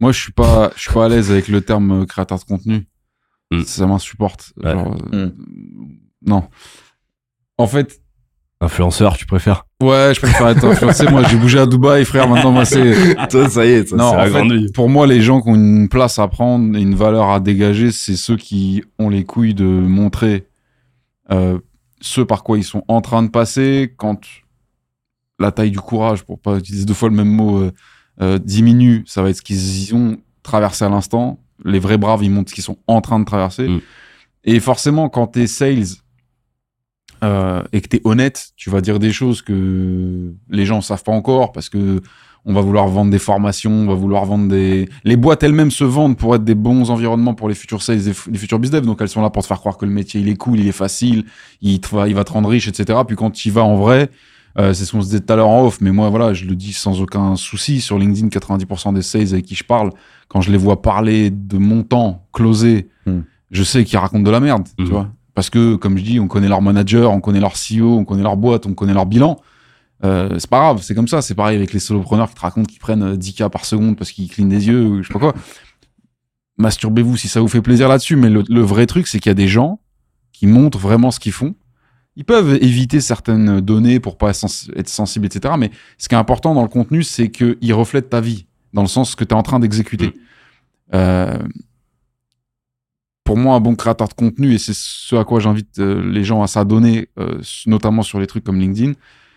[0.00, 2.44] Moi, je suis pas, je suis pas à l'aise avec le terme euh, créateur de
[2.44, 2.86] contenu.
[3.50, 3.62] Mm.
[3.62, 4.52] Ça m'insupporte.
[4.62, 4.72] Ouais.
[4.72, 5.32] Genre, euh, Mm.
[6.26, 6.48] Non.
[7.58, 8.00] En fait,
[8.62, 11.06] Influenceur, tu préfères ouais, je préfère être influencé.
[11.10, 12.28] moi, j'ai bougé à Dubaï, frère.
[12.28, 13.14] Maintenant, moi, c'est.
[13.28, 15.48] Toi, ça y est, ça, Non, c'est en la fait, pour moi, les gens qui
[15.48, 19.24] ont une place à prendre et une valeur à dégager, c'est ceux qui ont les
[19.24, 20.46] couilles de montrer
[21.32, 21.58] euh,
[22.00, 24.20] ce par quoi ils sont en train de passer quand
[25.38, 27.72] la taille du courage, pour pas utiliser deux fois le même mot, euh,
[28.20, 29.04] euh, diminue.
[29.06, 31.40] Ça va être ce qu'ils ont traversé à l'instant.
[31.64, 33.68] Les vrais braves, ils montrent ce qu'ils sont en train de traverser.
[33.68, 33.80] Mm.
[34.44, 35.96] Et forcément, quand t'es sales
[37.22, 41.12] euh, et que t'es honnête, tu vas dire des choses que les gens savent pas
[41.12, 42.00] encore parce que
[42.46, 44.88] on va vouloir vendre des formations, on va vouloir vendre des...
[45.04, 48.12] Les boîtes elles-mêmes se vendent pour être des bons environnements pour les futurs sales et
[48.30, 50.28] les futurs business, donc elles sont là pour te faire croire que le métier il
[50.28, 51.24] est cool, il est facile,
[51.60, 52.98] il, te va, il va te rendre riche, etc.
[53.06, 54.08] Puis quand tu y vas en vrai,
[54.58, 56.46] euh, c'est ce qu'on se disait tout à l'heure en off, mais moi voilà, je
[56.46, 59.90] le dis sans aucun souci, sur LinkedIn, 90% des sales avec qui je parle,
[60.28, 63.20] quand je les vois parler de montant closé, Hmm.
[63.50, 65.08] je sais qu'ils racontent de la merde, tu vois.
[65.34, 68.22] Parce que, comme je dis, on connaît leur manager, on connaît leur CEO, on connaît
[68.22, 69.40] leur boîte, on connaît leur bilan.
[70.02, 71.22] Euh, c'est pas grave, c'est comme ça.
[71.22, 74.12] C'est pareil avec les solopreneurs qui te racontent qu'ils prennent euh, 10K par seconde parce
[74.12, 75.34] qu'ils clignent des yeux ou je sais pas quoi.
[76.56, 78.16] Masturbez-vous si ça vous fait plaisir là-dessus.
[78.16, 79.80] Mais le, le vrai truc, c'est qu'il y a des gens
[80.32, 81.54] qui montrent vraiment ce qu'ils font.
[82.16, 85.54] Ils peuvent éviter certaines données pour pas être sensibles, etc.
[85.58, 88.88] Mais ce qui est important dans le contenu, c'est qu'ils reflètent ta vie, dans le
[88.88, 90.12] sens que tu es en train d'exécuter.
[90.92, 91.38] Euh,
[93.30, 96.24] pour moi, un bon créateur de contenu, et c'est ce à quoi j'invite euh, les
[96.24, 98.94] gens à s'adonner, euh, notamment sur les trucs comme LinkedIn,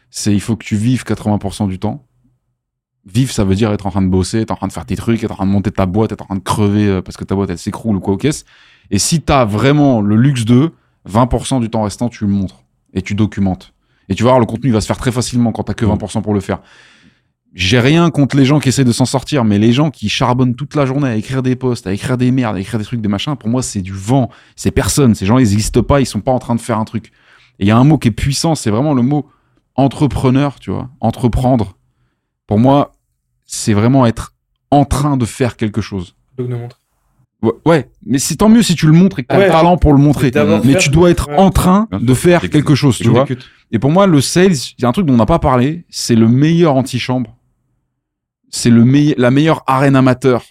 [0.09, 2.03] c'est il faut que tu vives 80% du temps.
[3.05, 4.95] Vivre, ça veut dire être en train de bosser, être en train de faire tes
[4.95, 7.17] trucs, être en train de monter ta boîte, être en train de crever euh, parce
[7.17, 8.45] que ta boîte elle s'écroule ou quoi au caisse.
[8.89, 10.71] Et si tu as vraiment le luxe de,
[11.07, 12.63] 20% du temps restant, tu le montres
[12.95, 13.75] et tu documentes.
[14.09, 16.23] Et tu vas voir, le contenu va se faire très facilement quand t'as que 20%
[16.23, 16.61] pour le faire.
[17.55, 20.55] J'ai rien contre les gens qui essaient de s'en sortir, mais les gens qui charbonnent
[20.55, 22.99] toute la journée à écrire des posts, à écrire des merdes, à écrire des trucs,
[23.01, 24.29] des machins, pour moi, c'est du vent.
[24.55, 25.13] C'est personne.
[25.13, 27.11] Ces gens, ils n'existent pas, ils sont pas en train de faire un truc.
[27.59, 29.27] Et il y a un mot qui est puissant, c'est vraiment le mot
[29.75, 30.89] entrepreneur, tu vois.
[30.99, 31.77] Entreprendre.
[32.47, 32.93] Pour moi,
[33.45, 34.33] c'est vraiment être
[34.71, 36.15] en train de faire quelque chose.
[36.37, 36.79] Donc, nous montre.
[37.65, 39.45] Ouais, mais c'est tant mieux si tu le montres et que t'as Ouais.
[39.47, 40.31] le talent pour le montrer.
[40.63, 41.35] Mais tu dois être Ouais.
[41.37, 43.25] en train de faire quelque chose, tu vois.
[43.71, 45.85] Et pour moi, le sales, il y a un truc dont on n'a pas parlé,
[45.89, 47.35] c'est le meilleur antichambre.
[48.55, 50.43] C'est le meille- la meilleure arène amateur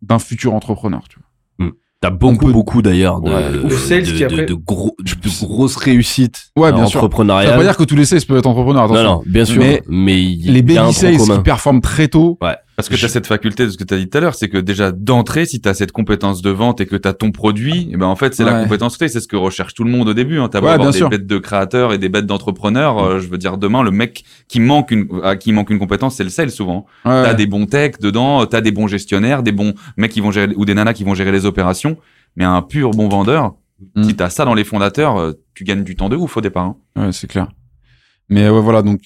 [0.00, 1.24] d'un futur entrepreneur, tu vois.
[2.00, 3.50] T'as beaucoup, peut- beaucoup d'ailleurs de, Ouais.
[3.50, 3.58] de,
[4.18, 6.92] de- après- de gros, de grosses réussites Ouais, bien sûr.
[6.92, 7.56] Ça veut entrepreneuriales.
[7.56, 9.14] pas dire que tous les sales peuvent être entrepreneurs, non, attention.
[9.16, 9.60] non, bien sûr.
[9.88, 10.14] Mais
[10.44, 12.38] Les baby sales qui performent très tôt,
[12.78, 14.34] Parce que tu as cette faculté de ce que tu as dit tout à l'heure,
[14.36, 17.12] c'est que déjà d'entrée, si tu as cette compétence de vente et que tu as
[17.12, 19.82] ton produit, eh ben en fait, c'est la compétence clé, c'est ce que recherche tout
[19.82, 20.38] le monde au début.
[20.38, 20.48] Hein.
[20.48, 21.08] Tu Ouais, bien des sûr.
[21.10, 22.98] bêtes de créateurs et des bêtes d'entrepreneurs.
[23.04, 26.14] euh, je veux dire, demain, le mec qui manque une, à qui manque une compétence,
[26.14, 26.86] c'est le sales souvent.
[27.04, 30.30] ouais, T'as des bons techs dedans, t'as des bons gestionnaires, des bons mecs qui vont
[30.30, 31.96] gérer ou des nanas qui vont gérer les opérations.
[32.36, 33.54] Mais un pur bon vendeur,
[33.94, 34.02] Mm.
[34.04, 36.64] si t'as ça dans les fondateurs, euh, tu gagnes du temps de ouf au départ.
[36.64, 36.76] hein.
[36.96, 37.46] ouais, c'est clair.
[38.28, 39.00] Mais ouais, voilà, donc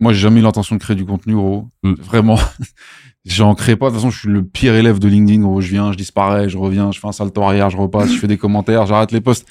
[0.00, 1.68] moi, j'ai jamais eu l'intention de créer du contenu, gros.
[1.82, 1.94] Mm.
[1.94, 2.38] Vraiment.
[3.24, 3.86] J'en crée pas.
[3.86, 5.60] De toute façon, je suis le pire élève de LinkedIn, gros.
[5.60, 8.28] Je viens, je disparais, je reviens, je fais un salto arrière, je repasse, je fais
[8.28, 9.46] des commentaires, j'arrête les posts.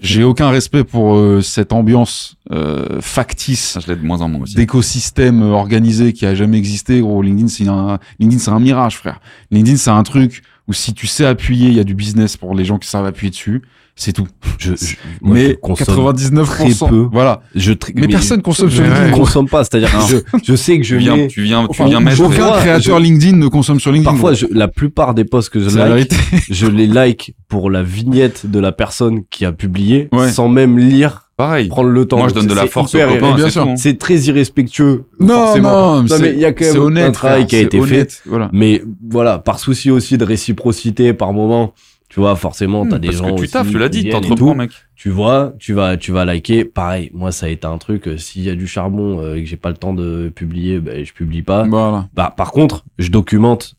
[0.00, 4.28] J'ai aucun respect pour euh, cette ambiance euh, factice Ça, je l'ai de moins en
[4.28, 4.54] moins aussi.
[4.54, 7.22] d'écosystème euh, organisé qui a jamais existé, gros.
[7.22, 9.20] LinkedIn, c'est un, LinkedIn, c'est un mirage, frère.
[9.52, 12.54] LinkedIn, c'est un truc où si tu sais appuyer, il y a du business pour
[12.54, 13.62] les gens qui savent appuyer dessus.
[14.02, 14.26] C'est tout.
[14.56, 17.06] Je, je- moi, mais je consomme 99%, très peu.
[17.12, 17.42] voilà.
[17.54, 19.06] Je tri- Mais, personne consomme sur je LinkedIn.
[19.08, 19.20] ne gros.
[19.20, 19.62] consomme pas.
[19.62, 19.98] C'est-à-dire que
[20.38, 22.22] je, je sais que je Tu viens, mets, tu viens, tu viens mettre.
[22.22, 24.10] Aucun créateur je- LinkedIn ne consomme sur LinkedIn.
[24.12, 26.12] parfois, je- la plupart des posts que je like,
[26.50, 30.30] je les like pour la vignette de la personne qui a publié, Ouais.
[30.30, 31.68] sans même lire, Pareil.
[31.68, 32.16] prendre le temps.
[32.16, 33.34] Moi, je donne de la force aux copains.
[33.34, 33.64] bien c'est sûr.
[33.64, 33.70] tout.
[33.76, 35.04] C'est très irrespectueux.
[35.20, 35.70] Non, forcément.
[35.96, 37.56] non, Non, c'est- mais il y a quand c'est même honnête, un travail frère, qui
[37.56, 37.94] a c'est été fait.
[37.96, 38.48] honnête, Voilà.
[38.54, 41.74] Mais voilà, par souci aussi de réciprocité par moment,
[42.10, 44.08] tu vois, forcément, t'as Hmm, des Parce gens que tu aussi taffes, tu l'as dit,
[44.08, 44.72] t'entreprends, mec.
[44.96, 46.64] Tu vois, tu vas, tu vas liker.
[46.66, 48.08] Pareil, moi, ça a été un truc.
[48.08, 50.80] euh, S'il y a du charbon euh, et que j'ai pas le temps de publier,
[50.80, 51.62] ben, je publie pas.
[51.68, 52.08] Voilà.
[52.12, 53.76] Bah, par contre, je documente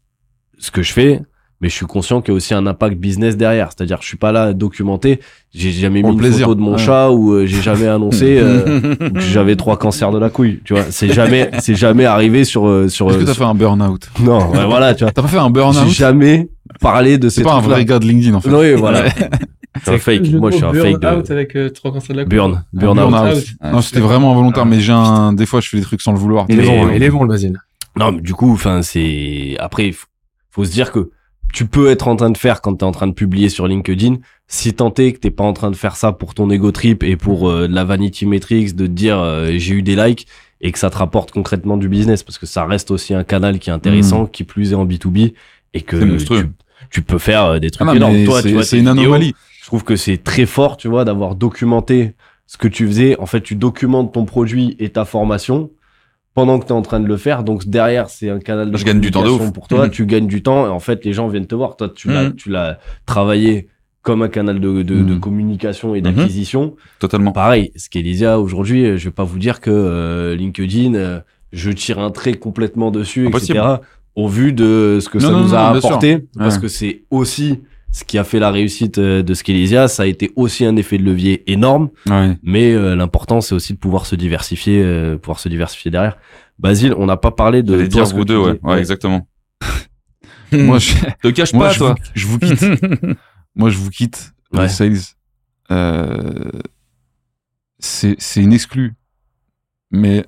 [0.57, 1.21] ce que je fais,
[1.59, 3.69] mais je suis conscient qu'il y a aussi un impact business derrière.
[3.75, 5.19] C'est-à-dire, je suis pas là à documenter.
[5.53, 6.47] J'ai jamais Pour mis le une plaisir.
[6.47, 6.77] photo de mon Ouais.
[6.79, 10.61] chat ou euh, j'ai jamais annoncé euh, que j'avais trois cancers de la couille.
[10.63, 13.09] Tu vois, c'est jamais, c'est jamais arrivé sur sur.
[13.11, 14.09] Est-ce que t'as fait un burn-out?
[14.21, 15.11] Non, ouais, voilà, tu vois.
[15.11, 15.89] T'as pas fait un burn-out?
[15.89, 16.47] Jamais
[16.81, 18.49] parlé de ces C'est pas un vrai gars de LinkedIn, en fait.
[18.49, 19.05] Oui, voilà.
[19.83, 20.29] C'est un fake.
[20.31, 22.95] Moi, je suis un fake de Out avec euh, trois cancers de la burn, burn
[22.97, 23.37] Burn out.
[23.37, 23.43] out.
[23.61, 26.11] Ouais, Non, c'était vraiment involontaire, mais j'ai un, des fois, je fais des trucs sans
[26.11, 26.45] le vouloir.
[26.49, 27.57] Il est Mais- bon, hein, il est bon le Basile.
[27.97, 29.95] Non, mais du coup, enfin, c'est après, il
[30.49, 31.09] faut, se dire que
[31.53, 34.15] tu peux être en train de faire quand t'es en train de publier sur LinkedIn.
[34.47, 37.03] Si tant est que t'es pas en train de faire ça pour ton ego trip
[37.03, 40.27] et pour euh, de la vanity metrics, de te dire euh, j'ai eu des likes
[40.59, 43.57] et que ça te rapporte concrètement du business, parce que ça reste aussi un canal
[43.59, 45.33] qui est intéressant, qui plus est en B2B
[45.73, 46.43] et que C'est monstrueux.
[46.43, 46.49] tu,
[46.91, 48.13] tu peux faire euh, des Ah trucs non, énormes.
[48.13, 49.33] mais Toi, tu c'est vois, c'est une vidéos, anomalie.
[49.61, 52.13] je trouve que c'est très fort, tu vois, d'avoir documenté
[52.45, 53.17] ce que tu faisais.
[53.19, 55.71] En fait, tu documentes ton produit et ta formation
[56.33, 57.43] pendant que tu es en train de le faire.
[57.43, 59.51] Donc derrière, c'est un canal de Je gagne du temps de ouf.
[59.53, 59.85] pour toi.
[59.85, 59.91] Mhm.
[59.91, 61.75] Tu gagnes du temps et en fait, les gens viennent te voir.
[61.77, 62.35] Toi, tu l'as, Mhm.
[62.35, 63.67] tu l'as travaillé
[64.01, 65.19] comme un canal de, de, de Mhm.
[65.19, 66.75] communication et d'acquisition.
[66.99, 67.31] Totalement.
[67.31, 71.19] Pareil, ce qu'Elysia aujourd'hui, euh, je vais pas vous dire que euh, LinkedIn, euh,
[71.53, 73.57] je tire un trait complètement dessus, Impossible.
[73.59, 73.75] etc.
[74.15, 75.87] Au vu de ce que Non, ça non, nous non, a sûr.
[75.89, 76.61] apporté, parce Ouais.
[76.61, 77.59] que c'est aussi
[77.91, 80.97] ce qui a fait la réussite euh, de Skelésia, ça a été aussi un effet
[80.97, 82.37] de levier énorme, Ouais.
[82.43, 86.17] mais euh, l'important c'est aussi de pouvoir se diversifier, euh, pouvoir se diversifier derrière.
[86.59, 88.59] Basile, on n'a pas parlé de dire vous deux, ouais.
[88.63, 89.27] Ouais, exactement.
[90.51, 90.93] Moi, je,
[91.23, 91.95] Te cache moi, pas, je, toi.
[91.95, 92.65] vous, je vous quitte.
[93.55, 94.33] Moi, je vous quitte.
[94.53, 94.63] Ouais.
[94.63, 94.97] Les sales.
[95.71, 96.51] Euh,
[97.79, 98.93] c'est, c'est une exclue.
[99.91, 100.25] Mais,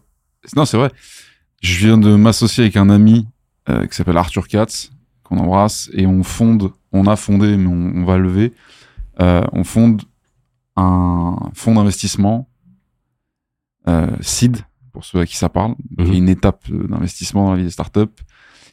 [0.55, 0.89] non, c'est vrai.
[1.61, 3.27] Je viens de m'associer avec un ami
[3.69, 4.91] euh, qui s'appelle Arthur Katz,
[5.23, 8.53] qu'on embrasse, et on fonde, on a fondé, mais on, on va lever,
[9.21, 10.01] euh, on fonde
[10.75, 12.47] un fonds d'investissement,
[13.87, 14.57] euh, SEED,
[14.91, 16.11] pour ceux à qui ça parle, qui Mhm.
[16.13, 18.13] est une étape euh, d'investissement dans la vie des startups,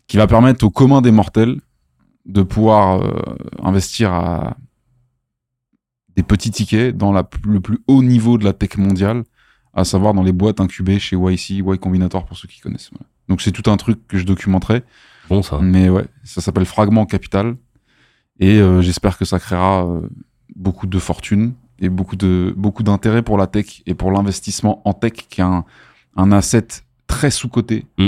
[0.06, 1.60] qui va permettre au commun des mortels
[2.26, 4.56] de pouvoir euh, investir à
[6.16, 9.24] des petits tickets dans la, le plus haut niveau de la tech mondiale,
[9.72, 12.90] à savoir dans les boîtes incubées chez YC, Y Combinator pour ceux qui connaissent.
[12.92, 13.06] Voilà.
[13.30, 14.82] Donc c'est tout un truc que je documenterai,
[15.30, 15.58] Bon ça.
[15.62, 17.56] mais ouais, ça s'appelle Fragment Capital
[18.40, 20.00] et euh, j'espère que ça créera euh,
[20.56, 24.92] beaucoup de fortune et beaucoup de beaucoup d'intérêt pour la tech et pour l'investissement en
[24.92, 25.64] tech qui est un,
[26.16, 26.66] un asset
[27.06, 28.06] très sous-coté Mm.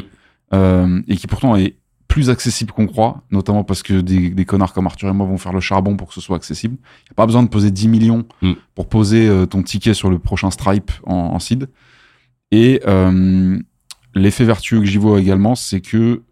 [0.55, 1.77] euh, et qui pourtant est
[2.09, 5.39] plus accessible qu'on croit, notamment parce que des, des connards comme Arthur et moi vont
[5.39, 6.77] faire le charbon pour que ce soit accessible.
[6.77, 8.53] Il n'y a pas besoin de poser 10 millions Mm.
[8.75, 11.69] pour poser ton ticket sur le prochain Stripe en, en seed.
[12.51, 12.83] Et
[14.15, 16.23] l'effet vertueux que j'y vois également, c'est que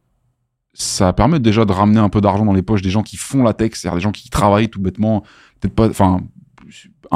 [0.73, 3.43] ça permet déjà de ramener un peu d'argent dans les poches des gens qui font
[3.43, 5.23] la tech, c'est-à-dire des gens qui travaillent tout bêtement,
[5.61, 6.21] peut-être pas, enfin,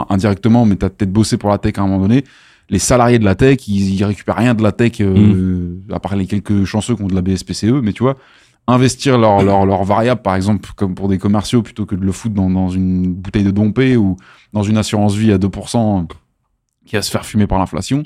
[0.09, 2.25] indirectement, mais t'as peut-être bossé pour la tech à un moment donné.
[2.71, 6.17] Les salariés de la tech, ils, ils récupèrent rien de la tech, euh, à part
[6.17, 8.17] les quelques chanceux qui ont de la BSPCE, mais tu vois,
[8.67, 12.13] investir leur, leur, leur variable, par exemple, comme pour des commerciaux, plutôt que de le
[12.13, 14.17] foutre dans, dans une bouteille de dompé ou
[14.53, 16.07] dans une assurance vie à 2%
[16.87, 18.03] qui va se faire fumer par l'inflation.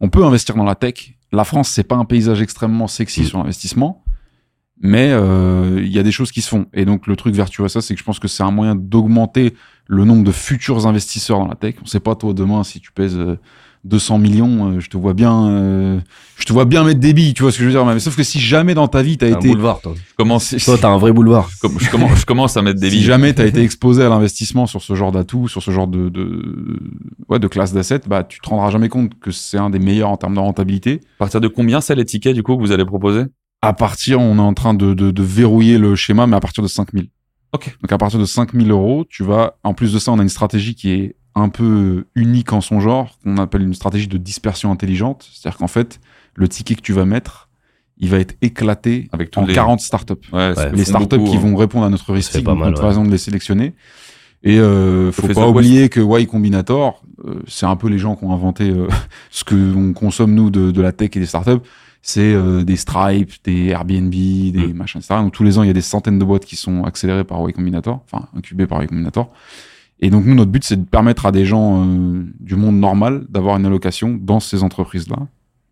[0.00, 1.14] On peut investir dans la tech.
[1.32, 3.24] La France, c'est pas un paysage extrêmement sexy Mm.
[3.24, 4.04] sur l'investissement,
[4.80, 6.66] mais euh, il y a des choses qui se font.
[6.72, 8.74] Et donc le truc vertueux à ça, c'est que je pense que c'est un moyen
[8.74, 9.54] d'augmenter
[9.86, 11.76] le nombre de futurs investisseurs dans la tech.
[11.82, 13.38] On sait pas toi demain si tu pèses euh,
[13.84, 15.98] 200 millions, euh, je te vois bien, euh,
[16.36, 17.84] je te vois bien mettre des billes, tu vois ce que je veux dire.
[17.86, 19.94] Mais sauf que si jamais dans ta vie t'as T'as un été, boulevard, toi.
[19.96, 21.48] Je commence, Toi, t'as un vrai boulevard.
[21.60, 24.66] comme- je, commence, je commence à mettre des si jamais t'as été exposé à l'investissement
[24.66, 26.78] sur ce genre d'atout, sur ce genre de, de,
[27.28, 30.10] ouais, de classe d'assets, bah tu te rendras jamais compte que c'est un des meilleurs
[30.10, 31.00] en termes de rentabilité.
[31.16, 33.22] À partir de combien c'est les tickets du coup que vous allez proposer?
[33.62, 36.62] À partir, on est en train de, de, de verrouiller le schéma, mais à partir
[36.62, 37.08] de 5000.
[37.52, 37.76] Ok.
[37.82, 40.28] Donc à partir de 5000 euros, tu vas, en plus de ça, on a une
[40.28, 44.70] stratégie qui est un peu unique en son genre, qu'on appelle une stratégie de dispersion
[44.72, 45.28] intelligente.
[45.32, 46.00] C'est-à-dire qu'en fait,
[46.34, 47.48] le ticket que tu vas mettre,
[47.98, 50.14] il va être éclaté Avec en les 40 startups.
[50.32, 51.40] Ouais, les startups beaucoup, qui hein.
[51.40, 52.88] vont répondre à notre donc mal, notre ouais.
[52.88, 53.74] façon de les sélectionner.
[54.42, 58.24] Et euh, faut pas oublier que Y Combinator, euh, c'est un peu les gens qui
[58.24, 58.88] ont inventé euh,
[59.30, 61.60] ce que on consomme nous de, de la tech et des startups.
[62.02, 64.72] C'est euh, des Stripe, des Airbnb, des Mm.
[64.72, 65.20] machins, etc.
[65.20, 67.46] Donc tous les ans, il y a des centaines de boîtes qui sont accélérées par
[67.48, 69.30] Y Combinator, enfin incubées par Y Combinator.
[70.00, 73.26] Et donc nous, notre but, c'est de permettre à des gens euh, du monde normal
[73.28, 75.16] d'avoir une allocation dans ces entreprises-là.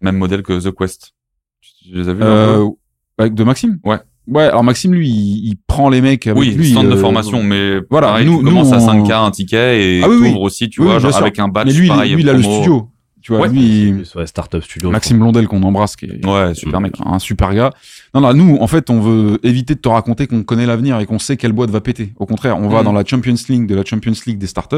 [0.02, 1.14] Même modèle que The Quest.
[1.60, 2.68] Tu, les as vus Euh,
[3.16, 3.78] avec de Maxime?
[3.84, 3.98] Ouais.
[4.26, 6.74] Ouais, alors Maxime, lui, il, il prend les mecs avec Oui, lui.
[6.74, 9.30] centre de euh, formation, mais voilà, pareil, nous- tu commences nous, à on- 5K un
[9.30, 10.34] ticket et Ah oui, oui.
[10.38, 12.14] aussi, tu vois, genre avec un badge Mais lui, il- pareil.
[12.14, 12.90] lui, il a le studio.
[13.28, 13.48] Tu vois, Ouais.
[13.50, 14.90] lui, Startup Studio.
[14.90, 16.94] Maxime Blondel qu'on embrasse, qui est Ouais, super mec.
[17.04, 17.70] un super gars.
[18.14, 21.04] Non, non, nous, en fait, on veut éviter de te raconter qu'on connaît l'avenir et
[21.04, 22.14] qu'on sait quelle boîte va péter.
[22.18, 22.84] Au contraire, on va Mhm.
[22.86, 24.76] dans la Champions League de la Champions League des startups,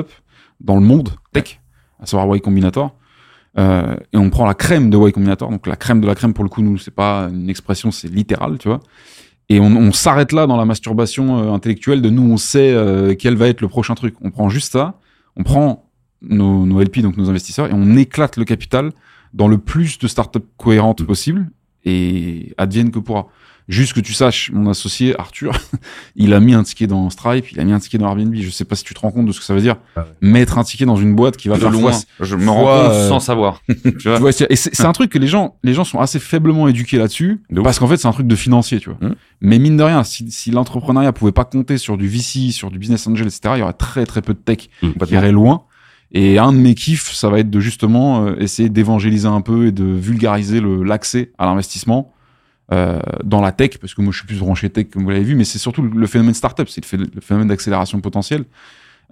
[0.61, 1.61] dans le monde tech,
[2.03, 2.97] à savoir Y Combinator.
[3.57, 5.49] Euh, et on prend la crème de Y Combinator.
[5.49, 8.09] Donc la crème de la crème, pour le coup, nous, c'est pas une expression, c'est
[8.09, 8.81] littéral, tu vois.
[9.49, 13.15] Et on, on s'arrête là dans la masturbation euh, intellectuelle de nous, on sait euh,
[13.17, 14.17] quel va être le prochain truc.
[14.23, 14.99] On prend juste ça,
[15.37, 15.89] on prend
[16.23, 18.91] nos, nos LP, donc nos investisseurs, et on éclate le capital
[19.35, 21.49] dans le plus de startups cohérentes possible
[21.85, 23.27] et advienne que pourra.
[23.69, 25.53] Juste que tu saches, mon associé Arthur,
[26.17, 28.35] il a mis un ticket dans Stripe, il a mis un ticket dans Airbnb.
[28.35, 29.77] Je sais pas si tu te rends compte de ce que ça veut dire.
[29.95, 30.07] Ah ouais.
[30.29, 32.27] Mettre un ticket dans une boîte qui va De faire loin, fois.
[32.27, 33.63] je me rends compte euh, sans savoir.
[33.69, 36.01] tu vois Tu vois, c'est- et c'est un truc que les gens, les gens sont
[36.01, 38.99] assez faiblement éduqués là-dessus, parce qu'en fait c'est un truc de financier, tu vois.
[39.09, 39.15] Mhm.
[39.41, 42.79] Mais mine de rien, si, si l'entrepreneuriat pouvait pas compter sur du VC, sur du
[42.81, 45.17] business angel, etc., il y aurait très très peu de tech qui Complètement.
[45.19, 45.63] irait loin.
[46.13, 49.67] Et un de mes kiffs, ça va être de justement euh, essayer d'évangéliser un peu
[49.67, 52.13] et de vulgariser le- l'accès à l'investissement
[52.73, 55.25] euh, dans la tech, parce que moi je suis plus branché tech comme vous l'avez
[55.25, 58.45] vu, mais c'est surtout le phénomène startup, c'est le, phé- le phénomène d'accélération potentielle.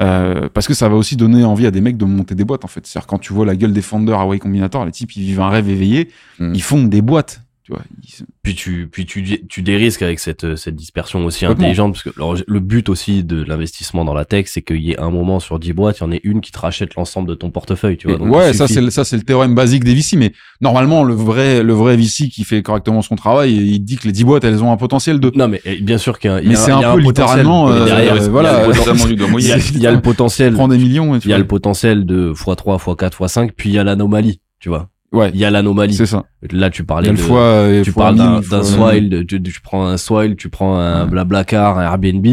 [0.01, 2.65] Euh, parce que ça va aussi donner envie à des mecs de monter des boîtes
[2.65, 2.87] en fait.
[2.87, 5.41] C'est-à-dire quand tu vois la gueule des founders à Y Combinator, les types ils vivent
[5.41, 6.09] un rêve éveillé,
[6.39, 6.53] Mm.
[6.55, 7.43] ils fondent des boîtes.
[7.69, 11.45] Tu vois, ils- Puis tu, puis tu, tu dérisques avec cette, euh, cette dispersion aussi
[11.53, 14.93] intelligente, parce que alors, le but aussi de l'investissement dans la tech, c'est qu'il y
[14.93, 17.29] ait un moment sur 10 boîtes, il y en ait une qui te rachète l'ensemble
[17.29, 18.17] de ton portefeuille, tu vois.
[18.17, 20.33] Donc, ouais, ça c'est le- ça c'est le théorème basique des VC, mais
[20.63, 24.13] normalement le vrai le vrai VC qui fait correctement son travail, il dit que les
[24.13, 25.31] 10 boîtes elles ont un potentiel de.
[25.35, 28.15] Non, mais bien sûr qu'il y a, Mais c'est un a peu littéralement, euh, derrière,
[28.15, 29.55] euh, il y a voilà, il y a, mouillé.
[29.75, 31.15] il y a le potentiel, prend des millions.
[31.17, 34.71] il y a le potentiel de x3, x4, x5, puis il y a l'anomalie, tu
[34.71, 34.89] vois.
[35.11, 35.95] Ouais, Il y a l'anomalie.
[35.95, 36.25] c'est ça.
[36.53, 40.37] Là, tu parlais de, fois, tu parles d'un, d'un swile, tu, tu prends un swile,
[40.37, 41.11] tu prends un Ouais.
[41.11, 42.27] blablacar, un Airbnb,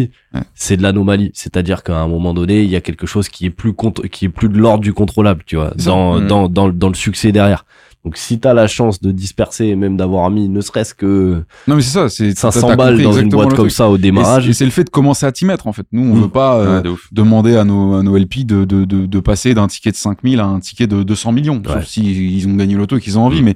[0.56, 1.32] c'est de l'anomalie.
[1.34, 4.26] C'est-à-dire qu'à un moment donné, il y a quelque chose qui est plus contr- qui
[4.26, 6.28] est plus de l'ordre du contrôlable, tu vois, dans, Mm.
[6.28, 7.66] dans, dans, dans le succès derrière.
[8.06, 11.76] Donc, si t'as la chance de disperser et même d'avoir mis ne serait-ce que Non
[11.76, 14.48] mais c'est ça, c'est t'as- 500 t'as balles dans une boîte comme ça au démarrage,
[14.48, 15.88] Et c'est le fait de commencer à t'y mettre en fait.
[15.92, 16.22] Nous, on Mm.
[16.22, 17.08] veut pas euh, Ouais, de ouf.
[17.12, 20.40] demander à nos, à nos LP de, de, de, de passer d'un ticket de 5000
[20.40, 21.56] à un ticket de 200 millions.
[21.66, 21.74] Ouais.
[21.74, 23.42] Sauf si ils ont gagné l'auto et qu'ils ont envie.
[23.42, 23.46] Mm.
[23.46, 23.56] Mais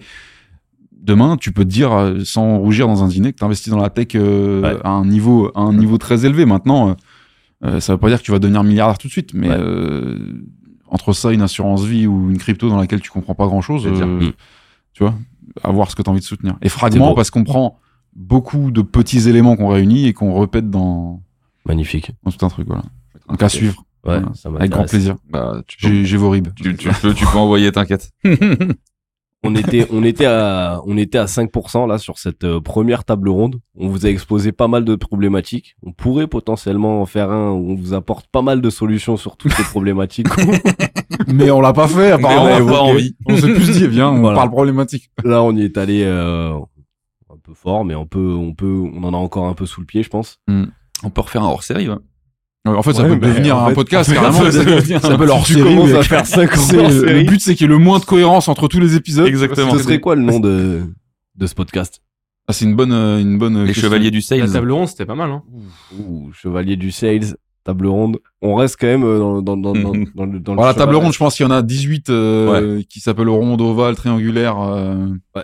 [1.00, 3.80] demain, tu peux te dire, euh, sans rougir dans un dîner, que tu investis dans
[3.80, 4.78] la tech euh, Ouais.
[4.84, 6.46] à un niveau, à un niveau très élevé.
[6.46, 6.96] Maintenant,
[7.66, 9.32] euh, ça veut pas dire que tu vas devenir milliardaire tout de suite.
[9.36, 9.56] Mais Ouais.
[9.60, 10.18] euh,
[10.90, 13.84] entre ça, une assurance vie ou une crypto dans laquelle tu comprends pas grand chose,
[13.84, 14.32] C'est-à-dire Mm.
[14.94, 15.14] tu vois,
[15.64, 16.56] à voir ce que tu as envie de soutenir.
[16.62, 17.80] Et fragment, parce qu'on prend
[18.16, 21.22] beaucoup de petits éléments qu'on réunit et qu'on répète dans,
[21.66, 22.12] magnifique.
[22.24, 22.68] dans tout un truc.
[22.68, 22.84] Voilà.
[23.30, 23.84] Donc à suivre.
[24.06, 24.32] Ouais, Voilà.
[24.34, 25.18] ça Avec grand plaisir.
[25.30, 26.48] Bah, J'ai vos ribs.
[26.56, 28.12] tu, tu peux, tu peux envoyer, t'inquiète.
[29.44, 33.30] on était, on était à, on était à 5% là sur cette euh, première table
[33.30, 33.60] ronde.
[33.78, 35.76] On vous a exposé pas mal de problématiques.
[35.82, 39.38] On pourrait potentiellement en faire un où on vous apporte pas mal de solutions sur
[39.38, 40.28] toutes ces problématiques.
[41.28, 42.44] Mais on l'a pas fait, apparemment.
[42.44, 43.16] on a Donc, pas envie.
[43.28, 44.36] On s'est plus dit, viens, on Voilà.
[44.38, 45.10] parle problématique.
[45.24, 46.54] là, on y est allé euh,
[47.32, 49.80] un peu fort, mais on peut, on peut, on en a encore un peu sous
[49.82, 50.40] le pied, je pense.
[51.04, 51.96] On peut refaire un hors-série, ouais.
[51.96, 52.00] Ouais,
[52.68, 54.40] En fait, ça Ouais, peut devenir en un fait- podcast, en fait, carrément.
[54.44, 55.64] ça Ça peut devenir- leur Tu série.
[55.76, 58.06] commences mais- à faire 5 c'est- Le but, c'est qu'il y ait le moins de
[58.06, 59.28] cohérence entre tous les épisodes.
[59.28, 59.72] Exactement.
[59.72, 60.82] Ce serait quoi le nom de,
[61.36, 62.02] de ce podcast?
[62.48, 63.60] Ah, c'est une bonne, euh, une bonne.
[63.62, 63.84] Les question.
[63.84, 64.52] chevaliers du La sales.
[64.52, 65.44] table ronde, c'était pas mal, hein.
[65.98, 68.18] Ouh, Chevalier du Sales, table ronde.
[68.42, 70.96] On reste quand même euh, dans, dans, dans, dans, dans le, dans le Voilà, table
[70.96, 74.60] ronde, je pense qu'il y en a 18 euh, qui s'appellent ronde, ovale, triangulaire.
[74.60, 75.44] euh, Ouais.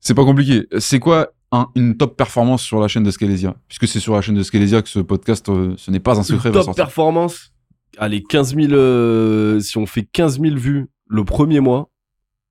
[0.00, 0.66] C'est pas compliqué.
[0.78, 4.20] C'est quoi un- une top performance sur la chaîne de Scalesia Puisque c'est sur la
[4.22, 6.84] chaîne de Scalesia que ce podcast, euh, ce n'est pas un secret, va Top sortir.
[6.86, 7.52] performance.
[7.98, 11.90] Allez, 15 000, euh, si on fait 15 000 vues le premier mois,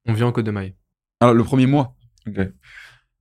[0.08, 0.76] On vient en Côte de Maille.
[1.20, 1.96] Alors, le premier mois.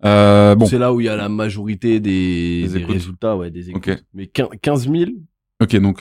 [0.04, 3.50] Euh, bon, c'est là où il y a la majorité des, Des des résultats, ouais,
[3.50, 3.86] des écoutes.
[3.88, 4.02] Ok.
[4.14, 5.10] Mais 15 15 000,
[5.62, 6.00] ok, donc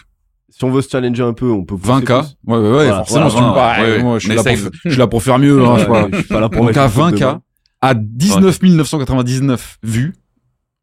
[0.50, 2.06] si on veut se challenger un peu, on peut pousser 20K.
[2.06, 2.54] plus.
[2.54, 4.20] Ouais, ouais, ouais, Voilà, forcément, voilà, si tu me voilà, parles, ouais, ouais.
[4.20, 5.66] je suis, là pour, je suis là pour faire mieux.
[5.66, 5.84] hein, je
[6.14, 7.42] je suis pas là pour Donc à le foot 20K, devant.
[7.82, 10.14] À 19 999 vues,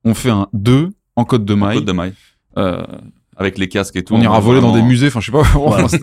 [0.05, 1.77] on fait un 2 en Côte de Maille.
[1.79, 2.13] Côte de Maille.
[2.59, 2.83] Euh,
[3.37, 4.15] Avec les casques et tout.
[4.15, 5.43] on ira va voler dans des vraiment- musées, enfin je sais pas.
[5.59, 5.97] on va se-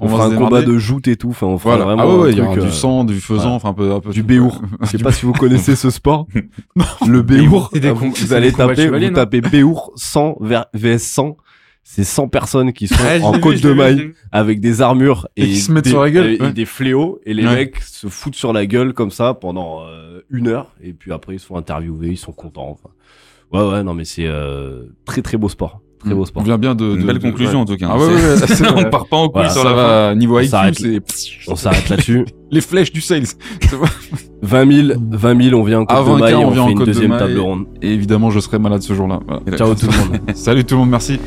[0.00, 1.28] On, va fera un combat de joute et tout.
[1.30, 1.84] Enfin, on fera Voilà.
[1.84, 3.54] vraiment Ah ouais, ouais, un il y aura truc, du euh, sang, du faisan, voilà.
[3.56, 4.62] enfin un peu, un peu du béour.
[4.82, 6.26] Je sais pas si vous connaissez ce sport.
[7.06, 7.70] le Béour.
[7.82, 11.36] Ah, vous, vous allez taper, vous tapez béour 100 vers- vs 100.
[11.90, 15.44] C'est 100 personnes qui sont Ah, je en côte de maille avec des armures et,
[15.44, 16.52] Et qui se mettent des, sur la gueule, et- et ouais.
[16.52, 17.54] des fléaux et les Ouais.
[17.54, 21.36] mecs se foutent sur la gueule comme ça pendant euh, une heure et puis après
[21.36, 22.68] ils sont interviewés, ils sont contents.
[22.78, 22.90] Enfin,
[23.52, 26.42] ouais ouais non mais c'est euh, très très beau sport, très beau On sport.
[26.42, 26.84] vient bien de.
[26.84, 27.58] Une de- belle de- conclusion ouais.
[27.62, 27.88] en tout cas.
[27.90, 31.00] Ah ouais, ouais, ouais, on part pas en couille Voilà, sur la niveau On IQ,
[31.48, 32.26] On s'arrête là-dessus.
[32.50, 33.24] les flèches du sales.
[34.42, 36.62] 20 000, 20 000, on vient en Côte de 20K, Maille, et on on vient
[36.62, 37.18] en fait une Côte de deuxième Maille.
[37.20, 37.66] table ronde.
[37.80, 39.20] Et évidemment, je serai malade ce jour-là.
[39.26, 39.56] Voilà.
[39.56, 40.36] Ciao tout le monde.
[40.36, 41.18] Salut tout le monde, merci.